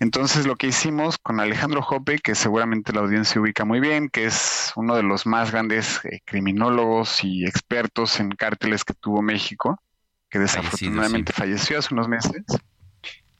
Entonces 0.00 0.46
lo 0.46 0.56
que 0.56 0.66
hicimos 0.66 1.18
con 1.18 1.40
Alejandro 1.40 1.80
Jope, 1.80 2.18
que 2.18 2.34
seguramente 2.34 2.92
la 2.92 3.00
audiencia 3.00 3.40
ubica 3.40 3.64
muy 3.64 3.80
bien, 3.80 4.08
que 4.08 4.24
es 4.24 4.72
uno 4.76 4.96
de 4.96 5.02
los 5.02 5.24
más 5.24 5.52
grandes 5.52 6.00
eh, 6.04 6.20
criminólogos 6.24 7.22
y 7.22 7.46
expertos 7.46 8.18
en 8.18 8.30
cárteles 8.30 8.84
que 8.84 8.94
tuvo 8.94 9.22
México, 9.22 9.80
que 10.28 10.40
desafortunadamente 10.40 11.32
falleció 11.32 11.78
hace 11.78 11.94
unos 11.94 12.08
meses. 12.08 12.42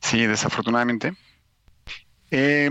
Sí, 0.00 0.26
desafortunadamente. 0.26 1.14
Eh, 2.30 2.70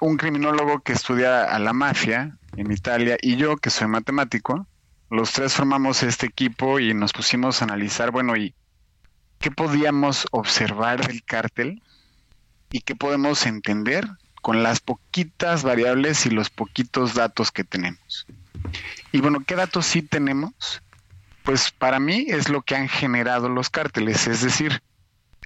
un 0.00 0.16
criminólogo 0.16 0.80
que 0.80 0.92
estudia 0.92 1.44
a 1.44 1.58
la 1.58 1.72
mafia 1.72 2.36
en 2.56 2.70
Italia 2.70 3.16
y 3.20 3.36
yo 3.36 3.56
que 3.56 3.70
soy 3.70 3.86
matemático, 3.86 4.66
los 5.12 5.32
tres 5.32 5.52
formamos 5.52 6.02
este 6.02 6.24
equipo 6.24 6.80
y 6.80 6.94
nos 6.94 7.12
pusimos 7.12 7.60
a 7.60 7.66
analizar, 7.66 8.10
bueno, 8.10 8.34
¿y 8.34 8.54
qué 9.38 9.50
podíamos 9.50 10.26
observar 10.30 11.06
del 11.06 11.22
cártel 11.22 11.82
y 12.70 12.80
qué 12.80 12.96
podemos 12.96 13.44
entender 13.44 14.08
con 14.40 14.62
las 14.62 14.80
poquitas 14.80 15.64
variables 15.64 16.24
y 16.24 16.30
los 16.30 16.48
poquitos 16.48 17.12
datos 17.12 17.52
que 17.52 17.62
tenemos? 17.62 18.26
Y 19.12 19.20
bueno, 19.20 19.44
¿qué 19.46 19.54
datos 19.54 19.84
sí 19.84 20.00
tenemos? 20.00 20.80
Pues 21.42 21.72
para 21.72 22.00
mí 22.00 22.24
es 22.28 22.48
lo 22.48 22.62
que 22.62 22.76
han 22.76 22.88
generado 22.88 23.50
los 23.50 23.68
cárteles, 23.68 24.26
es 24.26 24.40
decir, 24.40 24.82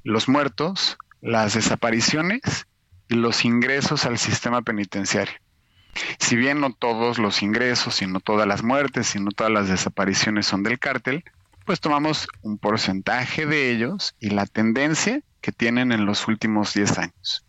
los 0.05 0.29
muertos, 0.29 0.97
las 1.21 1.55
desapariciones 1.55 2.67
los 3.09 3.45
ingresos 3.45 4.05
al 4.05 4.19
sistema 4.19 4.63
penitenciario. 4.63 5.35
Si 6.19 6.37
bien 6.37 6.61
no 6.61 6.73
todos 6.73 7.19
los 7.19 7.43
ingresos, 7.43 8.03
y 8.03 8.07
no 8.07 8.21
todas 8.21 8.47
las 8.47 8.63
muertes, 8.63 9.15
y 9.15 9.21
no 9.21 9.31
todas 9.31 9.53
las 9.53 9.69
desapariciones 9.69 10.47
son 10.47 10.63
del 10.63 10.79
cártel, 10.79 11.25
pues 11.65 11.81
tomamos 11.81 12.29
un 12.43 12.59
porcentaje 12.59 13.47
de 13.47 13.71
ellos 13.71 14.15
y 14.21 14.31
la 14.31 14.47
tendencia 14.47 15.21
que 15.41 15.53
tienen 15.53 15.93
en 15.93 16.07
los 16.07 16.29
últimos 16.29 16.75
10 16.75 16.99
años. 16.99 17.45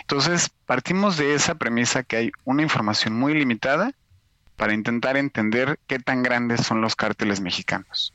Entonces, 0.00 0.50
partimos 0.66 1.16
de 1.16 1.34
esa 1.34 1.54
premisa 1.54 2.02
que 2.02 2.16
hay 2.16 2.32
una 2.44 2.62
información 2.62 3.14
muy 3.14 3.34
limitada 3.34 3.92
para 4.56 4.74
intentar 4.74 5.16
entender 5.16 5.78
qué 5.86 5.98
tan 5.98 6.22
grandes 6.22 6.62
son 6.62 6.80
los 6.80 6.96
cárteles 6.96 7.40
mexicanos. 7.40 8.12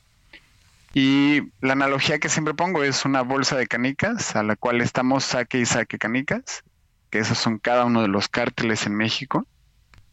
Y 0.93 1.43
la 1.61 1.73
analogía 1.73 2.19
que 2.19 2.29
siempre 2.29 2.53
pongo 2.53 2.83
es 2.83 3.05
una 3.05 3.21
bolsa 3.21 3.55
de 3.55 3.67
canicas 3.67 4.35
a 4.35 4.43
la 4.43 4.55
cual 4.55 4.81
estamos 4.81 5.23
saque 5.23 5.59
y 5.59 5.65
saque 5.65 5.97
canicas, 5.97 6.63
que 7.11 7.19
esos 7.19 7.37
son 7.37 7.59
cada 7.59 7.85
uno 7.85 8.01
de 8.01 8.07
los 8.07 8.27
cárteles 8.29 8.87
en 8.87 8.95
México. 8.95 9.45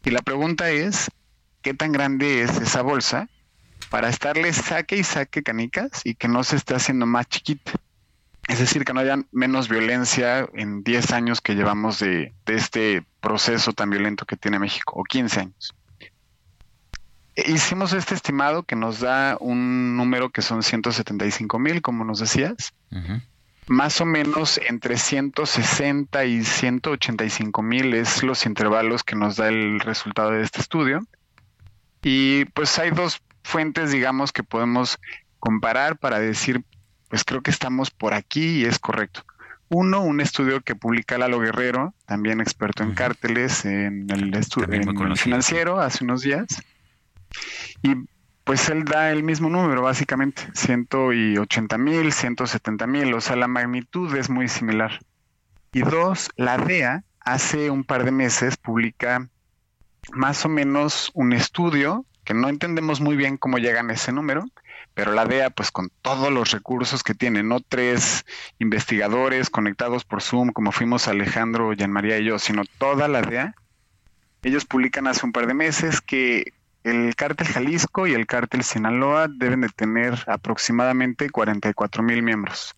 Y 0.03 0.11
la 0.11 0.21
pregunta 0.21 0.69
es, 0.69 1.09
¿qué 1.61 1.73
tan 1.73 1.91
grande 1.91 2.43
es 2.43 2.57
esa 2.57 2.81
bolsa 2.81 3.29
para 3.89 4.09
estarle 4.09 4.53
saque 4.53 4.97
y 4.97 5.03
saque 5.03 5.41
canicas 5.41 6.01
y 6.03 6.13
que 6.13 6.27
no 6.27 6.43
se 6.43 6.57
esté 6.57 6.75
haciendo 6.75 7.05
más 7.05 7.27
chiquita? 7.27 7.71
Es 8.47 8.59
decir, 8.59 8.83
que 8.83 8.93
no 8.93 8.99
haya 8.99 9.17
menos 9.31 9.69
violencia 9.69 10.47
en 10.53 10.83
10 10.83 11.11
años 11.11 11.39
que 11.39 11.55
llevamos 11.55 11.99
de, 11.99 12.33
este 12.47 13.05
proceso 13.21 13.73
tan 13.73 13.89
violento 13.89 14.25
que 14.25 14.35
tiene 14.35 14.59
México, 14.59 14.93
o 14.95 15.03
15 15.03 15.39
años. 15.39 15.75
Hicimos 17.35 17.93
este 17.93 18.15
estimado 18.15 18.63
que 18.63 18.75
nos 18.75 18.99
da 18.99 19.37
un 19.39 19.95
número 19.95 20.31
que 20.31 20.41
son 20.41 20.63
175 20.63 21.59
mil, 21.59 21.81
como 21.81 22.03
nos 22.03 22.19
decías. 22.19 22.73
Más 23.69 24.01
o 24.01 24.05
menos 24.05 24.59
entre 24.67 24.97
160 24.97 26.25
y 26.25 26.43
185 26.43 27.61
mil 27.61 27.93
es 27.93 28.23
los 28.23 28.47
intervalos 28.47 29.03
que 29.03 29.15
nos 29.15 29.35
da 29.35 29.47
el 29.47 29.79
resultado 29.79 30.31
de 30.31 30.41
este 30.41 30.59
estudio. 30.59 31.05
Y 32.01 32.45
pues 32.45 32.79
hay 32.79 32.89
dos 32.89 33.21
fuentes, 33.43 33.91
digamos, 33.91 34.31
que 34.31 34.41
podemos 34.41 34.97
comparar 35.37 35.99
para 35.99 36.19
decir, 36.19 36.63
pues 37.09 37.23
creo 37.23 37.43
que 37.43 37.51
estamos 37.51 37.91
por 37.91 38.15
aquí 38.15 38.61
y 38.61 38.65
es 38.65 38.79
correcto. 38.79 39.23
Uno, 39.69 40.01
un 40.01 40.19
estudio 40.19 40.61
que 40.61 40.73
publica 40.73 41.19
Lalo 41.19 41.39
Guerrero, 41.39 41.93
también 42.07 42.41
experto 42.41 42.81
en 42.81 42.95
cárteles, 42.95 43.65
en 43.65 44.09
el 44.09 44.33
estudio 44.33 44.67
financiero, 45.15 45.79
hace 45.79 46.03
unos 46.03 46.23
días. 46.23 46.47
Y 47.83 47.93
pues 48.49 48.67
él 48.69 48.83
da 48.83 49.11
el 49.11 49.21
mismo 49.21 49.47
número, 49.47 49.83
básicamente, 49.83 50.41
180 50.55 51.77
mil, 51.77 52.11
170 52.11 52.87
mil, 52.87 53.13
o 53.13 53.21
sea, 53.21 53.35
la 53.35 53.47
magnitud 53.47 54.15
es 54.15 54.31
muy 54.31 54.47
similar. 54.47 55.01
Y 55.71 55.81
dos, 55.81 56.31
la 56.35 56.57
DEA 56.57 57.03
hace 57.19 57.69
un 57.69 57.83
par 57.83 58.05
de 58.05 58.11
meses 58.11 58.57
publica 58.57 59.29
más 60.13 60.45
o 60.45 60.49
menos 60.49 61.11
un 61.13 61.33
estudio 61.33 62.07
que 62.23 62.33
no 62.33 62.49
entendemos 62.49 63.01
muy 63.01 63.15
bien 63.15 63.37
cómo 63.37 63.59
llegan 63.59 63.91
a 63.91 63.93
ese 63.93 64.11
número, 64.11 64.45
pero 64.95 65.11
la 65.11 65.25
DEA, 65.25 65.51
pues 65.51 65.69
con 65.69 65.91
todos 66.01 66.31
los 66.31 66.49
recursos 66.49 67.03
que 67.03 67.13
tiene, 67.13 67.43
no 67.43 67.59
tres 67.59 68.25
investigadores 68.57 69.51
conectados 69.51 70.05
por 70.05 70.23
Zoom, 70.23 70.53
como 70.53 70.71
fuimos 70.71 71.07
Alejandro, 71.07 71.73
Jean 71.73 71.91
María 71.91 72.17
y 72.17 72.25
yo, 72.25 72.39
sino 72.39 72.63
toda 72.79 73.07
la 73.07 73.21
DEA, 73.21 73.53
ellos 74.41 74.65
publican 74.65 75.05
hace 75.05 75.23
un 75.23 75.33
par 75.33 75.45
de 75.45 75.53
meses 75.53 76.01
que 76.01 76.53
el 76.83 77.15
cártel 77.15 77.47
Jalisco 77.47 78.07
y 78.07 78.13
el 78.13 78.25
cártel 78.25 78.63
Sinaloa 78.63 79.27
deben 79.27 79.61
de 79.61 79.69
tener 79.69 80.23
aproximadamente 80.27 81.29
44 81.29 82.03
mil 82.03 82.23
miembros. 82.23 82.75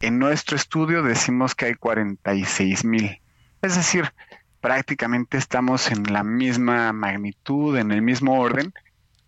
En 0.00 0.18
nuestro 0.18 0.56
estudio 0.56 1.02
decimos 1.02 1.54
que 1.54 1.66
hay 1.66 1.74
46 1.74 2.84
mil. 2.84 3.20
Es 3.62 3.76
decir, 3.76 4.12
prácticamente 4.60 5.38
estamos 5.38 5.90
en 5.90 6.02
la 6.12 6.22
misma 6.22 6.92
magnitud, 6.92 7.76
en 7.78 7.90
el 7.90 8.02
mismo 8.02 8.38
orden, 8.38 8.72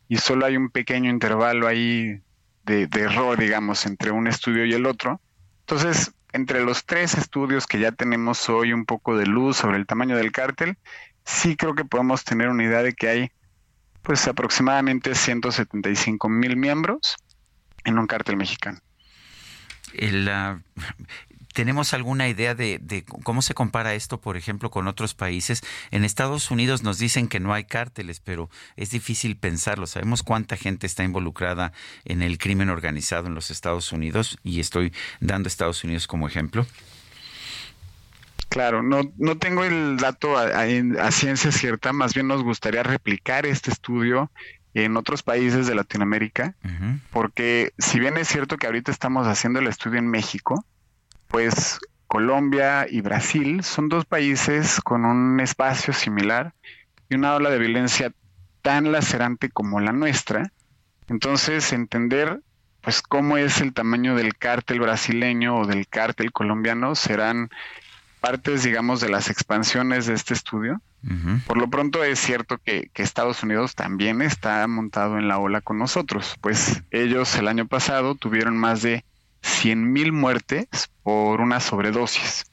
y 0.08 0.18
solo 0.18 0.46
hay 0.46 0.56
un 0.56 0.70
pequeño 0.70 1.10
intervalo 1.10 1.66
ahí 1.66 2.22
de, 2.64 2.88
error, 2.92 3.38
digamos, 3.38 3.86
entre 3.86 4.10
un 4.10 4.26
estudio 4.26 4.66
y 4.66 4.74
el 4.74 4.84
otro. 4.84 5.20
Entonces, 5.60 6.12
entre 6.32 6.62
los 6.62 6.84
tres 6.84 7.14
estudios 7.14 7.66
que 7.66 7.78
ya 7.78 7.92
tenemos 7.92 8.48
hoy 8.50 8.74
un 8.74 8.84
poco 8.84 9.16
de 9.16 9.26
luz 9.26 9.56
sobre 9.56 9.78
el 9.78 9.86
tamaño 9.86 10.16
del 10.16 10.32
cártel, 10.32 10.76
sí 11.24 11.56
creo 11.56 11.74
que 11.74 11.86
podemos 11.86 12.24
tener 12.24 12.48
una 12.48 12.64
idea 12.64 12.82
de 12.82 12.92
que 12.92 13.08
hay 13.08 13.32
pues 14.02 14.26
aproximadamente 14.26 15.14
175 15.14 16.28
mil 16.28 16.56
miembros 16.56 17.16
en 17.84 17.98
un 17.98 18.06
cártel 18.06 18.36
mexicano. 18.36 18.78
¿Tenemos 21.54 21.92
alguna 21.92 22.28
idea 22.28 22.54
de, 22.54 23.04
cómo 23.24 23.42
se 23.42 23.52
compara 23.52 23.94
esto, 23.94 24.20
por 24.20 24.36
ejemplo, 24.36 24.70
con 24.70 24.86
otros 24.86 25.14
países? 25.14 25.62
En 25.90 26.04
Estados 26.04 26.52
Unidos 26.52 26.84
nos 26.84 26.98
dicen 26.98 27.26
que 27.26 27.40
no 27.40 27.52
hay 27.52 27.64
cárteles, 27.64 28.20
pero 28.20 28.48
es 28.76 28.90
difícil 28.90 29.36
pensarlo. 29.36 29.88
Sabemos 29.88 30.22
cuánta 30.22 30.56
gente 30.56 30.86
está 30.86 31.02
involucrada 31.02 31.72
en 32.04 32.22
el 32.22 32.38
crimen 32.38 32.70
organizado 32.70 33.26
en 33.26 33.34
los 33.34 33.50
Estados 33.50 33.90
Unidos 33.90 34.38
y 34.44 34.60
estoy 34.60 34.92
dando 35.20 35.48
Estados 35.48 35.82
Unidos 35.82 36.06
como 36.06 36.28
ejemplo. 36.28 36.64
Claro, 38.48 38.82
no, 38.82 39.02
no 39.18 39.36
tengo 39.36 39.64
el 39.64 39.98
dato 39.98 40.36
a, 40.36 41.10
ciencia 41.10 41.52
cierta, 41.52 41.92
más 41.92 42.14
bien 42.14 42.28
nos 42.28 42.42
gustaría 42.42 42.82
replicar 42.82 43.44
este 43.44 43.70
estudio 43.70 44.30
en 44.74 44.96
otros 44.96 45.22
países 45.22 45.66
de 45.66 45.74
Latinoamérica, 45.74 46.54
porque 47.10 47.72
si 47.78 48.00
bien 48.00 48.16
es 48.16 48.28
cierto 48.28 48.56
que 48.56 48.66
ahorita 48.66 48.90
estamos 48.90 49.26
haciendo 49.26 49.58
el 49.58 49.66
estudio 49.66 49.98
en 49.98 50.08
México, 50.08 50.64
pues 51.26 51.78
Colombia 52.06 52.86
y 52.88 53.02
Brasil 53.02 53.62
son 53.62 53.88
dos 53.88 54.06
países 54.06 54.80
con 54.80 55.04
un 55.04 55.40
espacio 55.40 55.92
similar 55.92 56.54
y 57.10 57.16
una 57.16 57.34
ola 57.34 57.50
de 57.50 57.58
violencia 57.58 58.12
tan 58.62 58.92
lacerante 58.92 59.50
como 59.50 59.80
la 59.80 59.92
nuestra. 59.92 60.52
Entonces, 61.08 61.72
entender 61.72 62.40
pues 62.80 63.02
cómo 63.02 63.36
es 63.36 63.60
el 63.60 63.74
tamaño 63.74 64.14
del 64.14 64.36
cártel 64.36 64.80
brasileño 64.80 65.58
o 65.58 65.66
del 65.66 65.88
cártel 65.88 66.32
colombiano 66.32 66.94
serán 66.94 67.50
partes, 68.18 68.62
digamos, 68.62 69.00
de 69.00 69.08
las 69.08 69.30
expansiones 69.30 70.06
de 70.06 70.14
este 70.14 70.34
estudio. 70.34 70.80
Por 71.46 71.58
lo 71.58 71.70
pronto 71.70 72.02
es 72.02 72.18
cierto 72.18 72.58
que, 72.58 72.90
Estados 72.94 73.42
Unidos 73.42 73.74
también 73.74 74.20
está 74.20 74.66
montado 74.66 75.16
en 75.16 75.28
la 75.28 75.38
ola 75.38 75.60
con 75.60 75.78
nosotros, 75.78 76.36
pues 76.40 76.82
ellos 76.90 77.34
el 77.36 77.46
año 77.46 77.66
pasado 77.66 78.16
tuvieron 78.16 78.56
más 78.56 78.82
de 78.82 79.04
100.000 79.42 80.12
muertes 80.12 80.90
por 81.04 81.40
una 81.40 81.60
sobredosis 81.60 82.44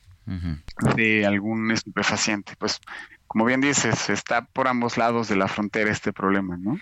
de 0.95 1.25
algún 1.25 1.71
estupefaciente. 1.71 2.53
Pues, 2.57 2.79
como 3.27 3.45
bien 3.45 3.61
dices, 3.61 4.09
está 4.09 4.45
por 4.45 4.67
ambos 4.67 4.97
lados 4.97 5.27
de 5.27 5.35
la 5.35 5.47
frontera 5.47 5.91
este 5.91 6.13
problema, 6.13 6.55
¿no? 6.57 6.79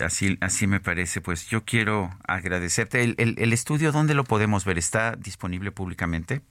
así, 0.00 0.36
así 0.40 0.66
me 0.66 0.80
parece. 0.80 1.20
Pues 1.20 1.46
yo 1.46 1.64
quiero 1.64 2.10
agradecerte. 2.26 3.02
¿El, 3.02 3.14
el 3.38 3.52
estudio 3.52 3.92
dónde 3.92 4.14
lo 4.14 4.24
podemos 4.24 4.64
ver? 4.64 4.78
¿Está 4.78 5.16
disponible 5.16 5.72
públicamente? 5.72 6.42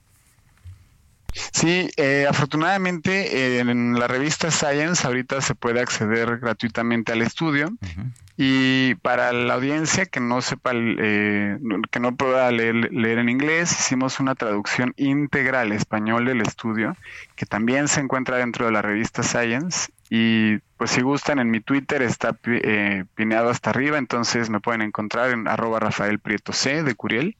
Sí, 1.32 1.90
eh, 1.96 2.26
afortunadamente 2.28 3.58
en 3.58 3.98
la 3.98 4.06
revista 4.06 4.50
Science 4.50 5.06
ahorita 5.06 5.40
se 5.40 5.54
puede 5.54 5.80
acceder 5.80 6.38
gratuitamente 6.38 7.12
al 7.12 7.22
estudio 7.22 7.70
y 8.36 8.94
para 8.96 9.32
la 9.32 9.54
audiencia 9.54 10.06
que 10.06 10.20
no 10.20 10.42
sepa, 10.42 10.72
eh, 10.74 11.58
que 11.90 12.00
no 12.00 12.16
pueda 12.16 12.50
leer, 12.50 12.92
leer, 12.92 13.18
en 13.18 13.28
inglés, 13.28 13.72
hicimos 13.72 14.20
una 14.20 14.34
traducción 14.34 14.94
íntegra 14.96 15.60
al 15.60 15.72
español 15.72 16.26
del 16.26 16.40
estudio 16.40 16.96
que 17.36 17.46
también 17.46 17.88
se 17.88 18.00
encuentra 18.00 18.36
dentro 18.38 18.66
de 18.66 18.72
la 18.72 18.82
revista 18.82 19.22
Science 19.22 19.90
y 20.10 20.58
pues 20.82 20.90
si 20.90 21.00
gustan, 21.00 21.38
en 21.38 21.48
mi 21.48 21.60
Twitter 21.60 22.02
está 22.02 22.36
eh, 22.44 23.04
pineado 23.14 23.50
hasta 23.50 23.70
arriba, 23.70 23.98
entonces 23.98 24.50
me 24.50 24.58
pueden 24.58 24.82
encontrar 24.82 25.30
en 25.30 25.46
arroba 25.46 25.78
Rafael 25.78 26.18
Prieto 26.18 26.52
C 26.52 26.82
de 26.82 26.96
Curiel. 26.96 27.36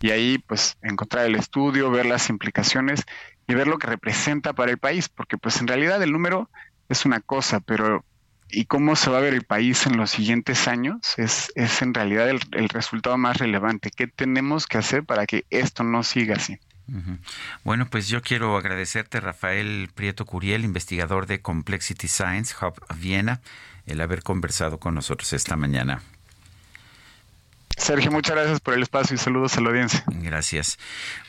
Y 0.00 0.10
ahí 0.10 0.38
pues 0.38 0.78
encontrar 0.80 1.26
el 1.26 1.34
estudio, 1.34 1.90
ver 1.90 2.06
las 2.06 2.28
implicaciones 2.28 3.02
y 3.48 3.54
ver 3.54 3.66
lo 3.66 3.76
que 3.78 3.88
representa 3.88 4.52
para 4.52 4.70
el 4.70 4.78
país, 4.78 5.08
porque 5.08 5.36
pues 5.36 5.60
en 5.60 5.66
realidad 5.66 6.00
el 6.00 6.12
número 6.12 6.48
es 6.88 7.04
una 7.04 7.18
cosa, 7.18 7.58
pero 7.58 8.04
¿y 8.48 8.66
cómo 8.66 8.94
se 8.94 9.10
va 9.10 9.18
a 9.18 9.22
ver 9.22 9.34
el 9.34 9.42
país 9.42 9.84
en 9.86 9.96
los 9.96 10.12
siguientes 10.12 10.68
años? 10.68 11.18
Es, 11.18 11.50
es 11.56 11.82
en 11.82 11.92
realidad 11.92 12.30
el, 12.30 12.38
el 12.52 12.68
resultado 12.68 13.18
más 13.18 13.38
relevante. 13.38 13.90
¿Qué 13.90 14.06
tenemos 14.06 14.68
que 14.68 14.78
hacer 14.78 15.02
para 15.02 15.26
que 15.26 15.44
esto 15.50 15.82
no 15.82 16.04
siga 16.04 16.36
así? 16.36 16.60
Bueno, 17.64 17.88
pues 17.88 18.08
yo 18.08 18.22
quiero 18.22 18.56
agradecerte, 18.56 19.20
Rafael 19.20 19.90
Prieto 19.94 20.24
Curiel, 20.26 20.64
investigador 20.64 21.26
de 21.26 21.40
Complexity 21.40 22.08
Science 22.08 22.54
Hub 22.60 22.74
Viena, 22.96 23.40
el 23.86 24.00
haber 24.00 24.22
conversado 24.22 24.78
con 24.78 24.94
nosotros 24.94 25.32
esta 25.32 25.56
mañana. 25.56 26.02
Sergio, 27.76 28.10
muchas 28.10 28.36
gracias 28.36 28.60
por 28.60 28.74
el 28.74 28.82
espacio 28.82 29.14
y 29.14 29.18
saludos 29.18 29.56
a 29.56 29.60
la 29.60 29.70
audiencia. 29.70 30.04
Gracias. 30.06 30.78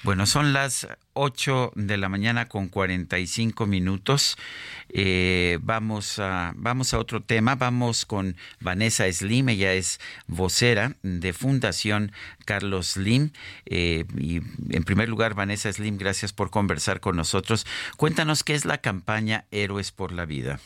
Bueno, 0.04 0.26
son 0.26 0.54
las 0.54 0.88
8 1.14 1.72
de 1.76 1.98
la 1.98 2.10
mañana 2.10 2.48
con 2.48 2.68
45 2.68 3.66
minutos. 3.66 4.38
Eh, 4.90 5.60
vamos, 5.62 6.20
a, 6.20 6.52
vamos 6.56 6.94
a 6.94 7.00
otro 7.00 7.22
tema. 7.22 7.56
Vamos 7.56 8.06
con 8.06 8.36
Vanessa 8.60 9.12
Slim. 9.12 9.50
Ella 9.50 9.74
es 9.74 10.00
vocera 10.28 10.98
de 11.04 11.34
Fundación 11.34 12.12
Carlos 12.46 12.90
Slim. 12.90 13.32
Eh, 13.66 14.06
y 14.18 14.42
en 14.70 14.84
primer 14.84 15.10
lugar, 15.10 15.34
Vanessa 15.34 15.72
Slim, 15.72 15.98
gracias 15.98 16.34
por 16.34 16.50
conversar 16.52 17.00
con 17.00 17.16
nosotros. 17.16 17.66
Cuéntanos 17.98 18.44
qué 18.44 18.56
es 18.56 18.66
la 18.66 18.80
campaña 18.80 19.46
Héroes 19.52 19.92
por 19.92 20.12
la 20.12 20.26
Vida. 20.26 20.60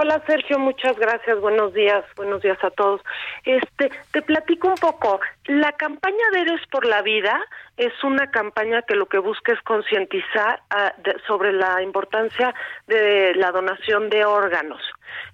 Hola 0.00 0.22
Sergio, 0.28 0.60
muchas 0.60 0.96
gracias. 0.96 1.40
Buenos 1.40 1.74
días, 1.74 2.04
buenos 2.14 2.40
días 2.40 2.62
a 2.62 2.70
todos. 2.70 3.00
Este, 3.44 3.90
te 4.12 4.22
platico 4.22 4.68
un 4.68 4.76
poco. 4.76 5.18
La 5.46 5.72
campaña 5.72 6.24
de 6.32 6.42
Héroes 6.42 6.64
por 6.70 6.86
la 6.86 7.02
Vida 7.02 7.36
es 7.76 7.92
una 8.04 8.30
campaña 8.30 8.82
que 8.82 8.94
lo 8.94 9.06
que 9.06 9.18
busca 9.18 9.52
es 9.52 9.60
concientizar 9.62 10.62
ah, 10.70 10.94
sobre 11.26 11.52
la 11.52 11.82
importancia 11.82 12.54
de 12.86 13.34
la 13.34 13.50
donación 13.50 14.08
de 14.08 14.24
órganos. 14.24 14.80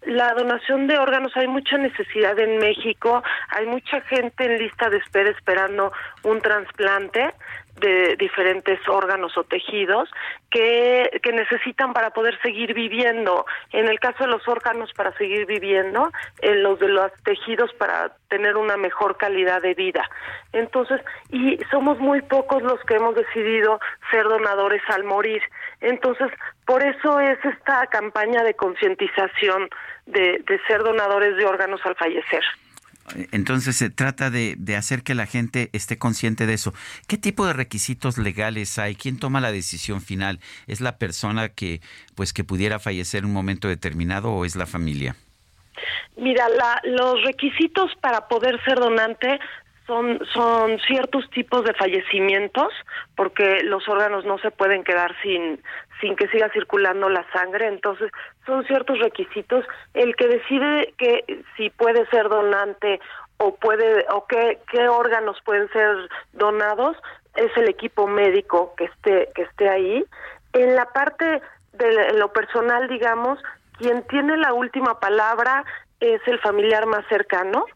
La 0.07 0.33
donación 0.33 0.87
de 0.87 0.97
órganos 0.97 1.37
hay 1.37 1.47
mucha 1.47 1.77
necesidad 1.77 2.39
en 2.39 2.57
México, 2.57 3.23
hay 3.51 3.67
mucha 3.67 4.01
gente 4.03 4.47
en 4.47 4.59
lista 4.59 4.89
de 4.89 4.97
espera 4.97 5.29
esperando 5.29 5.93
un 6.23 6.41
trasplante 6.41 7.35
de 7.81 8.17
diferentes 8.17 8.79
órganos 8.89 9.37
o 9.37 9.45
tejidos 9.45 10.09
que, 10.51 11.21
que 11.23 11.33
necesitan 11.33 11.93
para 11.93 12.11
poder 12.11 12.41
seguir 12.41 12.73
viviendo. 12.75 13.45
En 13.73 13.89
el 13.89 13.99
caso 13.99 14.25
de 14.25 14.31
los 14.31 14.47
órganos 14.47 14.93
para 14.93 15.13
seguir 15.17 15.47
viviendo, 15.47 16.11
en 16.41 16.63
los 16.63 16.79
de 16.79 16.89
los 16.89 17.13
tejidos 17.25 17.73
para 17.75 18.13
tener 18.29 18.57
una 18.57 18.77
mejor 18.77 19.17
calidad 19.17 19.63
de 19.63 19.75
vida. 19.75 20.09
Entonces, 20.53 21.01
y 21.31 21.59
somos 21.71 21.99
muy 21.99 22.23
pocos 22.23 22.63
los 22.63 22.81
que 22.85 22.95
hemos 22.95 23.15
decidido 23.15 23.81
ser 24.11 24.25
donadores 24.25 24.83
al 24.89 25.05
morir. 25.05 25.43
Entonces, 25.81 26.31
por 26.67 26.83
eso 26.85 27.21
es 27.21 27.39
esta 27.45 27.87
campaña 27.89 28.43
de 28.45 28.55
concientización 28.55 29.69
de, 30.07 30.43
de 30.47 30.61
ser 30.67 30.83
donadores 30.83 31.37
de 31.37 31.45
órganos 31.45 31.81
al 31.85 31.97
fallecer. 31.97 32.45
Entonces 33.33 33.77
se 33.77 33.91
trata 33.91 34.31
de, 34.31 34.57
hacer 34.77 35.03
que 35.03 35.15
la 35.15 35.27
gente 35.27 35.71
esté 35.73 35.99
consciente 35.99 36.47
de 36.47 36.55
eso. 36.55 36.73
¿Qué 37.07 37.19
tipo 37.19 37.47
de 37.47 37.53
requisitos 37.53 38.19
legales 38.19 38.79
hay? 38.79 38.95
¿Quién 38.95 39.19
toma 39.19 39.41
la 39.41 39.53
decisión 39.53 40.01
final? 40.01 40.41
¿Es 40.67 40.81
la 40.81 40.97
persona 40.99 41.49
que, 41.51 41.81
pues, 42.15 42.33
que 42.33 42.45
pudiera 42.45 42.79
fallecer 42.79 43.21
en 43.21 43.27
un 43.27 43.33
momento 43.33 43.69
determinado 43.69 44.33
o 44.33 44.45
es 44.45 44.57
la 44.57 44.67
familia? 44.67 45.17
Mira, 46.17 46.47
los 46.85 47.23
requisitos 47.25 47.91
para 48.01 48.29
poder 48.29 48.63
ser 48.65 48.79
donante 48.79 49.39
son, 49.87 50.21
son 50.33 50.79
ciertos 50.87 51.29
tipos 51.31 51.65
de 51.65 51.75
fallecimientos, 51.75 52.73
porque 53.17 53.63
los 53.65 53.89
órganos 53.89 54.25
no 54.25 54.39
se 54.39 54.51
pueden 54.51 54.83
quedar 54.83 55.15
sin, 55.23 55.63
sin 56.01 56.17
que 56.17 56.29
siga 56.29 56.49
circulando 56.51 57.09
la 57.09 57.27
sangre, 57.33 57.67
entonces 57.67 58.11
son 58.47 58.65
ciertos 58.65 58.99
requisitos. 58.99 59.65
El 59.93 60.17
que 60.17 60.29
decide 60.29 60.95
que 60.97 61.43
si 61.57 61.71
puede 61.71 62.07
ser 62.07 62.29
donante 62.29 63.01
o 63.39 63.57
puede 63.57 64.07
o 64.11 64.27
qué, 64.27 64.59
qué 64.71 64.89
órganos 64.89 65.37
pueden 65.45 65.69
ser 65.71 66.09
donados 66.33 66.97
es 67.35 67.55
el 67.57 67.69
equipo 67.69 68.07
médico 68.07 68.75
que 68.77 68.85
esté 68.85 69.29
que 69.35 69.43
esté 69.43 69.69
ahí. 69.69 70.05
En 70.53 70.77
la 70.77 70.87
parte 70.87 71.43
de 71.73 72.13
lo 72.15 72.33
personal, 72.33 72.87
digamos, 72.89 73.41
quien 73.79 74.07
tiene 74.07 74.37
la 74.37 74.53
última 74.53 75.01
palabra 75.01 75.65
es 76.01 76.21
el 76.27 76.39
familiar 76.41 76.87
más 76.87 77.05
cercano 77.09 77.67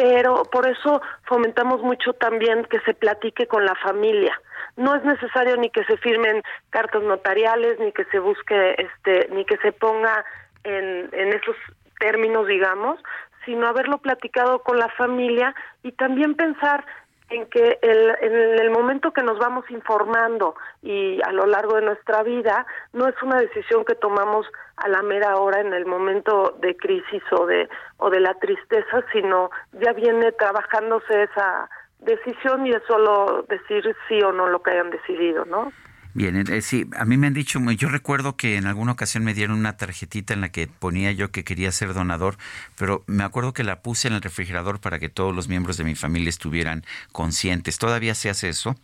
pero 0.00 0.44
por 0.44 0.66
eso 0.66 1.02
fomentamos 1.24 1.82
mucho 1.82 2.14
también 2.14 2.64
que 2.64 2.80
se 2.80 2.94
platique 2.94 3.46
con 3.46 3.66
la 3.66 3.74
familia. 3.74 4.32
No 4.78 4.94
es 4.94 5.04
necesario 5.04 5.58
ni 5.58 5.68
que 5.68 5.84
se 5.84 5.98
firmen 5.98 6.42
cartas 6.70 7.02
notariales, 7.02 7.78
ni 7.78 7.92
que 7.92 8.06
se 8.06 8.18
busque, 8.18 8.76
este, 8.78 9.28
ni 9.30 9.44
que 9.44 9.58
se 9.58 9.72
ponga 9.72 10.24
en, 10.64 11.10
en 11.12 11.34
esos 11.34 11.54
términos, 11.98 12.46
digamos, 12.46 12.98
sino 13.44 13.66
haberlo 13.66 13.98
platicado 13.98 14.62
con 14.62 14.78
la 14.78 14.88
familia 14.88 15.54
y 15.82 15.92
también 15.92 16.34
pensar 16.34 16.86
en 17.30 17.46
que 17.46 17.78
el, 17.80 18.16
en 18.20 18.58
el 18.60 18.70
momento 18.70 19.12
que 19.12 19.22
nos 19.22 19.38
vamos 19.38 19.64
informando 19.70 20.56
y 20.82 21.20
a 21.22 21.32
lo 21.32 21.46
largo 21.46 21.76
de 21.76 21.82
nuestra 21.82 22.22
vida, 22.22 22.66
no 22.92 23.06
es 23.06 23.14
una 23.22 23.40
decisión 23.40 23.84
que 23.84 23.94
tomamos 23.94 24.46
a 24.76 24.88
la 24.88 25.02
mera 25.02 25.36
hora 25.36 25.60
en 25.60 25.72
el 25.72 25.86
momento 25.86 26.56
de 26.60 26.76
crisis 26.76 27.22
o 27.32 27.46
de, 27.46 27.68
o 27.98 28.10
de 28.10 28.20
la 28.20 28.34
tristeza, 28.34 29.04
sino 29.12 29.50
ya 29.72 29.92
viene 29.92 30.32
trabajándose 30.32 31.22
esa 31.22 31.70
decisión 32.00 32.66
y 32.66 32.70
es 32.70 32.82
solo 32.88 33.44
decir 33.48 33.94
sí 34.08 34.20
o 34.22 34.32
no 34.32 34.48
lo 34.48 34.62
que 34.62 34.72
hayan 34.72 34.90
decidido, 34.90 35.44
¿no? 35.44 35.72
Bien, 36.12 36.36
eh, 36.36 36.60
sí, 36.60 36.86
a 36.96 37.04
mí 37.04 37.16
me 37.16 37.28
han 37.28 37.34
dicho, 37.34 37.60
yo 37.72 37.88
recuerdo 37.88 38.36
que 38.36 38.56
en 38.56 38.66
alguna 38.66 38.92
ocasión 38.92 39.24
me 39.24 39.32
dieron 39.32 39.56
una 39.56 39.76
tarjetita 39.76 40.34
en 40.34 40.40
la 40.40 40.48
que 40.50 40.66
ponía 40.66 41.12
yo 41.12 41.30
que 41.30 41.44
quería 41.44 41.70
ser 41.70 41.94
donador, 41.94 42.36
pero 42.76 43.04
me 43.06 43.22
acuerdo 43.22 43.52
que 43.52 43.62
la 43.62 43.80
puse 43.80 44.08
en 44.08 44.14
el 44.14 44.22
refrigerador 44.22 44.80
para 44.80 44.98
que 44.98 45.08
todos 45.08 45.34
los 45.34 45.48
miembros 45.48 45.76
de 45.76 45.84
mi 45.84 45.94
familia 45.94 46.28
estuvieran 46.28 46.84
conscientes. 47.12 47.78
¿Todavía 47.78 48.14
se 48.14 48.28
hace 48.28 48.48
eso? 48.48 48.74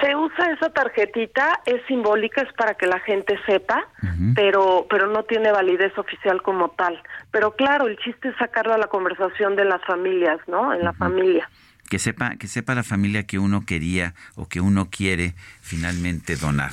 Se 0.00 0.14
usa 0.14 0.50
esa 0.52 0.70
tarjetita, 0.70 1.60
es 1.64 1.84
simbólica, 1.86 2.42
es 2.42 2.52
para 2.54 2.74
que 2.74 2.86
la 2.86 3.00
gente 3.00 3.38
sepa, 3.46 3.88
pero 4.34 4.86
pero 4.90 5.06
no 5.06 5.24
tiene 5.24 5.50
validez 5.50 5.96
oficial 5.96 6.42
como 6.42 6.70
tal. 6.70 7.00
Pero 7.30 7.52
claro, 7.52 7.86
el 7.86 7.96
chiste 7.98 8.28
es 8.28 8.36
sacarlo 8.36 8.74
a 8.74 8.78
la 8.78 8.88
conversación 8.88 9.56
de 9.56 9.64
las 9.64 9.82
familias, 9.84 10.38
¿no? 10.46 10.72
En 10.72 10.84
la 10.84 10.92
familia. 10.92 11.48
Que 11.88 11.98
sepa, 11.98 12.36
que 12.36 12.48
sepa 12.48 12.74
la 12.74 12.82
familia 12.82 13.26
que 13.26 13.38
uno 13.38 13.64
quería 13.66 14.14
o 14.36 14.48
que 14.48 14.60
uno 14.60 14.88
quiere 14.90 15.34
finalmente 15.60 16.36
donar. 16.36 16.72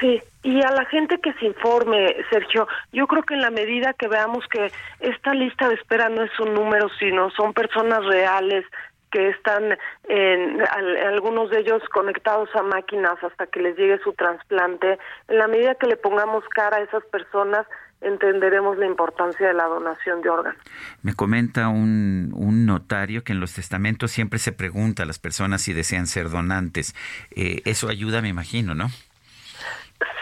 Sí, 0.00 0.20
y 0.42 0.60
a 0.62 0.70
la 0.72 0.84
gente 0.86 1.18
que 1.20 1.32
se 1.34 1.46
informe, 1.46 2.16
Sergio, 2.30 2.66
yo 2.92 3.06
creo 3.06 3.22
que 3.22 3.34
en 3.34 3.42
la 3.42 3.50
medida 3.50 3.92
que 3.92 4.08
veamos 4.08 4.44
que 4.48 4.72
esta 4.98 5.34
lista 5.34 5.68
de 5.68 5.74
espera 5.74 6.08
no 6.08 6.24
es 6.24 6.40
un 6.40 6.54
número, 6.54 6.88
sino 6.98 7.30
son 7.30 7.52
personas 7.52 8.04
reales, 8.06 8.64
que 9.12 9.28
están 9.28 9.78
en, 10.08 10.62
algunos 11.06 11.50
de 11.50 11.60
ellos 11.60 11.82
conectados 11.92 12.48
a 12.56 12.62
máquinas 12.62 13.22
hasta 13.22 13.46
que 13.46 13.60
les 13.60 13.76
llegue 13.76 13.98
su 13.98 14.14
trasplante. 14.14 14.98
En 15.28 15.38
la 15.38 15.46
medida 15.46 15.76
que 15.76 15.86
le 15.86 15.96
pongamos 15.96 16.42
cara 16.48 16.78
a 16.78 16.82
esas 16.82 17.04
personas, 17.04 17.66
entenderemos 18.02 18.78
la 18.78 18.86
importancia 18.86 19.48
de 19.48 19.54
la 19.54 19.64
donación 19.64 20.22
de 20.22 20.30
órganos. 20.30 20.60
Me 21.02 21.14
comenta 21.14 21.68
un, 21.68 22.32
un 22.34 22.66
notario 22.66 23.24
que 23.24 23.32
en 23.32 23.40
los 23.40 23.54
testamentos 23.54 24.10
siempre 24.10 24.38
se 24.38 24.52
pregunta 24.52 25.02
a 25.02 25.06
las 25.06 25.18
personas 25.18 25.62
si 25.62 25.72
desean 25.72 26.06
ser 26.06 26.30
donantes. 26.30 26.94
Eh, 27.30 27.62
eso 27.64 27.88
ayuda, 27.88 28.22
me 28.22 28.28
imagino, 28.28 28.74
¿no? 28.74 28.88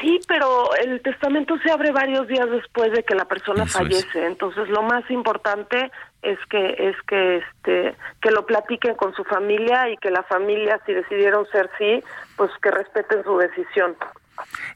Sí, 0.01 0.21
pero 0.29 0.75
el 0.77 1.01
testamento 1.01 1.59
se 1.59 1.71
abre 1.71 1.91
varios 1.91 2.27
días 2.29 2.51
después 2.51 2.93
de 2.93 3.03
que 3.03 3.15
la 3.15 3.25
persona 3.25 3.67
fallece, 3.67 4.27
entonces 4.27 4.69
lo 4.69 4.83
más 4.83 5.09
importante 5.11 5.91
es 6.23 6.39
que 6.51 6.75
es 6.79 6.97
que 7.07 7.37
este 7.39 7.97
que 8.21 8.31
lo 8.31 8.45
platiquen 8.45 8.95
con 8.95 9.15
su 9.15 9.25
familia 9.25 9.89
y 9.89 9.97
que 9.97 10.11
la 10.11 10.23
familia 10.25 10.81
si 10.85 10.93
decidieron 10.93 11.47
ser 11.47 11.71
sí, 11.79 12.03
pues 12.37 12.51
que 12.63 12.71
respeten 12.71 13.25
su 13.25 13.39
decisión. 13.39 13.97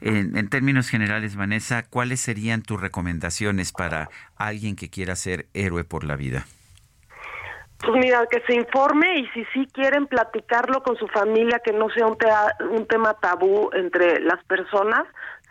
En, 0.01 0.49
términos 0.49 0.89
generales, 0.89 1.35
Vanessa, 1.35 1.83
¿cuáles 1.89 2.19
serían 2.19 2.61
tus 2.61 2.79
recomendaciones 2.79 3.71
para 3.71 4.09
alguien 4.35 4.75
que 4.75 4.89
quiera 4.89 5.15
ser 5.15 5.47
héroe 5.53 5.83
por 5.83 6.03
la 6.03 6.15
vida? 6.15 6.45
Pues 7.79 7.93
mira, 7.93 8.25
que 8.31 8.41
se 8.41 8.55
informe 8.55 9.19
y 9.19 9.27
si 9.27 9.45
sí 9.53 9.67
quieren 9.71 10.07
platicarlo 10.07 10.81
con 10.81 10.95
su 10.97 11.07
familia, 11.07 11.59
que 11.59 11.73
no 11.73 11.89
sea 11.89 12.07
un, 12.07 12.17
un 12.71 12.87
tema 12.87 13.13
tabú 13.15 13.69
entre 13.73 14.21
las 14.21 14.43
personas, 14.45 15.05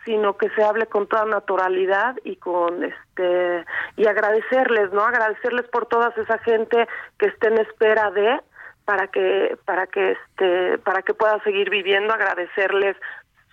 sino 0.05 0.37
que 0.37 0.49
se 0.51 0.63
hable 0.63 0.85
con 0.85 1.07
toda 1.07 1.25
naturalidad 1.25 2.15
y 2.23 2.37
con 2.37 2.83
este 2.83 3.65
y 3.97 4.05
agradecerles, 4.05 4.91
¿no? 4.93 5.03
Agradecerles 5.03 5.67
por 5.69 5.87
toda 5.87 6.13
esa 6.15 6.37
gente 6.39 6.87
que 7.17 7.27
esté 7.27 7.47
en 7.47 7.57
espera 7.59 8.11
de 8.11 8.39
para 8.85 9.07
que 9.07 9.57
para 9.65 9.87
que 9.87 10.11
este 10.11 10.77
para 10.77 11.01
que 11.01 11.13
pueda 11.13 11.41
seguir 11.43 11.69
viviendo, 11.69 12.13
agradecerles 12.13 12.95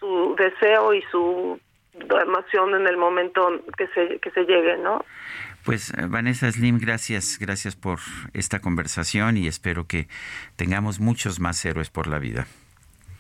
su 0.03 0.35
deseo 0.37 0.95
y 0.95 1.03
su 1.13 1.61
donación 2.09 2.75
en 2.75 2.89
el 2.89 2.97
momento 2.97 3.61
que 3.79 3.87
se 3.89 4.19
que 4.19 4.31
se 4.31 4.45
llegue, 4.45 4.77
¿no? 4.79 5.05
Pues 5.65 5.95
eh, 5.95 6.07
Vanessa 6.09 6.51
Slim, 6.51 6.79
gracias, 6.81 7.39
gracias 7.41 7.77
por 7.77 8.01
esta 8.35 8.61
conversación 8.61 9.37
y 9.37 9.47
espero 9.47 9.87
que 9.87 10.09
tengamos 10.57 10.99
muchos 10.99 11.39
más 11.39 11.65
héroes 11.65 11.89
por 11.89 12.09
la 12.09 12.19
vida. 12.19 12.47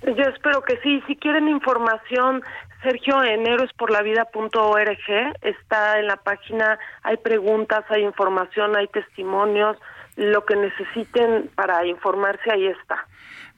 Yo 0.02 0.24
espero 0.24 0.62
que 0.62 0.76
sí. 0.82 1.00
Si 1.06 1.14
quieren 1.14 1.48
información, 1.48 2.42
Sergio, 2.82 3.22
en 3.22 3.46
héroesporlavida.org 3.46 5.36
está 5.42 6.00
en 6.00 6.08
la 6.08 6.16
página, 6.16 6.80
hay 7.04 7.18
preguntas, 7.18 7.84
hay 7.88 8.02
información, 8.02 8.76
hay 8.76 8.88
testimonios, 8.88 9.76
lo 10.16 10.44
que 10.44 10.56
necesiten 10.56 11.48
para 11.54 11.86
informarse, 11.86 12.50
ahí 12.50 12.66
está. 12.66 13.06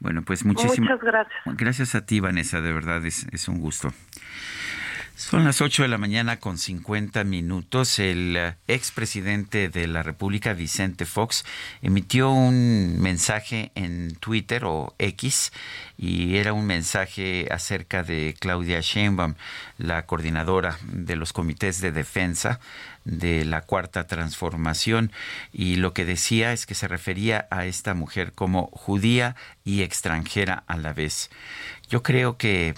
Bueno, 0.05 0.21
pues 0.21 0.45
muchísimas 0.45 1.01
gracias. 1.01 1.35
Gracias 1.57 1.95
a 1.95 2.05
ti, 2.05 2.21
Vanessa, 2.21 2.61
de 2.61 2.75
verdad 2.75 3.03
es, 3.07 3.27
es 3.33 3.49
un 3.49 3.59
gusto. 3.59 3.91
Son 5.17 5.45
las 5.45 5.61
8 5.61 5.85
de 5.85 5.89
la 5.89 5.97
mañana 5.97 6.41
con 6.41 6.59
50 6.59 7.23
minutos. 7.23 8.01
El 8.01 8.37
eh, 8.37 8.57
expresidente 8.67 9.69
de 9.69 9.87
la 9.87 10.03
República, 10.03 10.55
Vicente 10.55 11.07
Fox, 11.07 11.45
emitió 11.83 12.33
un 12.33 13.01
mensaje 13.01 13.71
en 13.77 14.17
Twitter 14.17 14.65
o 14.65 14.93
X 14.99 15.53
y 15.97 16.37
era 16.37 16.53
un 16.53 16.67
mensaje 16.67 17.47
acerca 17.53 18.03
de 18.03 18.35
Claudia 18.41 18.81
Sheinbaum, 18.81 19.35
la 19.79 20.05
coordinadora 20.05 20.79
de 20.83 21.15
los 21.15 21.33
comités 21.33 21.81
de 21.81 21.93
defensa 21.93 22.59
de 23.05 23.45
la 23.45 23.61
cuarta 23.61 24.07
transformación 24.07 25.13
y 25.53 25.77
lo 25.77 25.93
que 25.93 26.05
decía 26.05 26.53
es 26.53 26.67
que 26.67 26.75
se 26.75 26.89
refería 26.89 27.47
a 27.51 27.67
esta 27.67 27.95
mujer 27.95 28.33
como 28.33 28.69
judía 28.73 29.37
y 29.65 29.83
extranjera 29.83 30.65
a 30.67 30.77
la 30.77 30.93
vez. 30.93 31.31
Yo 31.89 32.03
creo 32.03 32.39
que, 32.39 32.75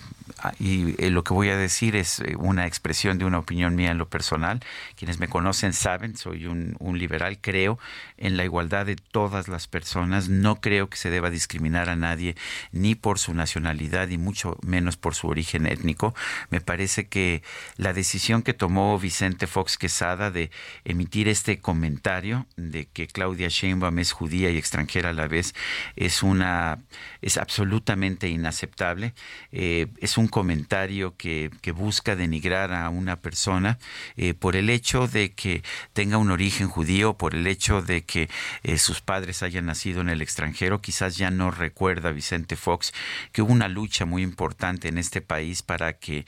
y 0.58 1.02
eh, 1.02 1.10
lo 1.10 1.24
que 1.24 1.34
voy 1.34 1.48
a 1.50 1.56
decir 1.56 1.96
es 1.96 2.20
eh, 2.20 2.36
una 2.38 2.66
expresión 2.66 3.18
de 3.18 3.24
una 3.24 3.38
opinión 3.38 3.74
mía 3.74 3.90
en 3.90 3.98
lo 3.98 4.08
personal, 4.08 4.60
quienes 4.96 5.18
me 5.18 5.28
conocen 5.28 5.72
saben, 5.72 6.16
soy 6.16 6.46
un, 6.46 6.76
un 6.78 6.98
liberal, 6.98 7.38
creo 7.40 7.78
en 8.16 8.36
la 8.36 8.44
igualdad 8.44 8.86
de 8.86 8.96
todas 8.96 9.48
las 9.48 9.68
personas, 9.68 10.28
no 10.28 10.60
creo 10.60 10.88
que 10.88 10.96
se 10.96 11.10
deba 11.10 11.30
discriminar 11.30 11.88
a 11.88 11.96
nadie 11.96 12.36
ni 12.72 12.94
por 12.94 13.18
su 13.18 13.34
nacionalidad 13.34 14.08
y 14.08 14.18
mucho 14.18 14.56
menos 14.62 14.96
por 14.96 15.14
su 15.14 15.28
origen 15.28 15.66
étnico. 15.66 16.14
Me 16.50 16.60
parece 16.60 17.08
que 17.08 17.42
la 17.76 17.92
decisión 17.92 18.42
que 18.42 18.54
tomó 18.54 18.98
Vicente 18.98 19.46
Fox 19.46 19.76
Quesada 19.78 20.30
de 20.30 20.50
emitir 20.84 21.28
este 21.28 21.58
comentario 21.58 22.46
de 22.56 22.86
que 22.86 23.06
Claudia 23.06 23.48
Sheinbaum 23.48 23.98
es 23.98 24.12
judía 24.12 24.50
y 24.50 24.58
extranjera 24.58 25.10
a 25.10 25.12
la 25.12 25.28
vez 25.28 25.54
es 25.96 26.22
una 26.22 26.78
es 27.22 27.36
absolutamente 27.36 28.28
inaceptable. 28.28 29.14
Eh, 29.52 29.88
es 29.98 30.15
un 30.18 30.28
comentario 30.28 31.16
que, 31.16 31.50
busca 31.76 32.16
denigrar 32.16 32.72
a 32.72 32.88
una 32.88 33.16
persona 33.16 33.78
eh, 34.16 34.32
por 34.32 34.56
el 34.56 34.70
hecho 34.70 35.08
de 35.08 35.32
que 35.34 35.62
tenga 35.92 36.16
un 36.16 36.30
origen 36.30 36.68
judío, 36.68 37.14
por 37.14 37.34
el 37.34 37.46
hecho 37.46 37.82
de 37.82 38.04
que 38.04 38.30
eh, 38.62 38.78
sus 38.78 39.00
padres 39.00 39.42
hayan 39.42 39.66
nacido 39.66 40.00
en 40.00 40.08
el 40.08 40.22
extranjero. 40.22 40.80
Quizás 40.80 41.16
ya 41.16 41.30
no 41.30 41.50
recuerda 41.50 42.12
Vicente 42.12 42.56
Fox 42.56 42.94
que 43.32 43.42
hubo 43.42 43.52
una 43.52 43.68
lucha 43.68 44.06
muy 44.06 44.22
importante 44.22 44.88
en 44.88 44.98
este 44.98 45.20
país 45.20 45.62
para 45.62 45.94
que 45.94 46.24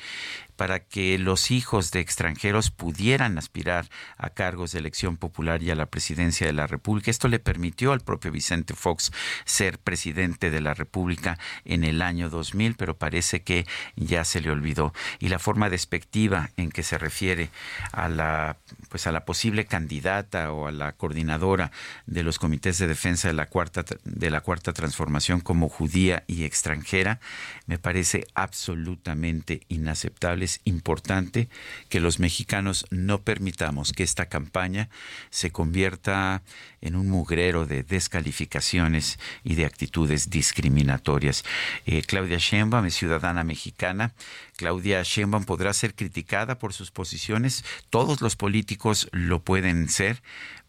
para 0.59 0.81
que 0.81 1.19
los 1.19 1.53
hijos 1.53 1.93
de 1.93 2.01
extranjeros 2.01 2.73
pudieran 2.73 3.39
aspirar 3.39 3.89
a 4.17 4.31
cargos 4.31 4.73
de 4.73 4.81
elección 4.81 5.17
popular 5.17 5.63
y 5.63 5.71
a 5.71 5.77
la 5.77 5.87
presidencia 5.87 6.49
de 6.49 6.53
la 6.53 6.67
República. 6.67 7.13
Esto 7.13 7.29
le 7.29 7.39
permitió 7.39 7.93
al 7.93 8.01
propio 8.01 8.33
Vicente 8.33 8.75
Fox 8.75 9.13
ser 9.45 9.79
presidente 9.79 10.51
de 10.51 10.61
la 10.61 10.75
República 10.75 11.39
en 11.65 11.85
el 11.85 12.03
año 12.03 12.29
2000, 12.29 12.75
pero 12.75 12.99
parece 12.99 13.43
que 13.43 13.67
ya 13.95 14.25
se 14.25 14.41
le 14.41 14.51
olvidó. 14.51 14.93
Y 15.21 15.29
la 15.29 15.39
forma 15.39 15.71
despectiva 15.71 16.51
en 16.57 16.71
que 16.71 16.83
se 16.83 16.99
refiere 16.99 17.51
a 17.93 18.09
la 18.09 18.57
pues 18.89 19.07
a 19.07 19.13
la 19.13 19.25
posible 19.25 19.67
candidata 19.67 20.53
o 20.53 20.67
a 20.67 20.73
la 20.73 20.91
coordinadora 20.93 21.71
de 22.07 22.25
los 22.25 22.41
comités 22.41 22.79
de 22.79 22.89
defensa 22.89 23.29
de 23.29 23.35
la 23.35 23.47
cuarta 23.47 23.85
de 24.05 24.31
la 24.31 24.41
cuarta 24.41 24.73
transformación 24.73 25.41
como 25.41 25.69
judía 25.69 26.25
y 26.27 26.43
extranjera 26.43 27.21
me 27.67 27.79
parece 27.79 28.27
absolutamente 28.35 29.61
inaceptable 29.69 30.48
es 30.49 30.61
importante 30.65 31.49
que 31.91 32.01
los 32.01 32.19
mexicanos 32.19 32.87
no 32.91 33.21
permitamos 33.21 33.93
que 33.93 34.03
esta 34.03 34.27
campaña 34.27 34.89
se 35.31 35.51
convierta 35.51 36.43
en 36.81 36.97
un 36.97 37.09
mugrero 37.09 37.67
de 37.67 37.83
descalificaciones 37.83 39.19
y 39.45 39.57
de 39.57 39.67
actitudes 39.67 40.31
discriminatorias. 40.31 41.45
Eh, 41.85 42.03
Claudia 42.03 42.39
Sheinbaum 42.39 42.87
es 42.87 42.95
ciudadana 42.95 43.45
mexicana. 43.45 44.13
Claudia 44.57 45.03
Sheinbaum 45.03 45.45
podrá 45.45 45.73
ser 45.73 45.95
criticada 45.95 46.59
por 46.59 46.73
sus 46.73 46.91
posiciones. 46.91 47.65
Todos 47.91 48.21
los 48.21 48.37
políticos 48.37 49.09
lo 49.13 49.41
pueden 49.41 49.89
ser, 49.89 50.23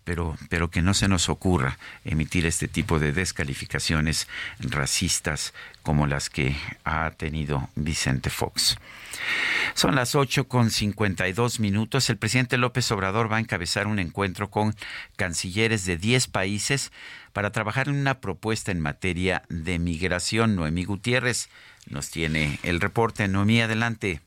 pero, 0.10 0.36
pero 0.50 0.72
que 0.72 0.82
no 0.82 0.96
se 0.96 1.08
nos 1.08 1.30
ocurra 1.30 1.78
emitir 2.04 2.48
este 2.48 2.68
tipo 2.68 2.98
de 2.98 3.14
descalificaciones 3.14 4.28
racistas 4.58 5.54
como 5.84 6.08
las 6.08 6.32
que 6.32 6.56
ha 6.84 7.12
tenido 7.12 7.70
Vicente 7.76 8.32
Fox. 8.32 8.78
Son 9.76 9.94
las 9.94 10.16
8 10.16 10.48
con 10.48 10.72
52 10.72 11.60
minutos. 11.60 12.10
El 12.10 12.18
presidente 12.18 12.58
López 12.58 12.92
Obrador 12.92 13.32
va 13.32 13.38
a 13.38 13.40
encabezar 13.40 13.86
un 13.86 14.00
encuentro 14.00 14.50
con 14.50 14.76
cancilleres 15.16 15.86
de 15.86 15.98
10 15.98 16.26
países 16.26 16.92
para 17.32 17.52
trabajar 17.52 17.88
en 17.88 17.94
una 17.94 18.20
propuesta 18.20 18.72
en 18.72 18.80
materia 18.80 19.44
de 19.50 19.78
migración. 19.78 20.56
Noemí 20.56 20.86
Gutiérrez 20.86 21.50
nos 21.88 22.10
tiene 22.10 22.60
el 22.64 22.82
reporte. 22.82 23.28
Noemí, 23.28 23.62
adelante. 23.62 24.22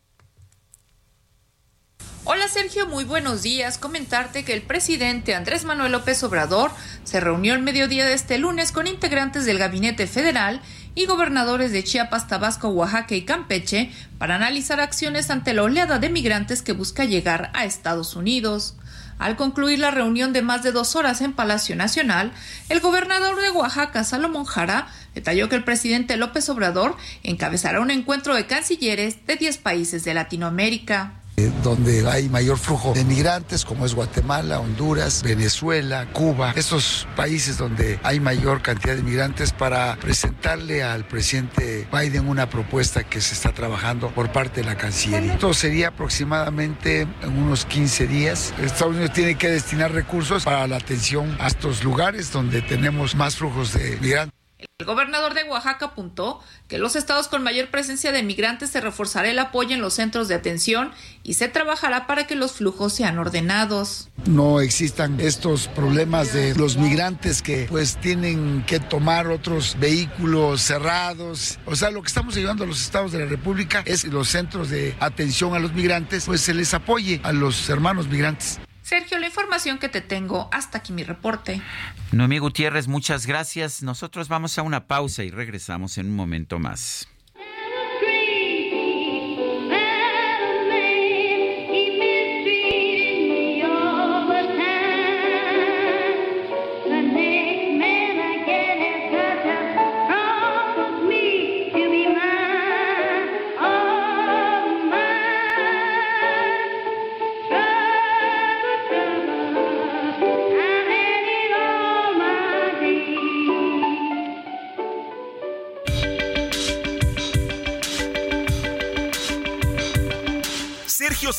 Hola 2.24 2.47
Sergio, 2.47 2.87
muy 2.87 3.03
buenos 3.05 3.43
días. 3.43 3.79
Comentarte 3.79 4.45
que 4.45 4.55
el 4.55 4.62
presidente 4.62 5.35
Andrés 5.35 5.65
Manuel 5.65 5.91
López 5.91 6.23
Obrador 6.23 6.70
se 7.03 7.19
reunió 7.19 7.53
el 7.53 7.62
mediodía 7.62 8.07
de 8.07 8.15
este 8.15 8.39
lunes 8.39 8.70
con 8.70 8.87
integrantes 8.87 9.45
del 9.45 9.59
gabinete 9.59 10.07
federal 10.07 10.61
y 10.95 11.07
gobernadores 11.07 11.73
de 11.73 11.83
Chiapas, 11.83 12.29
Tabasco, 12.29 12.69
Oaxaca 12.69 13.16
y 13.16 13.23
Campeche 13.23 13.91
para 14.19 14.37
analizar 14.37 14.81
acciones 14.81 15.31
ante 15.31 15.53
la 15.53 15.65
oleada 15.65 15.99
de 15.99 16.11
migrantes 16.11 16.62
que 16.62 16.73
busca 16.73 17.05
llegar 17.05 17.51
a 17.55 17.65
Estados 17.65 18.15
Unidos. 18.15 18.77
Al 19.19 19.37
concluir 19.37 19.79
la 19.79 19.91
reunión 19.91 20.33
de 20.33 20.43
más 20.43 20.62
de 20.62 20.73
dos 20.73 20.97
horas 20.97 21.20
en 21.23 21.33
Palacio 21.33 21.77
Nacional, 21.77 22.33
el 22.69 22.81
gobernador 22.81 23.41
de 23.41 23.51
Oaxaca, 23.51 24.05
Salomón 24.05 24.45
Jara, 24.45 24.89
detalló 25.15 25.49
que 25.49 25.57
el 25.57 25.65
presidente 25.65 26.16
López 26.16 26.49
Obrador 26.49 26.97
encabezará 27.23 27.81
un 27.81 27.91
encuentro 27.91 28.35
de 28.35 28.47
cancilleres 28.47 29.27
de 29.27 29.37
10 29.37 29.59
países 29.59 30.05
de 30.05 30.15
Latinoamérica. 30.15 31.22
Eh, 31.37 31.51
donde 31.63 32.07
hay 32.11 32.29
mayor 32.29 32.59
flujo 32.59 32.93
de 32.93 33.05
migrantes, 33.05 33.65
como 33.65 33.87
es 33.87 33.95
Guatemala, 33.95 34.61
Honduras, 34.61 35.23
Venezuela, 35.23 36.07
Cuba, 36.13 36.53
estos 36.57 37.09
países 37.17 37.57
donde 37.57 37.99
hay 38.03 38.21
mayor 38.21 38.61
cantidad 38.61 38.95
de 38.95 39.03
migrantes 39.03 39.51
para 39.53 39.97
presentarle 39.97 40.83
al 40.83 41.07
presidente 41.07 41.89
Biden 41.91 42.29
una 42.29 42.51
propuesta 42.51 43.05
que 43.05 43.23
se 43.23 43.33
está 43.33 43.53
trabajando 43.53 44.11
por 44.11 44.31
parte 44.31 44.61
de 44.61 44.67
la 44.67 44.77
Cancillería. 44.77 45.33
Esto 45.33 45.55
sería 45.55 45.89
aproximadamente 45.89 47.09
en 47.23 47.39
unos 47.39 47.65
15 47.65 48.07
días. 48.07 48.53
Estados 48.63 48.95
Unidos 48.95 49.15
tiene 49.15 49.37
que 49.37 49.49
destinar 49.49 49.93
recursos 49.93 50.45
para 50.45 50.67
la 50.67 50.77
atención 50.77 51.35
a 51.41 51.47
estos 51.47 51.83
lugares 51.83 52.31
donde 52.31 52.61
tenemos 52.61 53.15
más 53.15 53.37
flujos 53.37 53.73
de 53.73 53.97
migrantes. 54.03 54.41
El 54.82 54.86
gobernador 54.86 55.34
de 55.34 55.44
Oaxaca 55.44 55.86
apuntó 55.86 56.40
que 56.66 56.76
los 56.76 56.97
estados 56.97 57.28
con 57.28 57.44
mayor 57.44 57.70
presencia 57.70 58.10
de 58.10 58.24
migrantes 58.24 58.70
se 58.70 58.80
reforzará 58.80 59.30
el 59.30 59.39
apoyo 59.39 59.76
en 59.76 59.80
los 59.80 59.94
centros 59.94 60.26
de 60.26 60.34
atención 60.34 60.90
y 61.22 61.34
se 61.34 61.47
trabajará 61.47 62.09
para 62.09 62.26
que 62.26 62.34
los 62.34 62.55
flujos 62.55 62.93
sean 62.93 63.16
ordenados. 63.16 64.09
No 64.26 64.60
existan 64.60 65.20
estos 65.20 65.68
problemas 65.68 66.32
de 66.32 66.56
los 66.56 66.76
migrantes 66.76 67.43
que 67.43 67.66
pues 67.70 67.97
tienen 68.01 68.64
que 68.66 68.80
tomar 68.80 69.28
otros 69.28 69.76
vehículos 69.78 70.62
cerrados. 70.62 71.60
O 71.64 71.76
sea, 71.76 71.90
lo 71.90 72.02
que 72.02 72.09
estamos 72.09 72.36
ayudando 72.36 72.64
a 72.64 72.66
los 72.66 72.82
estados 72.82 73.12
de 73.12 73.20
la 73.20 73.26
República 73.26 73.84
es 73.86 74.02
que 74.02 74.10
los 74.10 74.28
centros 74.28 74.68
de 74.68 74.97
atención 74.98 75.55
a 75.55 75.60
los 75.60 75.72
migrantes 75.74 76.24
pues 76.26 76.40
se 76.40 76.55
les 76.55 76.74
apoye 76.74 77.20
a 77.22 77.32
los 77.32 77.68
hermanos 77.68 78.09
migrantes. 78.09 78.59
Sergio, 78.93 79.19
la 79.19 79.24
información 79.24 79.78
que 79.78 79.89
te 79.89 80.02
tengo, 80.02 80.51
hasta 80.52 80.77
aquí 80.77 80.93
mi 80.93 81.02
reporte. 81.02 81.62
Noemí 82.10 82.36
Gutiérrez, 82.36 82.89
muchas 82.89 83.24
gracias. 83.24 83.82
Nosotros 83.82 84.28
vamos 84.28 84.59
a 84.59 84.62
una 84.62 84.86
pausa 84.86 85.24
y 85.24 85.31
regresamos 85.31 85.97
en 85.97 86.09
un 86.09 86.14
momento 86.14 86.59
más. 86.59 87.09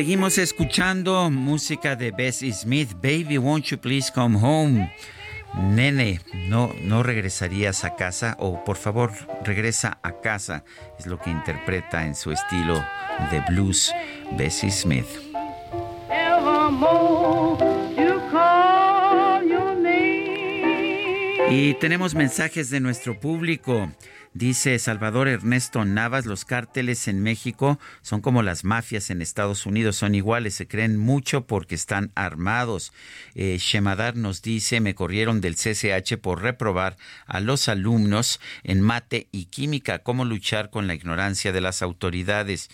Seguimos 0.00 0.38
escuchando 0.38 1.30
música 1.30 1.94
de 1.94 2.10
Bessie 2.10 2.54
Smith. 2.54 2.94
Baby, 3.02 3.36
won't 3.36 3.66
you 3.66 3.76
please 3.76 4.10
come 4.10 4.34
home? 4.34 4.90
Nene, 5.54 6.20
no, 6.48 6.72
no 6.82 7.02
regresarías 7.02 7.84
a 7.84 7.96
casa 7.96 8.34
o 8.38 8.64
por 8.64 8.78
favor 8.78 9.12
regresa 9.44 9.98
a 10.02 10.12
casa. 10.12 10.64
Es 10.98 11.04
lo 11.04 11.18
que 11.18 11.28
interpreta 11.28 12.06
en 12.06 12.14
su 12.14 12.32
estilo 12.32 12.82
de 13.30 13.44
blues 13.50 13.92
Bessie 14.38 14.70
Smith. 14.70 15.04
Y 21.50 21.74
tenemos 21.74 22.14
mensajes 22.14 22.70
de 22.70 22.78
nuestro 22.78 23.18
público. 23.18 23.90
Dice 24.32 24.78
Salvador 24.78 25.26
Ernesto 25.26 25.84
Navas, 25.84 26.24
los 26.24 26.44
cárteles 26.44 27.08
en 27.08 27.20
México 27.20 27.80
son 28.00 28.20
como 28.20 28.44
las 28.44 28.62
mafias 28.62 29.10
en 29.10 29.20
Estados 29.20 29.66
Unidos, 29.66 29.96
son 29.96 30.14
iguales, 30.14 30.54
se 30.54 30.68
creen 30.68 30.96
mucho 30.96 31.48
porque 31.48 31.74
están 31.74 32.12
armados. 32.14 32.92
Eh, 33.34 33.58
Shemadar 33.58 34.14
nos 34.14 34.40
dice, 34.40 34.80
me 34.80 34.94
corrieron 34.94 35.40
del 35.40 35.56
CCH 35.56 36.16
por 36.22 36.42
reprobar 36.42 36.96
a 37.26 37.40
los 37.40 37.68
alumnos 37.68 38.38
en 38.62 38.80
mate 38.80 39.26
y 39.32 39.46
química, 39.46 39.98
cómo 39.98 40.24
luchar 40.24 40.70
con 40.70 40.86
la 40.86 40.94
ignorancia 40.94 41.50
de 41.50 41.60
las 41.60 41.82
autoridades. 41.82 42.70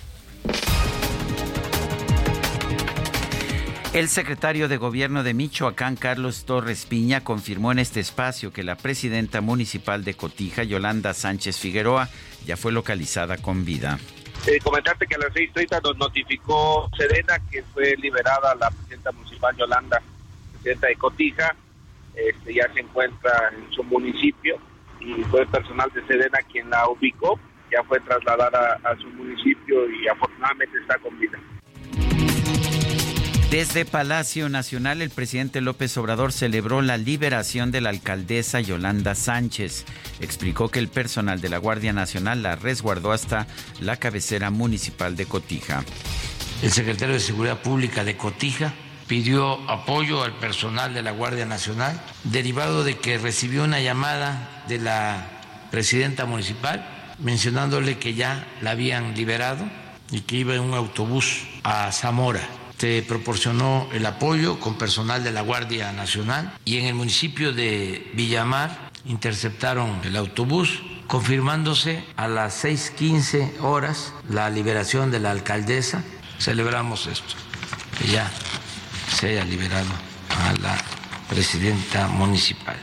El 3.94 4.08
secretario 4.08 4.70
de 4.70 4.78
Gobierno 4.78 5.22
de 5.22 5.34
Michoacán, 5.34 5.98
Carlos 5.98 6.46
Torres 6.46 6.86
Piña, 6.86 7.26
confirmó 7.26 7.74
en 7.74 7.80
este 7.80 8.00
espacio 8.00 8.54
que 8.54 8.64
la 8.64 8.78
presidenta 8.78 9.42
municipal 9.42 10.06
de 10.06 10.14
Cotija, 10.14 10.64
Yolanda 10.64 11.14
Sánchez 11.14 11.60
Figueroa, 11.60 12.08
ya 12.46 12.56
fue 12.56 12.72
localizada 12.72 13.36
con 13.36 13.66
vida. 13.66 14.00
Eh, 14.48 14.60
comentarte 14.64 15.06
que 15.06 15.16
a 15.16 15.18
las 15.18 15.34
6.30 15.34 15.84
nos 15.84 15.98
notificó 15.98 16.90
Sedena 16.96 17.38
que 17.52 17.64
fue 17.64 17.94
liberada 17.98 18.56
la 18.56 18.72
presidenta 18.72 19.12
municipal 19.12 19.58
Yolanda, 19.58 20.02
presidenta 20.54 20.88
de 20.88 20.96
Cotija, 20.96 21.56
este, 22.16 22.54
ya 22.54 22.72
se 22.74 22.80
encuentra 22.80 23.52
en 23.54 23.74
su 23.74 23.84
municipio 23.84 24.58
y 25.02 25.22
fue 25.26 25.46
personal 25.48 25.92
de 25.94 26.08
Sedena 26.08 26.40
quien 26.50 26.70
la 26.70 26.88
ubicó, 26.88 27.38
ya 27.70 27.84
fue 27.84 28.00
trasladada 28.00 28.80
a 28.86 28.96
su 28.96 29.10
municipio 29.10 29.90
y 29.90 30.08
afortunadamente 30.08 30.78
está 30.78 30.98
con 31.00 31.20
vida. 31.20 31.38
Desde 33.52 33.84
Palacio 33.84 34.48
Nacional, 34.48 35.02
el 35.02 35.10
presidente 35.10 35.60
López 35.60 35.98
Obrador 35.98 36.32
celebró 36.32 36.82
la 36.82 36.96
liberación 36.96 37.70
de 37.70 37.82
la 37.82 37.90
alcaldesa 37.90 38.62
Yolanda 38.62 39.14
Sánchez. 39.14 39.84
Explicó 40.22 40.70
que 40.70 40.80
el 40.80 40.88
personal 40.88 41.42
de 41.42 41.50
la 41.50 41.58
Guardia 41.58 41.92
Nacional 41.92 42.44
la 42.44 42.56
resguardó 42.56 43.12
hasta 43.12 43.48
la 43.82 43.98
cabecera 43.98 44.52
municipal 44.52 45.18
de 45.18 45.26
Cotija. 45.26 45.84
El 46.64 46.72
secretario 46.72 47.16
de 47.16 47.20
Seguridad 47.20 47.62
Pública 47.62 48.06
de 48.06 48.16
Cotija 48.16 48.74
pidió 49.08 49.70
apoyo 49.70 50.24
al 50.24 50.32
personal 50.38 50.94
de 50.94 51.02
la 51.02 51.12
Guardia 51.12 51.46
Nacional, 51.46 52.02
derivado 52.24 52.86
de 52.86 53.00
que 53.00 53.18
recibió 53.18 53.66
una 53.66 53.82
llamada 53.82 54.64
de 54.70 54.78
la 54.78 55.28
presidenta 55.72 56.24
municipal 56.24 56.88
mencionándole 57.20 57.98
que 57.98 58.14
ya 58.14 58.48
la 58.62 58.72
habían 58.72 59.14
liberado 59.14 59.66
y 60.10 60.22
que 60.22 60.38
iba 60.38 60.56
en 60.56 60.62
un 60.62 60.74
autobús 60.74 61.44
a 61.64 61.92
Zamora 61.92 62.61
se 62.82 63.06
proporcionó 63.08 63.88
el 63.94 64.08
apoyo 64.08 64.60
con 64.60 64.76
personal 64.76 65.24
de 65.24 65.32
la 65.32 65.42
Guardia 65.42 65.92
Nacional 65.92 66.52
y 66.66 66.78
en 66.78 66.86
el 66.86 66.96
municipio 66.96 67.54
de 67.54 68.10
Villamar 68.16 68.90
interceptaron 69.06 70.02
el 70.04 70.16
autobús 70.16 70.82
confirmándose 71.06 72.04
a 72.16 72.28
las 72.28 72.66
6.15 72.66 73.60
horas 73.62 74.14
la 74.28 74.50
liberación 74.50 75.12
de 75.12 75.20
la 75.20 75.30
alcaldesa. 75.30 76.04
Celebramos 76.40 77.06
esto, 77.06 77.36
que 78.00 78.08
ya 78.08 78.28
se 79.10 79.28
haya 79.28 79.46
liberado 79.46 79.92
a 80.30 80.54
la 80.60 80.76
presidenta 81.30 82.08
municipal. 82.08 82.78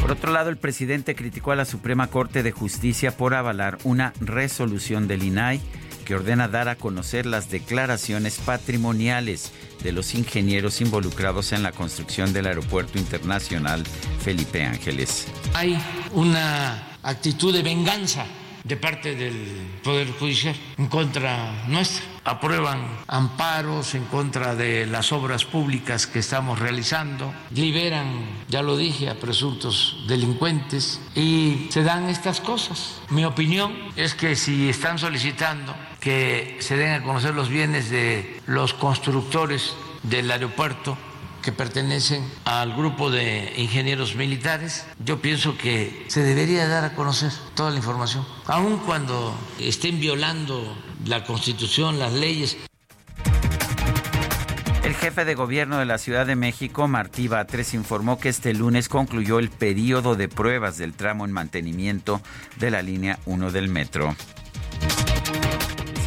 Por 0.00 0.12
otro 0.12 0.32
lado, 0.32 0.48
el 0.48 0.56
presidente 0.56 1.14
criticó 1.14 1.52
a 1.52 1.56
la 1.56 1.66
Suprema 1.66 2.06
Corte 2.06 2.42
de 2.42 2.52
Justicia 2.52 3.14
por 3.14 3.34
avalar 3.34 3.76
una 3.84 4.14
resolución 4.18 5.08
del 5.08 5.24
INAI 5.24 5.60
que 6.08 6.14
ordena 6.14 6.48
dar 6.48 6.70
a 6.70 6.76
conocer 6.76 7.26
las 7.26 7.50
declaraciones 7.50 8.38
patrimoniales 8.38 9.52
de 9.82 9.92
los 9.92 10.14
ingenieros 10.14 10.80
involucrados 10.80 11.52
en 11.52 11.62
la 11.62 11.72
construcción 11.72 12.32
del 12.32 12.46
Aeropuerto 12.46 12.98
Internacional 12.98 13.84
Felipe 14.24 14.64
Ángeles. 14.64 15.26
Hay 15.52 15.78
una 16.14 16.96
actitud 17.02 17.52
de 17.52 17.62
venganza 17.62 18.24
de 18.68 18.76
parte 18.76 19.14
del 19.14 19.80
Poder 19.82 20.12
Judicial 20.12 20.54
en 20.76 20.86
contra 20.86 21.64
nuestra. 21.66 22.04
Aprueban 22.24 22.86
amparos 23.06 23.94
en 23.94 24.04
contra 24.04 24.54
de 24.54 24.84
las 24.84 25.12
obras 25.12 25.46
públicas 25.46 26.06
que 26.06 26.18
estamos 26.18 26.58
realizando, 26.58 27.32
liberan, 27.54 28.26
ya 28.48 28.60
lo 28.60 28.76
dije, 28.76 29.08
a 29.08 29.18
presuntos 29.18 30.04
delincuentes 30.06 31.00
y 31.14 31.68
se 31.70 31.82
dan 31.82 32.10
estas 32.10 32.42
cosas. 32.42 33.00
Mi 33.08 33.24
opinión 33.24 33.74
es 33.96 34.14
que 34.14 34.36
si 34.36 34.68
están 34.68 34.98
solicitando 34.98 35.74
que 36.00 36.58
se 36.60 36.76
den 36.76 36.92
a 36.92 37.02
conocer 37.02 37.34
los 37.34 37.48
bienes 37.48 37.88
de 37.88 38.40
los 38.46 38.74
constructores 38.74 39.74
del 40.02 40.30
aeropuerto 40.30 40.98
que 41.48 41.52
pertenecen 41.52 42.22
al 42.44 42.76
grupo 42.76 43.10
de 43.10 43.54
ingenieros 43.56 44.16
militares, 44.16 44.84
yo 45.02 45.22
pienso 45.22 45.56
que 45.56 46.04
se 46.08 46.22
debería 46.22 46.68
dar 46.68 46.84
a 46.84 46.94
conocer 46.94 47.32
toda 47.54 47.70
la 47.70 47.78
información, 47.78 48.22
aun 48.44 48.76
cuando 48.80 49.34
estén 49.58 49.98
violando 49.98 50.76
la 51.06 51.24
Constitución, 51.24 51.98
las 51.98 52.12
leyes. 52.12 52.58
El 54.84 54.94
jefe 54.94 55.24
de 55.24 55.34
gobierno 55.34 55.78
de 55.78 55.86
la 55.86 55.96
Ciudad 55.96 56.26
de 56.26 56.36
México, 56.36 56.86
Martí 56.86 57.28
Batres, 57.28 57.72
informó 57.72 58.18
que 58.18 58.28
este 58.28 58.52
lunes 58.52 58.90
concluyó 58.90 59.38
el 59.38 59.48
periodo 59.48 60.16
de 60.16 60.28
pruebas 60.28 60.76
del 60.76 60.92
tramo 60.92 61.24
en 61.24 61.32
mantenimiento 61.32 62.20
de 62.58 62.70
la 62.70 62.82
línea 62.82 63.20
1 63.24 63.52
del 63.52 63.70
metro 63.70 64.14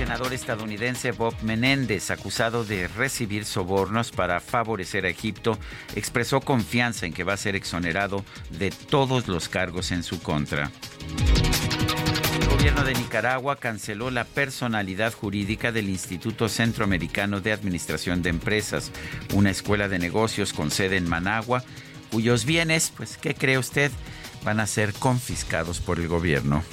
senador 0.02 0.34
estadounidense 0.34 1.12
Bob 1.12 1.36
Menéndez, 1.44 2.10
acusado 2.10 2.66
de 2.66 2.88
recibir 2.88 3.46
sobornos 3.46 4.12
para 4.12 4.40
favorecer 4.40 5.06
a 5.06 5.10
Egipto, 5.10 5.60
expresó 5.96 6.42
confianza 6.42 7.06
en 7.06 7.14
que 7.14 7.24
va 7.24 7.34
a 7.34 7.38
ser 7.38 7.56
exonerado 7.56 8.26
de 8.50 8.72
todos 8.72 9.28
los 9.28 9.48
cargos 9.48 9.92
en 9.92 10.02
su 10.02 10.20
contra. 10.20 10.72
El 12.40 12.50
gobierno 12.50 12.84
de 12.84 12.96
Nicaragua 12.96 13.58
canceló 13.58 14.10
la 14.10 14.24
personalidad 14.24 15.14
jurídica 15.14 15.72
del 15.72 15.88
Instituto 15.88 16.50
Centroamericano 16.50 17.40
de 17.40 17.52
Administración 17.52 18.24
de 18.24 18.32
Empresas, 18.32 18.92
una 19.36 19.52
escuela 19.52 19.88
de 19.88 20.00
negocios 20.00 20.52
con 20.52 20.72
sede 20.72 20.98
en 20.98 21.08
Managua, 21.08 21.64
cuyos 22.12 22.46
bienes, 22.46 22.92
pues, 22.98 23.18
¿qué 23.18 23.36
cree 23.36 23.60
usted? 23.60 23.92
van 24.44 24.60
a 24.60 24.66
ser 24.66 24.94
confiscados 24.94 25.80
por 25.80 26.00
el 26.00 26.08
gobierno. 26.08 26.64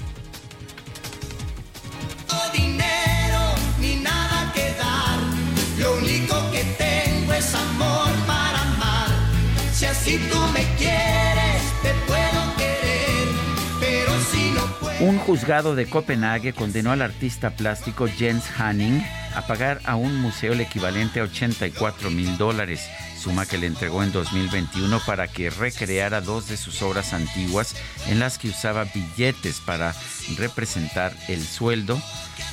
Un 15.00 15.18
juzgado 15.18 15.74
de 15.74 15.86
Copenhague 15.86 16.52
condenó 16.52 16.90
al 16.90 17.02
artista 17.02 17.50
plástico 17.50 18.08
Jens 18.08 18.44
Hanning 18.58 19.00
a 19.34 19.46
pagar 19.46 19.80
a 19.84 19.94
un 19.94 20.16
museo 20.20 20.54
el 20.54 20.60
equivalente 20.60 21.20
a 21.20 21.24
84 21.24 22.10
mil 22.10 22.36
dólares 22.36 22.88
suma 23.18 23.46
que 23.46 23.58
le 23.58 23.66
entregó 23.66 24.02
en 24.02 24.12
2021 24.12 25.00
para 25.04 25.28
que 25.28 25.50
recreara 25.50 26.20
dos 26.20 26.48
de 26.48 26.56
sus 26.56 26.82
obras 26.82 27.12
antiguas 27.12 27.74
en 28.06 28.18
las 28.18 28.38
que 28.38 28.48
usaba 28.48 28.84
billetes 28.84 29.60
para 29.60 29.94
representar 30.36 31.14
el 31.28 31.44
sueldo, 31.44 32.00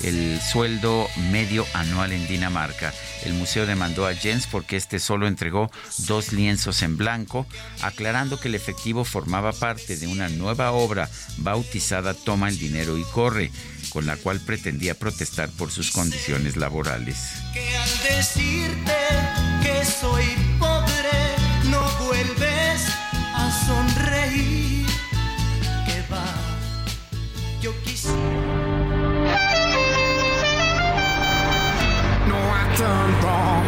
el 0.04 0.42
sueldo 0.42 1.08
medio 1.32 1.66
anual 1.74 2.12
en 2.12 2.28
Dinamarca. 2.28 2.94
El 3.24 3.34
museo 3.34 3.66
demandó 3.66 4.08
a 4.08 4.14
Jens 4.14 4.48
porque 4.48 4.76
este 4.76 5.00
solo 5.00 5.28
entregó 5.28 5.72
dos 6.00 6.34
lienzos 6.34 6.82
en 6.82 6.98
blanco, 6.98 7.46
aclarando 7.82 8.40
que 8.40 8.48
el 8.48 8.56
efectivo 8.56 9.04
formaba 9.04 9.52
parte 9.54 9.98
de 9.98 10.08
una 10.08 10.30
nueva 10.30 10.72
obra 10.72 11.10
bautizada 11.38 12.14
Toma 12.14 12.50
el 12.50 12.58
dinero 12.58 12.98
y 12.98 13.04
corre, 13.04 13.52
con 13.90 14.06
la 14.06 14.18
cual 14.18 14.40
pretendía 14.40 14.96
protestar 14.96 15.50
por 15.50 15.72
sus 15.72 15.92
condiciones 15.92 16.58
laborales. 16.58 17.18
Que 17.54 17.78
al 17.78 18.18
decirte 18.18 18.94
que 19.64 19.86
soy 19.86 20.55
No, 32.30 32.38
I 32.38 32.64
turned 32.78 33.24
wrong, 33.24 33.66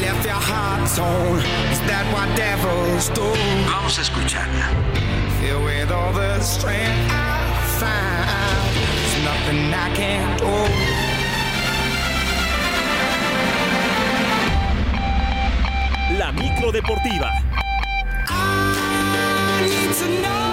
left 0.00 0.24
your 0.24 0.34
heart 0.34 0.88
torn. 0.94 1.40
Is 1.72 1.80
that 1.88 2.04
what 2.12 2.28
devils 2.36 3.08
do? 3.10 3.24
Vamos 3.66 3.98
a 3.98 4.00
escucharla. 4.02 4.68
Filled 5.40 5.64
with 5.64 5.90
all 5.90 6.12
the 6.12 6.40
strength 6.40 7.10
I 7.10 7.48
find, 7.80 8.74
there's 8.74 9.16
nothing 9.24 9.72
I 9.72 9.88
can't 9.94 10.38
do. 10.38 10.52
La 16.18 16.32
micro 16.32 16.72
deportiva. 16.72 17.30
I 18.28 19.62
need 19.62 19.94
to 19.94 20.06
know 20.22 20.47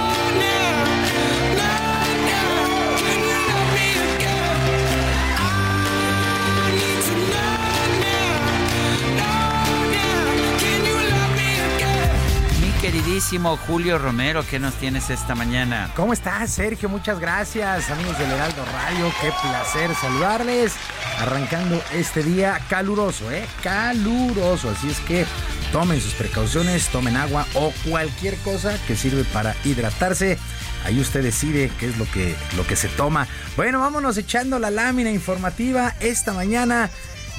queridísimo 12.85 13.57
Julio 13.57 13.97
Romero, 13.97 14.45
¿qué 14.47 14.59
nos 14.59 14.75
tienes 14.75 15.09
esta 15.09 15.33
mañana? 15.33 15.89
¿Cómo 15.95 16.13
estás, 16.13 16.51
Sergio? 16.51 16.87
Muchas 16.87 17.19
gracias, 17.19 17.89
amigos 17.89 18.15
del 18.19 18.29
Heraldo 18.29 18.63
Radio. 18.63 19.11
Qué 19.19 19.31
placer 19.41 19.95
saludarles. 19.95 20.75
Arrancando 21.19 21.81
este 21.95 22.21
día 22.21 22.61
caluroso, 22.69 23.31
¿eh? 23.31 23.43
Caluroso. 23.63 24.69
Así 24.69 24.87
es 24.91 24.99
que 24.99 25.25
tomen 25.71 25.99
sus 25.99 26.13
precauciones, 26.13 26.87
tomen 26.89 27.15
agua 27.15 27.47
o 27.55 27.73
cualquier 27.89 28.37
cosa 28.37 28.77
que 28.85 28.95
sirve 28.95 29.23
para 29.23 29.55
hidratarse. 29.63 30.37
Ahí 30.85 30.99
usted 30.99 31.23
decide 31.23 31.71
qué 31.79 31.87
es 31.87 31.97
lo 31.97 32.05
que, 32.11 32.35
lo 32.55 32.67
que 32.67 32.75
se 32.75 32.87
toma. 32.89 33.27
Bueno, 33.57 33.79
vámonos 33.79 34.15
echando 34.15 34.59
la 34.59 34.69
lámina 34.69 35.09
informativa. 35.09 35.95
Esta 36.01 36.33
mañana 36.33 36.91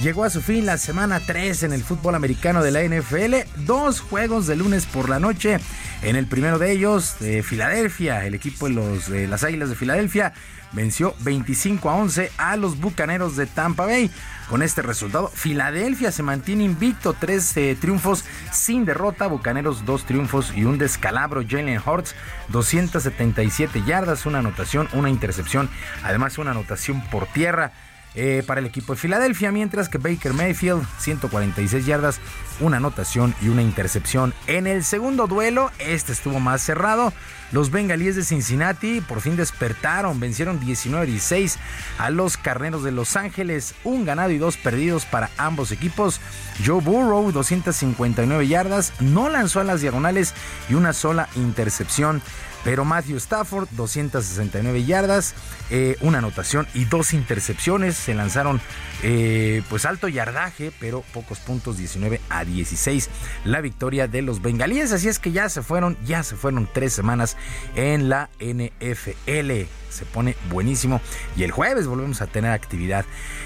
llegó 0.02 0.24
a 0.24 0.30
su 0.30 0.40
fin 0.40 0.66
la 0.66 0.78
semana 0.78 1.20
3 1.20 1.64
en 1.64 1.72
el 1.72 1.82
fútbol 1.82 2.14
americano 2.14 2.62
de 2.62 2.70
la 2.70 2.82
NFL. 2.82 3.64
Dos 3.64 4.00
juegos 4.00 4.46
de 4.46 4.56
lunes 4.56 4.86
por 4.86 5.08
la 5.08 5.18
noche. 5.18 5.58
En 6.02 6.16
el 6.16 6.26
primero 6.26 6.58
de 6.58 6.72
ellos, 6.72 7.16
de 7.20 7.42
Filadelfia, 7.42 8.26
el 8.26 8.34
equipo 8.34 8.68
de, 8.68 8.74
los, 8.74 9.08
de 9.08 9.26
las 9.26 9.44
Águilas 9.44 9.70
de 9.70 9.76
Filadelfia 9.76 10.32
venció 10.72 11.14
25 11.20 11.88
a 11.88 11.94
11 11.94 12.32
a 12.36 12.56
los 12.56 12.78
Bucaneros 12.78 13.36
de 13.36 13.46
Tampa 13.46 13.86
Bay. 13.86 14.10
Con 14.48 14.62
este 14.62 14.82
resultado, 14.82 15.28
Filadelfia 15.28 16.12
se 16.12 16.22
mantiene 16.22 16.62
invicto, 16.64 17.14
tres 17.14 17.56
eh, 17.56 17.76
triunfos 17.80 18.24
sin 18.52 18.84
derrota, 18.84 19.26
Bucaneros 19.26 19.84
dos 19.84 20.04
triunfos 20.04 20.52
y 20.54 20.64
un 20.64 20.78
descalabro. 20.78 21.42
Jalen 21.48 21.80
Hurts, 21.84 22.14
277 22.48 23.82
yardas, 23.84 24.24
una 24.26 24.38
anotación, 24.38 24.88
una 24.92 25.10
intercepción, 25.10 25.68
además 26.04 26.38
una 26.38 26.52
anotación 26.52 27.02
por 27.10 27.26
tierra. 27.26 27.72
Eh, 28.16 28.42
para 28.46 28.60
el 28.60 28.66
equipo 28.66 28.94
de 28.94 28.98
Filadelfia, 28.98 29.52
mientras 29.52 29.88
que 29.88 29.98
Baker 29.98 30.32
Mayfield, 30.32 30.86
146 30.98 31.84
yardas, 31.84 32.18
una 32.60 32.78
anotación 32.78 33.34
y 33.42 33.48
una 33.48 33.62
intercepción. 33.62 34.32
En 34.46 34.66
el 34.66 34.84
segundo 34.84 35.26
duelo, 35.26 35.70
este 35.78 36.12
estuvo 36.12 36.40
más 36.40 36.62
cerrado. 36.62 37.12
Los 37.52 37.70
bengalíes 37.70 38.16
de 38.16 38.24
Cincinnati 38.24 39.00
por 39.00 39.20
fin 39.20 39.36
despertaron, 39.36 40.18
vencieron 40.18 40.60
19-16 40.60 41.56
a 41.98 42.10
los 42.10 42.36
carneros 42.36 42.82
de 42.82 42.90
Los 42.90 43.16
Ángeles, 43.16 43.74
un 43.84 44.04
ganado 44.04 44.30
y 44.30 44.38
dos 44.38 44.56
perdidos 44.56 45.04
para 45.04 45.30
ambos 45.36 45.70
equipos. 45.70 46.20
Joe 46.64 46.80
Burrow, 46.80 47.30
259 47.30 48.48
yardas, 48.48 48.92
no 49.00 49.28
lanzó 49.28 49.60
a 49.60 49.64
las 49.64 49.80
diagonales 49.80 50.34
y 50.68 50.74
una 50.74 50.92
sola 50.92 51.28
intercepción. 51.36 52.20
Pero 52.66 52.84
Matthew 52.84 53.18
Stafford, 53.18 53.68
269 53.76 54.84
yardas, 54.84 55.36
eh, 55.70 55.96
una 56.00 56.18
anotación 56.18 56.66
y 56.74 56.84
dos 56.84 57.14
intercepciones. 57.14 57.94
Se 57.96 58.12
lanzaron 58.12 58.60
eh, 59.04 59.62
pues 59.70 59.84
alto 59.84 60.08
yardaje, 60.08 60.72
pero 60.80 61.04
pocos 61.14 61.38
puntos, 61.38 61.78
19 61.78 62.20
a 62.28 62.44
16. 62.44 63.08
La 63.44 63.60
victoria 63.60 64.08
de 64.08 64.20
los 64.20 64.42
bengalíes. 64.42 64.90
Así 64.90 65.06
es 65.06 65.20
que 65.20 65.30
ya 65.30 65.48
se 65.48 65.62
fueron, 65.62 65.96
ya 66.04 66.24
se 66.24 66.34
fueron 66.34 66.68
tres 66.72 66.92
semanas 66.92 67.36
en 67.76 68.08
la 68.08 68.30
NFL. 68.40 69.68
Se 69.96 70.04
pone 70.04 70.36
buenísimo. 70.50 71.00
Y 71.36 71.42
el 71.42 71.50
jueves 71.50 71.86
volvemos 71.86 72.20
a 72.22 72.26
tener 72.26 72.52
actividad. 72.52 73.04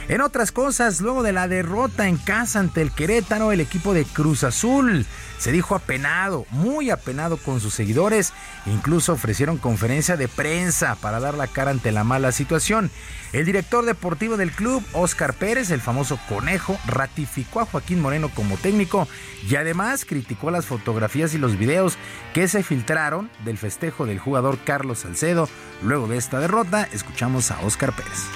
En 0.08 0.20
otras 0.20 0.52
cosas, 0.52 1.00
luego 1.00 1.22
de 1.22 1.32
la 1.32 1.48
derrota 1.48 2.08
en 2.08 2.16
casa 2.16 2.58
ante 2.58 2.82
el 2.82 2.90
Querétaro, 2.90 3.52
el 3.52 3.60
equipo 3.60 3.94
de 3.94 4.04
Cruz 4.04 4.44
Azul 4.44 5.06
se 5.40 5.52
dijo 5.52 5.74
apenado, 5.74 6.44
muy 6.50 6.90
apenado 6.90 7.38
con 7.38 7.60
sus 7.60 7.72
seguidores. 7.72 8.34
Incluso 8.66 9.14
ofrecieron 9.14 9.56
conferencia 9.56 10.18
de 10.18 10.28
prensa 10.28 10.96
para 10.96 11.18
dar 11.18 11.34
la 11.34 11.46
cara 11.46 11.70
ante 11.70 11.92
la 11.92 12.04
mala 12.04 12.30
situación. 12.30 12.90
El 13.32 13.46
director 13.46 13.86
deportivo 13.86 14.36
del 14.36 14.50
club, 14.50 14.84
Oscar 14.92 15.32
Pérez, 15.34 15.70
el 15.70 15.80
famoso 15.80 16.18
conejo, 16.28 16.78
ratificó 16.86 17.60
a 17.60 17.64
Joaquín 17.64 18.00
Moreno 18.00 18.28
como 18.34 18.56
técnico 18.56 19.08
y 19.48 19.54
además 19.54 20.04
criticó 20.04 20.50
las 20.50 20.66
fotografías 20.66 21.32
y 21.32 21.38
los 21.38 21.56
videos 21.56 21.96
que 22.34 22.48
se 22.48 22.62
filtraron 22.62 23.30
del 23.44 23.56
festejo 23.56 24.04
del 24.04 24.18
jugador 24.18 24.58
Carlos 24.64 24.98
Salcedo. 24.98 25.48
Luego 25.82 26.08
de 26.08 26.18
esta 26.18 26.39
derrota, 26.40 26.88
escuchamos 26.92 27.50
a 27.50 27.60
Oscar 27.60 27.92
Pérez. 27.92 28.26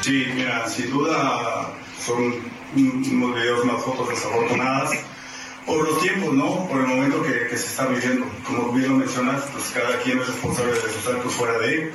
Sí, 0.00 0.26
mira, 0.34 0.68
sin 0.68 0.90
duda 0.90 1.70
son 2.04 2.34
unos 2.76 3.34
videos, 3.34 3.64
unas 3.64 3.82
fotos 3.82 4.08
desafortunadas 4.08 4.90
por 5.66 5.88
los 5.88 6.00
tiempos, 6.02 6.34
¿no? 6.34 6.68
Por 6.68 6.80
el 6.80 6.86
momento 6.86 7.22
que, 7.22 7.48
se 7.56 7.66
está 7.66 7.86
viviendo. 7.86 8.26
Como 8.46 8.72
bien 8.72 8.90
lo 8.90 8.96
mencionas, 8.96 9.42
pues 9.52 9.72
cada 9.74 9.98
quien 10.02 10.18
es 10.18 10.26
responsable 10.26 10.72
de 10.72 10.80
sus 10.80 11.06
actos 11.06 11.32
fuera 11.32 11.58
de 11.58 11.74
él. 11.74 11.92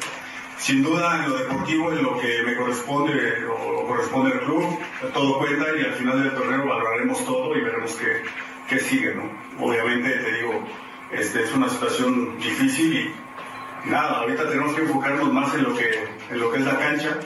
Sin 0.58 0.84
duda, 0.84 1.24
en 1.24 1.32
lo 1.32 1.38
deportivo, 1.38 1.92
en 1.92 2.04
lo 2.04 2.20
que 2.20 2.42
me 2.44 2.56
corresponde 2.56 3.46
o 3.46 3.88
corresponde 3.88 4.34
al 4.34 4.40
club, 4.42 4.80
todo 5.14 5.40
cuenta 5.40 5.66
y 5.78 5.86
al 5.86 5.94
final 5.94 6.22
del 6.24 6.34
torneo 6.34 6.66
valoraremos 6.66 7.24
todo 7.26 7.56
y 7.56 7.62
veremos 7.62 7.94
qué, 7.94 8.24
qué 8.68 8.80
sigue, 8.80 9.16
¿no? 9.16 9.32
Obviamente, 9.66 10.10
te 10.10 10.34
digo, 10.34 10.68
este, 11.12 11.44
es 11.44 11.54
una 11.54 11.70
situación 11.70 12.38
difícil 12.40 12.94
y 12.94 13.14
nada, 13.86 14.20
ahorita 14.20 14.50
tenemos 14.50 14.76
que 14.76 14.82
enfocarnos 14.82 15.32
más 15.34 15.54
en 15.56 15.64
lo 15.64 15.76
que, 15.76 16.08
en 16.32 16.40
lo 16.40 16.52
que 16.52 16.60
es 16.60 16.66
la 16.66 16.78
cancha. 16.78 17.20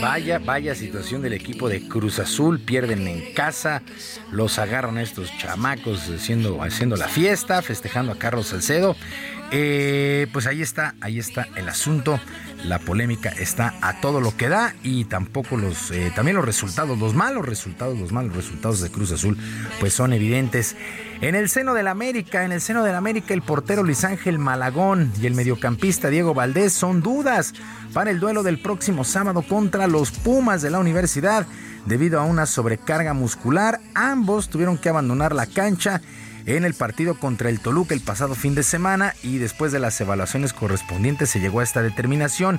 Vaya, 0.00 0.38
vaya 0.38 0.74
situación 0.74 1.22
del 1.22 1.32
equipo 1.32 1.68
de 1.68 1.86
Cruz 1.88 2.18
Azul. 2.18 2.60
Pierden 2.60 3.06
en 3.06 3.32
casa. 3.32 3.82
Los 4.30 4.58
agarran 4.58 4.98
estos 4.98 5.36
chamacos 5.38 6.08
haciendo, 6.08 6.62
haciendo 6.62 6.96
la 6.96 7.08
fiesta, 7.08 7.62
festejando 7.62 8.12
a 8.12 8.16
Carlos 8.16 8.48
Salcedo. 8.48 8.96
Eh, 9.50 10.26
pues 10.32 10.46
ahí 10.46 10.60
está, 10.60 10.94
ahí 11.00 11.18
está 11.18 11.48
el 11.56 11.68
asunto. 11.68 12.20
La 12.64 12.78
polémica 12.78 13.30
está 13.30 13.74
a 13.80 14.00
todo 14.00 14.20
lo 14.20 14.36
que 14.36 14.48
da 14.48 14.74
y 14.82 15.04
tampoco 15.04 15.56
los, 15.56 15.90
eh, 15.90 16.12
también 16.14 16.36
los 16.36 16.44
resultados, 16.44 16.98
los 16.98 17.14
malos 17.14 17.46
resultados, 17.46 17.98
los 17.98 18.12
malos 18.12 18.34
resultados 18.34 18.80
de 18.80 18.90
Cruz 18.90 19.12
Azul, 19.12 19.38
pues 19.80 19.94
son 19.94 20.12
evidentes. 20.12 20.76
En 21.20 21.34
el 21.34 21.48
seno 21.48 21.72
del 21.74 21.88
América, 21.88 22.44
en 22.44 22.52
el 22.52 22.60
seno 22.60 22.84
del 22.84 22.94
América, 22.94 23.32
el 23.32 23.42
portero 23.42 23.82
Luis 23.82 24.04
Ángel 24.04 24.38
Malagón 24.38 25.12
y 25.20 25.26
el 25.26 25.34
mediocampista 25.34 26.10
Diego 26.10 26.34
Valdés 26.34 26.72
son 26.72 27.00
dudas 27.00 27.54
para 27.92 28.10
el 28.10 28.20
duelo 28.20 28.42
del 28.42 28.60
próximo 28.60 29.04
sábado 29.04 29.42
contra 29.42 29.86
los 29.86 30.10
Pumas 30.10 30.60
de 30.62 30.70
la 30.70 30.78
universidad. 30.78 31.46
Debido 31.86 32.20
a 32.20 32.24
una 32.24 32.44
sobrecarga 32.44 33.14
muscular, 33.14 33.80
ambos 33.94 34.50
tuvieron 34.50 34.78
que 34.78 34.90
abandonar 34.90 35.34
la 35.34 35.46
cancha 35.46 36.02
en 36.56 36.64
el 36.64 36.72
partido 36.72 37.14
contra 37.14 37.50
el 37.50 37.60
Toluca 37.60 37.94
el 37.94 38.00
pasado 38.00 38.34
fin 38.34 38.54
de 38.54 38.62
semana 38.62 39.14
y 39.22 39.36
después 39.36 39.70
de 39.70 39.80
las 39.80 40.00
evaluaciones 40.00 40.54
correspondientes 40.54 41.28
se 41.28 41.40
llegó 41.40 41.60
a 41.60 41.62
esta 41.62 41.82
determinación. 41.82 42.58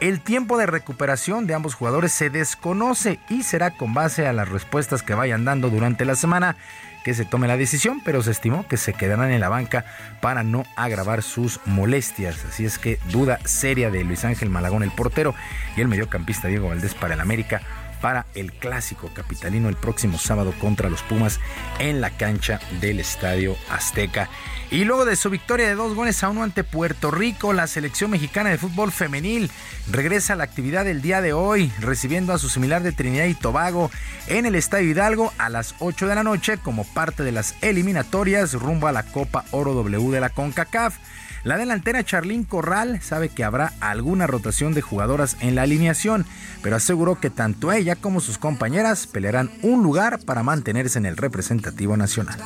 El 0.00 0.20
tiempo 0.20 0.58
de 0.58 0.66
recuperación 0.66 1.46
de 1.46 1.54
ambos 1.54 1.74
jugadores 1.74 2.12
se 2.12 2.28
desconoce 2.28 3.18
y 3.30 3.42
será 3.42 3.70
con 3.70 3.94
base 3.94 4.26
a 4.26 4.34
las 4.34 4.50
respuestas 4.50 5.02
que 5.02 5.14
vayan 5.14 5.46
dando 5.46 5.70
durante 5.70 6.04
la 6.04 6.16
semana 6.16 6.56
que 7.02 7.14
se 7.14 7.24
tome 7.24 7.48
la 7.48 7.56
decisión, 7.56 8.02
pero 8.04 8.22
se 8.22 8.30
estimó 8.30 8.68
que 8.68 8.76
se 8.76 8.92
quedarán 8.92 9.30
en 9.30 9.40
la 9.40 9.48
banca 9.48 9.86
para 10.20 10.42
no 10.42 10.64
agravar 10.76 11.22
sus 11.22 11.60
molestias. 11.64 12.44
Así 12.44 12.66
es 12.66 12.78
que 12.78 12.98
duda 13.10 13.38
seria 13.46 13.90
de 13.90 14.04
Luis 14.04 14.26
Ángel 14.26 14.50
Malagón, 14.50 14.82
el 14.82 14.90
portero, 14.90 15.34
y 15.76 15.80
el 15.80 15.88
mediocampista 15.88 16.48
Diego 16.48 16.68
Valdés 16.68 16.94
para 16.94 17.14
el 17.14 17.20
América 17.20 17.62
para 18.00 18.26
el 18.34 18.52
clásico 18.52 19.10
capitalino 19.14 19.68
el 19.68 19.76
próximo 19.76 20.18
sábado 20.18 20.54
contra 20.60 20.90
los 20.90 21.02
Pumas 21.02 21.40
en 21.78 22.00
la 22.00 22.10
cancha 22.10 22.60
del 22.80 23.00
Estadio 23.00 23.56
Azteca. 23.70 24.28
Y 24.70 24.84
luego 24.84 25.04
de 25.04 25.16
su 25.16 25.30
victoria 25.30 25.66
de 25.66 25.74
dos 25.74 25.94
goles 25.94 26.22
a 26.22 26.28
uno 26.28 26.44
ante 26.44 26.62
Puerto 26.62 27.10
Rico, 27.10 27.52
la 27.52 27.66
selección 27.66 28.10
mexicana 28.10 28.50
de 28.50 28.58
fútbol 28.58 28.92
femenil 28.92 29.50
regresa 29.90 30.34
a 30.34 30.36
la 30.36 30.44
actividad 30.44 30.84
del 30.84 31.02
día 31.02 31.20
de 31.20 31.32
hoy, 31.32 31.72
recibiendo 31.80 32.32
a 32.32 32.38
su 32.38 32.48
similar 32.48 32.82
de 32.82 32.92
Trinidad 32.92 33.26
y 33.26 33.34
Tobago 33.34 33.90
en 34.28 34.46
el 34.46 34.54
Estadio 34.54 34.90
Hidalgo 34.90 35.32
a 35.38 35.48
las 35.48 35.74
8 35.80 36.06
de 36.06 36.14
la 36.14 36.22
noche 36.22 36.58
como 36.58 36.84
parte 36.84 37.24
de 37.24 37.32
las 37.32 37.56
eliminatorias 37.62 38.52
rumbo 38.52 38.86
a 38.86 38.92
la 38.92 39.02
Copa 39.02 39.44
Oro 39.50 39.74
W 39.74 40.10
de 40.10 40.20
la 40.20 40.30
CONCACAF. 40.30 40.96
La 41.42 41.56
delantera 41.56 42.04
Charlín 42.04 42.44
Corral 42.44 43.00
sabe 43.00 43.30
que 43.30 43.44
habrá 43.44 43.72
alguna 43.80 44.26
rotación 44.26 44.74
de 44.74 44.82
jugadoras 44.82 45.38
en 45.40 45.54
la 45.54 45.62
alineación, 45.62 46.26
pero 46.62 46.76
aseguró 46.76 47.18
que 47.18 47.30
tanto 47.30 47.72
ella 47.72 47.96
como 47.96 48.20
sus 48.20 48.36
compañeras 48.36 49.06
pelearán 49.06 49.50
un 49.62 49.82
lugar 49.82 50.20
para 50.20 50.42
mantenerse 50.42 50.98
en 50.98 51.06
el 51.06 51.16
representativo 51.16 51.96
nacional. 51.96 52.38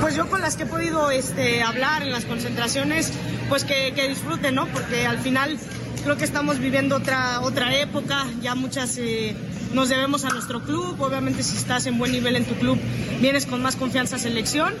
Pues 0.00 0.16
yo 0.16 0.28
con 0.28 0.40
las 0.40 0.56
que 0.56 0.64
he 0.64 0.66
podido 0.66 1.12
este, 1.12 1.62
hablar 1.62 2.02
en 2.02 2.10
las 2.10 2.24
concentraciones, 2.24 3.12
pues 3.48 3.64
que, 3.64 3.92
disfruten, 4.08 4.56
¿no? 4.56 4.66
Porque 4.66 5.06
al 5.06 5.18
final 5.18 5.56
creo 6.02 6.16
que 6.16 6.24
estamos 6.24 6.58
viviendo 6.58 6.96
otra, 6.96 7.40
otra 7.42 7.76
época, 7.76 8.26
ya 8.40 8.56
muchas 8.56 8.98
eh, 8.98 9.36
nos 9.72 9.88
debemos 9.88 10.24
a 10.24 10.30
nuestro 10.30 10.64
club, 10.64 11.00
obviamente 11.00 11.44
si 11.44 11.56
estás 11.56 11.86
en 11.86 11.96
buen 11.96 12.10
nivel 12.10 12.34
en 12.34 12.44
tu 12.44 12.54
club 12.56 12.76
vienes 13.20 13.46
con 13.46 13.62
más 13.62 13.76
confianza 13.76 14.16
a 14.16 14.18
selección 14.18 14.74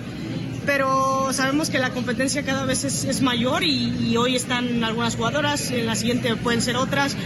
pero 0.64 1.32
sabemos 1.32 1.70
que 1.70 1.78
la 1.78 1.90
competencia 1.90 2.44
cada 2.44 2.64
vez 2.64 2.84
es, 2.84 3.22
mayor 3.22 3.62
y, 3.62 4.16
hoy 4.16 4.36
están 4.36 4.82
algunas 4.84 5.16
jugadoras, 5.16 5.70
en 5.70 5.86
la 5.86 5.94
siguiente 5.94 6.36
pueden 6.36 6.60
ser 6.60 6.76
otras. 6.76 7.16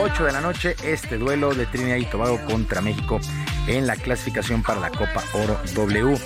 8 0.00 0.24
de 0.24 0.32
la 0.32 0.40
noche 0.40 0.76
este 0.84 1.18
duelo 1.18 1.54
de 1.54 1.66
Trinidad 1.66 1.96
y 1.96 2.04
Tobago 2.04 2.40
contra 2.46 2.80
México 2.80 3.20
en 3.66 3.86
la 3.86 3.96
clasificación 3.96 4.62
para 4.62 4.80
la 4.80 4.90
Copa 4.90 5.22
Oro 5.32 5.60
W. 5.74 6.16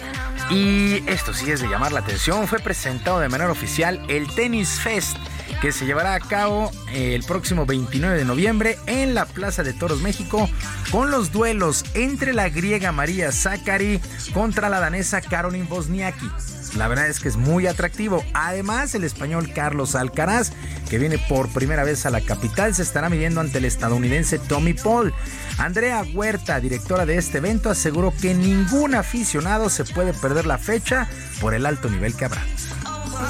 Y 0.50 1.02
esto 1.08 1.32
sí 1.32 1.50
es 1.50 1.60
de 1.60 1.68
llamar 1.68 1.92
la 1.92 2.00
atención, 2.00 2.46
fue 2.46 2.58
presentado 2.58 3.20
de 3.20 3.28
manera 3.28 3.50
oficial 3.50 4.04
el 4.08 4.26
Tennis 4.34 4.80
Fest 4.80 5.16
que 5.60 5.72
se 5.72 5.86
llevará 5.86 6.14
a 6.14 6.20
cabo 6.20 6.70
el 6.92 7.22
próximo 7.24 7.66
29 7.66 8.16
de 8.16 8.24
noviembre 8.24 8.78
en 8.86 9.14
la 9.14 9.26
Plaza 9.26 9.62
de 9.62 9.72
Toros 9.72 10.00
México 10.00 10.48
con 10.90 11.10
los 11.10 11.32
duelos 11.32 11.84
entre 11.94 12.32
la 12.32 12.48
griega 12.48 12.92
María 12.92 13.32
Zachary 13.32 14.00
contra 14.32 14.68
la 14.68 14.80
danesa 14.80 15.20
Caroline 15.20 15.66
Bosniaki. 15.68 16.30
La 16.76 16.88
verdad 16.88 17.08
es 17.08 17.20
que 17.20 17.28
es 17.28 17.36
muy 17.36 17.66
atractivo. 17.66 18.24
Además, 18.32 18.94
el 18.94 19.04
español 19.04 19.52
Carlos 19.54 19.94
Alcaraz, 19.94 20.52
que 20.88 20.98
viene 20.98 21.18
por 21.18 21.48
primera 21.50 21.84
vez 21.84 22.06
a 22.06 22.10
la 22.10 22.22
capital, 22.22 22.74
se 22.74 22.82
estará 22.82 23.10
midiendo 23.10 23.40
ante 23.40 23.58
el 23.58 23.66
estadounidense 23.66 24.38
Tommy 24.38 24.72
Paul. 24.72 25.12
Andrea 25.58 26.02
Huerta, 26.14 26.60
directora 26.60 27.04
de 27.04 27.18
este 27.18 27.38
evento, 27.38 27.68
aseguró 27.68 28.12
que 28.18 28.34
ningún 28.34 28.94
aficionado 28.94 29.68
se 29.68 29.84
puede 29.84 30.14
perder 30.14 30.46
la 30.46 30.56
fecha 30.56 31.08
por 31.40 31.52
el 31.52 31.66
alto 31.66 31.90
nivel 31.90 32.16
que 32.16 32.24
habrá. 32.24 32.42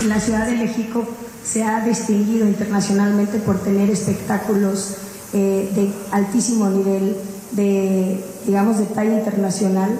La 0.05 0.21
Ciudad 0.21 0.47
de 0.47 0.57
México 0.57 1.09
se 1.45 1.65
ha 1.65 1.85
distinguido 1.85 2.47
internacionalmente 2.47 3.39
por 3.39 3.59
tener 3.63 3.91
espectáculos 3.91 4.97
eh, 5.33 5.71
de 5.75 5.91
altísimo 6.11 6.69
nivel, 6.69 7.17
de, 7.53 8.23
digamos, 8.47 8.79
de 8.79 8.87
talla 8.87 9.19
internacional, 9.19 9.91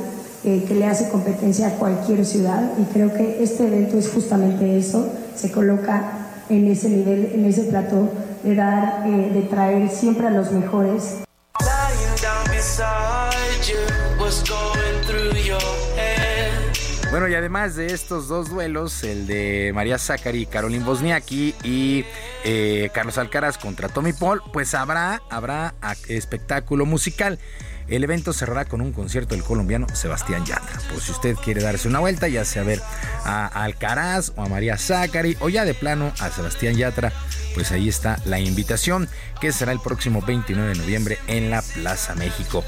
eh, 0.45 0.65
que 0.67 0.75
le 0.75 0.87
hace 0.87 1.09
competencia 1.09 1.69
a 1.69 1.71
cualquier 1.77 2.25
ciudad. 2.25 2.73
Y 2.79 2.85
creo 2.93 3.13
que 3.15 3.43
este 3.43 3.67
evento 3.67 3.99
es 3.99 4.11
justamente 4.11 4.77
eso, 4.77 5.09
se 5.35 5.51
coloca 5.51 6.29
en 6.49 6.67
ese 6.69 6.89
nivel, 6.89 7.31
en 7.35 7.45
ese 7.45 7.63
plató 7.65 8.11
de 8.43 8.55
dar, 8.55 9.05
eh, 9.07 9.31
de 9.33 9.43
traer 9.43 9.89
siempre 9.89 10.27
a 10.27 10.31
los 10.31 10.53
mejores. 10.53 11.23
Bueno, 17.13 17.29
y 17.29 17.35
además 17.35 17.77
de 17.77 17.93
estos 17.93 18.27
dos 18.27 18.49
duelos, 18.49 19.05
el 19.05 19.27
de 19.27 19.71
María 19.75 19.99
Zachary 19.99 20.41
y 20.41 20.47
Caroline 20.47 20.83
Bosniaki 20.83 21.55
y 21.63 22.07
eh, 22.43 22.89
Carlos 22.95 23.19
Alcaraz 23.19 23.59
contra 23.59 23.91
Tommy 23.91 24.15
Paul, 24.15 24.41
pues 24.51 24.73
habrá, 24.73 25.21
habrá 25.29 25.75
espectáculo 26.09 26.87
musical. 26.87 27.39
El 27.87 28.03
evento 28.03 28.33
cerrará 28.33 28.65
con 28.65 28.81
un 28.81 28.95
concierto 28.95 29.35
del 29.35 29.45
colombiano 29.45 29.87
Sebastián 29.93 30.47
Yatra. 30.47 30.81
Por 30.89 31.03
si 31.03 31.13
usted 31.13 31.37
quiere 31.37 31.63
darse 31.63 31.87
una 31.87 31.99
vuelta, 31.99 32.29
ya 32.29 32.47
sea 32.47 32.63
a 32.63 32.65
ver 32.65 32.81
a 33.27 33.47
Alcaraz 33.47 34.33
o 34.37 34.43
a 34.43 34.49
María 34.49 34.79
Zachary 34.79 35.37
o 35.41 35.51
ya 35.51 35.67
de 35.67 35.75
plano 35.75 36.15
a 36.19 36.31
Sebastián 36.31 36.77
Yatra, 36.77 37.13
pues 37.55 37.73
ahí 37.73 37.91
está 37.91 38.17
la 38.25 38.41
invitación 38.41 39.07
que 39.43 39.51
será 39.51 39.73
el 39.73 39.81
próximo 39.81 40.23
29 40.23 40.69
de 40.69 40.79
noviembre 40.79 41.19
en 41.27 41.51
la 41.51 41.63
Plaza 41.63 42.15
México. 42.15 42.63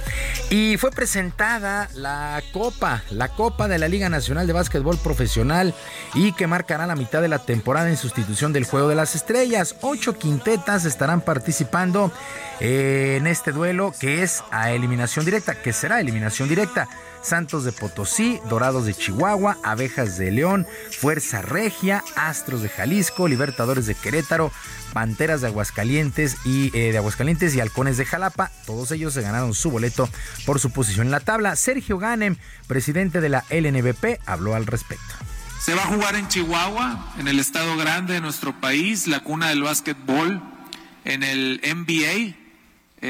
Y 0.50 0.76
fue 0.76 0.90
presentada 0.90 1.88
la 1.94 2.42
Copa, 2.52 3.04
la 3.10 3.28
Copa 3.28 3.68
de 3.68 3.78
la 3.78 3.86
Liga 3.86 4.08
Nacional 4.08 4.48
de 4.48 4.54
Básquetbol 4.54 4.98
Profesional 4.98 5.72
y 6.14 6.32
que 6.32 6.48
marcará 6.48 6.88
la 6.88 6.96
mitad 6.96 7.22
de 7.22 7.28
la 7.28 7.38
temporada 7.38 7.88
en 7.88 7.96
sustitución 7.96 8.52
del 8.52 8.64
Juego 8.64 8.88
de 8.88 8.96
las 8.96 9.14
Estrellas. 9.14 9.76
Ocho 9.82 10.18
quintetas 10.18 10.84
estarán 10.84 11.20
participando 11.20 12.10
en 12.58 13.28
este 13.28 13.52
duelo 13.52 13.94
que 14.00 14.24
es 14.24 14.42
a 14.50 14.72
eliminación 14.72 15.24
directa, 15.24 15.54
que 15.54 15.72
será 15.72 16.00
eliminación 16.00 16.48
directa. 16.48 16.88
Santos 17.24 17.64
de 17.64 17.72
Potosí, 17.72 18.38
Dorados 18.50 18.84
de 18.84 18.94
Chihuahua, 18.94 19.56
Abejas 19.64 20.18
de 20.18 20.30
León, 20.30 20.66
Fuerza 21.00 21.40
Regia, 21.40 22.04
Astros 22.16 22.62
de 22.62 22.68
Jalisco, 22.68 23.28
Libertadores 23.28 23.86
de 23.86 23.94
Querétaro, 23.94 24.52
Panteras 24.92 25.40
de 25.40 25.46
Aguascalientes 25.48 26.36
y 26.44 26.70
eh, 26.76 26.92
de 26.92 26.98
Aguascalientes 26.98 27.54
y 27.54 27.60
Halcones 27.60 27.96
de 27.96 28.04
Jalapa. 28.04 28.50
Todos 28.66 28.90
ellos 28.90 29.14
se 29.14 29.22
ganaron 29.22 29.54
su 29.54 29.70
boleto 29.70 30.08
por 30.44 30.60
su 30.60 30.70
posición 30.70 31.06
en 31.06 31.12
la 31.12 31.20
tabla. 31.20 31.56
Sergio 31.56 31.98
Ganem, 31.98 32.36
presidente 32.66 33.22
de 33.22 33.30
la 33.30 33.44
LNBP, 33.50 34.20
habló 34.26 34.54
al 34.54 34.66
respecto. 34.66 35.14
Se 35.60 35.74
va 35.74 35.82
a 35.82 35.86
jugar 35.86 36.14
en 36.16 36.28
Chihuahua, 36.28 37.14
en 37.18 37.26
el 37.26 37.40
estado 37.40 37.74
grande 37.78 38.12
de 38.14 38.20
nuestro 38.20 38.60
país, 38.60 39.06
la 39.06 39.20
cuna 39.20 39.48
del 39.48 39.62
básquetbol, 39.62 40.42
en 41.06 41.22
el 41.22 41.62
NBA, 41.64 42.43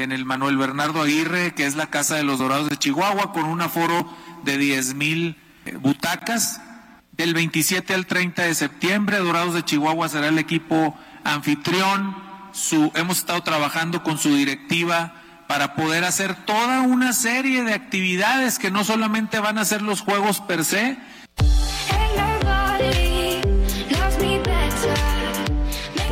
en 0.03 0.11
el 0.11 0.25
Manuel 0.25 0.57
Bernardo 0.57 1.01
Aguirre, 1.01 1.53
que 1.53 1.65
es 1.65 1.75
la 1.75 1.87
Casa 1.87 2.15
de 2.15 2.23
los 2.23 2.39
Dorados 2.39 2.69
de 2.69 2.77
Chihuahua, 2.77 3.31
con 3.31 3.45
un 3.45 3.61
aforo 3.61 4.07
de 4.43 4.57
10 4.57 4.95
mil 4.95 5.37
eh, 5.65 5.77
butacas. 5.77 6.61
Del 7.13 7.33
27 7.33 7.93
al 7.93 8.05
30 8.05 8.43
de 8.43 8.55
septiembre, 8.55 9.19
Dorados 9.19 9.53
de 9.53 9.63
Chihuahua 9.63 10.09
será 10.09 10.27
el 10.27 10.37
equipo 10.37 10.97
anfitrión. 11.23 12.15
Su, 12.51 12.91
hemos 12.95 13.19
estado 13.19 13.41
trabajando 13.41 14.03
con 14.03 14.17
su 14.17 14.35
directiva 14.35 15.21
para 15.47 15.75
poder 15.75 16.03
hacer 16.03 16.35
toda 16.45 16.81
una 16.81 17.13
serie 17.13 17.63
de 17.63 17.73
actividades 17.73 18.59
que 18.59 18.71
no 18.71 18.83
solamente 18.83 19.39
van 19.39 19.57
a 19.57 19.65
ser 19.65 19.81
los 19.81 20.01
juegos 20.01 20.41
per 20.41 20.65
se, 20.65 20.97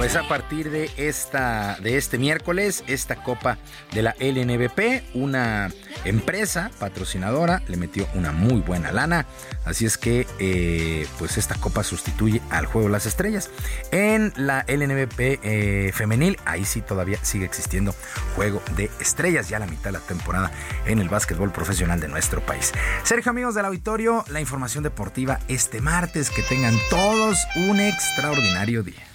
Pues 0.04 0.18
a 0.18 0.28
partir 0.28 0.70
de 0.70 0.92
esta 0.98 1.78
de 1.80 1.96
este 1.96 2.18
miércoles, 2.18 2.84
esta 2.88 3.24
copa 3.24 3.58
de 3.94 4.02
la 4.02 4.14
LNBP, 4.20 5.02
una 5.14 5.72
empresa 6.04 6.72
patrocinadora 6.78 7.64
le 7.70 7.78
metió 7.78 8.06
una 8.14 8.34
muy 8.34 8.60
buena 8.60 8.92
lana, 8.92 9.26
así 9.64 9.86
es 9.86 9.98
que 9.98 10.28
eh, 10.40 11.08
pues 11.18 11.38
esta 11.38 11.56
copa 11.56 11.86
sustituye 11.86 12.42
al 12.50 12.66
juego 12.66 12.90
de 12.90 12.92
las 12.92 13.06
estrellas. 13.06 13.50
En 13.94 14.34
la 14.36 14.66
LNBP 14.68 15.40
eh, 15.42 15.92
femenil, 15.94 16.38
ahí 16.44 16.66
sí 16.66 16.82
todavía 16.82 17.24
sigue 17.24 17.46
existiendo 17.46 17.96
juego 18.36 18.62
de 18.76 18.92
estrellas, 19.00 19.48
ya 19.48 19.58
la 19.58 19.68
mitad 19.68 19.86
de 19.86 19.92
la 19.94 20.00
temporada 20.00 20.52
en 20.86 21.00
el 21.00 21.08
básquetbol 21.08 21.54
profesional 21.54 22.02
de 22.02 22.10
nuestro 22.10 22.46
país. 22.46 22.74
Sergio, 23.04 23.30
amigos 23.30 23.56
del 23.56 23.64
auditorio, 23.64 24.26
la 24.28 24.42
información 24.42 24.84
deportiva 24.84 25.40
este 25.48 25.80
martes, 25.80 26.30
que 26.30 26.42
tengan 26.42 26.76
todos 26.90 27.38
un 27.56 27.80
extraordinario 27.80 28.84
día. 28.84 29.13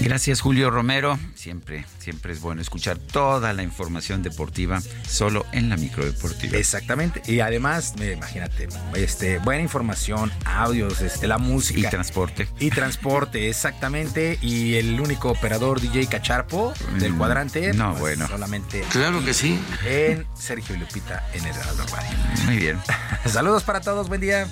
Gracias 0.00 0.40
Julio 0.40 0.70
Romero. 0.70 1.18
Siempre, 1.34 1.84
siempre 1.98 2.32
es 2.32 2.40
bueno 2.40 2.60
escuchar 2.60 2.98
toda 2.98 3.52
la 3.52 3.62
información 3.62 4.22
deportiva 4.22 4.80
solo 5.06 5.44
en 5.52 5.68
la 5.68 5.76
micro 5.76 6.04
deportiva. 6.04 6.56
Exactamente. 6.56 7.22
Y 7.26 7.40
además, 7.40 7.94
imagínate, 7.96 8.68
este, 8.94 9.38
buena 9.38 9.62
información, 9.62 10.32
audios, 10.44 11.00
este, 11.00 11.26
la 11.26 11.38
música. 11.38 11.80
Y 11.80 11.90
transporte. 11.90 12.48
Y 12.58 12.70
transporte, 12.70 13.48
exactamente. 13.48 14.38
Y 14.40 14.74
el 14.74 15.00
único 15.00 15.30
operador 15.30 15.80
DJ 15.80 16.06
Cacharpo 16.06 16.72
del 16.98 17.12
mm, 17.12 17.18
cuadrante. 17.18 17.72
No, 17.72 17.90
pues, 17.90 18.00
bueno. 18.00 18.28
Solamente. 18.28 18.82
Claro 18.90 19.24
que 19.24 19.34
sí. 19.34 19.60
En 19.84 20.26
Sergio 20.34 20.76
y 20.76 20.78
Lupita 20.78 21.28
en 21.34 21.44
el 21.44 21.54
Radio 21.54 21.84
Radio. 21.92 22.18
Muy 22.44 22.56
bien. 22.56 22.78
Saludos 23.26 23.62
para 23.62 23.80
todos, 23.80 24.08
buen 24.08 24.20
día. 24.20 24.48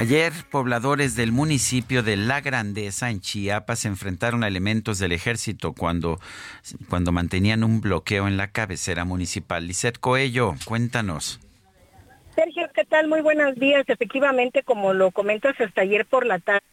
Ayer, 0.00 0.32
pobladores 0.50 1.14
del 1.14 1.32
municipio 1.32 2.02
de 2.02 2.16
La 2.16 2.40
Grandeza, 2.40 3.10
en 3.10 3.20
Chiapas, 3.20 3.80
se 3.80 3.88
enfrentaron 3.88 4.44
a 4.44 4.48
elementos 4.48 4.98
del 4.98 5.12
ejército 5.12 5.74
cuando, 5.74 6.18
cuando 6.88 7.12
mantenían 7.12 7.64
un 7.64 7.80
bloqueo 7.80 8.28
en 8.28 8.36
la 8.36 8.52
cabecera 8.52 9.04
municipal. 9.04 9.66
Lisset 9.66 9.98
Coello, 9.98 10.54
cuéntanos. 10.64 11.40
Sergio, 12.34 12.68
¿qué 12.74 12.84
tal? 12.84 13.08
Muy 13.08 13.20
buenos 13.20 13.56
días. 13.56 13.84
Efectivamente, 13.88 14.62
como 14.62 14.94
lo 14.94 15.10
comentas 15.10 15.60
hasta 15.60 15.82
ayer 15.82 16.06
por 16.06 16.24
la 16.24 16.38
tarde, 16.38 16.69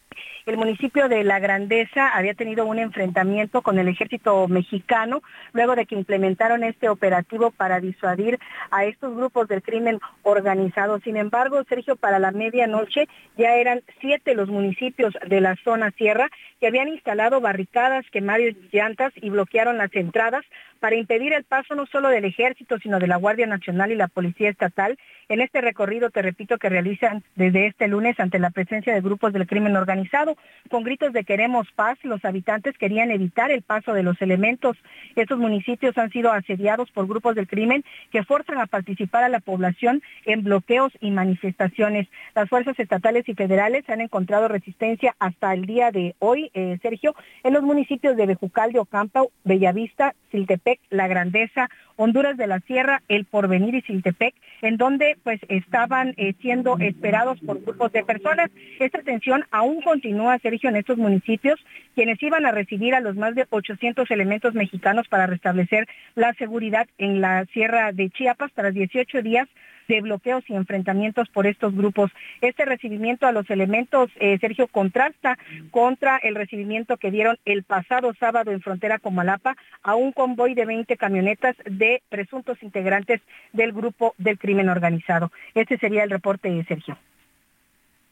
el 0.48 0.56
municipio 0.56 1.08
de 1.08 1.24
La 1.24 1.38
Grandeza 1.40 2.08
había 2.08 2.34
tenido 2.34 2.64
un 2.64 2.78
enfrentamiento 2.78 3.60
con 3.60 3.78
el 3.78 3.88
ejército 3.88 4.48
mexicano 4.48 5.22
luego 5.52 5.76
de 5.76 5.84
que 5.84 5.94
implementaron 5.94 6.64
este 6.64 6.88
operativo 6.88 7.50
para 7.50 7.80
disuadir 7.80 8.38
a 8.70 8.84
estos 8.86 9.14
grupos 9.14 9.46
del 9.48 9.62
crimen 9.62 10.00
organizado. 10.22 11.00
Sin 11.00 11.16
embargo, 11.16 11.62
Sergio, 11.68 11.96
para 11.96 12.18
la 12.18 12.30
medianoche 12.30 13.08
ya 13.36 13.56
eran 13.56 13.82
siete 14.00 14.34
los 14.34 14.48
municipios 14.48 15.14
de 15.26 15.40
la 15.40 15.56
zona 15.64 15.90
sierra 15.92 16.30
que 16.60 16.66
habían 16.66 16.88
instalado 16.88 17.40
barricadas, 17.40 18.06
quemaron 18.10 18.56
llantas 18.72 19.12
y 19.16 19.30
bloquearon 19.30 19.78
las 19.78 19.94
entradas 19.94 20.44
para 20.80 20.96
impedir 20.96 21.32
el 21.32 21.44
paso 21.44 21.74
no 21.74 21.86
solo 21.86 22.08
del 22.08 22.24
ejército, 22.24 22.78
sino 22.78 22.98
de 22.98 23.06
la 23.06 23.16
Guardia 23.16 23.46
Nacional 23.46 23.92
y 23.92 23.96
la 23.96 24.08
Policía 24.08 24.50
Estatal 24.50 24.98
en 25.28 25.40
este 25.40 25.60
recorrido, 25.60 26.10
te 26.10 26.22
repito, 26.22 26.58
que 26.58 26.68
realizan 26.68 27.22
desde 27.36 27.66
este 27.66 27.88
lunes 27.88 28.18
ante 28.18 28.38
la 28.38 28.50
presencia 28.50 28.94
de 28.94 29.00
grupos 29.00 29.32
del 29.32 29.46
crimen 29.46 29.76
organizado. 29.76 30.36
Con 30.70 30.84
gritos 30.84 31.12
de 31.12 31.24
queremos 31.24 31.70
paz, 31.72 31.98
los 32.02 32.24
habitantes 32.24 32.76
querían 32.78 33.10
evitar 33.10 33.50
el 33.50 33.62
paso 33.62 33.92
de 33.92 34.02
los 34.02 34.20
elementos. 34.22 34.76
Estos 35.16 35.38
municipios 35.38 35.98
han 35.98 36.10
sido 36.10 36.32
asediados 36.32 36.90
por 36.90 37.06
grupos 37.06 37.34
del 37.34 37.46
crimen 37.46 37.84
que 38.10 38.24
forzan 38.24 38.58
a 38.58 38.66
participar 38.66 39.24
a 39.24 39.28
la 39.28 39.40
población 39.40 40.02
en 40.24 40.42
bloqueos 40.42 40.92
y 41.00 41.10
manifestaciones. 41.10 42.08
Las 42.34 42.48
fuerzas 42.48 42.78
estatales 42.78 43.28
y 43.28 43.34
federales 43.34 43.88
han 43.88 44.00
encontrado 44.00 44.48
resistencia 44.48 45.14
hasta 45.18 45.52
el 45.52 45.66
día 45.66 45.90
de 45.90 46.14
hoy, 46.18 46.50
eh, 46.54 46.78
Sergio, 46.80 47.14
en 47.44 47.52
los 47.52 47.62
municipios 47.62 48.16
de 48.16 48.26
Bejucal 48.26 48.72
de 48.72 48.78
Ocampa, 48.78 49.24
Bellavista, 49.44 50.14
Siltepec, 50.30 50.80
La 50.90 51.06
Grandeza, 51.06 51.68
Honduras 51.96 52.36
de 52.36 52.46
la 52.46 52.60
Sierra, 52.60 53.02
El 53.08 53.24
Porvenir 53.24 53.74
y 53.74 53.82
Siltepec, 53.82 54.34
en 54.62 54.76
donde 54.76 55.17
pues 55.22 55.40
estaban 55.48 56.14
eh, 56.16 56.34
siendo 56.40 56.78
esperados 56.78 57.38
por 57.40 57.62
grupos 57.62 57.92
de 57.92 58.04
personas. 58.04 58.50
Esta 58.78 59.02
tensión 59.02 59.44
aún 59.50 59.82
continúa, 59.82 60.38
Sergio, 60.38 60.70
en 60.70 60.76
estos 60.76 60.98
municipios, 60.98 61.58
quienes 61.94 62.22
iban 62.22 62.46
a 62.46 62.52
recibir 62.52 62.94
a 62.94 63.00
los 63.00 63.16
más 63.16 63.34
de 63.34 63.46
800 63.50 64.10
elementos 64.10 64.54
mexicanos 64.54 65.08
para 65.08 65.26
restablecer 65.26 65.88
la 66.14 66.32
seguridad 66.34 66.86
en 66.98 67.20
la 67.20 67.44
Sierra 67.46 67.92
de 67.92 68.10
Chiapas 68.10 68.52
tras 68.54 68.74
18 68.74 69.22
días 69.22 69.48
de 69.88 70.00
bloqueos 70.00 70.44
y 70.48 70.54
enfrentamientos 70.54 71.28
por 71.30 71.46
estos 71.46 71.74
grupos. 71.74 72.10
Este 72.40 72.64
recibimiento 72.64 73.26
a 73.26 73.32
los 73.32 73.48
elementos, 73.50 74.10
eh, 74.20 74.38
Sergio, 74.40 74.68
contrasta 74.68 75.38
contra 75.70 76.18
el 76.18 76.34
recibimiento 76.34 76.98
que 76.98 77.10
dieron 77.10 77.38
el 77.44 77.64
pasado 77.64 78.14
sábado 78.20 78.52
en 78.52 78.60
frontera 78.60 78.98
con 78.98 79.14
Malapa 79.14 79.56
a 79.82 79.94
un 79.94 80.12
convoy 80.12 80.54
de 80.54 80.66
20 80.66 80.96
camionetas 80.96 81.56
de 81.64 82.02
presuntos 82.08 82.62
integrantes 82.62 83.20
del 83.52 83.72
grupo 83.72 84.14
del 84.18 84.38
crimen 84.38 84.68
organizado. 84.68 85.32
Este 85.54 85.78
sería 85.78 86.04
el 86.04 86.10
reporte, 86.10 86.64
Sergio. 86.68 86.98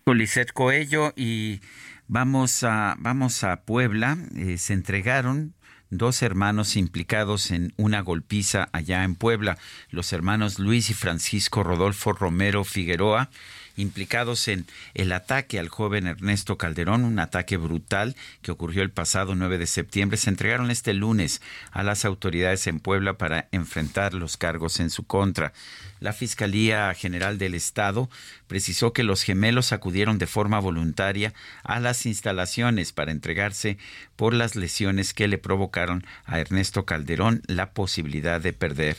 Lisset 0.07 0.53
Coello 0.53 1.13
y 1.17 1.61
vamos 2.07 2.63
a 2.63 2.95
vamos 2.99 3.43
a 3.43 3.65
Puebla. 3.65 4.17
Eh, 4.37 4.57
se 4.57 4.73
entregaron 4.73 5.56
dos 5.91 6.23
hermanos 6.23 6.77
implicados 6.77 7.51
en 7.51 7.73
una 7.77 8.01
golpiza 8.01 8.69
allá 8.73 9.05
en 9.05 9.15
Puebla, 9.15 9.59
los 9.91 10.13
hermanos 10.13 10.59
Luis 10.59 10.91
y 10.91 10.95
Francisco 10.95 11.63
Rodolfo 11.63 12.13
Romero 12.13 12.65
Figueroa, 12.65 13.31
implicados 13.77 14.49
en 14.49 14.67
el 14.95 15.13
ataque 15.13 15.59
al 15.59 15.69
joven 15.69 16.07
Ernesto 16.07 16.59
Calderón, 16.59 17.05
un 17.05 17.19
ataque 17.19 17.57
brutal 17.57 18.17
que 18.43 18.51
ocurrió 18.51 18.83
el 18.83 18.91
pasado 18.91 19.35
9 19.35 19.59
de 19.59 19.67
septiembre, 19.67 20.17
se 20.17 20.31
entregaron 20.31 20.71
este 20.71 20.95
lunes 20.95 21.41
a 21.71 21.83
las 21.83 22.05
autoridades 22.05 22.67
en 22.67 22.81
Puebla 22.81 23.19
para 23.19 23.49
enfrentar 23.53 24.15
los 24.15 24.37
cargos 24.37 24.81
en 24.81 24.91
su 24.91 25.05
contra. 25.07 25.53
La 25.99 26.13
Fiscalía 26.13 26.93
General 26.95 27.39
del 27.39 27.55
Estado 27.55 28.11
precisó 28.47 28.93
que 28.93 29.03
los 29.03 29.23
gemelos 29.23 29.73
acudieron 29.73 30.19
de 30.19 30.27
forma 30.27 30.59
voluntaria 30.61 31.33
a 31.65 31.81
las 31.81 32.05
instalaciones 32.05 32.93
para 32.93 33.13
entregarse 33.13 33.79
por 34.15 34.35
las 34.35 34.57
lesiones 34.57 35.15
que 35.15 35.27
le 35.27 35.39
provocaron 35.39 36.05
a 36.27 36.39
Ernesto 36.39 36.85
Calderón 36.85 37.43
la 37.47 37.71
posibilidad 37.71 38.41
de 38.41 38.53
perder 38.53 38.99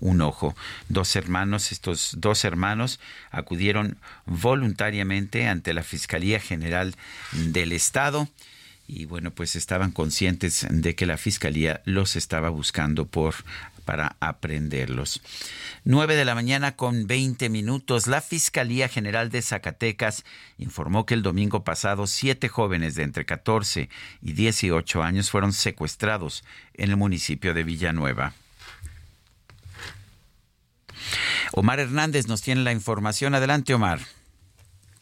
un 0.00 0.22
ojo. 0.22 0.56
Dos 0.88 1.16
hermanos, 1.16 1.70
estos 1.70 2.14
dos 2.18 2.44
hermanos 2.44 2.98
acudieron 3.30 3.98
voluntariamente 4.28 5.48
ante 5.48 5.74
la 5.74 5.82
Fiscalía 5.82 6.40
General 6.40 6.94
del 7.32 7.72
Estado 7.72 8.28
y 8.90 9.04
bueno, 9.04 9.32
pues 9.32 9.54
estaban 9.54 9.90
conscientes 9.92 10.66
de 10.70 10.94
que 10.94 11.04
la 11.04 11.18
Fiscalía 11.18 11.82
los 11.84 12.16
estaba 12.16 12.48
buscando 12.48 13.06
por 13.06 13.34
para 13.84 14.16
aprenderlos. 14.20 15.22
9 15.84 16.14
de 16.14 16.26
la 16.26 16.34
mañana 16.34 16.76
con 16.76 17.06
20 17.06 17.48
minutos. 17.48 18.06
La 18.06 18.20
Fiscalía 18.20 18.88
General 18.88 19.30
de 19.30 19.40
Zacatecas 19.40 20.24
informó 20.58 21.06
que 21.06 21.14
el 21.14 21.22
domingo 21.22 21.64
pasado 21.64 22.06
siete 22.06 22.48
jóvenes 22.48 22.96
de 22.96 23.04
entre 23.04 23.24
14 23.24 23.88
y 24.20 24.32
18 24.32 25.02
años 25.02 25.30
fueron 25.30 25.54
secuestrados 25.54 26.44
en 26.74 26.90
el 26.90 26.96
municipio 26.98 27.54
de 27.54 27.64
Villanueva. 27.64 28.34
Omar 31.52 31.80
Hernández 31.80 32.26
nos 32.26 32.42
tiene 32.42 32.62
la 32.62 32.72
información. 32.72 33.34
Adelante, 33.34 33.72
Omar. 33.72 34.00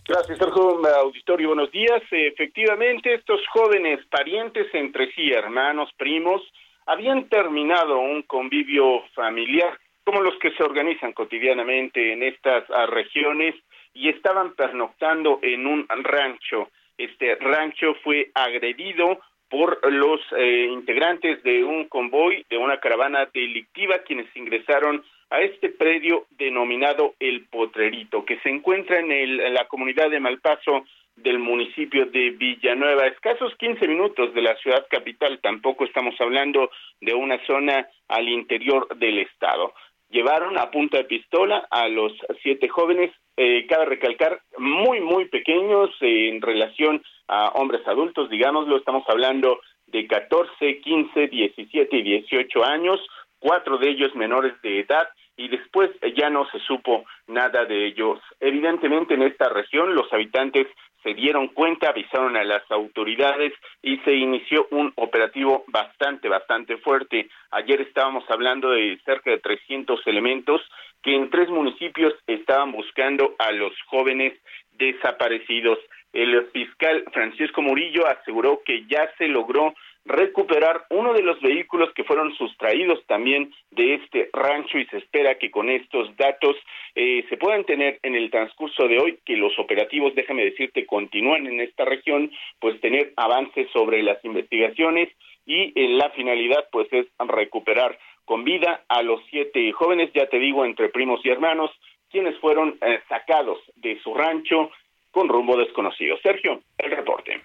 Gracias, 0.09 0.39
Sergio. 0.39 0.87
Auditorio, 0.87 1.49
buenos 1.49 1.73
días. 1.73 2.01
Efectivamente, 2.13 3.15
estos 3.15 3.41
jóvenes 3.49 3.99
parientes 4.07 4.73
entre 4.73 5.11
sí, 5.13 5.33
hermanos, 5.33 5.91
primos, 5.97 6.43
habían 6.87 7.29
terminado 7.29 7.99
un 7.99 8.23
convivio 8.23 9.03
familiar 9.15 9.77
como 10.05 10.21
los 10.21 10.39
que 10.39 10.53
se 10.53 10.63
organizan 10.63 11.13
cotidianamente 11.13 12.13
en 12.13 12.23
estas 12.23 12.63
ah, 12.71 12.87
regiones 12.87 13.57
y 13.95 14.09
estaban 14.09 14.55
pernoctando 14.55 15.41
en 15.43 15.67
un 15.67 15.89
rancho. 15.89 16.71
Este 16.97 17.35
rancho 17.35 17.95
fue 18.05 18.31
agredido 18.35 19.19
por 19.51 19.93
los 19.93 20.21
eh, 20.37 20.69
integrantes 20.71 21.43
de 21.43 21.65
un 21.65 21.89
convoy 21.89 22.47
de 22.49 22.59
una 22.59 22.79
caravana 22.79 23.29
delictiva 23.35 23.99
quienes 24.07 24.29
ingresaron 24.37 25.05
a 25.31 25.41
este 25.41 25.71
predio 25.71 26.27
denominado 26.31 27.15
El 27.19 27.47
Potrerito, 27.47 28.25
que 28.25 28.39
se 28.41 28.49
encuentra 28.49 29.01
en, 29.01 29.11
el, 29.11 29.55
la 29.55 29.67
comunidad 29.67 30.11
de 30.11 30.21
Malpaso 30.21 30.85
del 31.17 31.39
municipio 31.39 32.07
de 32.07 32.31
Villanueva, 32.31 33.07
escasos 33.07 33.55
15 33.57 33.89
minutos 33.89 34.35
de 34.35 34.43
la 34.43 34.55
ciudad 34.57 34.87
capital, 34.91 35.41
tampoco 35.43 35.85
estamos 35.85 36.15
hablando 36.21 36.71
de 37.01 37.15
una 37.15 37.45
zona 37.47 37.89
al 38.09 38.29
interior 38.29 38.87
del 38.97 39.19
estado. 39.19 39.73
Llevaron 40.11 40.59
a 40.59 40.71
punta 40.71 40.99
de 40.99 41.05
pistola 41.05 41.67
a 41.71 41.89
los 41.89 42.13
siete 42.43 42.69
jóvenes, 42.69 43.13
eh, 43.37 43.67
cabe 43.67 43.87
recalcar, 43.87 44.41
muy, 44.59 45.01
muy 45.01 45.25
pequeños 45.27 45.91
en 46.01 46.41
relación 46.41 47.03
a 47.29 47.49
hombres 47.55 47.87
adultos, 47.89 48.31
digámoslo, 48.31 48.77
estamos 48.77 49.03
hablando 49.09 49.61
de 49.87 50.07
14, 50.07 50.81
15, 50.81 51.29
17 51.29 51.97
y 51.97 52.03
18 52.03 52.65
años, 52.65 53.01
cuatro 53.39 53.79
de 53.79 53.91
ellos 53.91 54.15
menores 54.15 54.61
de 54.63 54.81
edad, 54.81 55.09
y 55.37 55.49
después 55.49 55.91
ya 56.17 56.31
no 56.31 56.49
se 56.51 56.59
supo 56.61 57.05
nada 57.27 57.65
de 57.67 57.87
ellos. 57.87 58.21
Evidentemente 58.41 59.15
en 59.15 59.23
esta 59.23 59.49
región 59.49 59.95
los 59.95 60.11
habitantes 60.13 60.67
se 61.03 61.15
dieron 61.15 61.49
cuenta, 61.49 61.91
avisaron 61.91 62.37
a 62.37 62.43
las 62.43 62.69
autoridades 62.71 63.53
y 63.83 63.99
se 63.99 64.15
inició 64.15 64.67
un 64.71 64.93
operativo 64.97 65.65
bastante, 65.69 66.29
bastante 66.29 66.79
fuerte. 66.79 67.29
Ayer 67.51 67.81
estábamos 67.83 68.25
hablando 68.29 68.71
de 68.71 68.99
cerca 69.05 69.31
de 69.31 69.39
300 69.39 70.05
elementos 70.07 70.63
que 71.03 71.15
en 71.15 71.31
tres 71.31 71.49
municipios 71.49 72.15
estaban 72.27 72.73
buscando 72.73 73.37
a 73.39 73.53
los 73.53 73.73
jóvenes 73.87 74.33
desaparecidos. 74.73 75.79
El 76.13 76.47
fiscal 76.47 77.05
Francisco 77.13 77.63
Murillo 77.63 78.07
aseguró 78.07 78.63
que 78.65 78.85
ya 78.87 79.09
se 79.19 79.29
logró 79.29 79.75
recuperar 80.07 80.87
uno 80.91 81.13
de 81.13 81.23
los 81.23 81.41
vehículos 81.41 81.93
que 81.95 82.05
fueron 82.05 82.33
sustraídos 82.37 83.05
también 83.07 83.53
de 83.73 83.95
este 83.95 84.31
rancho 84.33 84.79
y 84.79 84.87
se 84.87 84.99
espera 84.99 85.37
que 85.37 85.51
con 85.51 85.69
estos 85.69 86.17
datos 86.17 86.57
eh, 86.95 87.25
se 87.29 87.37
puedan 87.37 87.65
tener 87.65 87.99
en 88.03 88.15
el 88.15 88.31
transcurso 88.31 88.87
de 88.87 88.99
hoy 88.99 89.19
que 89.25 89.37
los 89.37 89.59
operativos, 89.59 90.15
déjame 90.15 90.45
decirte, 90.45 90.87
continúan 90.87 91.47
en 91.47 91.61
esta 91.61 91.85
región, 91.85 92.31
pues 92.61 92.81
tener 92.81 93.13
avances 93.17 93.69
sobre 93.73 94.03
las 94.03 94.25
investigaciones 94.25 95.09
y 95.45 95.73
eh, 95.75 95.89
la 95.89 96.11
finalidad 96.11 96.69
pues 96.71 96.87
es 96.93 97.07
recuperar 97.19 97.99
con 98.25 98.45
vida 98.45 98.85
a 98.89 99.03
los 99.03 99.21
siete 99.31 99.71
jóvenes, 99.73 100.11
ya 100.15 100.27
te 100.29 100.39
digo, 100.39 100.65
entre 100.65 100.89
primos 100.89 101.21
y 101.25 101.31
hermanos, 101.31 101.71
quienes 102.11 102.39
fueron 102.39 102.79
eh, 102.81 103.01
sacados 103.09 103.59
de 103.75 103.99
su 104.01 104.15
rancho 104.15 104.71
con 105.11 105.29
rumbo 105.29 105.57
desconocido. 105.57 106.17
Sergio, 106.23 106.61
el 106.79 106.91
reporte. 106.91 107.41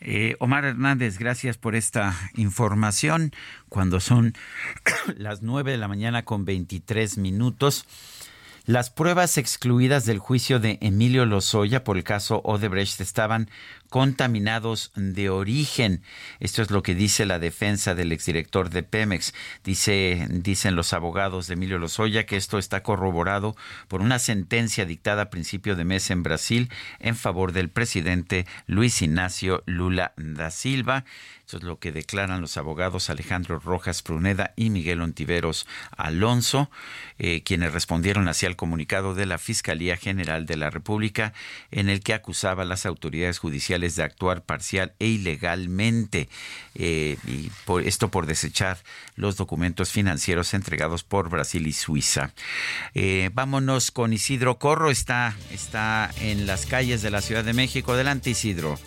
Eh, 0.00 0.36
Omar 0.38 0.64
Hernández, 0.64 1.18
gracias 1.18 1.58
por 1.58 1.74
esta 1.74 2.14
información. 2.34 3.32
Cuando 3.68 4.00
son 4.00 4.34
las 5.16 5.42
9 5.42 5.72
de 5.72 5.76
la 5.78 5.88
mañana 5.88 6.24
con 6.24 6.44
23 6.44 7.18
minutos. 7.18 7.86
Las 8.66 8.90
pruebas 8.90 9.38
excluidas 9.38 10.04
del 10.04 10.18
juicio 10.18 10.60
de 10.60 10.78
Emilio 10.82 11.24
Lozoya 11.24 11.82
por 11.82 11.96
el 11.96 12.04
caso 12.04 12.42
Odebrecht 12.44 13.00
estaban 13.00 13.48
contaminados 13.88 14.92
de 14.94 15.30
origen. 15.30 16.02
Esto 16.38 16.62
es 16.62 16.70
lo 16.70 16.82
que 16.82 16.94
dice 16.94 17.24
la 17.24 17.38
defensa 17.38 17.94
del 17.94 18.12
exdirector 18.12 18.70
de 18.70 18.82
Pemex. 18.82 19.34
Dice, 19.64 20.26
dicen 20.30 20.76
los 20.76 20.92
abogados 20.92 21.46
de 21.46 21.54
Emilio 21.54 21.78
Lozoya 21.78 22.26
que 22.26 22.36
esto 22.36 22.58
está 22.58 22.82
corroborado 22.82 23.56
por 23.88 24.02
una 24.02 24.18
sentencia 24.18 24.84
dictada 24.84 25.22
a 25.22 25.30
principio 25.30 25.74
de 25.74 25.84
mes 25.84 26.10
en 26.10 26.22
Brasil 26.22 26.70
en 26.98 27.16
favor 27.16 27.52
del 27.52 27.70
presidente 27.70 28.46
Luis 28.66 29.00
Ignacio 29.00 29.62
Lula 29.66 30.12
da 30.16 30.50
Silva. 30.50 31.04
Eso 31.50 31.56
es 31.56 31.64
lo 31.64 31.80
que 31.80 31.90
declaran 31.90 32.40
los 32.40 32.56
abogados 32.56 33.10
Alejandro 33.10 33.58
Rojas 33.58 34.02
Pruneda 34.02 34.52
y 34.54 34.70
Miguel 34.70 35.00
Ontiveros 35.00 35.66
Alonso, 35.96 36.70
eh, 37.18 37.42
quienes 37.42 37.72
respondieron 37.72 38.28
hacia 38.28 38.46
el 38.46 38.54
comunicado 38.54 39.14
de 39.14 39.26
la 39.26 39.36
Fiscalía 39.36 39.96
General 39.96 40.46
de 40.46 40.56
la 40.56 40.70
República 40.70 41.32
en 41.72 41.88
el 41.88 42.04
que 42.04 42.14
acusaba 42.14 42.62
a 42.62 42.66
las 42.66 42.86
autoridades 42.86 43.40
judiciales 43.40 43.96
de 43.96 44.04
actuar 44.04 44.44
parcial 44.44 44.92
e 45.00 45.08
ilegalmente, 45.08 46.28
eh, 46.76 47.16
y 47.26 47.50
por 47.64 47.82
esto 47.82 48.12
por 48.12 48.26
desechar 48.26 48.78
los 49.16 49.34
documentos 49.34 49.90
financieros 49.90 50.54
entregados 50.54 51.02
por 51.02 51.30
Brasil 51.30 51.66
y 51.66 51.72
Suiza. 51.72 52.32
Eh, 52.94 53.28
vámonos 53.32 53.90
con 53.90 54.12
Isidro 54.12 54.60
Corro, 54.60 54.88
está, 54.88 55.34
está 55.50 56.12
en 56.20 56.46
las 56.46 56.66
calles 56.66 57.02
de 57.02 57.10
la 57.10 57.20
Ciudad 57.20 57.42
de 57.42 57.54
México. 57.54 57.94
Adelante, 57.94 58.30
Isidro. 58.30 58.78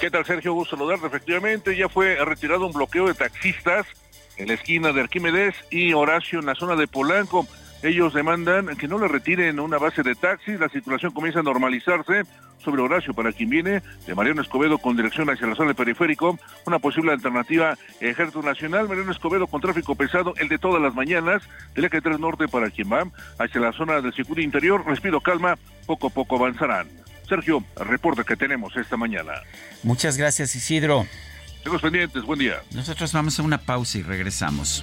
¿Qué 0.00 0.10
tal, 0.10 0.24
Sergio? 0.24 0.54
Gusto 0.54 0.76
saludarte. 0.76 1.08
Efectivamente, 1.08 1.76
ya 1.76 1.90
fue 1.90 2.16
retirado 2.24 2.66
un 2.66 2.72
bloqueo 2.72 3.06
de 3.06 3.12
taxistas 3.12 3.86
en 4.38 4.48
la 4.48 4.54
esquina 4.54 4.94
de 4.94 5.02
Arquímedes 5.02 5.54
y 5.70 5.92
Horacio 5.92 6.38
en 6.38 6.46
la 6.46 6.54
zona 6.54 6.74
de 6.74 6.88
Polanco. 6.88 7.46
Ellos 7.82 8.14
demandan 8.14 8.76
que 8.78 8.88
no 8.88 8.98
le 8.98 9.08
retiren 9.08 9.60
una 9.60 9.76
base 9.76 10.02
de 10.02 10.14
taxis, 10.14 10.58
la 10.58 10.70
circulación 10.70 11.12
comienza 11.12 11.40
a 11.40 11.42
normalizarse 11.42 12.22
sobre 12.64 12.80
Horacio 12.80 13.12
para 13.12 13.32
quien 13.32 13.50
viene 13.50 13.82
de 14.06 14.14
Mariano 14.14 14.40
Escobedo 14.40 14.78
con 14.78 14.96
dirección 14.96 15.28
hacia 15.28 15.46
la 15.46 15.54
zona 15.54 15.68
del 15.68 15.76
periférico, 15.76 16.38
una 16.64 16.78
posible 16.78 17.12
alternativa 17.12 17.76
Ejército 18.00 18.40
Nacional, 18.40 18.88
Mariano 18.88 19.12
Escobedo 19.12 19.48
con 19.48 19.60
tráfico 19.60 19.96
pesado, 19.96 20.32
el 20.38 20.48
de 20.48 20.58
todas 20.58 20.80
las 20.80 20.94
mañanas, 20.94 21.42
del 21.74 21.84
eje 21.84 22.00
3 22.00 22.18
Norte 22.18 22.48
para 22.48 22.70
quien 22.70 22.90
va 22.90 23.06
hacia 23.38 23.60
la 23.60 23.72
zona 23.72 24.00
del 24.00 24.14
circuito 24.14 24.40
interior, 24.40 24.82
respiro 24.86 25.20
calma, 25.20 25.58
poco 25.86 26.06
a 26.06 26.10
poco 26.10 26.36
avanzarán. 26.36 26.88
Sergio, 27.30 27.64
reporte 27.76 28.24
que 28.24 28.36
tenemos 28.36 28.76
esta 28.76 28.96
mañana. 28.96 29.32
Muchas 29.84 30.16
gracias 30.16 30.54
Isidro. 30.56 31.06
Tenemos 31.62 31.80
pendientes, 31.80 32.24
buen 32.24 32.40
día. 32.40 32.60
Nosotros 32.72 33.12
vamos 33.12 33.38
a 33.38 33.42
una 33.42 33.58
pausa 33.58 33.98
y 33.98 34.02
regresamos. 34.02 34.82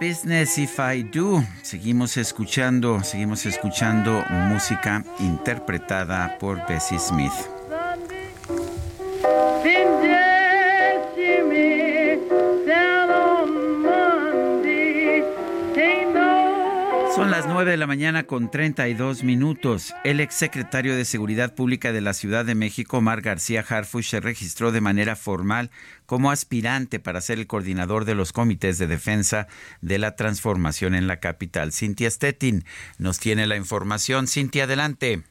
Business 0.00 0.56
If 0.56 0.78
I 0.80 1.02
Do. 1.02 1.44
Seguimos 1.60 2.16
escuchando, 2.16 3.04
seguimos 3.04 3.44
escuchando 3.44 4.24
música 4.48 5.04
interpretada 5.18 6.38
por 6.38 6.66
Bessie 6.66 6.98
Smith. 6.98 7.59
Mañana 18.00 18.22
con 18.22 18.50
32 18.50 19.24
minutos. 19.24 19.92
El 20.04 20.20
exsecretario 20.20 20.96
de 20.96 21.04
Seguridad 21.04 21.54
Pública 21.54 21.92
de 21.92 22.00
la 22.00 22.14
Ciudad 22.14 22.46
de 22.46 22.54
México, 22.54 22.96
Omar 22.96 23.20
García 23.20 23.62
Harfuch, 23.68 24.06
se 24.06 24.20
registró 24.20 24.72
de 24.72 24.80
manera 24.80 25.16
formal 25.16 25.70
como 26.06 26.30
aspirante 26.30 26.98
para 26.98 27.20
ser 27.20 27.38
el 27.38 27.46
coordinador 27.46 28.06
de 28.06 28.14
los 28.14 28.32
comités 28.32 28.78
de 28.78 28.86
defensa 28.86 29.48
de 29.82 29.98
la 29.98 30.16
transformación 30.16 30.94
en 30.94 31.08
la 31.08 31.20
capital. 31.20 31.74
Cintia 31.74 32.10
Stettin 32.10 32.64
nos 32.96 33.18
tiene 33.18 33.46
la 33.46 33.56
información. 33.56 34.28
Cintia, 34.28 34.64
adelante. 34.64 35.22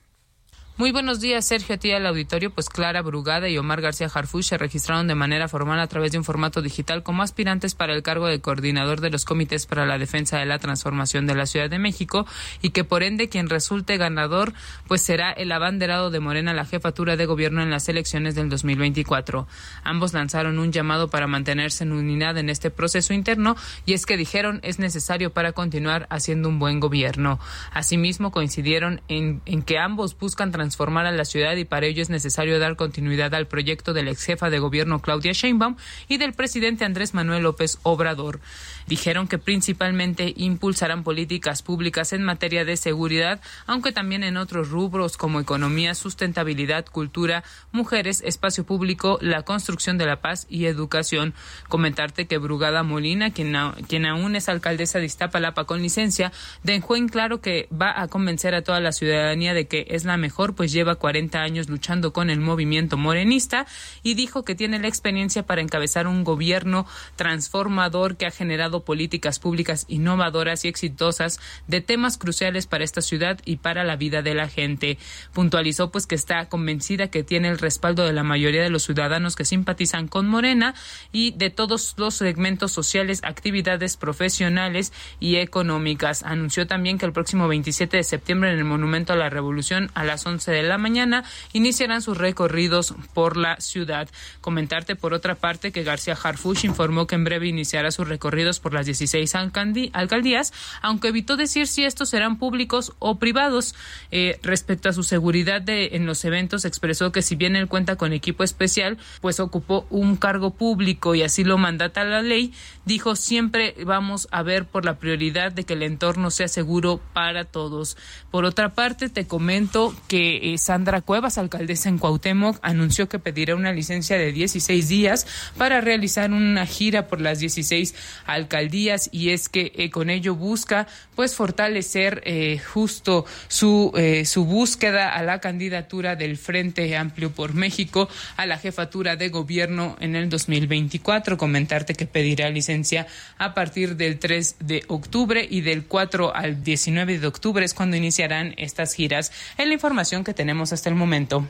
Muy 0.80 0.94
buenos 0.94 1.20
días, 1.20 1.46
Sergio, 1.46 1.76
a 1.76 1.78
ti 1.78 1.92
al 1.92 2.08
auditorio. 2.08 2.52
Pues 2.52 2.70
Clara 2.70 3.02
Brugada 3.02 3.50
y 3.50 3.58
Omar 3.58 3.82
García 3.82 4.10
Harfuch 4.14 4.46
se 4.46 4.58
registraron 4.58 5.10
de 5.10 5.14
manera 5.14 5.50
formal 5.50 5.78
a 5.82 5.88
través 5.88 6.14
de 6.14 6.18
un 6.18 6.24
formato 6.24 6.62
digital 6.62 7.04
como 7.04 7.22
aspirantes 7.22 7.76
para 7.76 7.94
el 7.94 8.02
cargo 8.02 8.28
de 8.28 8.40
coordinador 8.40 9.02
de 9.02 9.10
los 9.10 9.26
comités 9.26 9.66
para 9.66 9.86
la 9.86 9.98
defensa 9.98 10.38
de 10.38 10.46
la 10.46 10.58
transformación 10.58 11.28
de 11.28 11.36
la 11.36 11.48
Ciudad 11.48 11.70
de 11.70 11.80
México 11.80 12.26
y 12.62 12.70
que 12.70 12.86
por 12.86 13.04
ende 13.04 13.28
quien 13.28 13.50
resulte 13.50 13.98
ganador 13.98 14.54
pues 14.88 15.02
será 15.02 15.34
el 15.34 15.52
abanderado 15.52 16.12
de 16.12 16.22
Morena 16.22 16.54
la 16.54 16.64
jefatura 16.64 17.18
de 17.18 17.26
gobierno 17.26 17.62
en 17.62 17.72
las 17.72 17.90
elecciones 17.90 18.36
del 18.36 18.48
2024. 18.48 19.50
Ambos 19.84 20.14
lanzaron 20.14 20.60
un 20.60 20.72
llamado 20.72 21.10
para 21.10 21.28
mantenerse 21.28 21.84
en 21.84 21.92
unidad 21.92 22.38
en 22.38 22.50
este 22.50 22.72
proceso 22.72 23.14
interno 23.14 23.58
y 23.86 23.92
es 23.92 24.06
que 24.06 24.16
dijeron 24.16 24.62
es 24.64 24.80
necesario 24.80 25.34
para 25.34 25.52
continuar 25.52 26.08
haciendo 26.10 26.48
un 26.48 26.58
buen 26.58 26.80
gobierno. 26.80 27.38
Asimismo 27.74 28.32
coincidieron 28.32 29.02
en, 29.10 29.42
en 29.46 29.62
que 29.62 29.78
ambos 29.78 30.18
buscan 30.18 30.54
transformar 30.54 30.69
a 30.80 31.12
la 31.12 31.26
ciudad 31.26 31.56
y 31.56 31.66
para 31.66 31.86
ello 31.86 32.02
es 32.02 32.10
necesario 32.10 32.60
dar 32.60 32.76
continuidad 32.76 33.34
al 33.34 33.48
proyecto 33.48 33.94
de 33.94 34.04
la 34.04 34.12
ex 34.12 34.24
jefa 34.24 34.50
de 34.50 34.60
gobierno 34.60 35.00
Claudia 35.00 35.32
Sheinbaum 35.32 35.76
y 36.08 36.18
del 36.18 36.34
presidente 36.34 36.86
Andrés 36.86 37.14
Manuel 37.14 37.44
López 37.44 37.80
Obrador. 37.84 38.40
Dijeron 38.88 39.28
que 39.28 39.38
principalmente 39.38 40.34
impulsarán 40.36 41.04
políticas 41.04 41.62
públicas 41.62 42.12
en 42.12 42.24
materia 42.24 42.66
de 42.66 42.76
seguridad, 42.76 43.40
aunque 43.68 43.92
también 43.92 44.24
en 44.24 44.36
otros 44.36 44.70
rubros 44.70 45.16
como 45.16 45.40
economía, 45.40 45.94
sustentabilidad, 45.94 46.86
cultura, 46.88 47.44
mujeres, 47.72 48.24
espacio 48.26 48.64
público, 48.64 49.20
la 49.22 49.44
construcción 49.44 49.98
de 49.98 50.08
la 50.08 50.22
paz 50.22 50.48
y 50.50 50.66
educación. 50.66 51.34
Comentarte 51.68 52.26
que 52.26 52.40
Brugada 52.40 52.82
Molina, 52.82 53.32
quien, 53.32 53.56
quien 53.88 54.06
aún 54.06 54.36
es 54.36 54.50
alcaldesa 54.50 55.00
de 55.00 55.06
Iztapalapa 55.06 55.66
con 55.66 55.82
licencia, 55.82 56.32
dejó 56.64 56.96
en 56.96 57.10
claro 57.10 57.42
que 57.42 57.68
va 57.70 58.02
a 58.02 58.08
convencer 58.08 58.56
a 58.56 58.64
toda 58.64 58.80
la 58.80 58.92
ciudadanía 58.92 59.54
de 59.54 59.68
que 59.68 59.86
es 59.90 60.04
la 60.06 60.18
mejor, 60.18 60.56
pues 60.60 60.74
lleva 60.74 60.96
40 60.96 61.42
años 61.42 61.70
luchando 61.70 62.12
con 62.12 62.30
el 62.30 62.42
movimiento 62.42 62.98
morenista 62.98 63.66
y 64.04 64.16
dijo 64.16 64.44
que 64.44 64.56
tiene 64.56 64.78
la 64.78 64.90
experiencia 64.90 65.44
para 65.44 65.62
encabezar 65.62 66.06
un 66.06 66.26
gobierno 66.26 66.86
transformador 67.16 68.18
que 68.18 68.26
ha 68.26 68.32
generado 68.32 68.84
políticas 68.84 69.40
públicas 69.40 69.86
innovadoras 69.88 70.66
y 70.66 70.68
exitosas 70.68 71.40
de 71.68 71.80
temas 71.80 72.18
cruciales 72.18 72.68
para 72.68 72.84
esta 72.84 73.02
ciudad 73.02 73.40
y 73.46 73.56
para 73.56 73.86
la 73.86 73.96
vida 73.96 74.22
de 74.22 74.34
la 74.34 74.50
gente. 74.50 74.98
Puntualizó 75.32 75.92
pues 75.92 76.06
que 76.08 76.16
está 76.16 76.50
convencida 76.50 77.08
que 77.08 77.24
tiene 77.24 77.48
el 77.48 77.58
respaldo 77.58 78.06
de 78.06 78.12
la 78.12 78.24
mayoría 78.24 78.62
de 78.62 78.70
los 78.70 78.84
ciudadanos 78.84 79.38
que 79.38 79.46
simpatizan 79.46 80.10
con 80.10 80.28
Morena 80.28 80.76
y 81.14 81.32
de 81.32 81.52
todos 81.52 81.96
los 81.96 82.16
segmentos 82.16 82.74
sociales, 82.74 83.22
actividades 83.24 83.96
profesionales 83.96 84.92
y 85.22 85.38
económicas. 85.38 86.24
Anunció 86.24 86.68
también 86.68 86.98
que 86.98 87.06
el 87.06 87.14
próximo 87.14 87.48
27 87.48 87.96
de 87.96 88.04
septiembre 88.04 88.52
en 88.52 88.58
el 88.58 88.66
Monumento 88.66 89.14
a 89.14 89.16
la 89.16 89.30
Revolución 89.30 89.90
a 89.94 90.04
las 90.04 90.26
11 90.26 90.49
de 90.52 90.64
la 90.64 90.78
mañana 90.78 91.24
iniciarán 91.54 92.02
sus 92.02 92.18
recorridos 92.18 92.94
por 93.14 93.38
la 93.38 93.60
ciudad. 93.60 94.10
Comentarte 94.42 94.96
por 94.96 95.14
otra 95.14 95.36
parte 95.36 95.72
que 95.72 95.84
García 95.84 96.18
Harfuch 96.22 96.64
informó 96.64 97.08
que 97.08 97.16
en 97.16 97.24
breve 97.24 97.48
iniciará 97.48 97.92
sus 97.92 98.08
recorridos 98.08 98.60
por 98.60 98.74
las 98.74 98.86
16 98.86 99.36
alcaldías, 99.36 100.54
aunque 100.82 101.10
evitó 101.10 101.38
decir 101.38 101.68
si 101.68 101.84
estos 101.84 102.10
serán 102.10 102.38
públicos 102.38 102.94
o 103.00 103.20
privados. 103.20 103.76
Eh, 104.12 104.40
respecto 104.44 104.90
a 104.90 104.94
su 104.94 105.04
seguridad 105.04 105.62
de, 105.62 105.90
en 105.94 106.06
los 106.06 106.24
eventos, 106.26 106.66
expresó 106.66 107.12
que 107.12 107.22
si 107.22 107.36
bien 107.36 107.56
él 107.56 107.68
cuenta 107.68 107.96
con 107.96 108.14
equipo 108.14 108.44
especial, 108.44 108.98
pues 109.22 109.40
ocupó 109.40 109.86
un 109.90 110.16
cargo 110.16 110.52
público 110.52 111.16
y 111.16 111.24
así 111.24 111.44
lo 111.44 111.58
mandata 111.58 112.04
la 112.04 112.22
ley, 112.22 112.54
dijo 112.86 113.16
siempre 113.16 113.76
vamos 113.86 114.28
a 114.32 114.44
ver 114.44 114.66
por 114.66 114.86
la 114.86 114.98
prioridad 114.98 115.52
de 115.52 115.64
que 115.64 115.74
el 115.74 115.84
entorno 115.84 116.32
sea 116.32 116.48
seguro 116.48 117.00
para 117.14 117.46
todos. 117.46 117.98
Por 118.32 118.46
otra 118.46 118.70
parte, 118.74 119.10
te 119.10 119.28
comento 119.28 119.94
que 120.08 120.29
eh, 120.38 120.58
Sandra 120.58 121.02
Cuevas, 121.02 121.38
alcaldesa 121.38 121.90
en 121.90 121.98
Cuauhtémoc, 121.98 122.60
anunció 122.62 123.10
que 123.10 123.20
pedirá 123.20 123.56
una 123.56 123.74
licencia 123.74 124.18
de 124.18 124.32
16 124.32 124.88
días 124.88 125.28
para 125.58 125.82
realizar 125.82 126.32
una 126.32 126.66
gira 126.66 127.08
por 127.08 127.22
las 127.22 127.40
16 127.40 127.96
alcaldías 128.26 129.10
y 129.12 129.30
es 129.30 129.50
que 129.50 129.72
eh, 129.76 129.90
con 129.90 130.10
ello 130.10 130.36
busca 130.36 130.88
pues 131.16 131.36
fortalecer 131.36 132.22
eh, 132.26 132.60
justo 132.60 133.26
su, 133.48 133.94
su 134.26 134.46
búsqueda 134.46 135.10
a 135.10 135.24
la 135.24 135.40
candidatura 135.40 136.16
del 136.16 136.38
Frente 136.38 136.96
Amplio 136.96 137.32
por 137.32 137.54
México 137.54 138.10
a 138.38 138.46
la 138.46 138.58
jefatura 138.58 139.16
de 139.16 139.30
gobierno 139.30 139.96
en 140.00 140.16
el 140.16 140.30
2024. 140.30 141.38
Comentarte 141.38 141.94
que 141.96 142.06
pedirá 142.06 142.50
licencia 142.50 143.08
a 143.38 143.54
partir 143.54 143.96
del 143.96 144.20
3 144.20 144.58
de 144.60 144.84
octubre 144.88 145.46
y 145.50 145.62
del 145.62 145.86
4 145.86 146.36
al 146.36 146.64
19 146.64 147.20
de 147.20 147.28
octubre 147.28 147.66
es 147.66 147.74
cuando 147.74 147.98
iniciarán 147.98 148.54
estas 148.58 148.94
giras. 148.94 149.32
Es 149.58 149.68
la 149.68 149.74
información 149.74 150.19
que 150.24 150.34
tenemos 150.34 150.74
hasta 150.74 150.90
el 150.90 150.96
momento. 150.96 151.46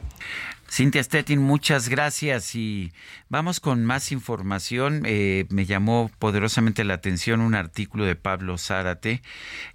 Cintia 0.71 1.03
Stettin, 1.03 1.41
muchas 1.41 1.89
gracias 1.89 2.53
y 2.53 2.93
vamos 3.27 3.59
con 3.59 3.85
más 3.85 4.11
información. 4.11 5.01
Eh, 5.05 5.45
me 5.49 5.65
llamó 5.65 6.11
poderosamente 6.19 6.83
la 6.83 6.93
atención 6.93 7.41
un 7.41 7.55
artículo 7.55 8.05
de 8.05 8.15
Pablo 8.15 8.57
Zárate 8.59 9.23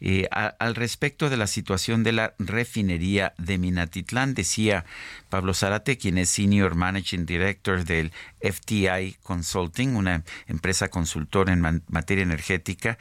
eh, 0.00 0.28
al 0.30 0.74
respecto 0.76 1.30
de 1.30 1.36
la 1.36 1.48
situación 1.48 2.04
de 2.04 2.12
la 2.12 2.34
refinería 2.38 3.34
de 3.38 3.58
Minatitlán. 3.58 4.34
Decía 4.34 4.84
Pablo 5.30 5.52
Zárate, 5.52 5.98
quien 5.98 6.16
es 6.16 6.28
Senior 6.30 6.76
Managing 6.76 7.26
Director 7.26 7.84
del 7.84 8.12
FTI 8.40 9.16
Consulting, 9.20 9.96
una 9.96 10.22
empresa 10.46 10.88
consultora 10.88 11.52
en 11.52 11.82
materia 11.88 12.22
energética, 12.22 12.98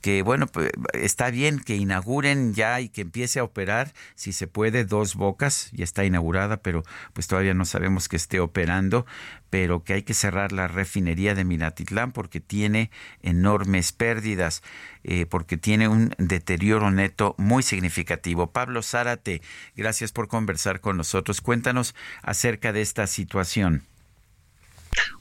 que 0.00 0.22
bueno, 0.22 0.46
pues, 0.46 0.70
está 0.94 1.30
bien 1.30 1.60
que 1.60 1.76
inauguren 1.76 2.54
ya 2.54 2.80
y 2.80 2.88
que 2.88 3.02
empiece 3.02 3.40
a 3.40 3.44
operar, 3.44 3.92
si 4.14 4.32
se 4.32 4.46
puede, 4.46 4.84
dos 4.84 5.14
bocas, 5.14 5.70
ya 5.72 5.84
está 5.84 6.04
inaugurada, 6.04 6.58
pero 6.58 6.82
pues 7.12 7.26
todavía 7.26 7.54
no 7.54 7.64
sabemos 7.64 8.08
que 8.08 8.16
esté 8.16 8.40
operando, 8.40 9.06
pero 9.50 9.84
que 9.84 9.94
hay 9.94 10.02
que 10.02 10.14
cerrar 10.14 10.52
la 10.52 10.68
refinería 10.68 11.34
de 11.34 11.44
Minatitlán 11.44 12.12
porque 12.12 12.40
tiene 12.40 12.90
enormes 13.22 13.92
pérdidas, 13.92 14.62
eh, 15.04 15.26
porque 15.26 15.56
tiene 15.56 15.88
un 15.88 16.14
deterioro 16.18 16.90
neto 16.90 17.34
muy 17.36 17.62
significativo. 17.62 18.50
Pablo 18.52 18.82
Zárate, 18.82 19.42
gracias 19.76 20.12
por 20.12 20.28
conversar 20.28 20.80
con 20.80 20.96
nosotros. 20.96 21.40
Cuéntanos 21.40 21.94
acerca 22.22 22.72
de 22.72 22.80
esta 22.80 23.06
situación. 23.06 23.84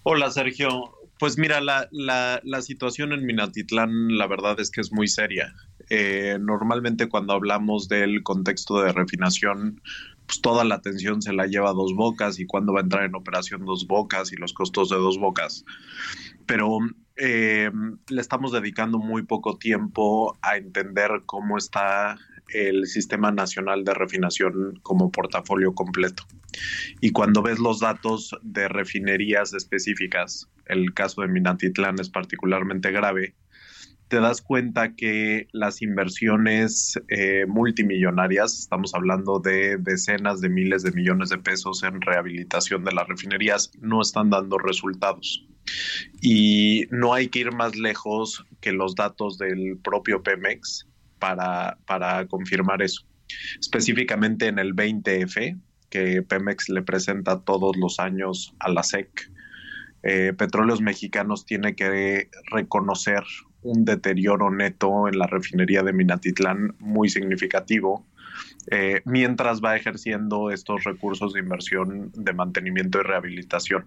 Hola 0.04 0.32
Sergio, 0.32 0.99
pues 1.20 1.38
mira, 1.38 1.60
la, 1.60 1.90
la, 1.92 2.40
la, 2.44 2.62
situación 2.62 3.12
en 3.12 3.26
Minatitlán, 3.26 4.18
la 4.18 4.26
verdad 4.26 4.58
es 4.60 4.72
que 4.72 4.80
es 4.80 4.94
muy 4.94 5.10
seria. 5.10 5.54
Eh, 5.90 6.38
normalmente 6.40 7.10
cuando 7.10 7.34
hablamos 7.34 7.90
del 7.90 8.24
contexto 8.24 8.82
de 8.82 8.94
refinación, 8.94 9.82
pues 10.26 10.40
toda 10.42 10.64
la 10.64 10.76
atención 10.76 11.22
se 11.22 11.34
la 11.34 11.46
lleva 11.46 11.72
a 11.72 11.74
dos 11.74 11.94
bocas 11.94 12.40
y 12.40 12.46
cuándo 12.46 12.72
va 12.72 12.80
a 12.80 12.84
entrar 12.84 13.04
en 13.04 13.16
operación 13.16 13.66
dos 13.66 13.86
bocas 13.86 14.32
y 14.32 14.38
los 14.38 14.54
costos 14.54 14.90
de 14.90 14.96
dos 14.96 15.18
bocas. 15.20 15.66
Pero 16.46 16.80
eh, 17.18 17.70
le 18.08 18.22
estamos 18.22 18.54
dedicando 18.54 18.98
muy 18.98 19.24
poco 19.24 19.58
tiempo 19.58 20.38
a 20.42 20.56
entender 20.56 21.24
cómo 21.26 21.58
está 21.58 22.18
el 22.54 22.86
Sistema 22.88 23.32
Nacional 23.32 23.84
de 23.84 23.94
Refinación 23.94 24.80
como 24.82 25.12
portafolio 25.12 25.74
completo. 25.74 26.24
Y 27.02 27.12
cuando 27.12 27.42
ves 27.42 27.60
los 27.60 27.80
datos 27.80 28.36
de 28.42 28.68
refinerías 28.68 29.54
específicas, 29.54 30.50
el 30.66 30.94
caso 30.94 31.22
de 31.22 31.28
Minatitlán 31.28 32.00
es 32.00 32.10
particularmente 32.10 32.92
grave, 32.92 33.36
te 34.10 34.20
das 34.20 34.42
cuenta 34.42 34.96
que 34.96 35.48
las 35.52 35.84
inversiones 35.84 37.00
eh, 37.10 37.46
multimillonarias, 37.48 38.60
estamos 38.60 38.96
hablando 38.96 39.40
de 39.40 39.78
decenas 39.78 40.42
de 40.42 40.50
miles 40.50 40.82
de 40.82 40.92
millones 40.92 41.30
de 41.30 41.38
pesos 41.38 41.84
en 41.84 42.02
rehabilitación 42.02 42.84
de 42.84 42.92
las 42.92 43.08
refinerías, 43.08 43.72
no 43.80 44.02
están 44.02 44.32
dando 44.32 44.58
resultados. 44.58 45.48
Y 46.22 46.88
no 46.90 47.14
hay 47.14 47.28
que 47.28 47.40
ir 47.40 47.52
más 47.54 47.76
lejos 47.76 48.46
que 48.60 48.72
los 48.72 48.96
datos 48.96 49.38
del 49.38 49.78
propio 49.78 50.24
Pemex 50.24 50.89
para, 51.20 51.78
para 51.86 52.26
confirmar 52.28 52.82
eso. 52.82 53.06
Específicamente 53.60 54.48
en 54.48 54.60
el 54.60 54.76
20F, 54.76 55.60
que 55.90 56.22
Pemex 56.22 56.70
le 56.70 56.82
presenta 56.82 57.42
todos 57.42 57.76
los 57.78 58.00
años 58.00 58.56
a 58.60 58.70
la 58.70 58.84
SEC, 58.84 59.30
eh, 60.04 60.34
Petróleos 60.38 60.82
Mexicanos 60.82 61.46
tiene 61.46 61.76
que 61.76 62.30
reconocer 62.52 63.24
un 63.62 63.84
deterioro 63.84 64.50
neto 64.50 65.08
en 65.08 65.20
la 65.20 65.28
refinería 65.28 65.84
de 65.84 65.92
Minatitlán 65.92 66.76
muy 66.80 67.10
significativo, 67.10 68.06
eh, 68.72 69.02
mientras 69.04 69.62
va 69.62 69.76
ejerciendo 69.76 70.52
estos 70.52 70.86
recursos 70.86 71.34
de 71.34 71.42
inversión 71.42 72.12
de 72.16 72.34
mantenimiento 72.34 73.00
y 73.00 73.04
rehabilitación. 73.04 73.86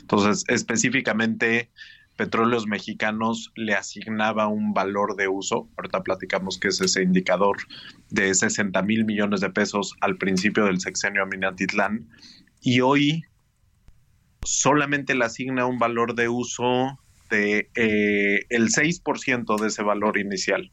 Entonces, 0.00 0.44
específicamente, 0.48 1.70
Petróleos 2.16 2.66
Mexicanos 2.66 3.52
le 3.54 3.74
asignaba 3.74 4.48
un 4.48 4.72
valor 4.72 5.16
de 5.16 5.28
uso, 5.28 5.68
ahorita 5.76 6.02
platicamos 6.02 6.58
que 6.58 6.68
es 6.68 6.80
ese 6.80 7.02
indicador 7.02 7.58
de 8.10 8.34
60 8.34 8.80
mil 8.82 9.04
millones 9.04 9.40
de 9.40 9.50
pesos 9.50 9.94
al 10.00 10.16
principio 10.16 10.64
del 10.64 10.80
sexenio 10.80 11.22
a 11.22 11.26
Minatitlán, 11.26 12.08
y 12.62 12.80
hoy 12.80 13.24
solamente 14.42 15.14
le 15.14 15.24
asigna 15.24 15.66
un 15.66 15.78
valor 15.78 16.14
de 16.14 16.28
uso 16.28 16.98
de 17.30 17.70
eh, 17.74 18.46
el 18.48 18.68
6% 18.68 19.60
de 19.60 19.66
ese 19.66 19.82
valor 19.82 20.18
inicial. 20.18 20.70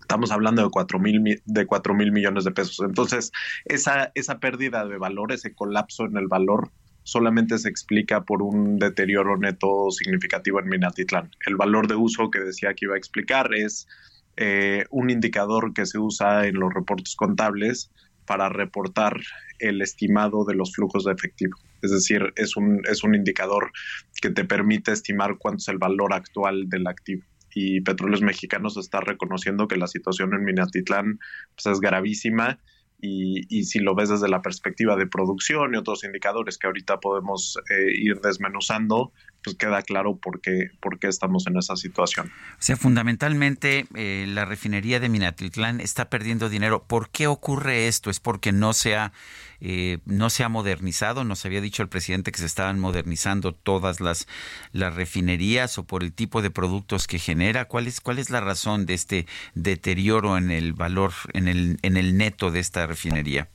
Estamos 0.00 0.30
hablando 0.32 0.62
de 0.62 0.70
cuatro 0.70 0.98
mil, 0.98 1.42
de 1.44 1.66
cuatro 1.66 1.94
mil 1.94 2.12
millones 2.12 2.44
de 2.44 2.50
pesos. 2.50 2.80
Entonces, 2.80 3.30
esa, 3.66 4.10
esa 4.14 4.38
pérdida 4.38 4.86
de 4.86 4.96
valor, 4.96 5.32
ese 5.32 5.54
colapso 5.54 6.06
en 6.06 6.16
el 6.16 6.28
valor, 6.28 6.70
solamente 7.08 7.56
se 7.56 7.70
explica 7.70 8.22
por 8.22 8.42
un 8.42 8.78
deterioro 8.78 9.38
neto 9.38 9.90
significativo 9.90 10.60
en 10.60 10.68
Minatitlán. 10.68 11.30
El 11.46 11.56
valor 11.56 11.88
de 11.88 11.94
uso 11.94 12.30
que 12.30 12.40
decía 12.40 12.74
que 12.74 12.84
iba 12.84 12.96
a 12.96 12.98
explicar 12.98 13.54
es 13.54 13.88
eh, 14.36 14.84
un 14.90 15.08
indicador 15.08 15.72
que 15.72 15.86
se 15.86 15.98
usa 15.98 16.46
en 16.46 16.56
los 16.56 16.72
reportes 16.74 17.16
contables 17.16 17.90
para 18.26 18.50
reportar 18.50 19.18
el 19.58 19.80
estimado 19.80 20.44
de 20.44 20.54
los 20.54 20.74
flujos 20.74 21.04
de 21.04 21.12
efectivo. 21.12 21.56
Es 21.80 21.92
decir, 21.92 22.34
es 22.36 22.58
un, 22.58 22.82
es 22.84 23.02
un 23.02 23.14
indicador 23.14 23.72
que 24.20 24.28
te 24.28 24.44
permite 24.44 24.92
estimar 24.92 25.38
cuánto 25.38 25.62
es 25.62 25.68
el 25.68 25.78
valor 25.78 26.12
actual 26.12 26.68
del 26.68 26.86
activo 26.86 27.24
y 27.54 27.80
Petróleos 27.80 28.20
Mexicanos 28.20 28.76
está 28.76 29.00
reconociendo 29.00 29.66
que 29.66 29.76
la 29.76 29.86
situación 29.86 30.34
en 30.34 30.44
Minatitlán 30.44 31.18
pues, 31.54 31.66
es 31.74 31.80
gravísima 31.80 32.58
y, 33.00 33.44
y, 33.48 33.64
si 33.64 33.78
lo 33.78 33.94
ves 33.94 34.08
desde 34.08 34.28
la 34.28 34.42
perspectiva 34.42 34.96
de 34.96 35.06
producción 35.06 35.74
y 35.74 35.76
otros 35.76 36.02
indicadores 36.04 36.58
que 36.58 36.66
ahorita 36.66 36.98
podemos 36.98 37.58
eh, 37.70 37.92
ir 37.94 38.20
desmenuzando, 38.20 39.12
pues 39.44 39.56
queda 39.56 39.82
claro 39.82 40.16
por 40.16 40.40
qué, 40.40 40.70
por 40.80 40.98
qué 40.98 41.06
estamos 41.06 41.46
en 41.46 41.56
esa 41.56 41.76
situación. 41.76 42.26
O 42.28 42.56
sea, 42.58 42.76
fundamentalmente 42.76 43.86
eh, 43.94 44.26
la 44.28 44.44
refinería 44.44 44.98
de 44.98 45.08
Minatitlán 45.08 45.80
está 45.80 46.10
perdiendo 46.10 46.48
dinero. 46.48 46.84
¿Por 46.86 47.10
qué 47.10 47.28
ocurre 47.28 47.86
esto? 47.86 48.10
¿Es 48.10 48.18
porque 48.18 48.52
no 48.52 48.72
se 48.72 48.96
ha 48.96 49.12
eh, 49.60 49.98
no 50.04 50.30
se 50.30 50.44
ha 50.44 50.48
modernizado. 50.48 51.24
Nos 51.24 51.44
había 51.44 51.60
dicho 51.60 51.82
el 51.82 51.88
presidente 51.88 52.32
que 52.32 52.38
se 52.38 52.46
estaban 52.46 52.78
modernizando 52.78 53.52
todas 53.52 54.00
las, 54.00 54.26
las 54.72 54.94
refinerías 54.94 55.78
o 55.78 55.84
por 55.84 56.02
el 56.02 56.12
tipo 56.12 56.42
de 56.42 56.50
productos 56.50 57.06
que 57.06 57.18
genera. 57.18 57.66
¿Cuál 57.66 57.86
es, 57.86 58.00
cuál 58.00 58.18
es 58.18 58.30
la 58.30 58.40
razón 58.40 58.86
de 58.86 58.94
este 58.94 59.26
deterioro 59.54 60.36
en 60.36 60.50
el 60.50 60.72
valor, 60.72 61.12
en 61.32 61.48
el, 61.48 61.78
en 61.82 61.96
el 61.96 62.16
neto 62.16 62.50
de 62.50 62.60
esta 62.60 62.86
refinería? 62.86 63.48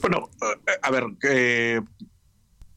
Bueno, 0.00 0.30
eh, 0.42 0.78
a 0.82 0.90
ver, 0.90 1.04
eh, 1.22 1.80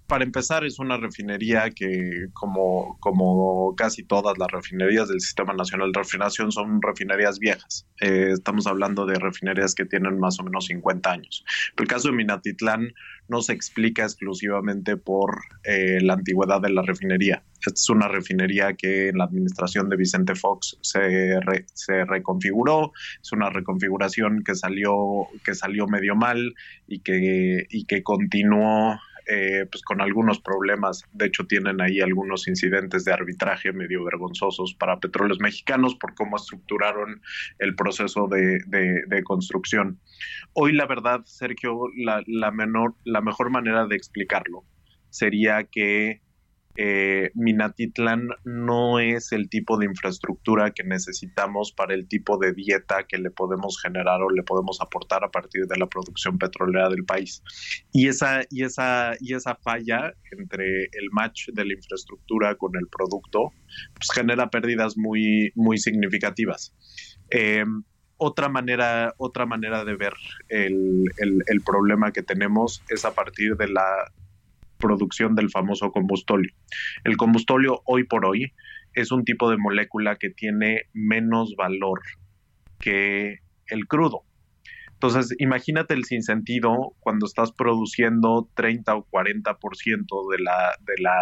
para 0.09 0.25
empezar, 0.25 0.65
es 0.65 0.79
una 0.79 0.97
refinería 0.97 1.69
que, 1.69 2.29
como, 2.33 2.97
como 2.99 3.75
casi 3.77 4.03
todas 4.03 4.37
las 4.39 4.49
refinerías 4.51 5.07
del 5.07 5.21
Sistema 5.21 5.53
Nacional 5.53 5.91
de 5.91 5.99
Refinación, 5.99 6.51
son 6.51 6.81
refinerías 6.81 7.37
viejas. 7.37 7.87
Eh, 8.01 8.31
estamos 8.33 8.65
hablando 8.65 9.05
de 9.05 9.19
refinerías 9.19 9.75
que 9.75 9.85
tienen 9.85 10.19
más 10.19 10.39
o 10.39 10.43
menos 10.43 10.65
50 10.65 11.11
años. 11.11 11.45
el 11.77 11.87
caso 11.87 12.09
de 12.09 12.15
Minatitlán 12.15 12.91
no 13.27 13.41
se 13.43 13.53
explica 13.53 14.03
exclusivamente 14.03 14.97
por 14.97 15.37
eh, 15.63 15.99
la 16.01 16.13
antigüedad 16.13 16.59
de 16.59 16.71
la 16.71 16.81
refinería. 16.81 17.43
Esta 17.59 17.73
es 17.75 17.89
una 17.89 18.07
refinería 18.07 18.73
que 18.73 19.09
en 19.09 19.19
la 19.19 19.25
administración 19.25 19.89
de 19.89 19.97
Vicente 19.97 20.33
Fox 20.33 20.77
se, 20.81 21.39
se 21.73 22.05
reconfiguró, 22.05 22.93
es 23.21 23.31
una 23.31 23.51
reconfiguración 23.51 24.43
que 24.43 24.55
salió, 24.55 25.27
que 25.45 25.53
salió 25.53 25.85
medio 25.85 26.15
mal 26.15 26.55
y 26.87 27.01
que, 27.01 27.67
y 27.69 27.85
que 27.85 28.01
continuó 28.01 28.97
eh, 29.29 29.65
pues 29.71 29.83
con 29.83 30.01
algunos 30.01 30.39
problemas. 30.39 31.03
De 31.13 31.27
hecho, 31.27 31.45
tienen 31.45 31.81
ahí 31.81 32.01
algunos 32.01 32.47
incidentes 32.47 33.05
de 33.05 33.13
arbitraje 33.13 33.71
medio 33.71 34.03
vergonzosos 34.03 34.73
para 34.73 34.99
petróleos 34.99 35.39
mexicanos 35.39 35.95
por 35.95 36.15
cómo 36.15 36.37
estructuraron 36.37 37.21
el 37.59 37.75
proceso 37.75 38.27
de, 38.27 38.59
de, 38.67 39.23
construcción. 39.23 39.99
Hoy, 40.53 40.73
la 40.73 40.87
verdad, 40.87 41.21
Sergio, 41.25 41.79
la, 41.95 42.23
la, 42.25 42.51
menor, 42.51 42.95
la 43.03 43.21
mejor 43.21 43.51
manera 43.51 43.85
de 43.85 43.95
explicarlo 43.95 44.63
sería 45.09 45.63
que 45.63 46.21
eh, 46.81 47.31
Minatitlán 47.33 48.29
no 48.45 48.99
es 48.99 49.33
el 49.33 49.49
tipo 49.49 49.77
de 49.77 49.85
infraestructura 49.85 50.71
que 50.71 50.85
necesitamos 50.85 51.73
para 51.73 51.93
el 51.93 52.07
tipo 52.07 52.37
de 52.37 52.53
dieta 52.53 53.03
que 53.05 53.17
le 53.17 53.31
podemos 53.31 53.81
generar 53.81 54.21
o 54.21 54.29
le 54.29 54.43
podemos 54.43 54.79
aportar 54.79 55.25
a 55.25 55.29
partir 55.29 55.67
de 55.67 55.77
la 55.77 55.87
producción 55.87 56.37
petrolera 56.37 56.87
del 56.87 57.03
país. 57.03 57.43
Y 57.91 58.07
esa, 58.07 58.43
y 58.49 58.63
esa, 58.63 59.11
y 59.19 59.33
esa 59.33 59.55
falla 59.55 60.13
entre 60.31 60.85
el 60.85 61.09
match 61.11 61.49
de 61.49 61.65
la 61.65 61.73
infraestructura 61.73 62.55
con 62.55 62.71
el 62.77 62.87
producto 62.87 63.51
pues, 63.95 64.11
genera 64.13 64.49
pérdidas 64.49 64.95
muy, 64.95 65.51
muy 65.55 65.79
significativas. 65.79 66.73
Eh, 67.29 67.65
otra 68.15 68.47
manera, 68.47 69.13
otra 69.17 69.45
manera 69.45 69.83
de 69.83 69.97
ver 69.97 70.13
el, 70.47 71.03
el, 71.17 71.61
problema 71.61 72.13
que 72.13 72.23
tenemos 72.23 72.81
es 72.87 73.03
a 73.03 73.13
partir 73.13 73.57
de 73.57 73.67
la 73.67 74.13
producción 74.79 75.35
del 75.35 75.49
famoso 75.51 75.91
combustóleo. 75.91 76.51
El 77.03 77.17
combustóleo 77.17 77.81
hoy 77.85 78.05
por 78.05 78.25
hoy 78.25 78.53
es 78.93 79.11
un 79.11 79.23
tipo 79.23 79.51
de 79.51 79.57
molécula 79.57 80.15
que 80.15 80.29
tiene 80.29 80.83
menos 80.93 81.55
valor 81.55 82.01
que 82.79 83.39
el 83.67 83.87
crudo. 83.87 84.23
Entonces, 85.01 85.33
imagínate 85.39 85.93
el 85.93 86.03
sinsentido 86.03 86.93
cuando 86.99 87.25
estás 87.25 87.53
produciendo 87.53 88.49
30 88.55 88.95
o 88.95 89.07
40% 89.09 90.31
de 90.31 90.43
la, 90.43 90.75
de, 90.81 91.01
la, 91.01 91.15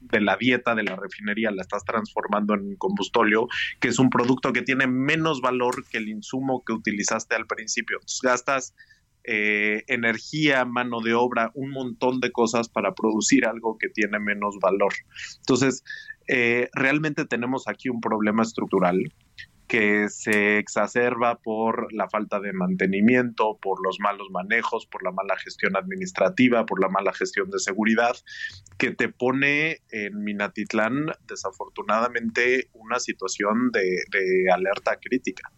de 0.00 0.20
la 0.20 0.36
dieta 0.36 0.74
de 0.74 0.82
la 0.82 0.96
refinería, 0.96 1.50
la 1.50 1.62
estás 1.62 1.82
transformando 1.82 2.52
en 2.54 2.76
combustóleo, 2.76 3.48
que 3.80 3.88
es 3.88 3.98
un 3.98 4.10
producto 4.10 4.52
que 4.52 4.60
tiene 4.60 4.86
menos 4.86 5.40
valor 5.40 5.86
que 5.88 5.96
el 5.96 6.10
insumo 6.10 6.62
que 6.66 6.74
utilizaste 6.74 7.34
al 7.34 7.46
principio. 7.46 7.96
Entonces, 7.96 8.20
gastas 8.22 8.74
eh, 9.24 9.84
energía, 9.86 10.64
mano 10.64 11.00
de 11.00 11.14
obra, 11.14 11.50
un 11.54 11.70
montón 11.70 12.20
de 12.20 12.32
cosas 12.32 12.68
para 12.68 12.94
producir 12.94 13.46
algo 13.46 13.78
que 13.78 13.88
tiene 13.88 14.18
menos 14.18 14.58
valor. 14.60 14.92
Entonces, 15.38 15.84
eh, 16.28 16.68
realmente 16.74 17.24
tenemos 17.24 17.68
aquí 17.68 17.88
un 17.88 18.00
problema 18.00 18.42
estructural 18.42 19.12
que 19.68 20.08
se 20.10 20.58
exacerba 20.58 21.36
por 21.36 21.92
la 21.94 22.08
falta 22.10 22.40
de 22.40 22.52
mantenimiento, 22.52 23.58
por 23.62 23.82
los 23.82 24.00
malos 24.00 24.28
manejos, 24.30 24.86
por 24.86 25.02
la 25.02 25.12
mala 25.12 25.36
gestión 25.38 25.76
administrativa, 25.76 26.66
por 26.66 26.80
la 26.80 26.88
mala 26.88 27.12
gestión 27.14 27.48
de 27.48 27.58
seguridad, 27.58 28.14
que 28.76 28.90
te 28.90 29.08
pone 29.08 29.78
en 29.90 30.22
Minatitlán 30.24 31.06
desafortunadamente 31.26 32.68
una 32.74 32.98
situación 32.98 33.70
de 33.72 34.52
alerta 34.52 34.98
crítica. 35.00 35.50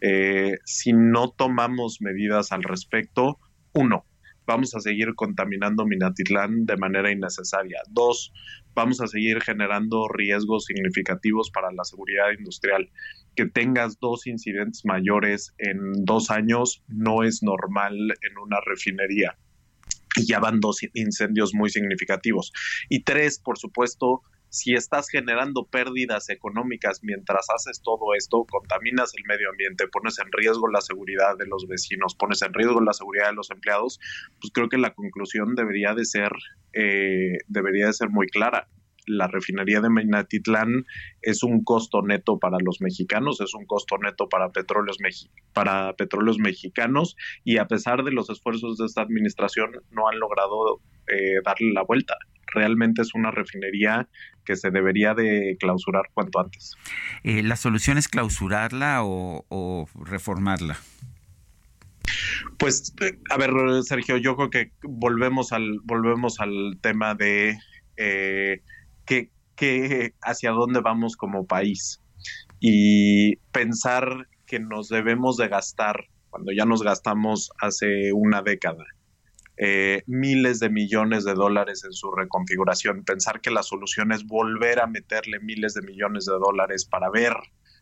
Eh, 0.00 0.58
si 0.64 0.92
no 0.92 1.30
tomamos 1.30 1.98
medidas 2.00 2.52
al 2.52 2.62
respecto, 2.62 3.38
uno, 3.72 4.04
vamos 4.46 4.74
a 4.74 4.80
seguir 4.80 5.14
contaminando 5.14 5.86
Minatitlán 5.86 6.66
de 6.66 6.76
manera 6.76 7.12
innecesaria. 7.12 7.80
Dos, 7.88 8.32
vamos 8.74 9.00
a 9.00 9.06
seguir 9.06 9.40
generando 9.40 10.08
riesgos 10.08 10.64
significativos 10.64 11.50
para 11.50 11.70
la 11.72 11.84
seguridad 11.84 12.32
industrial. 12.36 12.90
Que 13.36 13.46
tengas 13.46 14.00
dos 14.00 14.26
incidentes 14.26 14.84
mayores 14.84 15.54
en 15.58 16.04
dos 16.04 16.30
años 16.30 16.82
no 16.88 17.22
es 17.22 17.42
normal 17.42 17.94
en 17.94 18.38
una 18.42 18.58
refinería. 18.64 19.36
Y 20.16 20.26
ya 20.26 20.40
van 20.40 20.58
dos 20.58 20.78
incendios 20.94 21.54
muy 21.54 21.70
significativos. 21.70 22.52
Y 22.88 23.04
tres, 23.04 23.38
por 23.38 23.56
supuesto, 23.56 24.22
si 24.50 24.74
estás 24.74 25.08
generando 25.08 25.64
pérdidas 25.64 26.28
económicas 26.28 27.00
mientras 27.02 27.46
haces 27.54 27.80
todo 27.82 28.14
esto, 28.16 28.44
contaminas 28.50 29.12
el 29.16 29.24
medio 29.24 29.48
ambiente, 29.48 29.86
pones 29.86 30.18
en 30.18 30.30
riesgo 30.32 30.68
la 30.68 30.80
seguridad 30.80 31.36
de 31.38 31.46
los 31.46 31.66
vecinos, 31.68 32.16
pones 32.16 32.42
en 32.42 32.52
riesgo 32.52 32.80
la 32.80 32.92
seguridad 32.92 33.28
de 33.28 33.34
los 33.34 33.50
empleados, 33.50 34.00
pues 34.40 34.52
creo 34.52 34.68
que 34.68 34.76
la 34.76 34.92
conclusión 34.92 35.54
debería 35.54 35.94
de 35.94 36.04
ser, 36.04 36.32
eh, 36.72 37.38
debería 37.46 37.86
de 37.86 37.92
ser 37.92 38.10
muy 38.10 38.26
clara. 38.26 38.68
La 39.06 39.28
refinería 39.28 39.80
de 39.80 39.88
Minatitlán 39.88 40.84
es 41.22 41.42
un 41.42 41.64
costo 41.64 42.02
neto 42.02 42.38
para 42.38 42.58
los 42.62 42.80
mexicanos, 42.80 43.40
es 43.40 43.54
un 43.54 43.66
costo 43.66 43.98
neto 43.98 44.28
para 44.28 44.50
petróleos, 44.50 44.98
para 45.52 45.94
petróleos 45.94 46.38
mexicanos 46.38 47.16
y 47.44 47.58
a 47.58 47.66
pesar 47.66 48.02
de 48.02 48.12
los 48.12 48.30
esfuerzos 48.30 48.78
de 48.78 48.86
esta 48.86 49.02
administración 49.02 49.70
no 49.90 50.08
han 50.08 50.18
logrado 50.18 50.80
eh, 51.06 51.40
darle 51.44 51.72
la 51.72 51.82
vuelta 51.82 52.16
realmente 52.54 53.02
es 53.02 53.14
una 53.14 53.30
refinería 53.30 54.08
que 54.44 54.56
se 54.56 54.70
debería 54.70 55.14
de 55.14 55.56
clausurar 55.58 56.04
cuanto 56.12 56.40
antes. 56.40 56.74
Eh, 57.22 57.42
¿La 57.42 57.56
solución 57.56 57.98
es 57.98 58.08
clausurarla 58.08 59.00
o, 59.02 59.88
reformarla? 60.04 60.78
Pues, 62.58 62.94
a 63.30 63.36
ver, 63.36 63.52
Sergio, 63.84 64.16
yo 64.16 64.36
creo 64.36 64.50
que 64.50 64.72
volvemos 64.82 65.52
al, 65.52 65.80
volvemos 65.84 66.40
al 66.40 66.78
tema 66.80 67.14
de 67.14 67.56
eh, 67.96 68.62
que, 69.04 70.14
hacia 70.22 70.52
dónde 70.52 70.80
vamos 70.80 71.16
como 71.16 71.46
país 71.46 72.00
y 72.60 73.36
pensar 73.52 74.28
que 74.46 74.58
nos 74.58 74.88
debemos 74.88 75.36
de 75.36 75.48
gastar 75.48 76.06
cuando 76.30 76.52
ya 76.52 76.64
nos 76.64 76.82
gastamos 76.82 77.50
hace 77.60 78.12
una 78.12 78.40
década 78.40 78.84
eh, 79.62 80.04
miles 80.06 80.58
de 80.58 80.70
millones 80.70 81.22
de 81.24 81.34
dólares 81.34 81.84
en 81.84 81.92
su 81.92 82.10
reconfiguración. 82.10 83.04
Pensar 83.04 83.42
que 83.42 83.50
la 83.50 83.62
solución 83.62 84.10
es 84.10 84.24
volver 84.24 84.80
a 84.80 84.86
meterle 84.86 85.38
miles 85.38 85.74
de 85.74 85.82
millones 85.82 86.24
de 86.24 86.32
dólares 86.32 86.86
para 86.86 87.10
ver 87.10 87.34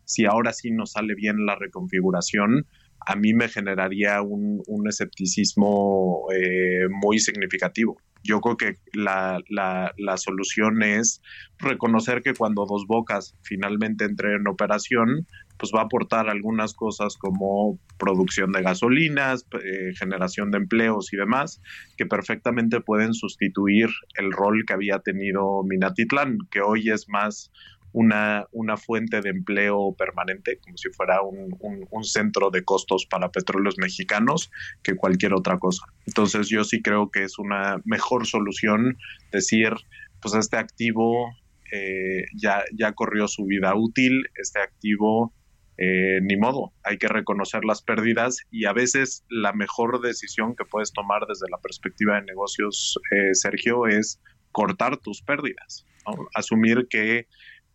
si 0.05 0.24
ahora 0.26 0.52
sí 0.52 0.73
nos 0.73 0.92
sale 0.92 1.15
bien 1.15 1.47
la 1.47 1.55
reconfiguración, 1.55 2.66
a 3.09 3.17
mí 3.17 3.33
me 3.33 3.49
generaría 3.49 4.20
un, 4.20 4.62
escepticismo 4.87 6.27
eh, 6.31 6.89
muy 6.91 7.19
significativo. 7.19 7.97
Yo 8.23 8.41
creo 8.41 8.57
que 8.59 8.75
la, 8.93 9.41
la, 9.49 9.95
la, 9.97 10.17
solución 10.19 10.83
es 10.83 11.23
reconocer 11.59 12.20
que 12.20 12.35
cuando 12.35 12.67
Dos 12.67 12.85
Bocas 12.87 13.35
finalmente 13.43 14.05
entre 14.05 14.35
en 14.35 14.47
operación, 14.47 15.27
pues 15.57 15.73
va 15.75 15.81
a 15.81 15.85
aportar 15.85 16.28
algunas 16.28 16.75
cosas 16.75 17.17
como 17.17 17.78
producción 17.99 18.53
de 18.53 18.61
gasolinas, 18.61 19.47
eh, 19.55 19.95
generación 19.99 20.51
de 20.51 20.59
empleos 20.59 21.11
y 21.15 21.17
demás, 21.17 21.62
que 21.97 22.05
perfectamente 22.05 22.83
pueden 22.83 23.15
sustituir 23.15 23.89
el 24.17 24.33
rol 24.33 24.65
que 24.67 24.75
había 24.75 24.99
tenido 24.99 25.62
Minatitlán, 25.65 26.37
que 26.51 26.61
hoy 26.61 26.91
es 26.91 27.09
más 27.09 27.51
una, 27.92 28.47
una 28.52 28.76
fuente 28.76 29.20
de 29.20 29.31
empleo 29.31 29.94
permanente, 29.97 30.58
como 30.60 30.76
si 30.76 30.91
fuera 30.91 31.23
un, 31.23 31.57
un, 31.60 32.05
centro 32.05 32.50
de 32.50 32.62
costos 32.65 33.07
para 33.07 33.31
petróleos 33.31 33.76
mexicanos 33.78 34.50
que 34.83 34.94
cualquier 34.94 35.34
otra 35.34 35.58
cosa. 35.58 35.84
Entonces 36.07 36.49
yo 36.49 36.65
sí 36.65 36.83
creo 36.83 37.10
que 37.10 37.25
es 37.25 37.39
una 37.39 37.81
mejor 37.84 38.26
solución 38.26 38.99
decir, 39.33 39.73
pues 40.20 40.34
este 40.34 40.57
activo 40.57 41.31
eh, 41.73 42.25
ya, 42.34 42.62
ya 42.76 42.92
corrió 42.92 43.28
su 43.28 43.44
vida 43.44 43.75
útil, 43.75 44.28
este 44.36 44.60
activo 44.60 45.33
eh, 45.81 46.18
ni 46.23 46.36
modo, 46.36 46.73
hay 46.83 46.99
que 46.99 47.07
reconocer 47.07 47.65
las 47.65 47.83
pérdidas 47.83 48.39
y 48.50 48.65
a 48.65 48.73
veces 48.73 49.25
la 49.28 49.52
mejor 49.52 50.00
decisión 50.00 50.57
que 50.57 50.65
puedes 50.65 50.92
tomar 50.92 51.23
desde 51.28 51.49
la 51.49 51.58
perspectiva 51.58 52.17
de 52.17 52.23
negocios, 52.23 52.99
eh, 53.12 53.33
Sergio, 53.33 53.86
es 53.86 54.20
cortar 54.50 54.97
tus 54.97 55.23
pérdidas, 55.23 55.86
asumir 56.34 56.89
que 56.91 57.28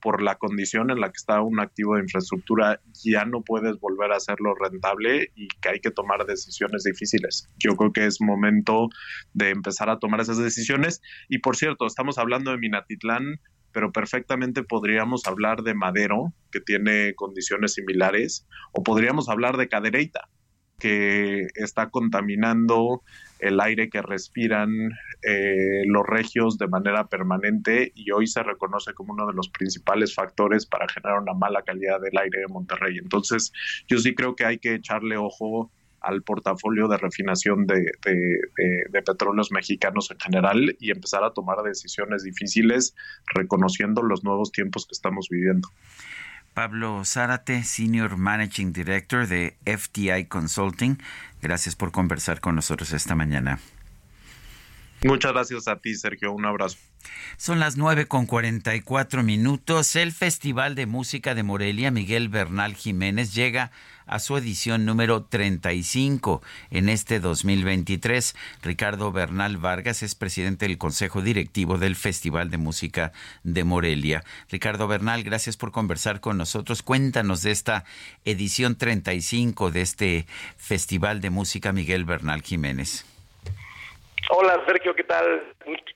por 0.03 0.21
la 0.21 0.35
condición 0.35 0.91
en 0.91 0.99
la 0.99 1.07
que 1.07 1.17
está 1.17 1.41
un 1.41 1.61
activo 1.61 1.95
de 1.95 2.01
infraestructura 2.01 2.81
ya 3.05 3.23
no 3.23 3.41
puedes 3.41 3.79
volver 3.79 4.11
a 4.11 4.17
hacerlo 4.17 4.53
rentable 4.53 5.31
y 5.33 5.47
que 5.47 5.69
hay 5.69 5.79
que 5.79 5.91
tomar 5.91 6.25
decisiones 6.25 6.83
difíciles. 6.83 7.47
Yo 7.57 7.77
creo 7.77 7.93
que 7.93 8.05
es 8.05 8.19
momento 8.19 8.89
de 9.33 9.49
empezar 9.49 9.89
a 9.89 9.99
tomar 9.99 10.19
esas 10.19 10.37
decisiones 10.37 11.01
y 11.29 11.39
por 11.39 11.55
cierto, 11.55 11.87
estamos 11.87 12.17
hablando 12.17 12.51
de 12.51 12.57
Minatitlán 12.57 13.39
pero 13.71 13.91
perfectamente 13.91 14.61
podríamos 14.61 15.25
hablar 15.25 15.63
de 15.63 15.73
Madero, 15.73 16.31
que 16.51 16.59
tiene 16.59 17.15
condiciones 17.15 17.73
similares, 17.73 18.47
o 18.71 18.83
podríamos 18.83 19.29
hablar 19.29 19.57
de 19.57 19.67
Cadereyta, 19.67 20.29
que 20.79 21.47
está 21.55 21.89
contaminando 21.89 23.03
el 23.39 23.59
aire 23.59 23.89
que 23.89 24.01
respiran 24.01 24.69
eh, 25.21 25.83
los 25.85 26.05
regios 26.07 26.57
de 26.57 26.67
manera 26.67 27.07
permanente 27.07 27.91
y 27.95 28.11
hoy 28.11 28.27
se 28.27 28.41
reconoce 28.41 28.93
como 28.93 29.13
uno 29.13 29.27
de 29.27 29.33
los 29.33 29.49
principales 29.49 30.15
factores 30.15 30.65
para 30.65 30.87
generar 30.87 31.19
una 31.19 31.33
mala 31.33 31.61
calidad 31.63 31.99
del 31.99 32.17
aire 32.17 32.39
de 32.39 32.47
Monterrey. 32.47 32.97
Entonces, 32.97 33.51
yo 33.87 33.97
sí 33.97 34.15
creo 34.15 34.35
que 34.35 34.45
hay 34.45 34.59
que 34.59 34.75
echarle 34.75 35.17
ojo 35.17 35.71
al 36.03 36.21
portafolio 36.21 36.87
de 36.87 36.97
refinación 36.97 37.65
de, 37.65 37.85
petróleos 39.05 39.51
mexicanos 39.51 40.11
en 40.11 40.19
general 40.19 40.75
y 40.79 40.91
empezar 40.91 41.23
a 41.23 41.31
tomar 41.31 41.63
decisiones 41.63 42.23
difíciles 42.23 42.93
reconociendo 43.33 44.03
los 44.03 44.23
nuevos 44.23 44.51
tiempos 44.51 44.85
que 44.85 44.93
estamos 44.93 45.27
viviendo. 45.29 45.69
Pablo 46.53 47.03
Zárate, 47.03 47.63
Senior 47.63 48.17
Managing 48.17 48.73
Director 48.73 49.27
de 49.27 49.57
FTI 49.65 50.25
Consulting, 50.25 50.97
gracias 51.41 51.75
por 51.75 51.91
conversar 51.91 52.41
con 52.41 52.55
nosotros 52.55 52.93
esta 52.93 53.15
mañana. 53.15 53.59
Muchas 55.03 55.33
gracias 55.33 55.67
a 55.67 55.77
ti, 55.77 55.95
Sergio. 55.95 56.31
Un 56.31 56.45
abrazo. 56.45 56.77
Son 57.37 57.59
las 57.59 57.75
nueve 57.75 58.07
con 58.07 58.25
cuatro 58.25 59.23
minutos. 59.23 59.95
El 59.95 60.11
Festival 60.13 60.75
de 60.75 60.85
Música 60.85 61.35
de 61.35 61.43
Morelia, 61.43 61.91
Miguel 61.91 62.29
Bernal 62.29 62.75
Jiménez, 62.75 63.33
llega 63.33 63.71
a 64.05 64.19
su 64.19 64.37
edición 64.37 64.85
número 64.85 65.25
35 65.25 66.41
en 66.69 66.89
este 66.89 67.19
2023. 67.19 68.35
Ricardo 68.61 69.11
Bernal 69.11 69.57
Vargas 69.57 70.03
es 70.03 70.15
presidente 70.15 70.67
del 70.67 70.77
Consejo 70.77 71.21
Directivo 71.21 71.77
del 71.77 71.95
Festival 71.95 72.49
de 72.49 72.57
Música 72.57 73.11
de 73.43 73.63
Morelia. 73.63 74.23
Ricardo 74.49 74.87
Bernal, 74.87 75.23
gracias 75.23 75.57
por 75.57 75.71
conversar 75.71 76.21
con 76.21 76.37
nosotros. 76.37 76.81
Cuéntanos 76.81 77.41
de 77.41 77.51
esta 77.51 77.83
edición 78.25 78.77
35 78.77 79.71
de 79.71 79.81
este 79.81 80.27
Festival 80.57 81.21
de 81.21 81.29
Música 81.29 81.73
Miguel 81.73 82.05
Bernal 82.05 82.41
Jiménez. 82.41 83.05
Hola 84.29 84.63
Sergio, 84.65 84.95
¿qué 84.95 85.03
tal? 85.03 85.43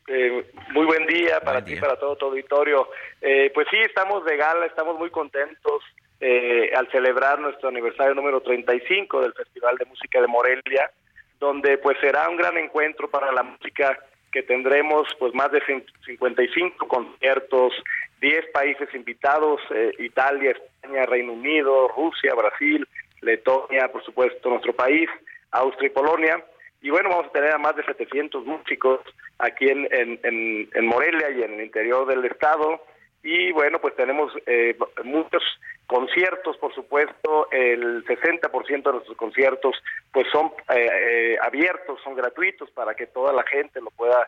Eh, 0.07 0.45
muy 0.71 0.85
buen 0.85 1.07
día 1.07 1.39
para 1.39 1.63
ti, 1.63 1.77
para 1.77 1.95
todo 1.95 2.17
tu 2.17 2.25
auditorio. 2.25 2.89
Eh, 3.21 3.51
pues 3.53 3.67
sí, 3.71 3.77
estamos 3.77 4.25
de 4.25 4.35
gala, 4.35 4.65
estamos 4.65 4.99
muy 4.99 5.09
contentos 5.09 5.81
eh, 6.19 6.71
al 6.75 6.91
celebrar 6.91 7.39
nuestro 7.39 7.69
aniversario 7.69 8.13
número 8.15 8.41
35 8.41 9.21
del 9.21 9.33
Festival 9.33 9.77
de 9.77 9.85
Música 9.85 10.19
de 10.19 10.27
Morelia, 10.27 10.91
donde 11.39 11.77
pues 11.77 11.97
será 12.01 12.27
un 12.27 12.35
gran 12.35 12.57
encuentro 12.57 13.09
para 13.09 13.31
la 13.31 13.43
música 13.43 13.97
que 14.29 14.43
tendremos 14.43 15.07
pues 15.19 15.33
más 15.33 15.49
de 15.51 15.61
55 16.05 16.85
conciertos, 16.85 17.73
10 18.19 18.47
países 18.51 18.93
invitados, 18.93 19.61
Italia, 19.99 20.51
España, 20.51 21.05
Reino 21.05 21.31
Unido, 21.31 21.87
Rusia, 21.95 22.35
Brasil, 22.35 22.85
Letonia, 23.21 23.87
por 23.87 24.03
supuesto 24.03 24.49
nuestro 24.49 24.73
país, 24.73 25.09
Austria 25.51 25.87
y 25.87 25.91
Polonia 25.91 26.43
y 26.81 26.89
bueno, 26.89 27.09
vamos 27.09 27.27
a 27.27 27.31
tener 27.31 27.51
a 27.51 27.57
más 27.57 27.75
de 27.75 27.83
700 27.83 28.45
músicos 28.45 29.01
aquí 29.39 29.67
en, 29.67 29.87
en, 29.91 30.69
en, 30.73 30.85
Morelia 30.85 31.29
y 31.31 31.43
en 31.43 31.53
el 31.55 31.65
interior 31.65 32.07
del 32.07 32.23
estado. 32.25 32.83
Y 33.23 33.51
bueno, 33.51 33.79
pues 33.81 33.95
tenemos 33.95 34.31
eh, 34.45 34.77
muchos 35.03 35.43
conciertos, 35.87 36.55
por 36.57 36.73
supuesto, 36.75 37.49
el 37.51 38.05
60% 38.05 38.83
de 38.83 38.91
nuestros 38.91 39.17
conciertos 39.17 39.75
pues 40.11 40.27
son 40.31 40.51
eh, 40.69 40.87
eh, 40.91 41.37
abiertos, 41.41 41.99
son 42.03 42.15
gratuitos 42.15 42.69
para 42.71 42.93
que 42.93 43.07
toda 43.07 43.33
la 43.33 43.43
gente 43.43 43.81
lo 43.81 43.89
pueda 43.91 44.27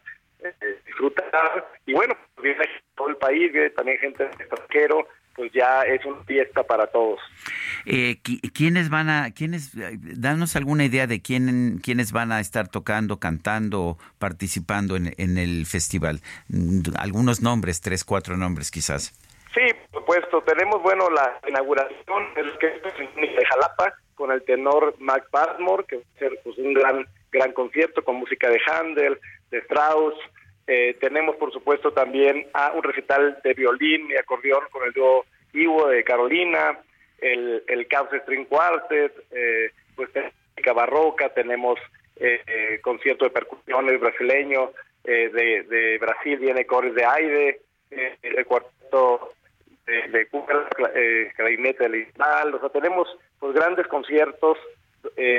disfrutar. 0.85 1.67
Y 1.85 1.93
bueno, 1.93 2.15
viene 2.41 2.65
todo 2.95 3.09
el 3.09 3.17
país, 3.17 3.51
viene 3.51 3.69
también 3.71 3.99
gente 3.99 4.23
extranjero, 4.23 5.07
pues 5.39 5.53
ya 5.53 5.83
es 5.83 6.05
una 6.05 6.21
fiesta 6.25 6.63
para 6.63 6.87
todos. 6.87 7.17
Eh, 7.85 8.17
¿Quiénes 8.53 8.89
van 8.89 9.09
a, 9.09 9.31
quiénes, 9.31 9.71
danos 9.73 10.57
alguna 10.57 10.83
idea 10.83 11.07
de 11.07 11.21
quién, 11.21 11.79
quiénes 11.81 12.11
van 12.11 12.33
a 12.33 12.41
estar 12.41 12.67
tocando, 12.67 13.21
cantando, 13.21 13.97
participando 14.17 14.97
en, 14.97 15.13
en 15.17 15.37
el 15.37 15.65
festival? 15.65 16.19
Mm, 16.49 16.81
algunos 16.97 17.41
nombres, 17.41 17.79
tres, 17.79 18.03
cuatro 18.03 18.35
nombres 18.35 18.69
quizás. 18.69 19.13
Sí, 19.53 19.61
por 19.91 20.01
supuesto. 20.01 20.41
Tenemos, 20.41 20.81
bueno, 20.81 21.09
la 21.09 21.39
inauguración 21.47 22.33
del 22.35 22.51
de 22.57 23.45
Jalapa 23.45 23.93
con 24.15 24.33
el 24.33 24.43
tenor 24.43 24.93
Mac 24.99 25.25
Barmore, 25.31 25.85
que 25.85 25.95
va 25.95 26.01
a 26.17 26.19
ser 26.19 26.37
pues, 26.43 26.57
un 26.57 26.73
gran, 26.73 27.07
gran 27.31 27.53
concierto 27.53 28.03
con 28.03 28.17
música 28.17 28.49
de 28.49 28.59
Handel, 28.67 29.17
de 29.51 29.59
Strauss, 29.59 30.15
eh, 30.71 30.95
tenemos, 30.99 31.35
por 31.37 31.51
supuesto, 31.51 31.91
también 31.91 32.45
un 32.75 32.83
recital 32.83 33.39
de 33.43 33.55
violín 33.55 34.07
y 34.11 34.15
acordeón 34.17 34.65
con 34.69 34.83
el 34.83 34.93
dúo 34.93 35.25
Ivo 35.51 35.87
de 35.87 36.03
Carolina, 36.03 36.77
el, 37.17 37.63
el 37.67 37.87
Caos 37.87 38.09
String 38.21 38.45
Quartet, 38.45 39.11
eh, 39.31 39.71
pues 39.95 40.09
música 40.51 40.73
barroca, 40.73 41.29
tenemos 41.29 41.79
eh, 42.17 42.39
eh, 42.45 42.79
concierto 42.83 43.25
de 43.25 43.31
percusiones 43.31 43.99
brasileño, 43.99 44.71
de, 45.03 45.63
de, 45.67 45.97
Brasil 45.97 46.37
viene 46.37 46.67
Cores 46.67 46.93
de 46.93 47.03
Aire, 47.03 47.61
el 47.89 48.45
cuarteto 48.45 49.31
de, 49.87 50.07
de 50.07 50.27
cuerda, 50.27 50.69
clarinete 51.35 51.89
de 51.89 52.07
o 52.53 52.59
sea, 52.59 52.69
tenemos 52.69 53.07
pues 53.39 53.53
grandes 53.53 53.87
conciertos 53.87 54.59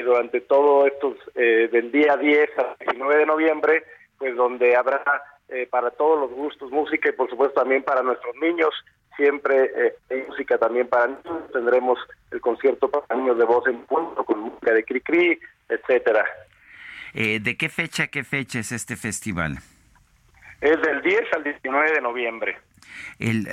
durante 0.04 0.40
todo 0.40 0.86
estos, 0.86 1.18
del 1.34 1.92
día 1.92 2.16
10 2.16 2.50
al 2.58 2.76
19 2.80 3.18
de 3.18 3.26
noviembre, 3.26 3.84
pues 4.20 4.36
donde 4.36 4.76
habrá 4.76 5.02
eh, 5.48 5.66
para 5.68 5.90
todos 5.90 6.20
los 6.20 6.30
gustos 6.30 6.70
música 6.70 7.08
y 7.08 7.12
por 7.12 7.28
supuesto 7.30 7.58
también 7.58 7.82
para 7.82 8.02
nuestros 8.02 8.36
niños, 8.36 8.68
siempre 9.16 9.72
eh, 9.74 9.94
hay 10.10 10.24
música 10.28 10.58
también 10.58 10.86
para 10.88 11.06
niños, 11.06 11.50
tendremos 11.52 11.98
el 12.30 12.40
concierto 12.42 12.90
para 12.90 13.18
niños 13.18 13.38
de 13.38 13.44
voz 13.46 13.66
en 13.66 13.80
punto 13.86 14.22
con 14.22 14.40
música 14.40 14.74
de 14.74 14.84
Cri 14.84 15.00
Cri, 15.00 15.40
etcétera. 15.70 16.26
Eh, 17.14 17.40
¿De 17.40 17.56
qué 17.56 17.70
fecha 17.70 18.08
qué 18.08 18.22
fecha 18.22 18.58
es 18.58 18.72
este 18.72 18.94
festival? 18.94 19.58
Es 20.60 20.80
del 20.82 21.00
10 21.00 21.20
al 21.32 21.42
19 21.42 21.92
de 21.92 22.00
noviembre. 22.02 22.58
El, 23.18 23.48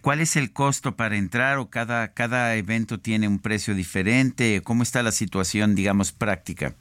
¿Cuál 0.00 0.20
es 0.20 0.36
el 0.36 0.54
costo 0.54 0.96
para 0.96 1.16
entrar 1.16 1.58
o 1.58 1.68
cada, 1.68 2.14
cada 2.14 2.56
evento 2.56 2.98
tiene 2.98 3.28
un 3.28 3.42
precio 3.42 3.74
diferente? 3.74 4.62
¿Cómo 4.64 4.82
está 4.82 5.02
la 5.02 5.12
situación, 5.12 5.74
digamos, 5.74 6.12
práctica? 6.12 6.74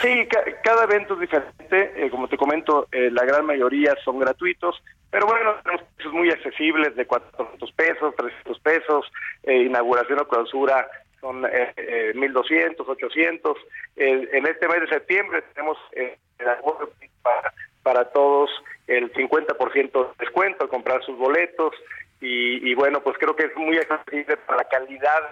Sí, 0.00 0.26
cada 0.62 0.84
evento 0.84 1.14
es 1.14 1.20
diferente. 1.20 1.92
Eh, 1.96 2.10
como 2.10 2.28
te 2.28 2.36
comento, 2.36 2.88
eh, 2.92 3.10
la 3.10 3.24
gran 3.24 3.44
mayoría 3.44 3.94
son 4.04 4.18
gratuitos, 4.18 4.82
pero 5.10 5.26
bueno, 5.26 5.54
tenemos 5.62 5.84
precios 5.94 6.14
muy 6.14 6.30
accesibles 6.30 6.94
de 6.96 7.06
400 7.06 7.72
pesos, 7.72 8.14
300 8.16 8.60
pesos, 8.60 9.12
eh, 9.42 9.56
inauguración 9.62 10.20
o 10.20 10.28
clausura 10.28 10.88
son 11.20 11.44
eh, 11.44 12.12
1.200, 12.14 12.76
800. 12.86 13.58
en 13.96 14.46
este 14.46 14.68
mes 14.68 14.80
de 14.80 14.88
septiembre 14.88 15.42
tenemos 15.52 15.76
para, 17.22 17.52
para 17.82 18.04
todos 18.06 18.50
el 18.86 19.12
50% 19.12 19.92
de 19.92 20.14
descuento 20.18 20.64
al 20.64 20.70
comprar 20.70 21.04
sus 21.04 21.18
boletos 21.18 21.74
y, 22.22 22.70
y 22.70 22.74
bueno, 22.74 23.02
pues 23.02 23.18
creo 23.18 23.36
que 23.36 23.44
es 23.44 23.56
muy 23.56 23.76
accesible 23.76 24.38
para 24.38 24.62
la 24.62 24.68
calidad 24.68 25.22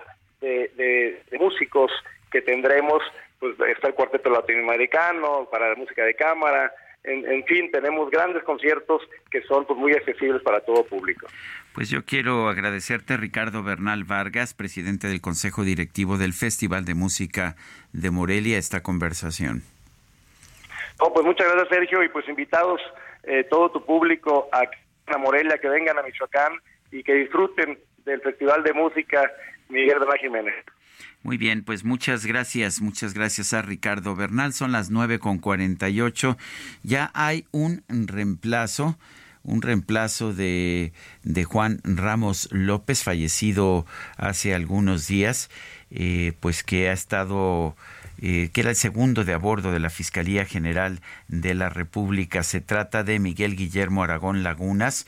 de, 0.41 1.23
músicos 1.39 1.91
que 2.31 2.43
tendremos, 2.43 3.03
pues 3.39 3.55
está 3.69 3.89
el 3.89 3.95
cuarteto 3.95 4.31
latinoamericano 4.31 5.49
para 5.51 5.69
la 5.69 5.75
música 5.77 6.05
de 6.05 6.15
cámara, 6.15 6.73
en, 7.05 7.45
fin, 7.45 7.71
tenemos 7.71 8.11
grandes 8.11 8.43
conciertos 8.43 9.03
que 9.31 9.41
son 9.43 9.65
pues, 9.65 9.79
muy 9.79 9.93
accesibles 9.93 10.43
para 10.43 10.61
todo 10.61 10.85
público. 10.85 11.27
Pues 11.75 11.89
yo 11.89 12.05
quiero 12.05 12.49
agradecerte, 12.49 13.17
Ricardo 13.17 13.63
Bernal 13.63 14.05
Vargas, 14.05 14.53
presidente 14.53 15.07
del 15.07 15.21
Consejo 15.21 15.63
Directivo 15.63 16.19
del 16.19 16.33
Festival 16.33 16.85
de 16.85 16.95
Música 16.95 17.57
de 17.93 18.11
Morelia, 18.11 18.59
esta 18.59 18.83
conversación. 18.83 19.63
Oh, 21.01 21.13
pues 21.13 21.25
muchas 21.25 21.47
gracias, 21.47 21.69
Sergio, 21.69 22.03
y 22.03 22.09
pues 22.09 22.29
invitados 22.29 22.81
eh, 23.23 23.45
todo 23.45 23.71
tu 23.71 23.85
público 23.85 24.49
a, 24.53 24.65
a 25.07 25.19
Morelia, 25.19 25.59
que 25.59 25.69
vengan 25.69 25.99
a 25.99 26.03
Michoacán 26.03 26.61
y 26.91 27.03
que 27.05 27.15
disfruten 27.15 27.79
del 28.05 28.21
Festival 28.21 28.65
de 28.65 28.73
Música 28.73 29.31
Miguel 29.69 30.01
de 30.01 30.07
la 30.07 30.19
Jiménez. 30.19 30.55
Muy 31.23 31.37
bien, 31.37 31.63
pues 31.65 31.85
muchas 31.85 32.25
gracias, 32.25 32.81
muchas 32.81 33.13
gracias 33.13 33.53
a 33.53 33.63
Ricardo 33.63 34.15
Bernal. 34.15 34.53
Son 34.53 34.73
las 34.73 34.91
nueve 34.91 35.19
con 35.19 35.39
cuarenta 35.39 35.89
y 35.89 36.01
ocho. 36.01 36.39
Ya 36.83 37.11
hay 37.13 37.45
un 37.51 37.83
reemplazo, 37.89 38.99
un 39.43 39.61
reemplazo 39.61 40.33
de, 40.33 40.93
de 41.25 41.45
Juan 41.45 41.81
Ramos 41.83 42.49
López, 42.53 43.03
fallecido 43.03 43.85
hace 44.17 44.55
algunos 44.55 45.09
días, 45.09 45.51
eh, 45.91 46.35
pues 46.41 46.63
que 46.63 46.89
ha 46.89 46.93
estado 46.93 47.77
eh, 48.21 48.51
que 48.53 48.61
era 48.61 48.71
el 48.71 48.77
segundo 48.77 49.25
de 49.25 49.33
a 49.33 49.39
bordo 49.39 49.73
de 49.73 49.81
la 49.81 49.91
Fiscalía 49.91 50.45
General 50.45 51.01
de 51.29 51.55
la 51.55 51.69
República. 51.69 52.43
Se 52.43 52.61
trata 52.61 53.05
de 53.05 53.19
Miguel 53.19 53.57
Guillermo 53.57 54.03
Aragón 54.03 54.43
Lagunas. 54.43 55.07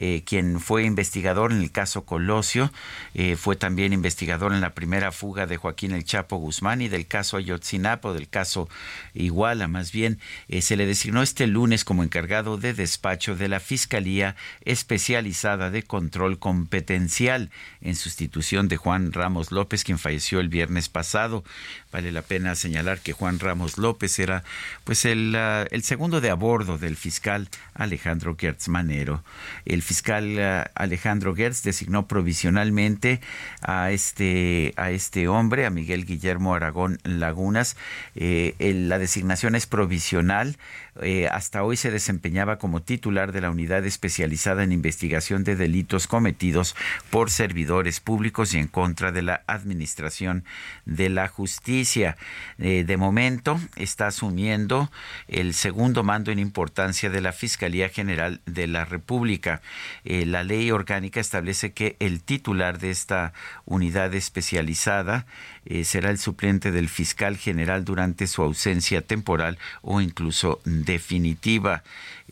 Eh, 0.00 0.22
quien 0.24 0.60
fue 0.60 0.84
investigador 0.84 1.50
en 1.50 1.60
el 1.60 1.72
caso 1.72 2.04
Colosio, 2.04 2.70
eh, 3.14 3.34
fue 3.34 3.56
también 3.56 3.92
investigador 3.92 4.52
en 4.52 4.60
la 4.60 4.72
primera 4.72 5.10
fuga 5.10 5.46
de 5.46 5.56
Joaquín 5.56 5.90
El 5.90 6.04
Chapo 6.04 6.36
Guzmán 6.36 6.80
y 6.80 6.88
del 6.88 7.08
caso 7.08 7.36
Ayotzinapa, 7.36 8.12
del 8.12 8.28
caso 8.28 8.68
Iguala, 9.12 9.66
más 9.66 9.90
bien, 9.90 10.20
eh, 10.46 10.62
se 10.62 10.76
le 10.76 10.86
designó 10.86 11.20
este 11.20 11.48
lunes 11.48 11.84
como 11.84 12.04
encargado 12.04 12.58
de 12.58 12.74
despacho 12.74 13.34
de 13.34 13.48
la 13.48 13.58
Fiscalía 13.58 14.36
Especializada 14.64 15.68
de 15.70 15.82
Control 15.82 16.38
Competencial 16.38 17.50
en 17.80 17.96
sustitución 17.96 18.68
de 18.68 18.76
Juan 18.76 19.12
Ramos 19.12 19.50
López, 19.50 19.82
quien 19.82 19.98
falleció 19.98 20.38
el 20.38 20.48
viernes 20.48 20.88
pasado. 20.88 21.42
Vale 21.90 22.12
la 22.12 22.22
pena 22.22 22.54
señalar 22.54 23.00
que 23.00 23.14
Juan 23.14 23.38
Ramos 23.38 23.78
López 23.78 24.18
era 24.18 24.44
pues 24.84 25.06
el, 25.06 25.34
ah, 25.34 25.66
el 25.70 25.82
segundo 25.82 26.20
de 26.20 26.28
a 26.28 26.34
bordo 26.34 26.76
del 26.76 26.96
fiscal 26.96 27.48
Alejandro 27.74 28.36
Gertz 28.38 28.68
Manero. 28.68 29.24
El 29.64 29.82
fiscal 29.82 30.38
ah, 30.38 30.70
Alejandro 30.74 31.34
Gertz 31.34 31.62
designó 31.62 32.06
provisionalmente 32.06 33.20
a 33.62 33.90
este, 33.90 34.74
a 34.76 34.90
este 34.90 35.28
hombre, 35.28 35.64
a 35.64 35.70
Miguel 35.70 36.04
Guillermo 36.04 36.54
Aragón 36.54 36.98
Lagunas. 37.04 37.76
Eh, 38.14 38.54
la 38.58 38.98
designación 38.98 39.54
es 39.54 39.66
provisional 39.66 40.58
eh, 41.00 41.28
hasta 41.28 41.62
hoy 41.62 41.76
se 41.76 41.90
desempeñaba 41.90 42.58
como 42.58 42.82
titular 42.82 43.32
de 43.32 43.40
la 43.40 43.50
unidad 43.50 43.84
especializada 43.86 44.64
en 44.64 44.72
investigación 44.72 45.44
de 45.44 45.54
delitos 45.54 46.06
cometidos 46.06 46.74
por 47.10 47.30
servidores 47.30 48.00
públicos 48.00 48.54
y 48.54 48.58
en 48.58 48.66
contra 48.66 49.12
de 49.12 49.22
la 49.22 49.42
administración 49.46 50.44
de 50.86 51.08
la 51.08 51.28
justicia. 51.28 51.77
Eh, 51.78 52.84
de 52.84 52.96
momento 52.96 53.60
está 53.76 54.08
asumiendo 54.08 54.90
el 55.28 55.54
segundo 55.54 56.02
mando 56.02 56.32
en 56.32 56.40
importancia 56.40 57.08
de 57.08 57.20
la 57.20 57.32
Fiscalía 57.32 57.88
General 57.88 58.40
de 58.46 58.66
la 58.66 58.84
República. 58.84 59.62
Eh, 60.04 60.26
la 60.26 60.42
ley 60.42 60.72
orgánica 60.72 61.20
establece 61.20 61.72
que 61.72 61.96
el 62.00 62.22
titular 62.22 62.78
de 62.78 62.90
esta 62.90 63.32
unidad 63.64 64.12
especializada 64.14 65.26
eh, 65.70 65.84
será 65.84 66.08
el 66.08 66.18
suplente 66.18 66.70
del 66.70 66.88
fiscal 66.88 67.36
general 67.36 67.84
durante 67.84 68.26
su 68.26 68.40
ausencia 68.42 69.02
temporal 69.02 69.58
o 69.82 70.00
incluso 70.00 70.62
definitiva. 70.64 71.82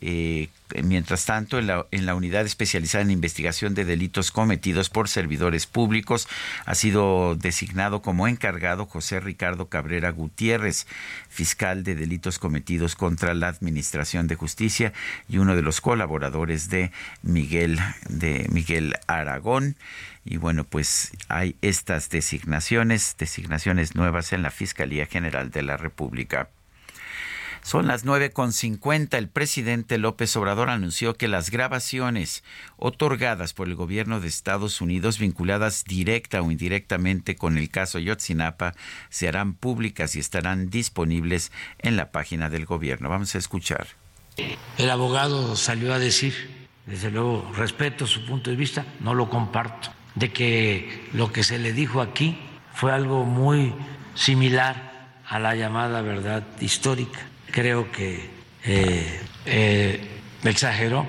Eh, 0.01 0.49
mientras 0.83 1.25
tanto, 1.25 1.59
en 1.59 1.67
la, 1.67 1.85
en 1.91 2.07
la, 2.07 2.15
unidad 2.15 2.45
especializada 2.45 3.03
en 3.03 3.11
investigación 3.11 3.75
de 3.75 3.85
delitos 3.85 4.31
cometidos 4.31 4.89
por 4.89 5.07
servidores 5.07 5.67
públicos 5.67 6.27
ha 6.65 6.73
sido 6.73 7.35
designado 7.35 8.01
como 8.01 8.27
encargado 8.27 8.87
José 8.87 9.19
Ricardo 9.19 9.67
Cabrera 9.67 10.09
Gutiérrez, 10.09 10.87
fiscal 11.29 11.83
de 11.83 11.93
delitos 11.93 12.39
cometidos 12.39 12.95
contra 12.95 13.35
la 13.35 13.49
Administración 13.49 14.27
de 14.27 14.35
Justicia 14.35 14.93
y 15.29 15.37
uno 15.37 15.55
de 15.55 15.61
los 15.61 15.79
colaboradores 15.79 16.69
de 16.69 16.91
Miguel 17.21 17.79
de 18.09 18.47
Miguel 18.51 18.95
Aragón. 19.05 19.75
Y 20.29 20.37
bueno, 20.37 20.65
pues 20.65 21.13
hay 21.29 21.55
estas 21.61 22.09
designaciones, 22.09 23.15
designaciones 23.17 23.95
nuevas 23.95 24.33
en 24.33 24.41
la 24.41 24.51
Fiscalía 24.51 25.05
General 25.05 25.51
de 25.51 25.63
la 25.63 25.77
República. 25.77 26.49
Son 27.63 27.87
las 27.87 28.05
9.50. 28.05 29.17
El 29.17 29.29
presidente 29.29 29.97
López 29.97 30.35
Obrador 30.35 30.69
anunció 30.69 31.15
que 31.15 31.29
las 31.29 31.49
grabaciones 31.49 32.43
otorgadas 32.75 33.53
por 33.53 33.69
el 33.69 33.75
gobierno 33.75 34.19
de 34.19 34.27
Estados 34.27 34.81
Unidos 34.81 35.17
vinculadas 35.17 35.85
directa 35.85 36.41
o 36.41 36.51
indirectamente 36.51 37.37
con 37.37 37.57
el 37.57 37.69
caso 37.69 37.99
Yotzinapa 37.99 38.73
se 39.09 39.29
harán 39.29 39.53
públicas 39.53 40.15
y 40.15 40.19
estarán 40.19 40.69
disponibles 40.69 41.53
en 41.79 41.95
la 41.95 42.11
página 42.11 42.49
del 42.49 42.65
gobierno. 42.65 43.09
Vamos 43.09 43.33
a 43.35 43.37
escuchar. 43.37 43.87
El 44.77 44.89
abogado 44.89 45.55
salió 45.55 45.93
a 45.93 45.99
decir, 45.99 46.67
desde 46.85 47.11
luego 47.11 47.49
respeto 47.55 48.05
su 48.07 48.25
punto 48.25 48.49
de 48.49 48.57
vista, 48.57 48.85
no 48.99 49.13
lo 49.13 49.29
comparto 49.29 49.91
de 50.17 50.31
que 50.31 51.09
lo 51.13 51.31
que 51.31 51.43
se 51.43 51.59
le 51.59 51.73
dijo 51.73 52.01
aquí 52.01 52.37
fue 52.73 52.91
algo 52.91 53.23
muy 53.23 53.73
similar 54.15 55.19
a 55.27 55.39
la 55.39 55.55
llamada 55.55 56.01
verdad 56.01 56.43
histórica. 56.59 57.19
Creo 57.51 57.91
que 57.91 58.29
eh, 58.63 59.21
eh, 59.45 60.19
exageró 60.43 61.05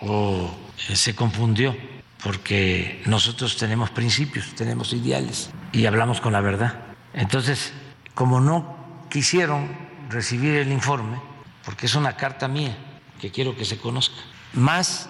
o 0.00 0.48
eh, 0.88 0.96
se 0.96 1.14
confundió 1.14 1.76
porque 2.22 3.02
nosotros 3.06 3.56
tenemos 3.56 3.90
principios, 3.90 4.54
tenemos 4.54 4.92
ideales 4.92 5.50
y 5.72 5.86
hablamos 5.86 6.20
con 6.20 6.32
la 6.32 6.40
verdad. 6.40 6.84
Entonces, 7.14 7.72
como 8.14 8.40
no 8.40 9.06
quisieron 9.10 9.68
recibir 10.08 10.54
el 10.54 10.70
informe, 10.70 11.18
porque 11.64 11.86
es 11.86 11.96
una 11.96 12.16
carta 12.16 12.46
mía 12.46 12.76
que 13.20 13.32
quiero 13.32 13.56
que 13.56 13.64
se 13.64 13.78
conozca, 13.78 14.22
más 14.52 15.08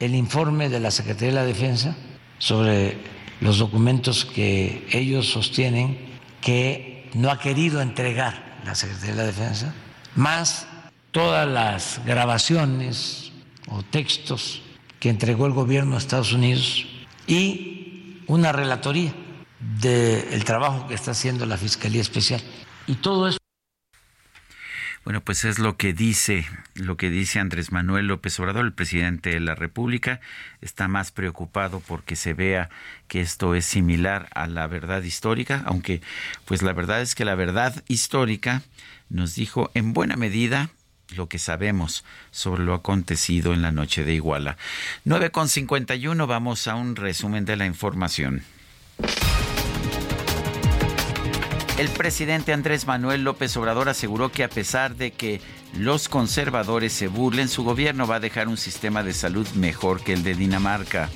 el 0.00 0.14
informe 0.14 0.70
de 0.70 0.80
la 0.80 0.90
Secretaría 0.90 1.28
de 1.28 1.34
la 1.34 1.44
Defensa, 1.44 1.94
sobre 2.44 2.98
los 3.40 3.58
documentos 3.58 4.26
que 4.26 4.86
ellos 4.92 5.30
sostienen 5.30 5.96
que 6.42 7.08
no 7.14 7.30
ha 7.30 7.38
querido 7.38 7.80
entregar 7.80 8.60
la 8.66 8.74
Secretaría 8.74 9.12
de 9.12 9.16
la 9.16 9.26
Defensa, 9.26 9.74
más 10.14 10.66
todas 11.10 11.48
las 11.48 12.02
grabaciones 12.04 13.32
o 13.68 13.82
textos 13.82 14.60
que 15.00 15.08
entregó 15.08 15.46
el 15.46 15.52
gobierno 15.52 15.92
de 15.92 15.98
Estados 15.98 16.34
Unidos 16.34 16.84
y 17.26 18.20
una 18.26 18.52
relatoría 18.52 19.14
del 19.80 20.44
trabajo 20.44 20.86
que 20.86 20.94
está 20.94 21.12
haciendo 21.12 21.46
la 21.46 21.56
Fiscalía 21.56 22.02
Especial. 22.02 22.42
Y 22.86 22.96
todo 22.96 23.26
eso 23.26 23.38
bueno, 25.04 25.20
pues 25.22 25.44
es 25.44 25.58
lo 25.58 25.76
que 25.76 25.92
dice, 25.92 26.46
lo 26.74 26.96
que 26.96 27.10
dice 27.10 27.38
Andrés 27.38 27.72
Manuel 27.72 28.06
López 28.06 28.40
Obrador, 28.40 28.64
el 28.64 28.72
presidente 28.72 29.30
de 29.30 29.40
la 29.40 29.54
República, 29.54 30.20
está 30.62 30.88
más 30.88 31.10
preocupado 31.10 31.80
porque 31.80 32.16
se 32.16 32.32
vea 32.32 32.70
que 33.06 33.20
esto 33.20 33.54
es 33.54 33.66
similar 33.66 34.28
a 34.34 34.46
la 34.46 34.66
verdad 34.66 35.02
histórica, 35.02 35.62
aunque 35.66 36.00
pues 36.46 36.62
la 36.62 36.72
verdad 36.72 37.02
es 37.02 37.14
que 37.14 37.26
la 37.26 37.34
verdad 37.34 37.84
histórica 37.86 38.62
nos 39.10 39.34
dijo 39.34 39.70
en 39.74 39.92
buena 39.92 40.16
medida 40.16 40.70
lo 41.14 41.28
que 41.28 41.38
sabemos 41.38 42.04
sobre 42.30 42.64
lo 42.64 42.72
acontecido 42.72 43.52
en 43.52 43.60
la 43.60 43.72
noche 43.72 44.04
de 44.04 44.14
Iguala. 44.14 44.56
9.51 45.04 46.26
vamos 46.26 46.66
a 46.66 46.76
un 46.76 46.96
resumen 46.96 47.44
de 47.44 47.56
la 47.56 47.66
información. 47.66 48.42
El 51.76 51.88
presidente 51.88 52.52
Andrés 52.52 52.86
Manuel 52.86 53.24
López 53.24 53.56
Obrador 53.56 53.88
aseguró 53.88 54.30
que 54.30 54.44
a 54.44 54.48
pesar 54.48 54.94
de 54.94 55.10
que 55.10 55.40
los 55.76 56.08
conservadores 56.08 56.92
se 56.92 57.08
burlen, 57.08 57.48
su 57.48 57.64
gobierno 57.64 58.06
va 58.06 58.16
a 58.16 58.20
dejar 58.20 58.46
un 58.46 58.56
sistema 58.56 59.02
de 59.02 59.12
salud 59.12 59.48
mejor 59.56 60.04
que 60.04 60.12
el 60.12 60.22
de 60.22 60.36
Dinamarca. 60.36 61.10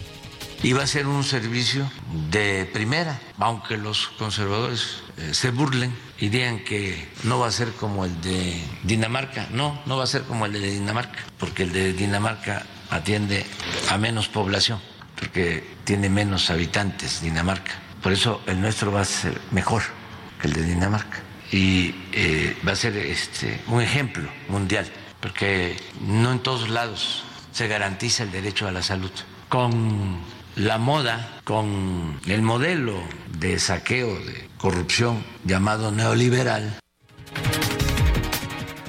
Y 0.65 0.73
va 0.73 0.83
a 0.83 0.89
ser 0.89 1.07
un 1.07 1.23
servicio 1.23 1.89
de 2.33 2.69
primera, 2.73 3.21
aunque 3.39 3.77
los 3.77 4.09
conservadores 4.09 4.97
eh, 5.17 5.33
se 5.33 5.53
burlen 5.53 5.95
y 6.19 6.29
digan 6.29 6.65
que 6.65 7.09
no 7.23 7.39
va 7.39 7.47
a 7.47 7.53
ser 7.53 7.71
como 7.75 8.05
el 8.05 8.21
de 8.21 8.61
Dinamarca. 8.83 9.47
No, 9.53 9.81
no 9.87 9.97
va 9.97 10.03
a 10.03 10.09
ser 10.09 10.23
como 10.25 10.47
el 10.47 10.55
de 10.55 10.73
Dinamarca, 10.73 11.21
porque 11.39 11.63
el 11.63 11.73
de 11.73 11.93
Dinamarca 11.93 12.67
atiende 12.91 13.47
a 13.91 13.97
menos 13.97 14.27
población, 14.27 14.81
porque 15.15 15.63
tiene 15.85 16.09
menos 16.09 16.51
habitantes 16.51 17.23
Dinamarca. 17.23 17.75
Por 18.03 18.13
eso 18.13 18.43
el 18.47 18.61
nuestro 18.61 18.91
va 18.91 19.03
a 19.03 19.05
ser 19.05 19.41
mejor 19.53 19.98
el 20.47 20.53
de 20.53 20.63
Dinamarca. 20.63 21.19
Y 21.51 21.95
eh, 22.13 22.57
va 22.67 22.73
a 22.73 22.77
ser 22.77 22.97
este, 22.97 23.61
un 23.69 23.81
ejemplo 23.81 24.29
mundial, 24.49 24.87
porque 25.21 25.77
no 26.01 26.33
en 26.33 26.41
todos 26.41 26.69
lados 26.69 27.25
se 27.53 27.69
garantiza 27.69 28.23
el 28.23 28.31
derecho 28.31 28.69
a 28.69 28.73
la 28.73 28.83
salud. 28.83 29.11
Con 29.49 30.19
la 30.59 30.77
moda 30.77 31.41
con 31.45 32.21
el 32.27 32.43
modelo 32.43 33.01
de 33.39 33.59
saqueo, 33.59 34.19
de 34.19 34.49
corrupción 34.59 35.25
llamado 35.45 35.93
neoliberal. 35.93 36.81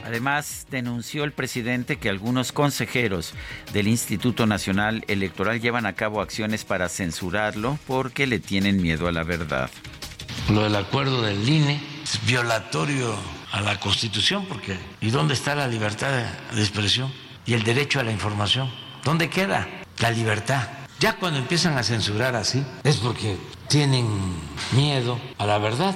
Además, 0.03 0.65
denunció 0.71 1.23
el 1.23 1.31
presidente 1.33 1.97
que 1.97 2.09
algunos 2.09 2.51
consejeros 2.51 3.35
del 3.71 3.87
Instituto 3.87 4.47
Nacional 4.47 5.05
Electoral 5.07 5.61
llevan 5.61 5.85
a 5.85 5.93
cabo 5.93 6.21
acciones 6.21 6.65
para 6.65 6.89
censurarlo 6.89 7.77
porque 7.85 8.25
le 8.25 8.39
tienen 8.39 8.81
miedo 8.81 9.07
a 9.07 9.11
la 9.11 9.23
verdad. 9.23 9.69
Lo 10.49 10.63
del 10.63 10.75
acuerdo 10.75 11.21
del 11.21 11.47
INE 11.47 11.79
es 12.03 12.25
violatorio 12.25 13.13
a 13.51 13.61
la 13.61 13.79
Constitución 13.79 14.45
porque 14.49 14.79
¿y 14.99 15.11
dónde 15.11 15.35
está 15.35 15.53
la 15.53 15.67
libertad 15.67 16.09
de 16.53 16.59
expresión 16.59 17.13
y 17.45 17.53
el 17.53 17.61
derecho 17.61 17.99
a 17.99 18.03
la 18.03 18.11
información? 18.11 18.67
¿Dónde 19.03 19.29
queda 19.29 19.67
la 19.99 20.09
libertad? 20.09 20.67
Ya 20.99 21.17
cuando 21.17 21.37
empiezan 21.37 21.77
a 21.77 21.83
censurar 21.83 22.35
así 22.35 22.63
es 22.83 22.97
porque 22.97 23.37
tienen 23.67 24.07
miedo 24.71 25.19
a 25.37 25.45
la 25.45 25.59
verdad, 25.59 25.95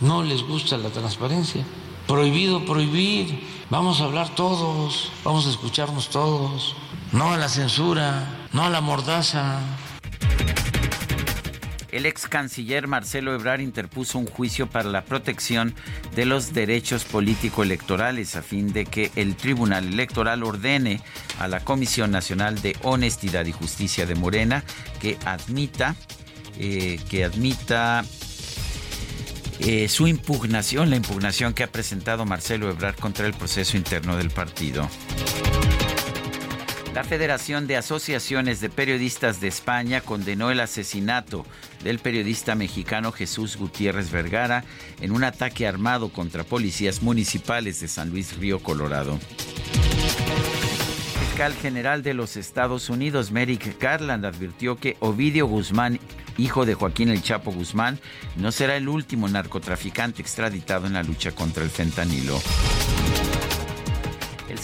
no 0.00 0.22
les 0.22 0.42
gusta 0.42 0.76
la 0.76 0.90
transparencia. 0.90 1.64
Prohibido 2.06 2.66
prohibir, 2.66 3.42
vamos 3.70 4.02
a 4.02 4.04
hablar 4.04 4.28
todos, 4.34 5.10
vamos 5.24 5.46
a 5.46 5.50
escucharnos 5.50 6.10
todos, 6.10 6.76
no 7.12 7.32
a 7.32 7.38
la 7.38 7.48
censura, 7.48 8.46
no 8.52 8.64
a 8.64 8.70
la 8.70 8.82
mordaza. 8.82 9.60
El 11.94 12.06
ex 12.06 12.26
canciller 12.26 12.88
Marcelo 12.88 13.32
Ebrard 13.32 13.60
interpuso 13.60 14.18
un 14.18 14.26
juicio 14.26 14.68
para 14.68 14.88
la 14.88 15.04
protección 15.04 15.76
de 16.16 16.24
los 16.24 16.52
derechos 16.52 17.04
político-electorales 17.04 18.34
a 18.34 18.42
fin 18.42 18.72
de 18.72 18.84
que 18.84 19.12
el 19.14 19.36
Tribunal 19.36 19.86
Electoral 19.86 20.42
ordene 20.42 21.00
a 21.38 21.46
la 21.46 21.60
Comisión 21.60 22.10
Nacional 22.10 22.60
de 22.60 22.76
Honestidad 22.82 23.46
y 23.46 23.52
Justicia 23.52 24.06
de 24.06 24.16
Morena 24.16 24.64
que 25.00 25.18
admita 25.24 25.94
eh, 26.58 26.98
que 27.08 27.22
admita 27.22 28.04
eh, 29.60 29.88
su 29.88 30.08
impugnación, 30.08 30.90
la 30.90 30.96
impugnación 30.96 31.54
que 31.54 31.62
ha 31.62 31.70
presentado 31.70 32.24
Marcelo 32.24 32.68
Ebrard 32.70 32.96
contra 32.96 33.24
el 33.24 33.34
proceso 33.34 33.76
interno 33.76 34.16
del 34.16 34.30
partido. 34.30 34.90
La 36.94 37.02
Federación 37.02 37.66
de 37.66 37.76
Asociaciones 37.76 38.60
de 38.60 38.70
Periodistas 38.70 39.40
de 39.40 39.48
España 39.48 40.00
condenó 40.00 40.52
el 40.52 40.60
asesinato 40.60 41.44
del 41.82 41.98
periodista 41.98 42.54
mexicano 42.54 43.10
Jesús 43.10 43.56
Gutiérrez 43.56 44.12
Vergara 44.12 44.62
en 45.00 45.10
un 45.10 45.24
ataque 45.24 45.66
armado 45.66 46.10
contra 46.10 46.44
policías 46.44 47.02
municipales 47.02 47.80
de 47.80 47.88
San 47.88 48.10
Luis 48.10 48.36
Río 48.36 48.60
Colorado. 48.60 49.18
El 49.74 51.26
fiscal 51.26 51.52
general 51.54 52.04
de 52.04 52.14
los 52.14 52.36
Estados 52.36 52.88
Unidos, 52.88 53.32
Merrick 53.32 53.76
Garland, 53.80 54.24
advirtió 54.24 54.76
que 54.76 54.96
Ovidio 55.00 55.46
Guzmán 55.46 55.98
hijo 56.36 56.66
de 56.66 56.74
Joaquín 56.74 57.08
El 57.08 57.22
Chapo 57.22 57.52
Guzmán, 57.52 57.98
no 58.36 58.52
será 58.52 58.76
el 58.76 58.88
último 58.88 59.28
narcotraficante 59.28 60.22
extraditado 60.22 60.86
en 60.86 60.94
la 60.94 61.02
lucha 61.02 61.32
contra 61.32 61.64
el 61.64 61.70
fentanilo. 61.70 62.40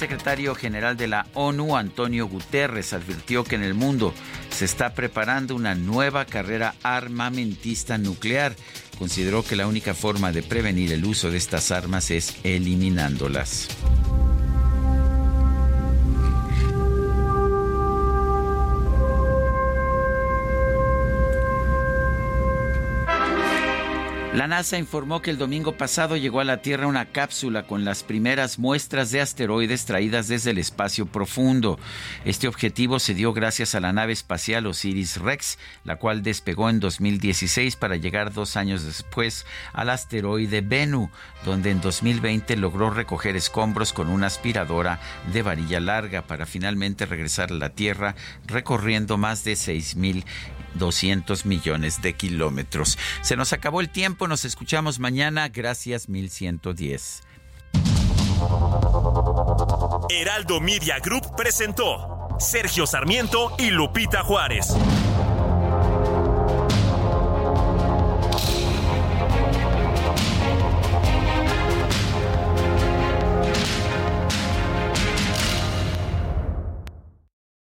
Secretario 0.01 0.55
general 0.55 0.97
de 0.97 1.09
la 1.09 1.27
ONU, 1.35 1.77
Antonio 1.77 2.27
Guterres, 2.27 2.95
advirtió 2.95 3.45
que 3.45 3.57
en 3.57 3.62
el 3.62 3.75
mundo 3.75 4.15
se 4.49 4.65
está 4.65 4.95
preparando 4.95 5.55
una 5.55 5.75
nueva 5.75 6.25
carrera 6.25 6.75
armamentista 6.83 7.99
nuclear. 7.99 8.57
Consideró 8.99 9.45
que 9.45 9.57
la 9.57 9.67
única 9.67 9.93
forma 9.93 10.33
de 10.33 10.43
prevenir 10.43 10.91
el 10.95 11.05
uso 11.05 11.31
de 11.31 11.37
estas 11.37 11.70
armas 11.70 12.11
es 12.11 12.35
eliminándolas. 12.45 13.69
La 24.33 24.47
NASA 24.47 24.78
informó 24.78 25.23
que 25.23 25.31
el 25.31 25.39
domingo 25.39 25.73
pasado 25.76 26.17
llegó 26.17 26.39
a 26.39 26.44
la 26.44 26.62
Tierra 26.62 26.86
una 26.86 27.07
cápsula 27.07 27.65
con 27.65 27.84
las 27.84 28.05
primeras 28.05 28.60
muestras 28.60 29.10
de 29.10 29.20
asteroides 29.20 29.86
traídas 29.86 30.28
desde 30.28 30.52
el 30.52 30.59
espacio 30.59 31.07
profundo. 31.07 31.81
Este 32.25 32.47
objetivo 32.47 33.00
se 33.00 33.15
dio 33.15 33.33
gracias 33.33 33.75
a 33.75 33.81
la 33.81 33.92
nave 33.92 34.12
espacial 34.12 34.68
Osiris-Rex, 34.68 35.59
la 35.83 35.97
cual 35.97 36.23
despegó 36.23 36.70
en 36.70 36.78
2016 36.78 37.75
para 37.75 37.97
llegar 37.97 38.33
dos 38.33 38.57
años 38.57 38.84
después 38.84 39.47
al 39.73 39.91
asteroide 39.91 40.60
Bennu, 40.60 41.10
donde 41.44 41.70
en 41.73 41.81
2020 41.81 42.57
logró 42.57 42.91
recoger 42.91 43.34
escombros 43.34 43.92
con 43.92 44.09
una 44.09 44.28
aspiradora 44.28 45.00
de 45.33 45.42
varilla 45.42 45.81
larga 45.81 46.23
para 46.23 46.47
finalmente 46.47 47.05
regresar 47.05 47.50
a 47.50 47.55
la 47.55 47.70
Tierra 47.70 48.15
recorriendo 48.47 49.18
más 49.18 49.42
de 49.42 49.55
6.000 49.55 50.25
200 50.75 51.47
millones 51.47 52.02
de 52.02 52.15
kilómetros. 52.15 52.99
Se 53.23 53.36
nos 53.36 53.52
acabó 53.52 53.81
el 53.81 53.91
nos 54.28 54.44
escuchamos 54.44 54.99
mañana. 54.99 55.49
Gracias 55.49 56.08
1110. 56.08 57.23
Heraldo 60.10 60.60
Media 60.60 60.99
Group 60.99 61.36
presentó 61.36 62.28
Sergio 62.39 62.86
Sarmiento 62.86 63.55
y 63.58 63.70
Lupita 63.70 64.23
Juárez. 64.23 64.74